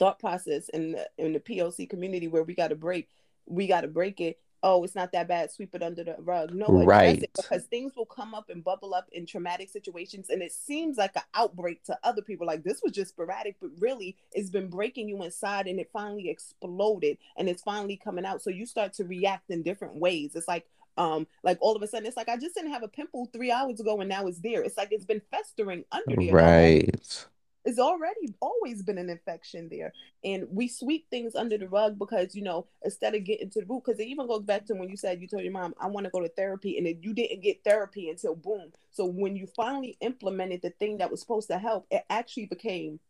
thought 0.00 0.18
process 0.18 0.68
in 0.70 0.92
the 0.92 1.08
in 1.18 1.32
the 1.32 1.38
POC 1.38 1.88
community 1.88 2.26
where 2.26 2.42
we 2.42 2.54
got 2.56 2.68
to 2.68 2.74
break, 2.74 3.08
we 3.46 3.68
got 3.68 3.82
to 3.82 3.88
break 3.88 4.20
it. 4.20 4.40
Oh, 4.62 4.84
it's 4.84 4.94
not 4.94 5.12
that 5.12 5.26
bad. 5.26 5.50
Sweep 5.50 5.74
it 5.74 5.82
under 5.82 6.04
the 6.04 6.16
rug. 6.18 6.52
No, 6.52 6.66
Right. 6.84 7.24
because 7.34 7.64
things 7.64 7.94
will 7.96 8.04
come 8.04 8.34
up 8.34 8.50
and 8.50 8.62
bubble 8.62 8.92
up 8.92 9.08
in 9.12 9.24
traumatic 9.24 9.70
situations, 9.70 10.28
and 10.28 10.42
it 10.42 10.52
seems 10.52 10.98
like 10.98 11.16
an 11.16 11.22
outbreak 11.34 11.82
to 11.84 11.98
other 12.02 12.20
people. 12.20 12.46
Like 12.46 12.62
this 12.62 12.82
was 12.82 12.92
just 12.92 13.10
sporadic, 13.12 13.56
but 13.60 13.70
really, 13.78 14.16
it's 14.32 14.50
been 14.50 14.68
breaking 14.68 15.08
you 15.08 15.22
inside, 15.22 15.66
and 15.66 15.78
it 15.80 15.88
finally 15.92 16.28
exploded, 16.28 17.16
and 17.38 17.48
it's 17.48 17.62
finally 17.62 17.96
coming 17.96 18.26
out. 18.26 18.42
So 18.42 18.50
you 18.50 18.66
start 18.66 18.92
to 18.94 19.04
react 19.04 19.50
in 19.50 19.62
different 19.62 19.94
ways. 19.96 20.34
It's 20.34 20.48
like 20.48 20.66
um 20.98 21.26
like 21.44 21.56
all 21.60 21.76
of 21.76 21.82
a 21.82 21.86
sudden 21.86 22.04
it's 22.04 22.16
like 22.16 22.28
i 22.28 22.36
just 22.36 22.52
didn't 22.56 22.72
have 22.72 22.82
a 22.82 22.88
pimple 22.88 23.24
three 23.26 23.52
hours 23.52 23.78
ago 23.78 24.00
and 24.00 24.08
now 24.08 24.26
it's 24.26 24.40
there 24.40 24.60
it's 24.60 24.76
like 24.76 24.88
it's 24.90 25.04
been 25.04 25.22
festering 25.30 25.84
under 25.92 26.16
there 26.16 26.34
right 26.34 27.26
it's 27.64 27.78
already 27.78 28.34
always 28.40 28.82
been 28.82 28.98
an 28.98 29.10
infection 29.10 29.68
there. 29.70 29.92
And 30.24 30.46
we 30.50 30.68
sweep 30.68 31.08
things 31.10 31.34
under 31.34 31.58
the 31.58 31.68
rug 31.68 31.98
because 31.98 32.34
you 32.34 32.42
know 32.42 32.66
instead 32.84 33.14
of 33.14 33.24
getting 33.24 33.50
to 33.50 33.60
the 33.60 33.66
root 33.66 33.82
because 33.84 34.00
it 34.00 34.06
even 34.06 34.26
goes 34.26 34.42
back 34.42 34.66
to 34.66 34.74
when 34.74 34.88
you 34.88 34.96
said 34.96 35.20
you 35.20 35.28
told 35.28 35.42
your 35.42 35.52
mom 35.52 35.74
i 35.80 35.86
want 35.86 36.04
to 36.04 36.10
go 36.10 36.20
to 36.20 36.28
therapy 36.28 36.76
and 36.76 36.86
then 36.86 36.98
you 37.02 37.12
didn't 37.12 37.42
get 37.42 37.62
therapy 37.64 38.08
until 38.08 38.34
boom. 38.34 38.72
So 38.90 39.04
when 39.04 39.36
you 39.36 39.46
finally 39.46 39.96
implemented 40.00 40.62
the 40.62 40.70
thing 40.70 40.98
that 40.98 41.10
was 41.10 41.20
supposed 41.20 41.48
to 41.48 41.58
help 41.58 41.86
it 41.90 42.04
actually 42.10 42.46
became 42.46 43.00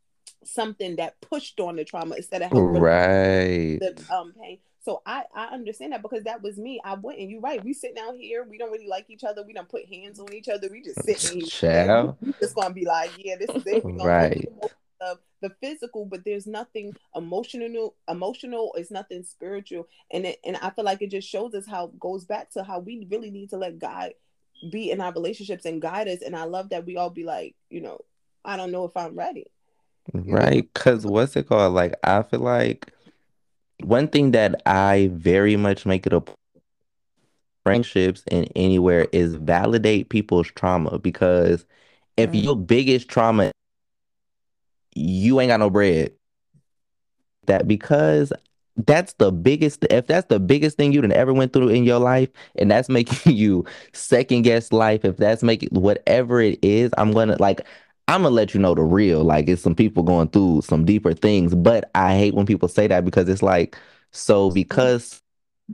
something 0.44 0.96
that 0.96 1.20
pushed 1.20 1.60
on 1.60 1.76
the 1.76 1.84
trauma 1.84 2.16
instead 2.16 2.42
of 2.42 2.50
helping 2.50 2.80
right. 2.80 3.78
the 3.80 4.04
um 4.10 4.32
pain 4.40 4.58
so 4.82 5.02
I, 5.04 5.24
I 5.34 5.46
understand 5.46 5.92
that 5.92 6.02
because 6.02 6.24
that 6.24 6.42
was 6.42 6.56
me. 6.56 6.80
I 6.84 6.94
went 6.94 7.18
and 7.18 7.30
you're 7.30 7.40
right. 7.40 7.62
We 7.62 7.72
sit 7.74 7.94
down 7.94 8.16
here. 8.16 8.46
We 8.48 8.58
don't 8.58 8.72
really 8.72 8.88
like 8.88 9.10
each 9.10 9.24
other. 9.24 9.44
We 9.46 9.52
don't 9.52 9.68
put 9.68 9.86
hands 9.86 10.18
on 10.18 10.32
each 10.32 10.48
other. 10.48 10.68
We 10.70 10.82
just 10.82 11.04
sit 11.04 11.18
here. 11.20 11.46
Child. 11.46 12.16
We 12.22 12.34
just 12.40 12.54
gonna 12.54 12.74
be 12.74 12.86
like, 12.86 13.10
yeah, 13.18 13.36
this 13.36 13.50
is 13.54 13.66
it. 13.66 13.82
Right. 13.84 14.48
through 14.60 14.70
the, 15.40 15.50
physical, 15.60 16.04
but 16.04 16.24
there's 16.24 16.46
nothing 16.46 16.94
emotional. 17.14 17.94
Emotional 18.08 18.74
is 18.76 18.90
nothing 18.90 19.22
spiritual, 19.22 19.88
and 20.10 20.26
it, 20.26 20.40
and 20.44 20.56
I 20.58 20.70
feel 20.70 20.84
like 20.84 21.02
it 21.02 21.10
just 21.10 21.28
shows 21.28 21.54
us 21.54 21.66
how 21.66 21.86
it 21.86 21.98
goes 21.98 22.24
back 22.24 22.50
to 22.52 22.62
how 22.62 22.78
we 22.80 23.06
really 23.10 23.30
need 23.30 23.50
to 23.50 23.56
let 23.56 23.78
God 23.78 24.12
be 24.70 24.90
in 24.90 25.00
our 25.00 25.12
relationships 25.12 25.64
and 25.64 25.80
guide 25.80 26.08
us. 26.08 26.20
And 26.20 26.36
I 26.36 26.44
love 26.44 26.68
that 26.70 26.84
we 26.84 26.96
all 26.96 27.10
be 27.10 27.24
like, 27.24 27.54
you 27.70 27.80
know, 27.80 28.00
I 28.44 28.56
don't 28.56 28.72
know 28.72 28.84
if 28.84 28.96
I'm 28.96 29.16
ready. 29.16 29.46
Right, 30.12 30.68
because 30.72 31.06
what's 31.06 31.36
it 31.36 31.48
called? 31.48 31.74
Like, 31.74 31.94
I 32.04 32.22
feel 32.22 32.40
like 32.40 32.92
one 33.84 34.08
thing 34.08 34.32
that 34.32 34.60
I 34.66 35.10
very 35.12 35.56
much 35.56 35.86
make 35.86 36.06
it 36.06 36.12
a 36.12 36.22
friendships 37.64 38.24
and 38.30 38.50
anywhere 38.56 39.06
is 39.12 39.34
validate 39.34 40.08
people's 40.08 40.48
trauma 40.48 40.98
because 40.98 41.66
if 42.16 42.30
Mm. 42.30 42.44
your 42.44 42.56
biggest 42.56 43.08
trauma 43.08 43.50
you 44.94 45.40
ain't 45.40 45.48
got 45.50 45.60
no 45.60 45.70
bread. 45.70 46.12
That 47.46 47.66
because 47.66 48.32
that's 48.76 49.12
the 49.14 49.30
biggest 49.32 49.84
if 49.90 50.06
that's 50.06 50.26
the 50.28 50.38
biggest 50.40 50.76
thing 50.76 50.92
you 50.92 51.00
done 51.00 51.12
ever 51.12 51.34
went 51.34 51.52
through 51.52 51.68
in 51.68 51.84
your 51.84 51.98
life 51.98 52.30
and 52.56 52.70
that's 52.70 52.88
making 52.88 53.32
you 53.36 53.64
second 53.92 54.42
guess 54.42 54.72
life 54.72 55.04
if 55.04 55.16
that's 55.16 55.42
making 55.42 55.68
whatever 55.72 56.40
it 56.40 56.58
is 56.62 56.90
i'm 56.96 57.12
gonna 57.12 57.36
like 57.40 57.60
i'm 58.10 58.22
gonna 58.22 58.34
let 58.34 58.54
you 58.54 58.60
know 58.60 58.74
the 58.74 58.82
real 58.82 59.24
like 59.24 59.48
it's 59.48 59.62
some 59.62 59.74
people 59.74 60.02
going 60.02 60.28
through 60.28 60.60
some 60.62 60.84
deeper 60.84 61.12
things 61.12 61.54
but 61.54 61.90
i 61.94 62.16
hate 62.16 62.34
when 62.34 62.46
people 62.46 62.68
say 62.68 62.86
that 62.86 63.04
because 63.04 63.28
it's 63.28 63.42
like 63.42 63.76
so 64.12 64.50
because 64.50 65.22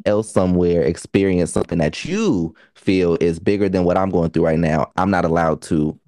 else 0.05 0.30
somewhere 0.30 0.82
experience 0.82 1.51
something 1.51 1.78
that 1.78 2.05
you 2.05 2.55
feel 2.74 3.16
is 3.20 3.39
bigger 3.39 3.68
than 3.68 3.84
what 3.84 3.97
i'm 3.97 4.11
going 4.11 4.30
through 4.30 4.45
right 4.45 4.59
now 4.59 4.91
i'm 4.97 5.11
not 5.11 5.24
allowed 5.24 5.62
to 5.62 5.99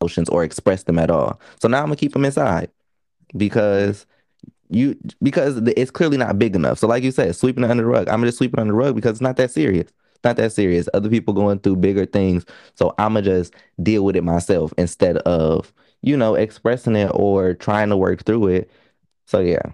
emotions 0.00 0.28
or 0.30 0.42
express 0.42 0.84
them 0.84 0.98
at 0.98 1.10
all 1.10 1.40
so 1.60 1.68
now 1.68 1.78
i'm 1.78 1.86
gonna 1.86 1.96
keep 1.96 2.12
them 2.12 2.24
inside 2.24 2.70
because 3.36 4.06
you 4.72 4.96
because 5.22 5.58
it's 5.76 5.90
clearly 5.90 6.16
not 6.16 6.38
big 6.38 6.56
enough. 6.56 6.78
So 6.78 6.86
like 6.86 7.02
you 7.02 7.10
said, 7.10 7.36
sweeping 7.36 7.64
it 7.64 7.70
under 7.70 7.82
the 7.82 7.88
rug. 7.88 8.08
I'm 8.08 8.22
just 8.24 8.38
sweeping 8.38 8.58
under 8.58 8.72
the 8.72 8.76
rug 8.76 8.94
because 8.94 9.12
it's 9.12 9.20
not 9.20 9.36
that 9.36 9.50
serious. 9.50 9.90
Not 10.24 10.36
that 10.36 10.52
serious. 10.52 10.88
Other 10.94 11.08
people 11.08 11.34
going 11.34 11.58
through 11.58 11.76
bigger 11.76 12.06
things. 12.06 12.44
So 12.74 12.94
I'ma 12.98 13.22
just 13.22 13.54
deal 13.82 14.04
with 14.04 14.16
it 14.16 14.24
myself 14.24 14.72
instead 14.78 15.18
of, 15.18 15.72
you 16.02 16.16
know, 16.16 16.34
expressing 16.34 16.96
it 16.96 17.10
or 17.14 17.54
trying 17.54 17.88
to 17.90 17.96
work 17.96 18.24
through 18.24 18.48
it. 18.48 18.70
So 19.26 19.40
yeah. 19.40 19.72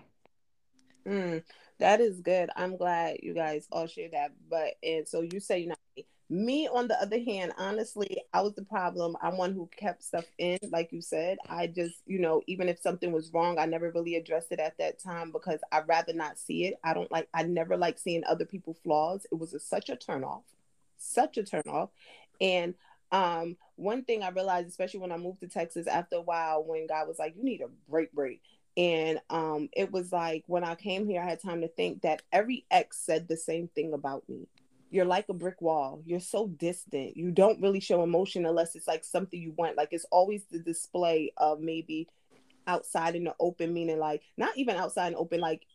Mm, 1.06 1.42
that 1.78 2.00
is 2.00 2.20
good. 2.20 2.50
I'm 2.56 2.76
glad 2.76 3.18
you 3.22 3.34
guys 3.34 3.66
all 3.72 3.86
share 3.86 4.08
that. 4.12 4.32
But 4.48 4.74
and 4.82 5.06
so 5.06 5.20
you 5.20 5.40
say 5.40 5.60
you're 5.60 5.68
not 5.68 5.78
me, 6.30 6.68
on 6.68 6.88
the 6.88 7.00
other 7.00 7.18
hand, 7.18 7.52
honestly, 7.56 8.20
I 8.34 8.42
was 8.42 8.54
the 8.54 8.64
problem. 8.64 9.16
I'm 9.22 9.38
one 9.38 9.54
who 9.54 9.68
kept 9.76 10.02
stuff 10.02 10.26
in, 10.36 10.58
like 10.70 10.92
you 10.92 11.00
said. 11.00 11.38
I 11.48 11.68
just, 11.68 12.02
you 12.06 12.18
know, 12.18 12.42
even 12.46 12.68
if 12.68 12.78
something 12.80 13.12
was 13.12 13.32
wrong, 13.32 13.58
I 13.58 13.64
never 13.64 13.90
really 13.90 14.16
addressed 14.16 14.52
it 14.52 14.60
at 14.60 14.76
that 14.78 14.98
time 14.98 15.32
because 15.32 15.60
I'd 15.72 15.88
rather 15.88 16.12
not 16.12 16.38
see 16.38 16.66
it. 16.66 16.74
I 16.84 16.92
don't 16.92 17.10
like, 17.10 17.28
I 17.32 17.44
never 17.44 17.76
like 17.78 17.98
seeing 17.98 18.24
other 18.24 18.44
people 18.44 18.76
flaws. 18.84 19.26
It 19.32 19.36
was 19.36 19.54
a, 19.54 19.60
such 19.60 19.88
a 19.88 19.96
turn 19.96 20.22
off, 20.22 20.42
such 20.98 21.38
a 21.38 21.44
turn 21.44 21.62
off. 21.66 21.88
And 22.42 22.74
um, 23.10 23.56
one 23.76 24.04
thing 24.04 24.22
I 24.22 24.28
realized, 24.28 24.68
especially 24.68 25.00
when 25.00 25.12
I 25.12 25.16
moved 25.16 25.40
to 25.40 25.48
Texas 25.48 25.86
after 25.86 26.16
a 26.16 26.22
while, 26.22 26.62
when 26.62 26.86
God 26.86 27.08
was 27.08 27.18
like, 27.18 27.36
you 27.38 27.44
need 27.44 27.62
a 27.62 27.68
break, 27.90 28.12
break. 28.12 28.42
And 28.76 29.18
um, 29.30 29.70
it 29.72 29.90
was 29.90 30.12
like 30.12 30.44
when 30.46 30.62
I 30.62 30.74
came 30.74 31.08
here, 31.08 31.22
I 31.22 31.28
had 31.28 31.42
time 31.42 31.62
to 31.62 31.68
think 31.68 32.02
that 32.02 32.22
every 32.32 32.66
ex 32.70 32.98
said 32.98 33.26
the 33.26 33.36
same 33.36 33.68
thing 33.68 33.94
about 33.94 34.28
me 34.28 34.46
you're 34.90 35.04
like 35.04 35.26
a 35.28 35.34
brick 35.34 35.60
wall. 35.60 36.02
You're 36.04 36.20
so 36.20 36.48
distant. 36.48 37.16
You 37.16 37.30
don't 37.30 37.60
really 37.60 37.80
show 37.80 38.02
emotion 38.02 38.46
unless 38.46 38.74
it's 38.74 38.88
like 38.88 39.04
something 39.04 39.40
you 39.40 39.52
want. 39.52 39.76
Like 39.76 39.88
it's 39.92 40.06
always 40.10 40.44
the 40.50 40.58
display 40.58 41.32
of 41.36 41.60
maybe 41.60 42.08
outside 42.66 43.16
in 43.16 43.24
the 43.24 43.34
open, 43.40 43.72
meaning 43.72 43.98
like 43.98 44.22
not 44.36 44.56
even 44.56 44.76
outside 44.76 45.08
and 45.08 45.16
open, 45.16 45.40
like 45.40 45.66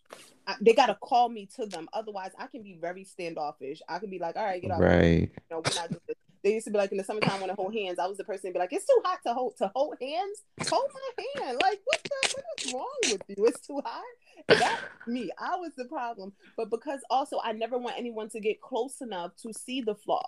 I, 0.48 0.56
they 0.62 0.74
gotta 0.74 0.96
call 0.96 1.30
me 1.30 1.48
to 1.56 1.66
them. 1.66 1.90
Otherwise, 1.94 2.32
I 2.38 2.48
can 2.48 2.64
be 2.64 2.78
very 2.80 3.04
standoffish. 3.04 3.82
I 3.90 4.00
can 4.00 4.10
be 4.10 4.20
like, 4.20 4.36
all 4.36 4.46
right, 4.46 4.62
get 4.62 4.72
off. 4.72 4.80
Right. 4.80 5.32
You 5.34 5.42
know, 5.50 5.58
we're 5.58 5.76
not 5.76 5.90
doing 5.90 6.02
this. 6.08 6.18
They 6.44 6.54
used 6.56 6.66
to 6.66 6.72
be 6.72 6.78
like 6.78 6.92
in 6.92 6.98
the 6.98 7.06
summertime 7.06 7.40
when 7.40 7.50
I 7.50 7.54
hold 7.54 7.74
hands. 7.74 8.00
I 8.00 8.08
was 8.08 8.18
the 8.18 8.26
person 8.26 8.50
to 8.50 8.54
be 8.54 8.60
like, 8.60 8.74
it's 8.74 8.86
too 8.86 9.02
hot 9.06 9.20
to 9.26 9.34
hold 9.34 9.58
to 9.58 9.72
hold 9.74 9.96
hands. 10.02 10.44
Hold 10.68 10.90
my 10.94 11.24
hand. 11.42 11.60
Like 11.62 11.80
what 11.86 12.04
the 12.04 12.36
what 12.36 12.46
is 12.66 12.74
wrong 12.74 13.00
with 13.04 13.22
you? 13.28 13.46
It's 13.46 13.66
too 13.66 13.82
hot. 13.84 14.04
That's 14.48 14.82
me. 15.08 15.32
I 15.40 15.56
was 15.56 15.72
the 15.78 15.86
problem. 15.86 16.34
But 16.58 16.70
because 16.70 17.02
also 17.10 17.40
I 17.44 17.52
never 17.54 17.78
want 17.78 17.98
anyone 17.98 18.30
to 18.30 18.40
get 18.40 18.62
close 18.62 19.02
enough 19.02 19.36
to 19.44 19.54
see 19.54 19.82
the 19.82 19.96
flaws. 19.96 20.24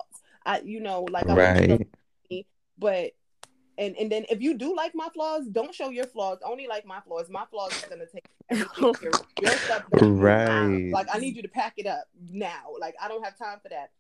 I 0.46 0.62
you 0.62 0.80
know, 0.80 1.06
like 1.10 1.28
I 1.28 1.36
right. 1.36 1.88
Me, 2.30 2.46
but 2.78 3.12
and 3.78 3.96
and 3.98 4.12
then 4.12 4.26
if 4.30 4.42
you 4.42 4.58
do 4.58 4.76
like 4.76 4.94
my 4.96 5.10
flaws, 5.14 5.48
don't 5.52 5.74
show 5.74 5.90
your 5.90 6.06
flaws. 6.06 6.40
Only 6.44 6.68
like 6.68 6.86
my 6.86 7.00
flaws. 7.02 7.30
My 7.30 7.46
flaws 7.50 7.74
is 7.74 7.86
gonna 7.86 8.06
take 8.06 8.26
everything 8.50 8.94
your, 9.02 9.12
your 9.42 9.52
stuff. 9.52 9.84
Right. 9.94 10.90
Like 10.92 11.08
I 11.14 11.20
need 11.20 11.36
you 11.36 11.42
to 11.42 11.50
pack 11.50 11.74
it 11.78 11.88
up 11.88 12.06
now. 12.30 12.64
Like 12.80 12.96
I 13.02 13.08
don't 13.08 13.24
have 13.24 13.38
time 13.38 13.60
for 13.62 13.70
that. 13.70 13.92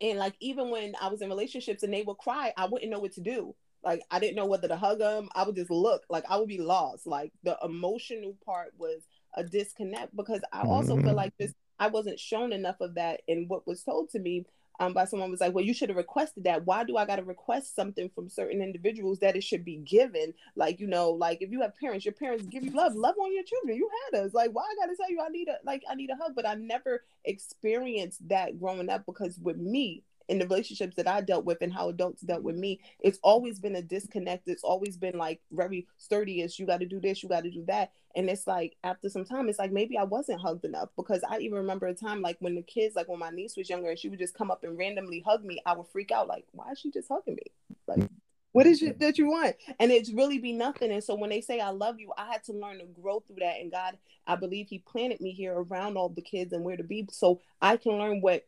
And 0.00 0.18
like 0.18 0.34
even 0.40 0.70
when 0.70 0.94
I 1.00 1.08
was 1.08 1.22
in 1.22 1.28
relationships 1.28 1.82
and 1.82 1.92
they 1.92 2.02
would 2.02 2.18
cry, 2.18 2.52
I 2.56 2.66
wouldn't 2.66 2.90
know 2.90 2.98
what 2.98 3.12
to 3.12 3.20
do. 3.20 3.54
Like 3.84 4.02
I 4.10 4.18
didn't 4.18 4.36
know 4.36 4.46
whether 4.46 4.68
to 4.68 4.76
hug 4.76 4.98
them. 4.98 5.28
I 5.34 5.44
would 5.44 5.56
just 5.56 5.70
look. 5.70 6.02
Like 6.08 6.24
I 6.28 6.36
would 6.36 6.48
be 6.48 6.60
lost. 6.60 7.06
Like 7.06 7.32
the 7.42 7.56
emotional 7.62 8.36
part 8.44 8.72
was 8.78 9.02
a 9.34 9.44
disconnect 9.44 10.14
because 10.16 10.42
I 10.52 10.62
also 10.62 10.96
mm-hmm. 10.96 11.06
feel 11.06 11.14
like 11.14 11.36
this 11.38 11.54
I 11.78 11.88
wasn't 11.88 12.20
shown 12.20 12.52
enough 12.52 12.80
of 12.80 12.94
that 12.94 13.22
in 13.26 13.48
what 13.48 13.66
was 13.66 13.82
told 13.82 14.10
to 14.10 14.18
me 14.18 14.46
um, 14.80 14.94
by 14.94 15.04
someone 15.04 15.30
was 15.30 15.40
like, 15.40 15.54
well, 15.54 15.64
you 15.64 15.74
should 15.74 15.90
have 15.90 15.98
requested 15.98 16.44
that. 16.44 16.66
Why 16.66 16.84
do 16.84 16.96
I 16.96 17.04
got 17.04 17.16
to 17.16 17.24
request 17.24 17.76
something 17.76 18.10
from 18.14 18.28
certain 18.28 18.62
individuals 18.62 19.18
that 19.20 19.36
it 19.36 19.44
should 19.44 19.64
be 19.64 19.76
given? 19.76 20.34
Like, 20.56 20.80
you 20.80 20.86
know, 20.86 21.10
like 21.10 21.42
if 21.42 21.50
you 21.50 21.60
have 21.60 21.76
parents, 21.76 22.04
your 22.04 22.14
parents 22.14 22.46
give 22.46 22.64
you 22.64 22.70
love, 22.70 22.94
love 22.94 23.14
on 23.20 23.32
your 23.32 23.44
children. 23.44 23.76
You 23.76 23.88
had 24.12 24.20
us. 24.20 24.34
Like, 24.34 24.50
why 24.52 24.62
I 24.62 24.84
got 24.84 24.90
to 24.90 24.96
tell 24.96 25.10
you 25.10 25.20
I 25.20 25.28
need 25.28 25.48
a 25.48 25.58
like 25.64 25.82
I 25.88 25.94
need 25.94 26.10
a 26.10 26.16
hug? 26.16 26.34
But 26.34 26.48
I 26.48 26.54
never 26.54 27.04
experienced 27.24 28.28
that 28.28 28.58
growing 28.58 28.88
up 28.88 29.06
because 29.06 29.38
with 29.38 29.58
me, 29.58 30.02
in 30.32 30.38
the 30.38 30.46
relationships 30.46 30.96
that 30.96 31.06
I 31.06 31.20
dealt 31.20 31.44
with 31.44 31.58
and 31.60 31.72
how 31.72 31.90
adults 31.90 32.22
dealt 32.22 32.42
with 32.42 32.56
me, 32.56 32.80
it's 33.00 33.18
always 33.22 33.60
been 33.60 33.76
a 33.76 33.82
disconnect. 33.82 34.48
It's 34.48 34.64
always 34.64 34.96
been 34.96 35.18
like 35.18 35.42
very 35.52 35.86
sturdy 35.98 36.40
as 36.40 36.58
you 36.58 36.66
got 36.66 36.80
to 36.80 36.86
do 36.86 37.00
this, 37.00 37.22
you 37.22 37.28
got 37.28 37.44
to 37.44 37.50
do 37.50 37.64
that. 37.66 37.92
And 38.16 38.30
it's 38.30 38.46
like 38.46 38.76
after 38.82 39.10
some 39.10 39.26
time, 39.26 39.50
it's 39.50 39.58
like 39.58 39.72
maybe 39.72 39.98
I 39.98 40.04
wasn't 40.04 40.40
hugged 40.40 40.64
enough 40.64 40.88
because 40.96 41.20
I 41.28 41.38
even 41.38 41.58
remember 41.58 41.86
a 41.86 41.94
time 41.94 42.22
like 42.22 42.38
when 42.40 42.54
the 42.54 42.62
kids, 42.62 42.96
like 42.96 43.08
when 43.08 43.18
my 43.18 43.28
niece 43.28 43.58
was 43.58 43.68
younger 43.68 43.90
and 43.90 43.98
she 43.98 44.08
would 44.08 44.18
just 44.18 44.34
come 44.34 44.50
up 44.50 44.64
and 44.64 44.78
randomly 44.78 45.22
hug 45.24 45.44
me, 45.44 45.60
I 45.66 45.74
would 45.74 45.86
freak 45.88 46.10
out 46.12 46.28
like, 46.28 46.46
why 46.52 46.70
is 46.72 46.78
she 46.78 46.90
just 46.90 47.08
hugging 47.08 47.34
me? 47.34 47.76
Like, 47.86 48.08
what 48.52 48.66
is 48.66 48.82
it 48.82 49.00
that 49.00 49.18
you 49.18 49.28
want? 49.28 49.56
And 49.78 49.92
it's 49.92 50.12
really 50.12 50.38
be 50.38 50.52
nothing. 50.52 50.92
And 50.92 51.04
so 51.04 51.14
when 51.14 51.28
they 51.28 51.42
say 51.42 51.60
I 51.60 51.70
love 51.70 52.00
you, 52.00 52.10
I 52.16 52.32
had 52.32 52.42
to 52.44 52.52
learn 52.52 52.78
to 52.78 52.86
grow 52.86 53.20
through 53.20 53.40
that. 53.40 53.60
And 53.60 53.70
God, 53.70 53.98
I 54.26 54.36
believe 54.36 54.68
He 54.68 54.78
planted 54.78 55.20
me 55.20 55.32
here 55.32 55.54
around 55.54 55.98
all 55.98 56.08
the 56.08 56.22
kids 56.22 56.54
and 56.54 56.64
where 56.64 56.76
to 56.78 56.84
be 56.84 57.06
so 57.10 57.40
I 57.60 57.76
can 57.76 57.98
learn 57.98 58.22
what 58.22 58.46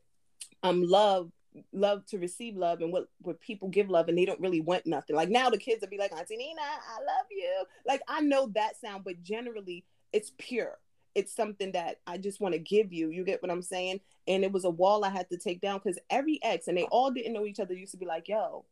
um 0.63 0.83
love 0.83 1.31
love 1.73 2.05
to 2.07 2.19
receive 2.19 2.57
love 2.57 2.81
and 2.81 2.93
what 2.93 3.09
what 3.21 3.41
people 3.41 3.69
give 3.69 3.91
love 3.91 4.09
and 4.09 4.19
they 4.19 4.25
don't 4.25 4.41
really 4.41 4.61
want 4.61 4.87
nothing. 4.87 5.17
Like 5.17 5.29
now 5.29 5.51
the 5.51 5.59
kids 5.59 5.81
will 5.81 5.89
be 5.89 5.99
like, 5.99 6.13
Auntie 6.13 6.37
Nina, 6.37 6.61
I 6.61 6.99
love 7.01 7.27
you. 7.31 7.65
Like 7.87 8.03
I 8.09 8.21
know 8.21 8.51
that 8.55 8.81
sound, 8.81 9.05
but 9.05 9.23
generally 9.23 9.85
it's 10.13 10.33
pure. 10.39 10.79
It's 11.15 11.35
something 11.35 11.73
that 11.73 12.01
I 12.07 12.19
just 12.19 12.41
want 12.41 12.55
to 12.55 12.59
give 12.59 12.93
you. 12.93 13.11
You 13.11 13.25
get 13.25 13.41
what 13.41 13.51
I'm 13.51 13.63
saying? 13.63 14.01
And 14.27 14.43
it 14.43 14.51
was 14.51 14.65
a 14.65 14.71
wall 14.71 15.05
I 15.05 15.11
had 15.11 15.29
to 15.31 15.37
take 15.37 15.61
down 15.61 15.79
because 15.79 15.99
every 16.11 16.41
ex 16.43 16.67
and 16.67 16.77
they 16.77 16.85
all 16.85 17.11
didn't 17.11 17.33
know 17.33 17.47
each 17.47 17.61
other 17.61 17.75
used 17.75 17.93
to 17.93 17.99
be 17.99 18.07
like, 18.07 18.29
yo, 18.29 18.65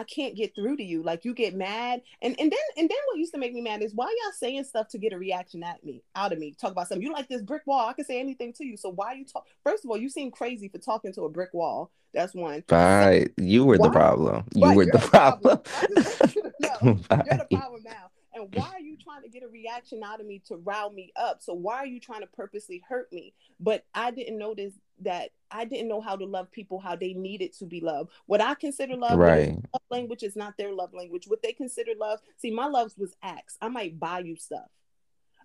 I 0.00 0.04
can't 0.04 0.34
get 0.34 0.54
through 0.54 0.78
to 0.78 0.82
you. 0.82 1.02
Like 1.02 1.26
you 1.26 1.34
get 1.34 1.54
mad. 1.54 2.00
And 2.22 2.34
and 2.40 2.50
then 2.50 2.58
and 2.78 2.88
then 2.88 2.98
what 3.06 3.18
used 3.18 3.34
to 3.34 3.38
make 3.38 3.52
me 3.52 3.60
mad 3.60 3.82
is 3.82 3.94
why 3.94 4.06
y'all 4.06 4.32
saying 4.32 4.64
stuff 4.64 4.88
to 4.88 4.98
get 4.98 5.12
a 5.12 5.18
reaction 5.18 5.62
at 5.62 5.84
me, 5.84 6.02
out 6.16 6.32
of 6.32 6.38
me. 6.38 6.54
Talk 6.58 6.72
about 6.72 6.88
something. 6.88 7.06
You 7.06 7.12
like 7.12 7.28
this 7.28 7.42
brick 7.42 7.66
wall. 7.66 7.86
I 7.86 7.92
can 7.92 8.06
say 8.06 8.18
anything 8.18 8.54
to 8.54 8.64
you. 8.64 8.78
So 8.78 8.88
why 8.88 9.12
you 9.12 9.26
talk 9.26 9.46
first 9.62 9.84
of 9.84 9.90
all, 9.90 9.98
you 9.98 10.08
seem 10.08 10.30
crazy 10.30 10.68
for 10.68 10.78
talking 10.78 11.12
to 11.12 11.24
a 11.24 11.28
brick 11.28 11.50
wall. 11.52 11.90
That's 12.14 12.34
one. 12.34 12.64
Right. 12.70 13.30
You 13.36 13.66
were 13.66 13.76
why? 13.76 13.88
the 13.88 13.92
problem. 13.92 14.44
You 14.54 14.68
right, 14.68 14.76
were 14.76 14.86
the 14.86 14.98
problem. 14.98 15.58
problem. 15.58 16.04
you 16.34 16.82
You're 16.82 17.38
the 17.38 17.46
problem 17.50 17.82
now. 17.84 18.10
And 18.32 18.54
why 18.54 18.70
are 18.72 18.80
you 18.80 18.96
trying 18.96 19.22
to 19.22 19.28
get 19.28 19.42
a 19.42 19.48
reaction 19.48 20.02
out 20.04 20.20
of 20.20 20.26
me 20.26 20.40
to 20.46 20.56
rile 20.56 20.90
me 20.90 21.12
up? 21.16 21.42
So 21.42 21.52
why 21.52 21.76
are 21.76 21.86
you 21.86 22.00
trying 22.00 22.20
to 22.20 22.26
purposely 22.28 22.82
hurt 22.88 23.12
me? 23.12 23.34
But 23.58 23.84
I 23.94 24.12
didn't 24.12 24.38
notice 24.38 24.72
that 25.02 25.30
I 25.50 25.64
didn't 25.64 25.88
know 25.88 26.00
how 26.00 26.16
to 26.16 26.24
love 26.24 26.50
people 26.50 26.78
how 26.78 26.96
they 26.96 27.12
needed 27.12 27.52
to 27.58 27.66
be 27.66 27.80
loved. 27.80 28.10
What 28.26 28.40
I 28.40 28.54
consider 28.54 28.96
love, 28.96 29.18
right. 29.18 29.50
love 29.50 29.82
language 29.90 30.22
is 30.22 30.36
not 30.36 30.56
their 30.56 30.72
love 30.72 30.94
language. 30.94 31.24
What 31.26 31.42
they 31.42 31.52
consider 31.52 31.92
love, 31.98 32.20
see, 32.38 32.50
my 32.50 32.66
love 32.66 32.92
was 32.96 33.14
acts. 33.22 33.56
I 33.60 33.68
might 33.68 33.98
buy 33.98 34.20
you 34.20 34.36
stuff. 34.36 34.68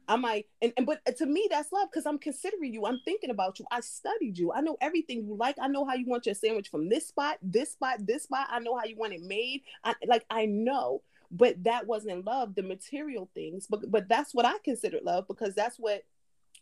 I 0.07 0.17
might, 0.17 0.45
and, 0.61 0.71
and 0.77 0.85
but 0.85 1.01
uh, 1.07 1.11
to 1.13 1.25
me, 1.25 1.47
that's 1.49 1.71
love 1.71 1.89
because 1.91 2.05
I'm 2.05 2.19
considering 2.19 2.73
you. 2.73 2.85
I'm 2.85 2.99
thinking 3.05 3.31
about 3.31 3.59
you. 3.59 3.65
I 3.71 3.79
studied 3.81 4.37
you. 4.37 4.51
I 4.51 4.61
know 4.61 4.77
everything 4.79 5.25
you 5.25 5.35
like. 5.35 5.55
I 5.59 5.67
know 5.67 5.85
how 5.85 5.95
you 5.95 6.05
want 6.05 6.27
your 6.27 6.35
sandwich 6.35 6.69
from 6.69 6.89
this 6.89 7.07
spot, 7.07 7.37
this 7.41 7.71
spot, 7.71 8.05
this 8.05 8.23
spot. 8.23 8.47
I 8.51 8.59
know 8.59 8.77
how 8.77 8.85
you 8.85 8.95
want 8.97 9.13
it 9.13 9.21
made. 9.21 9.63
I 9.83 9.95
like 10.05 10.25
I 10.29 10.45
know, 10.45 11.01
but 11.31 11.63
that 11.63 11.87
wasn't 11.87 12.25
love. 12.25 12.53
The 12.53 12.61
material 12.61 13.29
things, 13.33 13.65
but 13.67 13.89
but 13.89 14.07
that's 14.07 14.33
what 14.33 14.45
I 14.45 14.59
considered 14.63 15.01
love 15.03 15.27
because 15.27 15.55
that's 15.55 15.77
what 15.77 16.03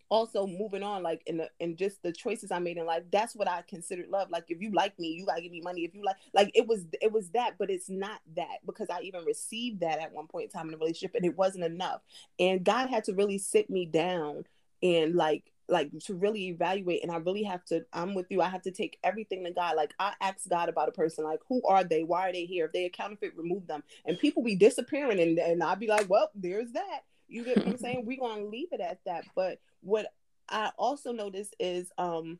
also 0.10 0.46
moving 0.46 0.84
on 0.84 1.02
like 1.02 1.22
in 1.26 1.38
the 1.38 1.50
in 1.60 1.76
just 1.76 2.02
the 2.04 2.12
choices 2.12 2.52
i 2.52 2.60
made 2.60 2.78
in 2.78 2.86
life 2.86 3.04
that's 3.12 3.36
what 3.36 3.48
i 3.48 3.64
considered 3.68 4.10
love. 4.10 4.30
Like 4.30 4.46
if 4.50 4.62
you 4.62 4.72
like 4.72 4.98
me 5.00 5.10
you 5.10 5.26
gotta 5.26 5.42
give 5.42 5.52
me 5.52 5.62
money. 5.62 5.82
If 5.82 5.94
you 5.94 6.04
like 6.04 6.18
like 6.34 6.52
it 6.54 6.68
was 6.68 6.86
it 7.02 7.12
was 7.12 7.30
that 7.30 7.56
but 7.58 7.70
it's 7.70 7.90
not 7.90 8.20
that 8.36 8.60
because 8.66 8.88
i 8.90 9.02
even 9.02 9.26
received 9.26 9.82
that 9.82 10.00
at 10.00 10.14
one 10.14 10.28
point 10.28 10.46
in 10.46 10.50
time 10.50 10.68
in 10.68 10.76
a 10.76 10.78
relationship 10.78 11.16
and 11.16 11.26
it 11.26 11.38
wasn't 11.38 11.64
enough. 11.64 12.02
And 12.40 12.64
god 12.64 12.90
had 12.90 13.06
to 13.06 13.14
really 13.14 13.38
sit 13.38 13.70
me 13.70 13.86
down 13.86 14.46
and 14.82 15.16
like 15.16 15.44
like 15.70 15.90
to 15.98 16.14
really 16.14 16.48
evaluate 16.48 17.02
and 17.04 17.12
i 17.12 17.16
really 17.16 17.44
have 17.44 17.64
to 17.64 17.86
i'm 17.94 18.14
with 18.14 18.26
you 18.30 18.42
i 18.42 18.50
have 18.50 18.62
to 18.62 18.72
take 18.72 19.00
everything 19.04 19.44
to 19.44 19.52
god. 19.52 19.76
Like 19.76 19.94
i 20.00 20.14
ask 20.22 20.48
god 20.50 20.70
about 20.70 20.90
a 20.90 20.94
person 20.94 21.24
like 21.24 21.40
who 21.48 21.62
are 21.68 21.84
they? 21.84 22.04
Why 22.04 22.30
are 22.30 22.34
they 22.34 22.46
here? 22.46 22.66
If 22.66 22.74
they 22.74 22.86
a 22.86 22.90
counterfeit 22.90 23.34
remove 23.36 23.68
them. 23.68 23.84
And 24.06 24.20
people 24.20 24.44
be 24.44 24.56
disappearing 24.56 25.20
and, 25.20 25.40
and 25.40 25.64
i'd 25.64 25.80
be 25.80 25.88
like 25.88 26.10
well 26.10 26.30
there's 26.36 26.72
that 26.74 27.02
you 27.28 27.44
get 27.44 27.58
what 27.58 27.68
i'm 27.68 27.78
saying 27.80 28.06
we're 28.06 28.20
gonna 28.20 28.46
leave 28.46 28.70
it 28.72 28.82
at 28.82 29.00
that 29.06 29.24
but 29.36 29.60
what 29.82 30.08
I 30.50 30.72
also 30.78 31.12
noticed 31.12 31.56
is 31.60 31.92
um 31.98 32.40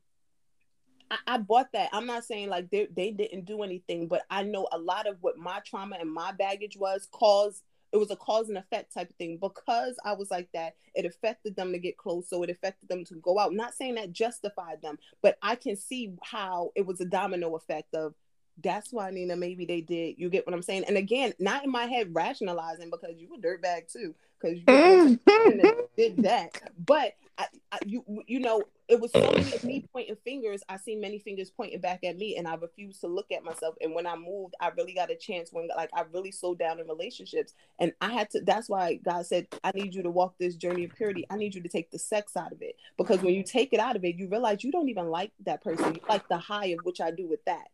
I, 1.12 1.18
I 1.28 1.38
bought 1.38 1.72
that. 1.74 1.90
I'm 1.92 2.06
not 2.06 2.26
saying 2.26 2.50
like 2.50 2.70
they 2.70 2.88
they 2.96 3.12
didn't 3.12 3.46
do 3.46 3.64
anything, 3.64 4.08
but 4.08 4.24
I 4.30 4.44
know 4.44 4.68
a 4.72 4.78
lot 4.78 5.08
of 5.08 5.18
what 5.22 5.38
my 5.38 5.60
trauma 5.66 5.98
and 6.00 6.12
my 6.12 6.32
baggage 6.32 6.78
was 6.78 7.08
caused 7.12 7.64
it 7.92 7.98
was 7.98 8.10
a 8.10 8.16
cause 8.16 8.50
and 8.50 8.58
effect 8.58 8.92
type 8.92 9.12
of 9.12 9.16
thing 9.18 9.38
because 9.38 9.96
I 10.04 10.14
was 10.14 10.32
like 10.32 10.50
that. 10.56 10.74
It 10.96 11.06
affected 11.06 11.56
them 11.56 11.72
to 11.74 11.78
get 11.78 11.96
close, 11.96 12.28
so 12.28 12.42
it 12.42 12.50
affected 12.50 12.90
them 12.90 13.06
to 13.06 13.16
go 13.16 13.38
out. 13.38 13.54
Not 13.54 13.76
saying 13.76 13.96
that 13.96 14.12
justified 14.12 14.82
them, 14.82 14.98
but 15.22 15.38
I 15.44 15.56
can 15.56 15.76
see 15.76 16.14
how 16.24 16.72
it 16.76 16.88
was 16.88 17.00
a 17.02 17.06
domino 17.06 17.56
effect 17.56 17.94
of 17.94 18.16
that's 18.64 18.92
why 18.92 19.12
Nina 19.12 19.36
maybe 19.36 19.66
they 19.66 19.82
did. 19.82 20.16
You 20.18 20.30
get 20.30 20.48
what 20.48 20.56
I'm 20.56 20.64
saying? 20.64 20.86
And 20.88 20.98
again, 20.98 21.34
not 21.38 21.66
in 21.66 21.72
my 21.72 21.86
head 21.86 22.16
rationalizing 22.16 22.90
because 22.90 23.16
you 23.18 23.30
a 23.36 23.40
dirtbag 23.40 23.92
too 23.92 24.16
because 24.44 24.58
you 24.58 24.66
mm-hmm. 24.66 25.70
did 25.98 26.18
that. 26.24 26.62
But 26.86 27.14
I, 27.38 27.46
I, 27.72 27.80
you 27.86 28.04
you 28.28 28.40
know 28.40 28.62
it 28.88 29.00
was 29.00 29.12
so 29.12 29.22
many 29.32 29.52
me 29.64 29.88
pointing 29.92 30.16
fingers. 30.24 30.62
I 30.70 30.78
see 30.78 30.96
many 30.96 31.18
fingers 31.20 31.50
pointing 31.50 31.80
back 31.80 32.04
at 32.04 32.18
me, 32.18 32.38
and 32.38 32.48
I 32.48 32.56
refused 32.56 33.02
to 33.02 33.08
look 33.08 33.32
at 33.32 33.44
myself. 33.44 33.76
And 33.82 33.96
when 33.96 34.06
I 34.06 34.16
moved, 34.16 34.54
I 34.60 34.70
really 34.78 34.94
got 34.94 35.10
a 35.10 35.16
chance 35.16 35.52
when 35.52 35.68
like 35.76 35.90
I 35.94 36.04
really 36.14 36.32
slowed 36.32 36.60
down 36.60 36.80
in 36.80 36.88
relationships, 36.88 37.54
and 37.80 37.94
I 38.02 38.12
had 38.12 38.30
to. 38.32 38.42
That's 38.42 38.70
why 38.70 38.96
God 38.96 39.26
said, 39.26 39.48
"I 39.64 39.72
need 39.74 39.96
you 39.96 40.04
to 40.04 40.12
walk 40.12 40.36
this 40.38 40.56
journey 40.56 40.84
of 40.84 40.96
purity. 40.96 41.26
I 41.30 41.38
need 41.38 41.56
you 41.56 41.62
to 41.62 41.70
take 41.70 41.92
the 41.92 42.00
sex 42.00 42.38
out 42.38 42.52
of 42.52 42.62
it 42.62 42.76
because 42.98 43.22
when 43.22 43.34
you 43.34 43.44
take 43.44 43.74
it 43.74 43.80
out 43.80 43.96
of 43.96 44.04
it, 44.06 44.16
you 44.16 44.28
realize 44.28 44.64
you 44.64 44.72
don't 44.72 44.90
even 44.90 45.10
like 45.10 45.32
that 45.46 45.64
person. 45.64 45.96
You 45.96 46.02
like 46.08 46.28
the 46.28 46.38
high 46.38 46.68
of 46.68 46.80
which 46.84 47.02
I 47.02 47.12
do 47.12 47.28
with 47.28 47.44
that." 47.46 47.68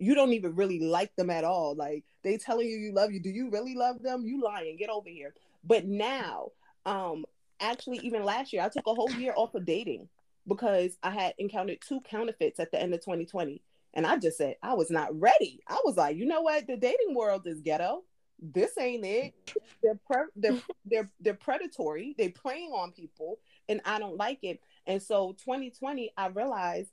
you 0.00 0.14
don't 0.14 0.32
even 0.32 0.56
really 0.56 0.80
like 0.80 1.14
them 1.16 1.28
at 1.28 1.44
all. 1.44 1.74
Like 1.74 2.04
they 2.24 2.38
telling 2.38 2.66
you 2.66 2.76
you 2.78 2.92
love 2.92 3.12
you. 3.12 3.20
Do 3.20 3.28
you 3.28 3.50
really 3.50 3.74
love 3.74 4.02
them? 4.02 4.24
You 4.24 4.42
lying. 4.42 4.76
Get 4.78 4.88
over 4.88 5.10
here. 5.10 5.34
But 5.64 5.86
now, 5.86 6.48
um, 6.86 7.24
actually, 7.60 7.98
even 7.98 8.24
last 8.24 8.52
year, 8.52 8.62
I 8.62 8.68
took 8.68 8.86
a 8.86 8.94
whole 8.94 9.10
year 9.12 9.34
off 9.36 9.54
of 9.54 9.64
dating 9.64 10.08
because 10.46 10.96
I 11.02 11.10
had 11.10 11.34
encountered 11.38 11.78
two 11.86 12.00
counterfeits 12.00 12.60
at 12.60 12.70
the 12.72 12.80
end 12.80 12.94
of 12.94 13.00
2020. 13.00 13.62
And 13.94 14.06
I 14.06 14.18
just 14.18 14.38
said 14.38 14.56
I 14.62 14.74
was 14.74 14.90
not 14.90 15.18
ready. 15.18 15.60
I 15.68 15.80
was 15.84 15.96
like, 15.96 16.16
you 16.16 16.26
know 16.26 16.42
what? 16.42 16.66
The 16.66 16.76
dating 16.76 17.14
world 17.14 17.46
is 17.46 17.60
ghetto. 17.60 18.04
This 18.40 18.78
ain't 18.78 19.04
it. 19.04 19.34
They're 19.82 20.00
pre- 20.06 20.30
they're, 20.36 20.60
they're 20.86 21.10
they're 21.20 21.34
predatory. 21.34 22.14
They're 22.16 22.30
preying 22.30 22.70
on 22.70 22.92
people, 22.92 23.38
and 23.68 23.80
I 23.84 23.98
don't 23.98 24.16
like 24.16 24.38
it. 24.42 24.60
And 24.86 25.02
so 25.02 25.32
2020, 25.44 26.12
I 26.16 26.28
realized 26.28 26.90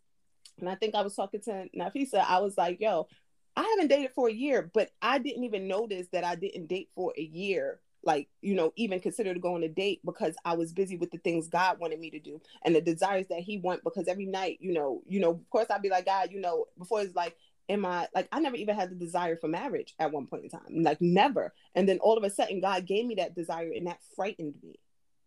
and 0.60 0.70
I 0.70 0.76
think 0.76 0.96
I 0.96 1.02
was 1.02 1.16
talking 1.16 1.42
to 1.42 1.68
Nafisa. 1.78 2.26
I 2.28 2.40
was 2.40 2.58
like, 2.58 2.80
yo, 2.80 3.08
I 3.56 3.64
haven't 3.64 3.90
dated 3.90 4.12
for 4.16 4.28
a 4.30 4.34
year, 4.34 4.70
but 4.74 4.92
I 5.02 5.20
didn't 5.20 5.44
even 5.44 5.68
notice 5.68 6.08
that 6.12 6.24
I 6.24 6.36
didn't 6.36 6.68
date 6.68 6.90
for 6.96 7.14
a 7.18 7.22
year. 7.22 7.80
Like, 8.08 8.30
you 8.42 8.56
know, 8.56 8.72
even 8.78 9.02
consider 9.02 9.34
to 9.34 9.40
go 9.40 9.56
on 9.56 9.64
a 9.64 9.68
date 9.68 10.00
because 10.06 10.36
I 10.46 10.56
was 10.56 10.72
busy 10.72 10.96
with 10.96 11.12
the 11.12 11.18
things 11.20 11.50
God 11.50 11.78
wanted 11.78 12.00
me 12.00 12.10
to 12.12 12.20
do 12.20 12.42
and 12.64 12.74
the 12.74 12.82
desires 12.82 13.28
that 13.28 13.42
He 13.42 13.58
want. 13.58 13.84
Because 13.84 14.08
every 14.08 14.26
night, 14.26 14.58
you 14.62 14.74
know, 14.74 15.02
you 15.06 15.20
know, 15.20 15.32
of 15.32 15.50
course 15.50 15.68
I'd 15.70 15.82
be 15.82 15.90
like, 15.90 16.06
God, 16.06 16.32
you 16.32 16.40
know, 16.40 16.66
before 16.78 17.02
it's 17.02 17.16
like, 17.16 17.36
am 17.70 17.86
I 17.86 18.08
like 18.16 18.30
I 18.32 18.40
never 18.40 18.56
even 18.56 18.76
had 18.76 18.90
the 18.90 18.96
desire 18.96 19.36
for 19.36 19.50
marriage 19.50 19.94
at 20.00 20.12
one 20.12 20.26
point 20.26 20.46
in 20.46 20.50
time. 20.50 20.84
Like 20.84 21.02
never. 21.02 21.54
And 21.76 21.88
then 21.88 22.00
all 22.00 22.18
of 22.18 22.24
a 22.24 22.30
sudden 22.30 22.62
God 22.62 22.86
gave 22.86 23.06
me 23.06 23.16
that 23.16 23.36
desire 23.36 23.72
and 23.76 23.88
that 23.88 24.00
frightened 24.16 24.56
me. 24.64 24.80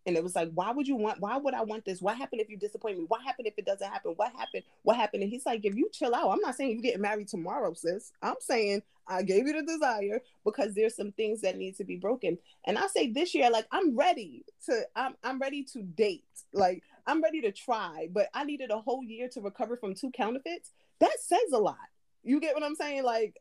And 0.07 0.16
it 0.16 0.22
was 0.22 0.34
like, 0.34 0.51
why 0.55 0.70
would 0.72 0.88
you 0.88 0.96
want, 0.96 1.20
why 1.20 1.36
would 1.36 1.55
I 1.55 1.62
want 1.62 1.84
this? 1.84 2.01
What 2.01 2.16
happened 2.16 2.40
if 2.40 2.48
you 2.48 2.57
disappoint 2.57 2.98
me? 2.98 3.05
What 3.09 3.22
happened 3.22 3.46
if 3.46 3.55
it 3.59 3.66
doesn't 3.66 3.86
happen? 3.88 4.12
What 4.16 4.32
happened? 4.32 4.64
What 4.82 4.96
happened? 4.96 5.22
And 5.22 5.30
he's 5.30 5.44
like, 5.44 5.64
if 5.64 5.74
you 5.74 5.90
chill 5.92 6.14
out, 6.14 6.30
I'm 6.30 6.40
not 6.40 6.57
saying 6.57 6.70
you 6.70 6.82
getting 6.82 7.03
married 7.03 7.28
tomorrow, 7.28 7.74
sis. 7.74 8.12
I'm 8.22 8.36
saying 8.40 8.82
I 9.07 9.22
gave 9.22 9.46
you 9.46 9.53
the 9.53 9.62
desire 9.62 10.22
because 10.44 10.74
there's 10.74 10.96
some 10.96 11.12
things 11.12 11.40
that 11.42 11.59
need 11.59 11.76
to 11.76 11.84
be 11.84 11.96
broken. 11.96 12.38
And 12.64 12.78
I 12.78 12.86
say 12.86 13.11
this 13.11 13.34
year, 13.34 13.51
like 13.51 13.66
I'm 13.72 13.96
ready 13.96 14.44
to, 14.66 14.82
I'm 14.94 15.14
I'm 15.22 15.38
ready 15.38 15.64
to 15.72 15.82
date. 15.82 16.24
Like 16.53 16.82
I'm 17.07 17.22
ready 17.22 17.40
to 17.42 17.53
try, 17.53 18.09
but 18.12 18.28
I 18.32 18.44
needed 18.44 18.70
a 18.70 18.78
whole 18.78 19.03
year 19.03 19.28
to 19.30 19.40
recover 19.40 19.76
from 19.76 19.94
two 19.94 20.11
counterfeits. 20.11 20.70
That 21.01 21.16
says 21.20 21.53
a 21.53 21.59
lot. 21.59 21.76
You 22.22 22.40
get 22.40 22.55
what 22.55 22.62
I'm 22.62 22.76
saying? 22.76 23.03
Like, 23.03 23.36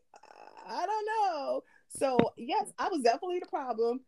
I 0.68 0.86
don't 0.86 1.06
know. 1.06 1.62
So 1.88 2.18
yes, 2.36 2.72
I 2.78 2.88
was 2.88 3.02
definitely 3.02 3.38
the 3.40 3.46
problem 3.46 4.00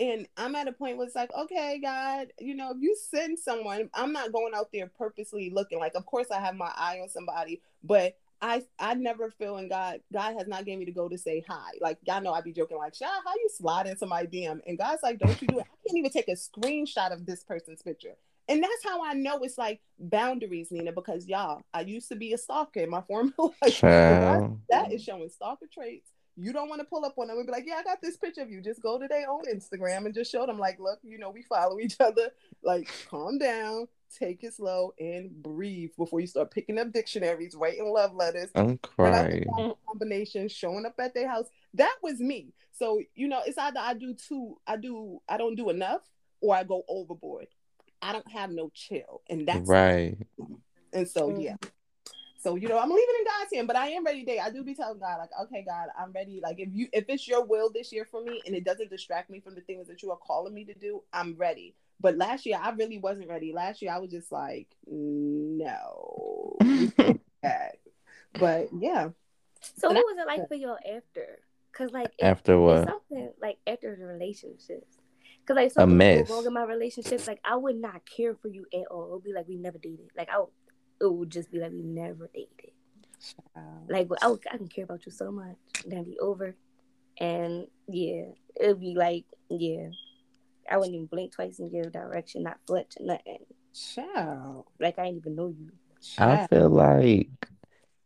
and 0.00 0.26
I'm 0.38 0.56
at 0.56 0.66
a 0.66 0.72
point 0.72 0.96
where 0.96 1.06
it's 1.06 1.14
like, 1.14 1.30
okay, 1.38 1.78
God, 1.80 2.28
you 2.38 2.54
know, 2.54 2.70
if 2.70 2.78
you 2.80 2.96
send 3.10 3.38
someone, 3.38 3.90
I'm 3.92 4.12
not 4.12 4.32
going 4.32 4.54
out 4.54 4.70
there 4.72 4.86
purposely 4.86 5.50
looking. 5.50 5.78
Like, 5.78 5.94
of 5.94 6.06
course, 6.06 6.28
I 6.30 6.40
have 6.40 6.56
my 6.56 6.72
eye 6.74 7.00
on 7.02 7.10
somebody, 7.10 7.60
but 7.84 8.16
I 8.40 8.62
I 8.78 8.94
never 8.94 9.30
feel 9.30 9.58
in 9.58 9.68
God. 9.68 10.00
God 10.10 10.34
has 10.38 10.48
not 10.48 10.64
gave 10.64 10.78
me 10.78 10.86
to 10.86 10.92
go 10.92 11.10
to 11.10 11.18
say 11.18 11.44
hi. 11.46 11.72
Like 11.82 11.98
y'all 12.06 12.22
know 12.22 12.32
I 12.32 12.40
be 12.40 12.52
joking 12.52 12.78
like, 12.78 12.94
"Shah, 12.94 13.04
how 13.04 13.34
you 13.34 13.50
slide 13.54 13.86
into 13.86 14.06
my 14.06 14.24
DM?" 14.24 14.60
And 14.66 14.78
God's 14.78 15.02
like, 15.02 15.18
"Don't 15.18 15.40
you 15.42 15.48
do 15.48 15.58
it? 15.58 15.66
I 15.70 15.76
can't 15.86 15.98
even 15.98 16.10
take 16.10 16.28
a 16.28 16.32
screenshot 16.32 17.12
of 17.12 17.26
this 17.26 17.44
person's 17.44 17.82
picture." 17.82 18.14
And 18.48 18.64
that's 18.64 18.82
how 18.82 19.04
I 19.04 19.12
know 19.12 19.40
it's 19.40 19.58
like 19.58 19.80
boundaries, 19.98 20.72
Nina, 20.72 20.92
because 20.92 21.26
y'all, 21.28 21.62
I 21.74 21.82
used 21.82 22.08
to 22.08 22.16
be 22.16 22.32
a 22.32 22.38
stalker 22.38 22.80
in 22.80 22.88
my 22.90 23.02
former 23.02 23.32
life. 23.38 23.82
that 24.70 24.92
is 24.92 25.04
showing 25.04 25.28
stalker 25.28 25.66
traits 25.70 26.10
you 26.36 26.52
don't 26.52 26.68
want 26.68 26.80
to 26.80 26.86
pull 26.86 27.04
up 27.04 27.18
on 27.18 27.28
them 27.28 27.36
and 27.36 27.46
be 27.46 27.52
like, 27.52 27.64
yeah, 27.66 27.76
I 27.76 27.82
got 27.82 28.00
this 28.00 28.16
picture 28.16 28.42
of 28.42 28.50
you. 28.50 28.60
Just 28.60 28.82
go 28.82 28.98
to 28.98 29.06
their 29.08 29.28
own 29.28 29.44
Instagram 29.52 30.06
and 30.06 30.14
just 30.14 30.30
show 30.30 30.46
them, 30.46 30.58
like, 30.58 30.78
look, 30.80 30.98
you 31.02 31.18
know, 31.18 31.30
we 31.30 31.42
follow 31.42 31.78
each 31.78 31.96
other. 32.00 32.30
Like, 32.62 32.90
calm 33.08 33.38
down, 33.38 33.88
take 34.18 34.42
it 34.44 34.54
slow, 34.54 34.94
and 34.98 35.30
breathe 35.42 35.90
before 35.96 36.20
you 36.20 36.26
start 36.26 36.50
picking 36.50 36.78
up 36.78 36.92
dictionaries, 36.92 37.54
writing 37.54 37.92
love 37.92 38.14
letters. 38.14 38.50
I'm 38.54 38.78
crying. 38.78 39.46
Combination 39.86 40.48
showing 40.48 40.86
up 40.86 40.94
at 40.98 41.14
their 41.14 41.28
house. 41.28 41.46
That 41.74 41.96
was 42.02 42.20
me. 42.20 42.52
So 42.72 43.00
you 43.14 43.28
know, 43.28 43.42
it's 43.46 43.58
either 43.58 43.80
I 43.80 43.94
do 43.94 44.14
too, 44.14 44.58
I 44.66 44.76
do, 44.76 45.20
I 45.28 45.36
don't 45.36 45.54
do 45.54 45.68
enough, 45.68 46.00
or 46.40 46.54
I 46.54 46.64
go 46.64 46.84
overboard. 46.88 47.48
I 48.00 48.12
don't 48.12 48.30
have 48.30 48.50
no 48.50 48.70
chill, 48.72 49.20
and 49.28 49.46
that's 49.46 49.68
right. 49.68 50.16
And 50.92 51.06
so 51.06 51.38
yeah, 51.38 51.56
mm. 51.60 51.70
So 52.40 52.56
you 52.56 52.68
know, 52.68 52.78
I'm 52.78 52.88
leaving 52.88 53.14
in 53.18 53.24
God's 53.26 53.54
hand, 53.54 53.66
but 53.66 53.76
I 53.76 53.88
am 53.88 54.04
ready 54.04 54.20
to 54.20 54.26
date. 54.26 54.40
I 54.40 54.48
do 54.50 54.64
be 54.64 54.74
telling 54.74 54.98
God, 54.98 55.18
like, 55.18 55.28
okay, 55.42 55.62
God, 55.66 55.88
I'm 55.98 56.10
ready. 56.12 56.40
Like, 56.42 56.58
if 56.58 56.70
you 56.72 56.88
if 56.92 57.04
it's 57.08 57.28
your 57.28 57.44
will 57.44 57.70
this 57.70 57.92
year 57.92 58.06
for 58.10 58.22
me 58.22 58.40
and 58.46 58.54
it 58.54 58.64
doesn't 58.64 58.88
distract 58.88 59.28
me 59.28 59.40
from 59.40 59.54
the 59.54 59.60
things 59.60 59.86
that 59.88 60.02
you 60.02 60.10
are 60.10 60.16
calling 60.16 60.54
me 60.54 60.64
to 60.64 60.74
do, 60.74 61.02
I'm 61.12 61.34
ready. 61.36 61.74
But 62.00 62.16
last 62.16 62.46
year 62.46 62.58
I 62.60 62.70
really 62.70 62.96
wasn't 62.96 63.28
ready. 63.28 63.52
Last 63.52 63.82
year 63.82 63.92
I 63.92 63.98
was 63.98 64.10
just 64.10 64.32
like, 64.32 64.68
no. 64.86 66.56
but 68.38 68.68
yeah. 68.78 69.10
So 69.76 69.88
and 69.88 69.96
what 69.96 69.98
I, 69.98 70.04
was 70.06 70.16
it 70.18 70.26
like 70.26 70.48
for 70.48 70.54
y'all 70.54 70.78
after? 70.78 71.40
Cause 71.72 71.90
like 71.92 72.12
after 72.22 72.58
what? 72.58 72.88
Something 72.88 73.32
like 73.40 73.58
after 73.66 73.94
the 73.96 74.06
relationships. 74.06 74.96
Cause 75.46 75.56
like 75.56 75.72
something 75.72 75.94
a 75.94 75.96
mess. 75.96 76.30
wrong 76.30 76.46
in 76.46 76.54
my 76.54 76.64
relationships, 76.64 77.26
like 77.26 77.40
I 77.44 77.56
would 77.56 77.76
not 77.76 78.00
care 78.06 78.34
for 78.34 78.48
you 78.48 78.64
at 78.72 78.86
all. 78.90 79.04
It 79.04 79.10
would 79.12 79.24
be 79.24 79.34
like 79.34 79.46
we 79.46 79.56
never 79.56 79.76
dated. 79.76 80.10
Like 80.16 80.30
I 80.30 80.42
it 81.00 81.12
would 81.12 81.30
just 81.30 81.50
be 81.50 81.58
like 81.58 81.72
we 81.72 81.82
never 81.82 82.30
dated. 82.34 82.72
Like 83.88 84.08
I, 84.22 84.32
I 84.52 84.56
can 84.56 84.68
care 84.68 84.84
about 84.84 85.04
you 85.04 85.12
so 85.12 85.30
much, 85.30 85.56
then 85.86 86.04
be 86.04 86.18
over, 86.18 86.54
and 87.18 87.66
yeah, 87.88 88.26
it'd 88.58 88.80
be 88.80 88.94
like 88.94 89.24
yeah, 89.48 89.88
I 90.70 90.76
wouldn't 90.76 90.94
even 90.94 91.06
blink 91.06 91.32
twice 91.32 91.58
in 91.58 91.70
your 91.70 91.90
direction, 91.90 92.44
not 92.44 92.58
flinch, 92.66 92.92
nothing. 93.00 93.44
Child. 93.74 94.66
Like 94.78 94.98
I 94.98 95.06
didn't 95.06 95.18
even 95.18 95.36
know 95.36 95.48
you. 95.48 95.70
Child. 96.00 96.40
I 96.40 96.46
feel 96.46 96.70
like 96.70 97.28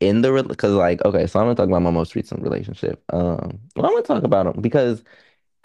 in 0.00 0.22
the 0.22 0.42
because 0.42 0.72
like 0.72 1.04
okay, 1.04 1.26
so 1.26 1.38
I'm 1.38 1.46
gonna 1.46 1.54
talk 1.54 1.68
about 1.68 1.82
my 1.82 1.90
most 1.90 2.14
recent 2.14 2.42
relationship. 2.42 3.02
Um, 3.12 3.60
well, 3.76 3.86
I'm 3.86 3.92
gonna 3.92 4.02
talk 4.02 4.24
about 4.24 4.52
them 4.52 4.62
because 4.62 5.04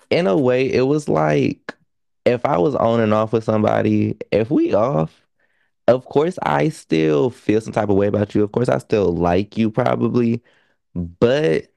in 0.10 0.28
a 0.28 0.38
way 0.38 0.72
it 0.72 0.84
was 0.84 1.08
like 1.08 1.74
if 2.26 2.46
I 2.46 2.58
was 2.58 2.76
on 2.76 3.00
and 3.00 3.14
off 3.14 3.34
with 3.34 3.44
somebody, 3.44 4.18
if 4.32 4.52
we 4.52 4.74
off, 4.74 5.22
of 5.90 6.06
course, 6.06 6.38
I 6.44 6.70
still 6.70 7.30
feel 7.32 7.62
some 7.62 7.74
type 7.74 7.90
of 7.90 7.96
way 7.96 8.08
about 8.08 8.36
you. 8.36 8.44
Of 8.44 8.52
course, 8.52 8.70
I 8.70 8.78
still 8.78 9.12
like 9.12 9.58
you 9.58 9.72
probably, 9.72 10.42
but 10.96 11.68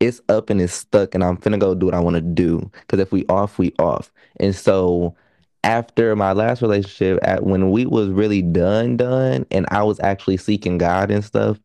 it's 0.00 0.20
up 0.28 0.50
and 0.50 0.60
it's 0.60 0.74
stuck, 0.74 1.14
and 1.14 1.24
I'm 1.24 1.36
finna 1.38 1.58
go 1.58 1.74
do 1.74 1.86
what 1.86 1.94
I 1.94 2.00
want 2.00 2.16
to 2.16 2.20
do. 2.22 2.70
Because 2.80 3.00
if 3.00 3.12
we 3.12 3.24
off, 3.28 3.58
we 3.58 3.72
off. 3.78 4.12
And 4.38 4.54
so 4.54 5.16
after 5.64 6.14
my 6.14 6.32
last 6.32 6.62
relationship, 6.62 7.18
at 7.22 7.44
when 7.44 7.70
we 7.70 7.86
was 7.86 8.08
really 8.10 8.42
done, 8.42 8.96
done, 8.98 9.46
and 9.50 9.66
I 9.70 9.82
was 9.82 9.98
actually 10.00 10.36
seeking 10.36 10.78
God 10.78 11.10
and 11.10 11.24
stuff, 11.24 11.58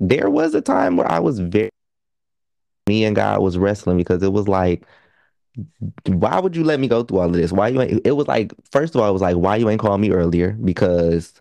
there 0.00 0.30
was 0.30 0.54
a 0.54 0.62
time 0.62 0.96
where 0.96 1.10
I 1.10 1.18
was 1.18 1.38
very 1.38 1.70
me 2.88 3.04
and 3.04 3.14
God 3.14 3.40
was 3.40 3.58
wrestling 3.58 3.96
because 3.96 4.22
it 4.22 4.32
was 4.32 4.48
like 4.48 4.84
why 6.06 6.40
would 6.40 6.56
you 6.56 6.64
let 6.64 6.80
me 6.80 6.88
go 6.88 7.02
through 7.02 7.18
all 7.18 7.26
of 7.26 7.32
this? 7.34 7.52
Why 7.52 7.68
you 7.68 7.82
ain't, 7.82 8.06
it 8.06 8.12
was 8.12 8.26
like, 8.26 8.52
first 8.70 8.94
of 8.94 9.00
all, 9.00 9.08
it 9.08 9.12
was 9.12 9.22
like, 9.22 9.36
why 9.36 9.56
you 9.56 9.68
ain't 9.68 9.80
call 9.80 9.98
me 9.98 10.10
earlier? 10.10 10.52
Because 10.52 11.40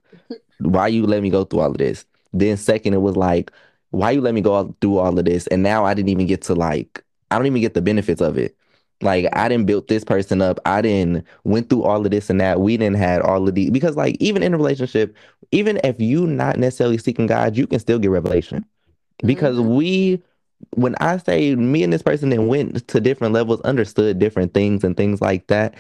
why 0.60 0.88
you 0.88 1.06
let 1.06 1.22
me 1.22 1.30
go 1.30 1.46
through 1.46 1.62
all 1.62 1.72
of 1.72 1.78
this? 1.78 2.06
Then 2.34 2.58
second, 2.58 2.94
it 2.94 3.02
was 3.02 3.16
like, 3.16 3.52
why 3.92 4.12
you 4.12 4.22
let 4.22 4.34
me 4.34 4.42
go 4.42 4.76
through 4.82 4.98
all 4.98 5.18
of 5.18 5.26
this? 5.26 5.48
And 5.48 5.64
now 5.64 5.86
I 5.86 5.94
didn't 5.94 6.10
even 6.10 6.28
get 6.28 6.42
to 6.44 6.56
like, 6.56 7.04
I 7.30 7.38
don't 7.38 7.48
even 7.48 7.62
get 7.62 7.74
the 7.74 7.82
benefits 7.82 8.22
of 8.22 8.38
it. 8.38 8.56
Like 9.02 9.28
I 9.34 9.50
didn't 9.50 9.66
build 9.66 9.88
this 9.88 10.04
person 10.04 10.42
up. 10.42 10.60
I 10.66 10.82
didn't 10.82 11.26
went 11.44 11.70
through 11.70 11.84
all 11.84 12.06
of 12.06 12.12
this 12.12 12.30
and 12.30 12.40
that. 12.40 12.62
We 12.62 12.78
didn't 12.78 12.98
had 12.98 13.22
all 13.22 13.48
of 13.48 13.56
these 13.56 13.72
because 13.72 13.96
like 13.96 14.16
even 14.20 14.44
in 14.44 14.54
a 14.54 14.58
relationship, 14.58 15.16
even 15.52 15.80
if 15.84 16.00
you 16.00 16.28
not 16.28 16.58
necessarily 16.58 16.98
seeking 16.98 17.28
God, 17.28 17.58
you 17.58 17.66
can 17.66 17.80
still 17.80 18.00
get 18.00 18.12
revelation. 18.12 18.66
Because 19.24 19.58
mm-hmm. 19.58 19.76
we 19.76 20.24
when 20.76 20.96
I 21.00 21.18
say 21.18 21.56
me 21.56 21.84
and 21.84 21.92
this 21.92 22.02
person 22.02 22.30
then 22.30 22.48
went 22.48 22.88
to 22.88 23.00
different 23.00 23.34
levels, 23.34 23.62
understood 23.62 24.20
different 24.20 24.54
things 24.54 24.84
and 24.84 24.96
things 24.96 25.22
like 25.22 25.48
that, 25.48 25.76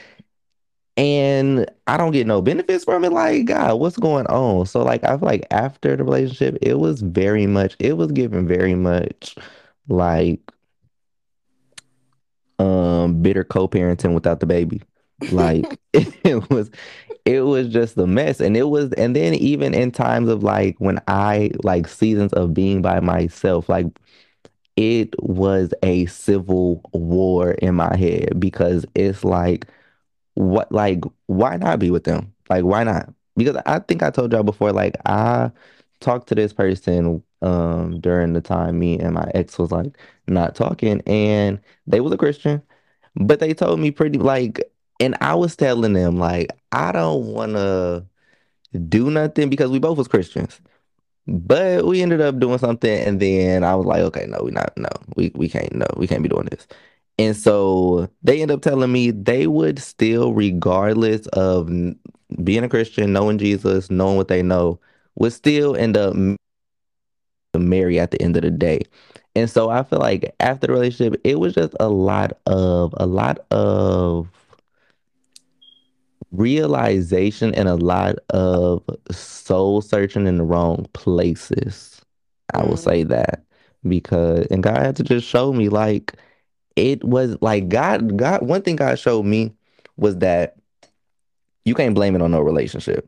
and 0.97 1.65
I 1.87 1.97
don't 1.97 2.11
get 2.11 2.27
no 2.27 2.41
benefits 2.41 2.83
from 2.83 3.03
it, 3.05 3.11
like 3.11 3.45
God, 3.45 3.79
what's 3.79 3.97
going 3.97 4.27
on? 4.27 4.65
So 4.65 4.83
like 4.83 5.03
I 5.03 5.17
feel 5.17 5.27
like 5.27 5.47
after 5.51 5.95
the 5.95 6.03
relationship, 6.03 6.57
it 6.61 6.79
was 6.79 7.01
very 7.01 7.47
much, 7.47 7.75
it 7.79 7.97
was 7.97 8.11
given 8.11 8.47
very 8.47 8.75
much 8.75 9.35
like 9.87 10.41
um 12.59 13.21
bitter 13.21 13.43
co-parenting 13.43 14.13
without 14.13 14.39
the 14.39 14.45
baby. 14.45 14.81
Like 15.31 15.79
it 15.93 16.49
was 16.49 16.69
it 17.25 17.41
was 17.41 17.67
just 17.69 17.97
a 17.97 18.07
mess. 18.07 18.39
And 18.39 18.57
it 18.57 18.69
was 18.69 18.91
and 18.93 19.15
then 19.15 19.33
even 19.35 19.73
in 19.73 19.91
times 19.91 20.29
of 20.29 20.43
like 20.43 20.75
when 20.79 20.99
I 21.07 21.51
like 21.63 21.87
seasons 21.87 22.33
of 22.33 22.53
being 22.53 22.81
by 22.81 22.99
myself, 22.99 23.69
like 23.69 23.87
it 24.81 25.13
was 25.21 25.73
a 25.83 26.07
civil 26.07 26.81
war 26.91 27.51
in 27.51 27.75
my 27.75 27.95
head 27.95 28.39
because 28.39 28.83
it's 28.95 29.23
like 29.23 29.67
what 30.35 30.71
like 30.71 31.03
why 31.27 31.57
not 31.57 31.79
be 31.79 31.91
with 31.91 32.03
them? 32.03 32.33
Like 32.49 32.63
why 32.65 32.83
not? 32.83 33.13
Because 33.37 33.57
I 33.67 33.79
think 33.79 34.01
I 34.03 34.09
told 34.09 34.31
y'all 34.33 34.43
before, 34.43 34.71
like 34.71 34.95
I 35.05 35.51
talked 35.99 36.27
to 36.29 36.35
this 36.35 36.51
person 36.53 37.23
um 37.43 37.99
during 38.01 38.33
the 38.33 38.41
time 38.41 38.79
me 38.79 38.99
and 38.99 39.13
my 39.15 39.29
ex 39.35 39.59
was 39.59 39.71
like 39.71 39.97
not 40.27 40.55
talking 40.55 41.01
and 41.07 41.59
they 41.87 42.01
was 42.01 42.11
a 42.13 42.17
Christian, 42.17 42.61
but 43.15 43.39
they 43.39 43.53
told 43.53 43.79
me 43.79 43.91
pretty 43.91 44.17
like 44.17 44.61
and 44.99 45.15
I 45.21 45.35
was 45.35 45.55
telling 45.55 45.93
them 45.93 46.17
like 46.17 46.49
I 46.71 46.91
don't 46.91 47.27
wanna 47.33 48.05
do 48.87 49.11
nothing 49.11 49.49
because 49.49 49.69
we 49.71 49.79
both 49.79 49.97
was 49.97 50.07
Christians. 50.07 50.61
But 51.27 51.85
we 51.85 52.01
ended 52.01 52.21
up 52.21 52.39
doing 52.39 52.57
something, 52.57 52.91
and 52.91 53.19
then 53.19 53.63
I 53.63 53.75
was 53.75 53.85
like, 53.85 54.01
okay, 54.01 54.25
no, 54.27 54.41
we 54.43 54.51
not, 54.51 54.73
no, 54.77 54.89
we 55.15 55.31
we 55.35 55.47
can't, 55.49 55.73
no, 55.73 55.85
we 55.95 56.07
can't 56.07 56.23
be 56.23 56.29
doing 56.29 56.47
this. 56.49 56.67
And 57.19 57.35
so 57.37 58.09
they 58.23 58.41
end 58.41 58.51
up 58.51 58.61
telling 58.61 58.91
me 58.91 59.11
they 59.11 59.47
would 59.47 59.79
still, 59.79 60.33
regardless 60.33 61.27
of 61.27 61.67
being 62.43 62.63
a 62.63 62.69
Christian, 62.69 63.13
knowing 63.13 63.37
Jesus, 63.37 63.91
knowing 63.91 64.17
what 64.17 64.27
they 64.27 64.41
know, 64.41 64.79
would 65.15 65.33
still 65.33 65.75
end 65.75 65.97
up 65.97 66.15
marry 67.57 67.99
at 67.99 68.11
the 68.11 68.21
end 68.21 68.35
of 68.37 68.43
the 68.43 68.51
day. 68.51 68.81
And 69.35 69.49
so 69.49 69.69
I 69.69 69.83
feel 69.83 69.99
like 69.99 70.33
after 70.39 70.67
the 70.67 70.73
relationship, 70.73 71.19
it 71.23 71.39
was 71.39 71.53
just 71.53 71.73
a 71.79 71.87
lot 71.89 72.37
of 72.45 72.93
a 72.97 73.05
lot 73.05 73.45
of 73.51 74.29
realization 76.31 77.53
and 77.55 77.67
a 77.67 77.75
lot 77.75 78.15
of 78.29 78.83
soul 79.11 79.81
searching 79.81 80.27
in 80.27 80.37
the 80.37 80.43
wrong 80.43 80.87
places. 80.93 82.01
I 82.53 82.63
will 82.63 82.73
mm-hmm. 82.73 82.89
say 82.89 83.03
that 83.03 83.43
because 83.87 84.45
and 84.47 84.63
God 84.63 84.77
had 84.77 84.95
to 84.97 85.03
just 85.03 85.27
show 85.27 85.51
me 85.53 85.69
like 85.69 86.13
it 86.75 87.03
was 87.03 87.37
like 87.41 87.69
God 87.69 88.17
God 88.17 88.45
one 88.45 88.61
thing 88.61 88.75
God 88.75 88.97
showed 88.99 89.25
me 89.25 89.53
was 89.97 90.17
that 90.17 90.55
you 91.65 91.75
can't 91.75 91.95
blame 91.95 92.15
it 92.15 92.21
on 92.21 92.31
no 92.31 92.41
relationship. 92.41 93.07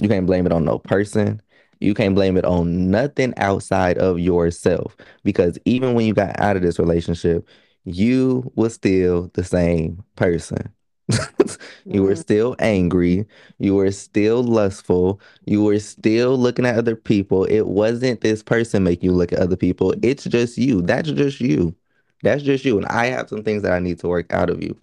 You 0.00 0.08
can't 0.08 0.26
blame 0.26 0.46
it 0.46 0.52
on 0.52 0.64
no 0.64 0.78
person. 0.78 1.42
You 1.80 1.94
can't 1.94 2.14
blame 2.14 2.36
it 2.36 2.44
on 2.44 2.90
nothing 2.90 3.32
outside 3.38 3.98
of 3.98 4.18
yourself 4.18 4.96
because 5.24 5.58
even 5.64 5.94
when 5.94 6.06
you 6.06 6.14
got 6.14 6.38
out 6.38 6.56
of 6.56 6.62
this 6.62 6.78
relationship, 6.78 7.48
you 7.84 8.50
were 8.54 8.68
still 8.68 9.30
the 9.34 9.44
same 9.44 10.02
person. 10.16 10.72
you 11.84 12.02
were 12.02 12.16
still 12.16 12.56
angry. 12.58 13.26
You 13.58 13.74
were 13.74 13.90
still 13.92 14.42
lustful. 14.42 15.20
You 15.46 15.62
were 15.62 15.78
still 15.78 16.36
looking 16.38 16.66
at 16.66 16.76
other 16.76 16.96
people. 16.96 17.44
It 17.44 17.62
wasn't 17.68 18.20
this 18.20 18.42
person 18.42 18.84
make 18.84 19.02
you 19.02 19.12
look 19.12 19.32
at 19.32 19.40
other 19.40 19.56
people. 19.56 19.94
It's 20.02 20.24
just 20.24 20.58
you. 20.58 20.82
That's 20.82 21.10
just 21.10 21.40
you. 21.40 21.74
That's 22.22 22.42
just 22.42 22.64
you. 22.64 22.76
And 22.76 22.86
I 22.86 23.06
have 23.06 23.28
some 23.28 23.42
things 23.42 23.62
that 23.62 23.72
I 23.72 23.78
need 23.78 23.98
to 24.00 24.08
work 24.08 24.32
out 24.32 24.50
of 24.50 24.62
you. 24.62 24.78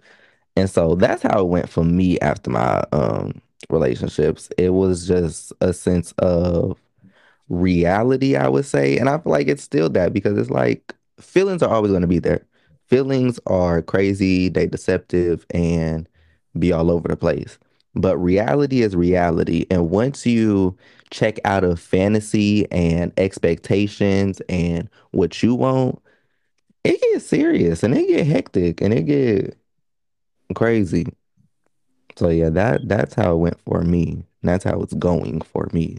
And 0.56 0.68
so 0.70 0.94
that's 0.96 1.22
how 1.22 1.40
it 1.40 1.48
went 1.48 1.68
for 1.68 1.84
me 1.84 2.18
after 2.20 2.50
my 2.50 2.84
um 2.92 3.40
relationships. 3.70 4.48
It 4.58 4.70
was 4.70 5.06
just 5.06 5.52
a 5.60 5.72
sense 5.72 6.12
of 6.18 6.78
reality, 7.48 8.36
I 8.36 8.48
would 8.48 8.64
say. 8.66 8.98
And 8.98 9.08
I 9.08 9.18
feel 9.18 9.32
like 9.32 9.48
it's 9.48 9.62
still 9.62 9.88
that 9.90 10.12
because 10.12 10.38
it's 10.38 10.50
like 10.50 10.94
feelings 11.20 11.62
are 11.62 11.72
always 11.72 11.90
going 11.90 12.02
to 12.02 12.08
be 12.08 12.18
there. 12.18 12.46
Feelings 12.86 13.38
are 13.46 13.82
crazy, 13.82 14.48
they 14.48 14.66
deceptive, 14.66 15.44
and 15.50 16.08
be 16.58 16.72
all 16.72 16.90
over 16.90 17.08
the 17.08 17.16
place. 17.16 17.58
But 17.94 18.18
reality 18.18 18.82
is 18.82 18.94
reality. 18.94 19.66
And 19.70 19.90
once 19.90 20.26
you 20.26 20.76
check 21.10 21.38
out 21.44 21.64
of 21.64 21.80
fantasy 21.80 22.70
and 22.70 23.12
expectations 23.16 24.40
and 24.48 24.88
what 25.12 25.42
you 25.42 25.54
want, 25.54 26.00
it 26.84 27.00
gets 27.00 27.26
serious 27.26 27.82
and 27.82 27.96
it 27.96 28.06
get 28.06 28.26
hectic 28.26 28.80
and 28.80 28.94
it 28.94 29.02
get 29.02 29.56
crazy. 30.54 31.06
So 32.16 32.28
yeah, 32.28 32.50
that 32.50 32.88
that's 32.88 33.14
how 33.14 33.34
it 33.34 33.38
went 33.38 33.60
for 33.60 33.82
me. 33.82 34.24
That's 34.42 34.64
how 34.64 34.80
it's 34.82 34.94
going 34.94 35.40
for 35.40 35.68
me. 35.72 35.98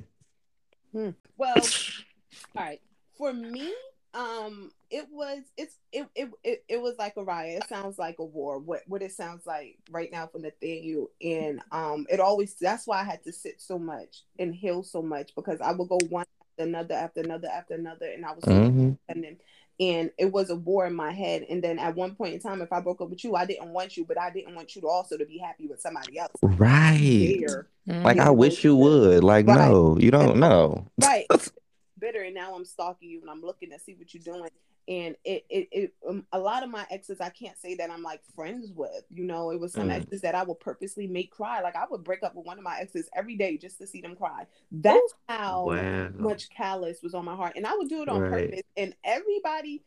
Hmm. 0.91 1.11
Well, 1.37 1.55
all 2.55 2.63
right. 2.63 2.81
For 3.17 3.33
me, 3.33 3.73
um, 4.13 4.71
it 4.89 5.07
was 5.11 5.39
it's 5.57 5.75
it, 5.91 6.07
it 6.15 6.29
it 6.43 6.63
it 6.67 6.81
was 6.81 6.95
like 6.97 7.13
a 7.17 7.23
riot. 7.23 7.63
It 7.63 7.69
sounds 7.69 7.97
like 7.97 8.19
a 8.19 8.25
war. 8.25 8.59
What 8.59 8.81
what 8.87 9.01
it 9.01 9.11
sounds 9.11 9.45
like 9.45 9.77
right 9.91 10.11
now 10.11 10.27
for 10.27 10.39
Nathaniel. 10.39 11.09
And 11.21 11.61
um 11.71 12.05
it 12.09 12.19
always 12.19 12.55
that's 12.55 12.87
why 12.87 13.01
I 13.01 13.03
had 13.03 13.23
to 13.23 13.31
sit 13.31 13.61
so 13.61 13.77
much 13.77 14.23
and 14.39 14.53
heal 14.53 14.83
so 14.83 15.01
much 15.01 15.35
because 15.35 15.61
I 15.61 15.71
would 15.71 15.89
go 15.89 15.99
one 16.09 16.25
after 16.41 16.67
another 16.67 16.95
after 16.95 17.21
another 17.21 17.47
after 17.47 17.75
another 17.75 18.07
and 18.07 18.25
I 18.25 18.33
was 18.33 18.43
mm-hmm. 18.43 18.93
and 19.07 19.23
then 19.23 19.37
and 19.79 20.11
it 20.17 20.31
was 20.31 20.49
a 20.49 20.55
war 20.55 20.85
in 20.87 20.93
my 20.93 21.13
head. 21.13 21.45
And 21.49 21.63
then 21.63 21.79
at 21.79 21.95
one 21.95 22.13
point 22.13 22.33
in 22.33 22.41
time, 22.41 22.61
if 22.61 22.73
I 22.73 22.81
broke 22.81 22.99
up 22.99 23.09
with 23.09 23.23
you, 23.23 23.35
I 23.35 23.45
didn't 23.45 23.69
want 23.69 23.95
you, 23.95 24.03
but 24.03 24.19
I 24.19 24.29
didn't 24.29 24.53
want 24.53 24.75
you 24.75 24.81
to 24.81 24.87
also 24.89 25.15
to 25.15 25.25
be 25.25 25.37
happy 25.37 25.67
with 25.67 25.79
somebody 25.79 26.19
else. 26.19 26.33
Right. 26.41 27.45
Like 27.85 28.17
I 28.17 28.29
wish 28.29 28.63
you 28.65 28.75
would. 28.75 29.23
Like 29.23 29.47
right. 29.47 29.69
no, 29.69 29.97
you 29.97 30.11
don't 30.11 30.37
know. 30.37 30.85
Right. 31.01 31.25
Bitter, 31.99 32.23
and 32.23 32.35
now 32.35 32.55
I'm 32.55 32.65
stalking 32.65 33.09
you 33.09 33.21
and 33.21 33.29
I'm 33.29 33.41
looking 33.41 33.71
to 33.71 33.79
see 33.79 33.93
what 33.93 34.13
you're 34.13 34.23
doing 34.23 34.49
and 34.89 35.15
it 35.23 35.45
it, 35.49 35.67
it 35.71 35.93
um, 36.07 36.25
a 36.33 36.39
lot 36.39 36.63
of 36.63 36.69
my 36.69 36.85
exes 36.89 37.21
I 37.21 37.29
can't 37.29 37.57
say 37.57 37.75
that 37.75 37.91
I'm 37.91 38.01
like 38.01 38.21
friends 38.35 38.71
with. 38.75 39.05
You 39.11 39.23
know, 39.23 39.51
it 39.51 39.59
was 39.59 39.71
some 39.71 39.89
mm. 39.89 39.93
exes 39.93 40.21
that 40.21 40.33
I 40.33 40.43
would 40.43 40.59
purposely 40.59 41.05
make 41.05 41.29
cry. 41.29 41.61
Like 41.61 41.75
I 41.75 41.85
would 41.89 42.03
break 42.03 42.23
up 42.23 42.35
with 42.35 42.45
one 42.45 42.57
of 42.57 42.63
my 42.63 42.79
exes 42.79 43.07
every 43.15 43.37
day 43.37 43.55
just 43.55 43.77
to 43.77 43.87
see 43.87 44.01
them 44.01 44.15
cry. 44.15 44.47
That's 44.71 45.13
how 45.29 45.67
wow. 45.67 46.09
much 46.15 46.49
callous 46.49 47.03
was 47.03 47.13
on 47.13 47.23
my 47.23 47.35
heart, 47.35 47.53
and 47.55 47.67
I 47.67 47.75
would 47.75 47.87
do 47.87 48.01
it 48.01 48.09
on 48.09 48.21
right. 48.21 48.49
purpose. 48.49 48.63
And 48.75 48.95
everybody 49.03 49.83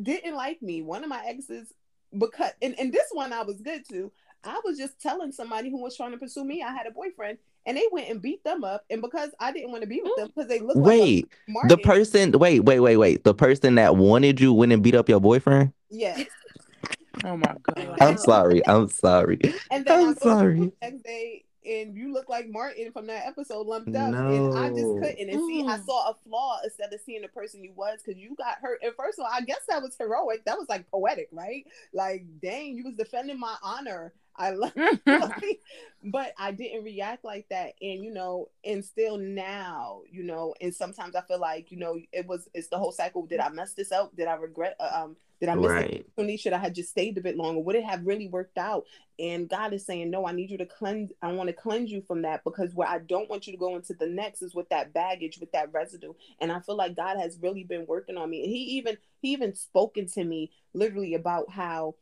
didn't 0.00 0.34
like 0.34 0.62
me. 0.62 0.80
One 0.82 1.02
of 1.02 1.10
my 1.10 1.24
exes 1.26 1.74
because 2.16 2.52
and, 2.62 2.78
and 2.78 2.92
this 2.92 3.08
one 3.12 3.32
I 3.32 3.42
was 3.42 3.60
good 3.60 3.82
to. 3.90 4.12
I 4.44 4.60
was 4.64 4.78
just 4.78 5.00
telling 5.00 5.32
somebody 5.32 5.68
who 5.68 5.82
was 5.82 5.96
trying 5.96 6.12
to 6.12 6.16
pursue 6.16 6.44
me 6.44 6.62
I 6.62 6.72
had 6.72 6.86
a 6.86 6.92
boyfriend 6.92 7.38
and 7.66 7.76
they 7.76 7.86
went 7.92 8.08
and 8.08 8.22
beat 8.22 8.42
them 8.44 8.64
up. 8.64 8.84
And 8.90 9.02
because 9.02 9.30
I 9.40 9.52
didn't 9.52 9.70
want 9.70 9.82
to 9.82 9.88
be 9.88 10.00
with 10.02 10.16
them 10.16 10.28
because 10.28 10.48
they 10.48 10.60
looked 10.60 10.78
wait, 10.78 11.28
like 11.48 11.68
the 11.68 11.78
person, 11.78 12.32
wait, 12.32 12.60
wait, 12.60 12.80
wait, 12.80 12.96
wait, 12.96 13.24
the 13.24 13.34
person 13.34 13.74
that 13.76 13.96
wanted 13.96 14.40
you 14.40 14.52
went 14.52 14.72
and 14.72 14.82
beat 14.82 14.94
up 14.94 15.08
your 15.08 15.20
boyfriend. 15.20 15.72
Yes. 15.90 16.26
oh 17.24 17.36
my 17.36 17.54
god. 17.62 17.96
I'm 18.00 18.18
sorry. 18.18 18.66
I'm 18.66 18.88
sorry. 18.88 19.40
And 19.70 19.84
then 19.84 20.08
I'm 20.08 20.16
sorry. 20.16 20.72
next 20.80 21.02
day, 21.02 21.44
and 21.68 21.94
you 21.94 22.12
look 22.12 22.28
like 22.28 22.48
Martin 22.48 22.90
from 22.92 23.06
that 23.08 23.26
episode, 23.26 23.66
lumped 23.66 23.94
up, 23.94 24.12
no. 24.12 24.28
and 24.28 24.58
I 24.58 24.68
just 24.70 24.80
couldn't. 24.80 25.28
And 25.28 25.46
see, 25.46 25.64
I 25.66 25.78
mm. 25.78 25.84
saw 25.84 26.10
a 26.10 26.14
flaw 26.26 26.60
instead 26.64 26.92
of 26.92 27.00
seeing 27.04 27.22
the 27.22 27.28
person 27.28 27.62
you 27.62 27.72
was 27.76 27.98
because 28.02 28.18
you 28.18 28.34
got 28.36 28.56
hurt. 28.62 28.80
And 28.82 28.94
first 28.96 29.18
of 29.18 29.24
all, 29.24 29.30
I 29.32 29.42
guess 29.42 29.60
that 29.68 29.82
was 29.82 29.94
heroic. 29.98 30.44
That 30.46 30.56
was 30.56 30.68
like 30.68 30.90
poetic, 30.90 31.28
right? 31.32 31.66
Like, 31.92 32.24
dang, 32.40 32.76
you 32.76 32.84
was 32.84 32.94
defending 32.94 33.38
my 33.38 33.54
honor 33.62 34.14
I 34.38 34.50
love 34.50 34.72
but 36.04 36.32
I 36.38 36.52
didn't 36.52 36.84
react 36.84 37.24
like 37.24 37.46
that. 37.50 37.74
And 37.82 38.04
you 38.04 38.12
know, 38.12 38.48
and 38.64 38.84
still 38.84 39.18
now, 39.18 40.02
you 40.10 40.22
know, 40.22 40.54
and 40.60 40.74
sometimes 40.74 41.14
I 41.14 41.22
feel 41.22 41.40
like, 41.40 41.70
you 41.70 41.78
know, 41.78 41.98
it 42.12 42.26
was 42.26 42.48
it's 42.54 42.68
the 42.68 42.78
whole 42.78 42.92
cycle. 42.92 43.26
Did 43.26 43.40
I 43.40 43.48
mess 43.50 43.74
this 43.74 43.92
up? 43.92 44.14
Did 44.16 44.28
I 44.28 44.34
regret 44.34 44.76
uh, 44.80 45.02
um 45.02 45.16
did 45.40 45.48
I 45.48 45.54
miss 45.54 45.70
right. 45.70 46.06
it? 46.16 46.40
Should 46.40 46.52
I 46.52 46.58
have 46.58 46.72
just 46.72 46.90
stayed 46.90 47.16
a 47.16 47.20
bit 47.20 47.36
longer? 47.36 47.60
Would 47.60 47.76
it 47.76 47.84
have 47.84 48.04
really 48.04 48.26
worked 48.26 48.58
out? 48.58 48.86
And 49.20 49.48
God 49.48 49.72
is 49.72 49.86
saying, 49.86 50.10
No, 50.10 50.26
I 50.26 50.32
need 50.32 50.50
you 50.50 50.58
to 50.58 50.66
cleanse, 50.66 51.12
I 51.22 51.32
want 51.32 51.48
to 51.48 51.52
cleanse 51.52 51.92
you 51.92 52.02
from 52.02 52.22
that 52.22 52.42
because 52.42 52.74
where 52.74 52.88
I 52.88 52.98
don't 52.98 53.30
want 53.30 53.46
you 53.46 53.52
to 53.52 53.58
go 53.58 53.76
into 53.76 53.94
the 53.94 54.06
next 54.06 54.42
is 54.42 54.54
with 54.54 54.68
that 54.70 54.92
baggage, 54.92 55.38
with 55.38 55.52
that 55.52 55.72
residue. 55.72 56.12
And 56.40 56.50
I 56.50 56.60
feel 56.60 56.76
like 56.76 56.96
God 56.96 57.18
has 57.18 57.38
really 57.40 57.64
been 57.64 57.86
working 57.86 58.16
on 58.16 58.30
me. 58.30 58.42
And 58.42 58.50
he 58.50 58.58
even 58.78 58.98
he 59.20 59.32
even 59.32 59.54
spoken 59.54 60.06
to 60.08 60.24
me 60.24 60.50
literally 60.74 61.14
about 61.14 61.50
how 61.50 61.94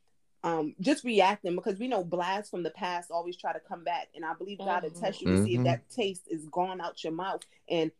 um, 0.47 0.77
just 0.81 1.03
reacting 1.03 1.57
because 1.57 1.77
we 1.81 1.89
know 1.89 2.05
blasts 2.05 2.51
from 2.51 2.63
the 2.63 2.71
past 2.71 3.11
always 3.11 3.37
try 3.37 3.53
to 3.53 3.59
come 3.59 3.83
back. 3.83 4.07
And 4.15 4.25
I 4.25 4.33
believe 4.35 4.59
God 4.59 4.85
mm-hmm. 4.85 4.95
will 4.95 5.01
test 5.01 5.21
you 5.21 5.27
to 5.27 5.43
see 5.43 5.55
if 5.55 5.57
mm-hmm. 5.57 5.65
that 5.65 5.91
taste 5.91 6.29
is 6.31 6.47
gone 6.47 6.81
out 6.81 7.03
your 7.03 7.13
mouth. 7.13 7.43
And 7.69 7.91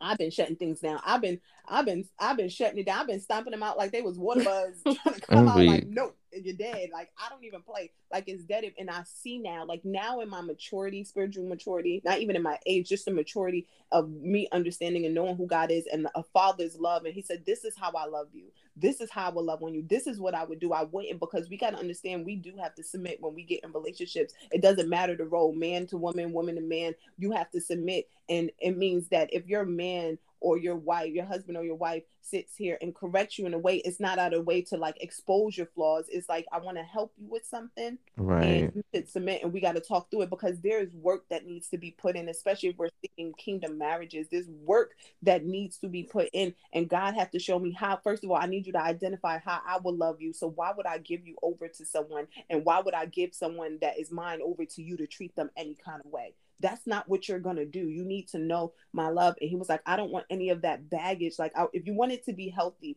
I've 0.00 0.18
been 0.18 0.32
shutting 0.32 0.56
things 0.56 0.80
down. 0.80 0.98
I've 1.06 1.22
been, 1.22 1.40
I've 1.68 1.86
been, 1.86 2.04
I've 2.18 2.36
been 2.36 2.48
shutting 2.48 2.80
it 2.80 2.86
down. 2.86 2.98
I've 2.98 3.06
been 3.06 3.20
stomping 3.20 3.52
them 3.52 3.62
out 3.62 3.78
like 3.78 3.92
they 3.92 4.02
was 4.02 4.18
water 4.18 4.42
bugs 4.42 4.82
trying 4.82 5.14
to 5.14 5.20
come 5.20 5.48
out. 5.48 5.56
Like, 5.56 5.86
nope, 5.86 6.16
you're 6.44 6.56
dead. 6.56 6.90
Like 6.92 7.10
I 7.18 7.28
don't 7.28 7.44
even 7.44 7.62
play. 7.62 7.92
Like 8.12 8.24
it's 8.28 8.44
dead. 8.44 8.64
And 8.78 8.90
I 8.90 9.02
see 9.04 9.38
now, 9.38 9.64
like 9.66 9.84
now 9.84 10.20
in 10.20 10.28
my 10.28 10.40
maturity, 10.40 11.04
spiritual 11.04 11.46
maturity, 11.46 12.02
not 12.04 12.20
even 12.20 12.36
in 12.36 12.42
my 12.42 12.58
age, 12.66 12.88
just 12.88 13.04
the 13.04 13.10
maturity 13.12 13.66
of 13.92 14.10
me 14.10 14.48
understanding 14.52 15.06
and 15.06 15.14
knowing 15.14 15.36
who 15.36 15.46
God 15.46 15.70
is 15.70 15.86
and 15.90 16.08
a 16.14 16.22
father's 16.22 16.78
love. 16.78 17.04
And 17.04 17.14
He 17.14 17.22
said, 17.22 17.44
"This 17.46 17.64
is 17.64 17.74
how 17.76 17.92
I 17.92 18.06
love 18.06 18.28
you. 18.32 18.44
This 18.76 19.00
is 19.00 19.10
how 19.10 19.30
I 19.30 19.32
will 19.32 19.44
love 19.44 19.62
on 19.62 19.74
you. 19.74 19.84
This 19.88 20.06
is 20.06 20.20
what 20.20 20.34
I 20.34 20.44
would 20.44 20.60
do. 20.60 20.72
I 20.72 20.84
wouldn't 20.84 21.20
because 21.20 21.48
we 21.48 21.56
got 21.56 21.70
to 21.70 21.78
understand 21.78 22.24
we 22.24 22.36
do 22.36 22.54
have 22.60 22.74
to 22.76 22.82
submit 22.82 23.18
when 23.20 23.34
we 23.34 23.42
get 23.42 23.64
in 23.64 23.72
relationships. 23.72 24.34
It 24.52 24.62
doesn't 24.62 24.88
matter 24.88 25.16
the 25.16 25.24
role, 25.24 25.52
man 25.52 25.86
to 25.88 25.96
woman, 25.96 26.32
woman 26.32 26.54
to 26.56 26.60
man. 26.60 26.94
You 27.18 27.32
have 27.32 27.50
to 27.52 27.60
submit, 27.60 28.08
and 28.28 28.50
it 28.58 28.76
means 28.76 29.08
that 29.08 29.32
if 29.32 29.46
your 29.46 29.64
man 29.64 30.18
or 30.40 30.58
your 30.58 30.76
wife, 30.76 31.12
your 31.12 31.24
husband 31.24 31.56
or 31.56 31.64
your 31.64 31.74
wife 31.74 32.02
sits 32.20 32.56
here 32.56 32.78
and 32.80 32.94
corrects 32.94 33.38
you 33.38 33.46
in 33.46 33.54
a 33.54 33.58
way, 33.58 33.76
it's 33.76 34.00
not 34.00 34.18
out 34.18 34.34
of 34.34 34.46
way 34.46 34.62
to 34.62 34.76
like 34.76 34.96
expose 35.02 35.56
your 35.56 35.66
flaws. 35.66 36.06
It's 36.08 36.28
like 36.28 36.46
I 36.52 36.58
want 36.58 36.76
to 36.76 36.82
help 36.82 37.12
you 37.16 37.26
with 37.28 37.44
something, 37.46 37.98
right? 38.16 38.44
And 38.44 38.72
you 38.74 38.82
should 38.94 39.08
submit, 39.08 39.42
and 39.42 39.52
we 39.52 39.60
got 39.60 39.76
to 39.76 39.80
talk 39.80 40.10
through 40.10 40.22
it 40.22 40.30
because 40.30 40.60
there 40.60 40.80
is 40.80 40.92
work 40.94 41.24
that 41.30 41.46
needs 41.46 41.68
to 41.68 41.78
be 41.78 41.90
put 41.90 42.16
in, 42.16 42.28
especially 42.28 42.70
if 42.70 42.78
we're 42.78 42.88
seeking 43.02 43.32
kingdom 43.34 43.78
marriages. 43.78 44.28
There's 44.30 44.48
work 44.48 44.92
that 45.22 45.44
needs 45.44 45.78
to 45.78 45.88
be 45.88 46.02
put 46.02 46.28
in, 46.32 46.54
and 46.72 46.88
God 46.88 47.14
have 47.14 47.30
to 47.32 47.38
show 47.38 47.58
me 47.58 47.72
how. 47.72 47.96
First 47.96 48.24
of 48.24 48.30
all, 48.30 48.36
I 48.36 48.46
need 48.46 48.66
you 48.66 48.72
to 48.74 48.82
identify 48.82 49.38
how 49.38 49.60
I 49.66 49.78
will 49.82 49.96
love 49.96 50.20
you. 50.20 50.32
So 50.32 50.48
why 50.48 50.72
would 50.76 50.86
I 50.86 50.98
give 50.98 51.26
you 51.26 51.36
over 51.42 51.68
to 51.68 51.84
someone, 51.84 52.28
and 52.50 52.64
why 52.64 52.80
would 52.80 52.94
I 52.94 53.06
give 53.06 53.34
someone 53.34 53.78
that 53.80 53.98
is 53.98 54.10
mine 54.10 54.40
over 54.44 54.64
to 54.64 54.82
you 54.82 54.96
to 54.98 55.06
treat 55.06 55.34
them 55.34 55.50
any 55.56 55.74
kind 55.74 56.02
of 56.04 56.10
way? 56.10 56.34
That's 56.60 56.86
not 56.86 57.08
what 57.08 57.28
you're 57.28 57.38
gonna 57.38 57.64
do. 57.64 57.80
You 57.80 58.04
need 58.04 58.28
to 58.28 58.38
know 58.38 58.72
my 58.92 59.08
love. 59.08 59.36
And 59.40 59.50
he 59.50 59.56
was 59.56 59.68
like, 59.68 59.82
I 59.86 59.96
don't 59.96 60.10
want 60.10 60.26
any 60.30 60.50
of 60.50 60.62
that 60.62 60.90
baggage. 60.90 61.38
Like, 61.38 61.52
I, 61.56 61.66
if 61.72 61.86
you 61.86 61.94
want 61.94 62.12
it 62.12 62.24
to 62.26 62.32
be 62.32 62.48
healthy, 62.48 62.96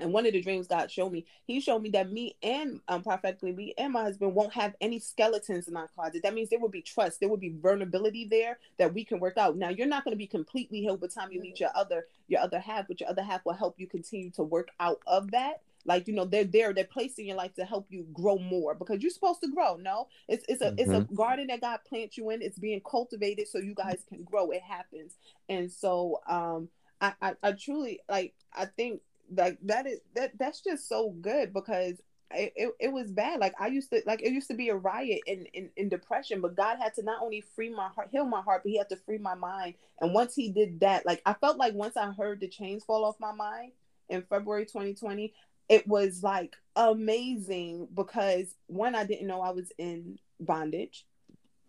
and 0.00 0.12
one 0.12 0.26
of 0.26 0.32
the 0.32 0.40
dreams 0.40 0.66
God 0.66 0.90
showed 0.90 1.12
me, 1.12 1.26
He 1.44 1.60
showed 1.60 1.82
me 1.82 1.90
that 1.90 2.10
me 2.10 2.36
and 2.42 2.80
um, 2.88 3.02
prophetically 3.02 3.52
me 3.52 3.74
and 3.76 3.92
my 3.92 4.02
husband 4.02 4.34
won't 4.34 4.52
have 4.52 4.74
any 4.80 4.98
skeletons 4.98 5.68
in 5.68 5.76
our 5.76 5.88
closet. 5.88 6.22
That 6.22 6.34
means 6.34 6.50
there 6.50 6.60
will 6.60 6.68
be 6.68 6.82
trust, 6.82 7.20
there 7.20 7.28
will 7.28 7.36
be 7.36 7.54
vulnerability 7.60 8.26
there 8.26 8.58
that 8.78 8.94
we 8.94 9.04
can 9.04 9.20
work 9.20 9.36
out. 9.36 9.56
Now 9.56 9.70
you're 9.70 9.86
not 9.86 10.04
going 10.04 10.12
to 10.12 10.18
be 10.18 10.26
completely 10.26 10.80
healed 10.80 11.00
by 11.00 11.08
the 11.08 11.12
time 11.12 11.32
you 11.32 11.40
meet 11.40 11.60
your 11.60 11.70
other 11.74 12.06
your 12.28 12.40
other 12.40 12.60
half, 12.60 12.86
but 12.88 13.00
your 13.00 13.08
other 13.08 13.22
half 13.22 13.44
will 13.44 13.54
help 13.54 13.74
you 13.78 13.86
continue 13.86 14.30
to 14.32 14.42
work 14.42 14.68
out 14.78 15.00
of 15.06 15.30
that 15.32 15.62
like 15.88 16.06
you 16.06 16.14
know 16.14 16.24
they're 16.24 16.44
there 16.44 16.72
they're 16.72 16.84
placed 16.84 17.18
in 17.18 17.26
your 17.26 17.36
life 17.36 17.54
to 17.54 17.64
help 17.64 17.86
you 17.88 18.06
grow 18.12 18.38
more 18.38 18.74
because 18.74 19.00
you're 19.00 19.10
supposed 19.10 19.40
to 19.40 19.48
grow 19.48 19.76
no 19.76 20.06
it's 20.28 20.44
it's 20.48 20.60
a 20.60 20.66
mm-hmm. 20.66 20.78
it's 20.78 20.90
a 20.90 21.00
mm-hmm. 21.00 21.14
garden 21.14 21.46
that 21.48 21.60
god 21.60 21.80
plants 21.88 22.16
you 22.16 22.30
in 22.30 22.42
it's 22.42 22.58
being 22.58 22.80
cultivated 22.88 23.48
so 23.48 23.58
you 23.58 23.74
guys 23.74 24.04
can 24.08 24.22
grow 24.22 24.50
it 24.50 24.62
happens 24.62 25.14
and 25.48 25.72
so 25.72 26.20
um 26.28 26.68
i 27.00 27.12
i, 27.20 27.34
I 27.42 27.52
truly 27.52 28.00
like 28.08 28.34
i 28.54 28.66
think 28.66 29.00
like 29.34 29.58
that 29.64 29.86
is 29.86 29.98
that 30.14 30.32
that's 30.38 30.60
just 30.60 30.88
so 30.88 31.10
good 31.10 31.52
because 31.52 31.94
it, 32.34 32.52
it, 32.56 32.74
it, 32.78 32.92
was 32.92 33.10
bad. 33.10 33.40
Like 33.40 33.54
I 33.58 33.68
used 33.68 33.90
to 33.90 34.02
like 34.06 34.22
it 34.22 34.32
used 34.32 34.48
to 34.48 34.54
be 34.54 34.68
a 34.68 34.76
riot 34.76 35.20
in, 35.26 35.46
in 35.54 35.70
in 35.76 35.88
depression, 35.88 36.40
but 36.40 36.56
God 36.56 36.76
had 36.78 36.94
to 36.94 37.02
not 37.02 37.22
only 37.22 37.42
free 37.54 37.70
my 37.70 37.88
heart, 37.88 38.08
heal 38.12 38.26
my 38.26 38.42
heart, 38.42 38.62
but 38.64 38.70
he 38.70 38.78
had 38.78 38.88
to 38.90 38.96
free 38.96 39.18
my 39.18 39.34
mind. 39.34 39.74
And 40.00 40.12
once 40.12 40.34
he 40.34 40.50
did 40.50 40.80
that, 40.80 41.06
like 41.06 41.22
I 41.24 41.32
felt 41.34 41.56
like 41.56 41.74
once 41.74 41.96
I 41.96 42.10
heard 42.12 42.40
the 42.40 42.48
chains 42.48 42.84
fall 42.84 43.04
off 43.04 43.16
my 43.18 43.32
mind 43.32 43.72
in 44.08 44.22
February 44.22 44.66
2020, 44.66 45.32
it 45.68 45.86
was 45.86 46.22
like 46.22 46.56
amazing 46.76 47.88
because 47.94 48.54
one, 48.66 48.94
I 48.94 49.04
didn't 49.04 49.26
know 49.26 49.40
I 49.40 49.50
was 49.50 49.72
in 49.78 50.18
bondage. 50.40 51.06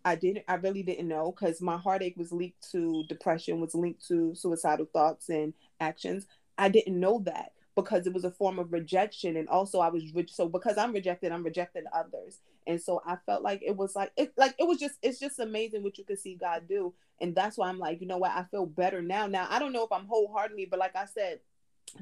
I 0.04 0.14
didn't, 0.14 0.44
I 0.48 0.54
really 0.54 0.82
didn't 0.82 1.08
know 1.08 1.32
because 1.32 1.60
my 1.60 1.76
heartache 1.76 2.16
was 2.16 2.32
linked 2.32 2.70
to 2.72 3.04
depression, 3.08 3.60
was 3.60 3.74
linked 3.74 4.06
to 4.08 4.34
suicidal 4.34 4.86
thoughts 4.92 5.28
and 5.28 5.52
actions. 5.78 6.26
I 6.56 6.70
didn't 6.70 6.98
know 6.98 7.22
that 7.26 7.52
because 7.76 8.06
it 8.06 8.14
was 8.14 8.24
a 8.24 8.30
form 8.30 8.58
of 8.58 8.72
rejection. 8.72 9.36
And 9.36 9.48
also, 9.48 9.80
I 9.80 9.88
was 9.88 10.14
rich 10.14 10.32
so 10.32 10.48
because 10.48 10.78
I'm 10.78 10.92
rejected, 10.92 11.32
I'm 11.32 11.44
rejecting 11.44 11.84
others. 11.92 12.38
And 12.66 12.80
so 12.80 13.02
I 13.06 13.16
felt 13.26 13.42
like 13.42 13.62
it 13.62 13.76
was 13.76 13.94
like, 13.94 14.12
it, 14.16 14.32
like 14.36 14.54
it 14.58 14.66
was 14.66 14.78
just, 14.78 14.94
it's 15.02 15.18
just 15.18 15.38
amazing 15.38 15.82
what 15.82 15.98
you 15.98 16.04
can 16.04 16.16
see 16.16 16.34
God 16.34 16.62
do. 16.68 16.94
And 17.20 17.34
that's 17.34 17.58
why 17.58 17.68
I'm 17.68 17.78
like, 17.78 18.00
you 18.00 18.06
know 18.06 18.18
what? 18.18 18.32
I 18.32 18.44
feel 18.44 18.66
better 18.66 19.02
now. 19.02 19.26
Now, 19.26 19.46
I 19.50 19.58
don't 19.58 19.72
know 19.72 19.84
if 19.84 19.92
I'm 19.92 20.06
wholeheartedly, 20.06 20.66
but 20.70 20.78
like 20.78 20.96
I 20.96 21.04
said, 21.04 21.40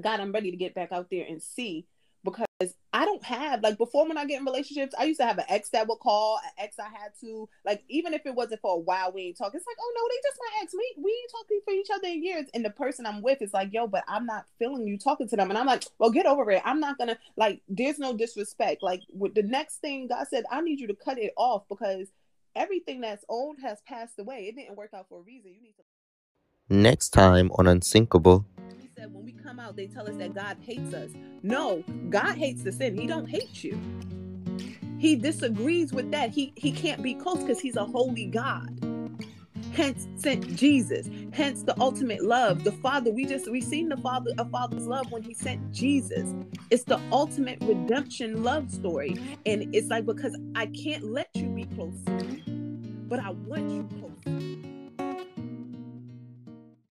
God, 0.00 0.20
I'm 0.20 0.32
ready 0.32 0.50
to 0.50 0.56
get 0.56 0.74
back 0.74 0.92
out 0.92 1.08
there 1.10 1.26
and 1.28 1.42
see 1.42 1.86
because 2.24 2.74
I 2.92 3.04
don't 3.04 3.22
have 3.24 3.62
like 3.62 3.78
before 3.78 4.06
when 4.06 4.18
I 4.18 4.24
get 4.24 4.40
in 4.40 4.44
relationships, 4.44 4.94
I 4.98 5.04
used 5.04 5.20
to 5.20 5.26
have 5.26 5.38
an 5.38 5.44
ex 5.48 5.68
that 5.70 5.86
would 5.86 5.98
call, 5.98 6.40
an 6.44 6.50
ex 6.64 6.76
I 6.78 6.84
had 6.88 7.12
to 7.20 7.48
like 7.64 7.84
even 7.88 8.14
if 8.14 8.26
it 8.26 8.34
wasn't 8.34 8.60
for 8.60 8.74
a 8.74 8.78
while 8.78 9.12
we 9.12 9.22
ain't 9.22 9.38
talk. 9.38 9.54
It's 9.54 9.66
like, 9.66 9.76
oh 9.80 9.92
no, 9.94 10.02
they 10.08 10.16
just 10.22 10.38
my 10.38 10.62
ex. 10.62 10.74
We 10.74 10.94
we 11.04 11.10
ain't 11.10 11.30
talking 11.30 11.60
for 11.64 11.72
each 11.72 11.88
other 11.94 12.08
in 12.08 12.24
years. 12.24 12.46
And 12.54 12.64
the 12.64 12.70
person 12.70 13.06
I'm 13.06 13.22
with 13.22 13.42
is 13.42 13.52
like, 13.52 13.72
yo, 13.72 13.86
but 13.86 14.04
I'm 14.08 14.26
not 14.26 14.46
feeling 14.58 14.86
you 14.86 14.98
talking 14.98 15.28
to 15.28 15.36
them. 15.36 15.50
And 15.50 15.58
I'm 15.58 15.66
like, 15.66 15.84
well, 15.98 16.10
get 16.10 16.26
over 16.26 16.50
it. 16.50 16.62
I'm 16.64 16.80
not 16.80 16.98
gonna 16.98 17.18
like 17.36 17.60
there's 17.68 17.98
no 17.98 18.16
disrespect. 18.16 18.82
Like 18.82 19.02
with 19.12 19.34
the 19.34 19.42
next 19.42 19.76
thing 19.76 20.08
God 20.08 20.26
said, 20.28 20.44
I 20.50 20.60
need 20.60 20.80
you 20.80 20.88
to 20.88 20.94
cut 20.94 21.18
it 21.18 21.32
off 21.36 21.62
because 21.68 22.08
everything 22.56 23.00
that's 23.00 23.24
old 23.28 23.56
has 23.62 23.80
passed 23.82 24.18
away. 24.18 24.46
It 24.48 24.56
didn't 24.56 24.76
work 24.76 24.90
out 24.94 25.06
for 25.08 25.20
a 25.20 25.22
reason. 25.22 25.52
You 25.52 25.62
need 25.62 25.74
to 25.76 25.82
Next 26.70 27.10
time 27.10 27.50
on 27.52 27.66
Unsinkable 27.66 28.44
said 28.98 29.14
when 29.14 29.24
we 29.24 29.32
come 29.32 29.60
out, 29.60 29.76
they 29.76 29.86
tell 29.86 30.08
us 30.08 30.16
that 30.16 30.34
God 30.34 30.56
hates 30.60 30.92
us. 30.92 31.10
No, 31.42 31.84
God 32.10 32.36
hates 32.36 32.62
the 32.64 32.72
sin. 32.72 32.96
He 32.96 33.06
don't 33.06 33.28
hate 33.28 33.62
you. 33.62 33.78
He 34.98 35.14
disagrees 35.14 35.92
with 35.92 36.10
that. 36.10 36.30
He 36.30 36.52
he 36.56 36.72
can't 36.72 37.00
be 37.02 37.14
close 37.14 37.38
because 37.38 37.60
he's 37.60 37.76
a 37.76 37.84
holy 37.84 38.26
God. 38.26 38.76
Hence 39.72 40.08
sent 40.16 40.56
Jesus. 40.56 41.08
Hence 41.32 41.62
the 41.62 41.78
ultimate 41.80 42.24
love. 42.24 42.64
The 42.64 42.72
Father, 42.72 43.12
we 43.12 43.24
just 43.24 43.48
we 43.48 43.60
seen 43.60 43.88
the 43.88 43.96
Father 43.98 44.32
a 44.36 44.44
Father's 44.44 44.88
love 44.88 45.12
when 45.12 45.22
he 45.22 45.34
sent 45.34 45.72
Jesus. 45.72 46.34
It's 46.70 46.82
the 46.82 47.00
ultimate 47.12 47.58
redemption 47.62 48.42
love 48.42 48.68
story. 48.72 49.16
And 49.46 49.72
it's 49.72 49.88
like 49.88 50.06
because 50.06 50.36
I 50.56 50.66
can't 50.66 51.04
let 51.04 51.28
you 51.34 51.46
be 51.46 51.66
close 51.66 52.02
but 53.08 53.20
I 53.20 53.30
want 53.30 53.70
you 53.70 53.88
close. 53.98 54.07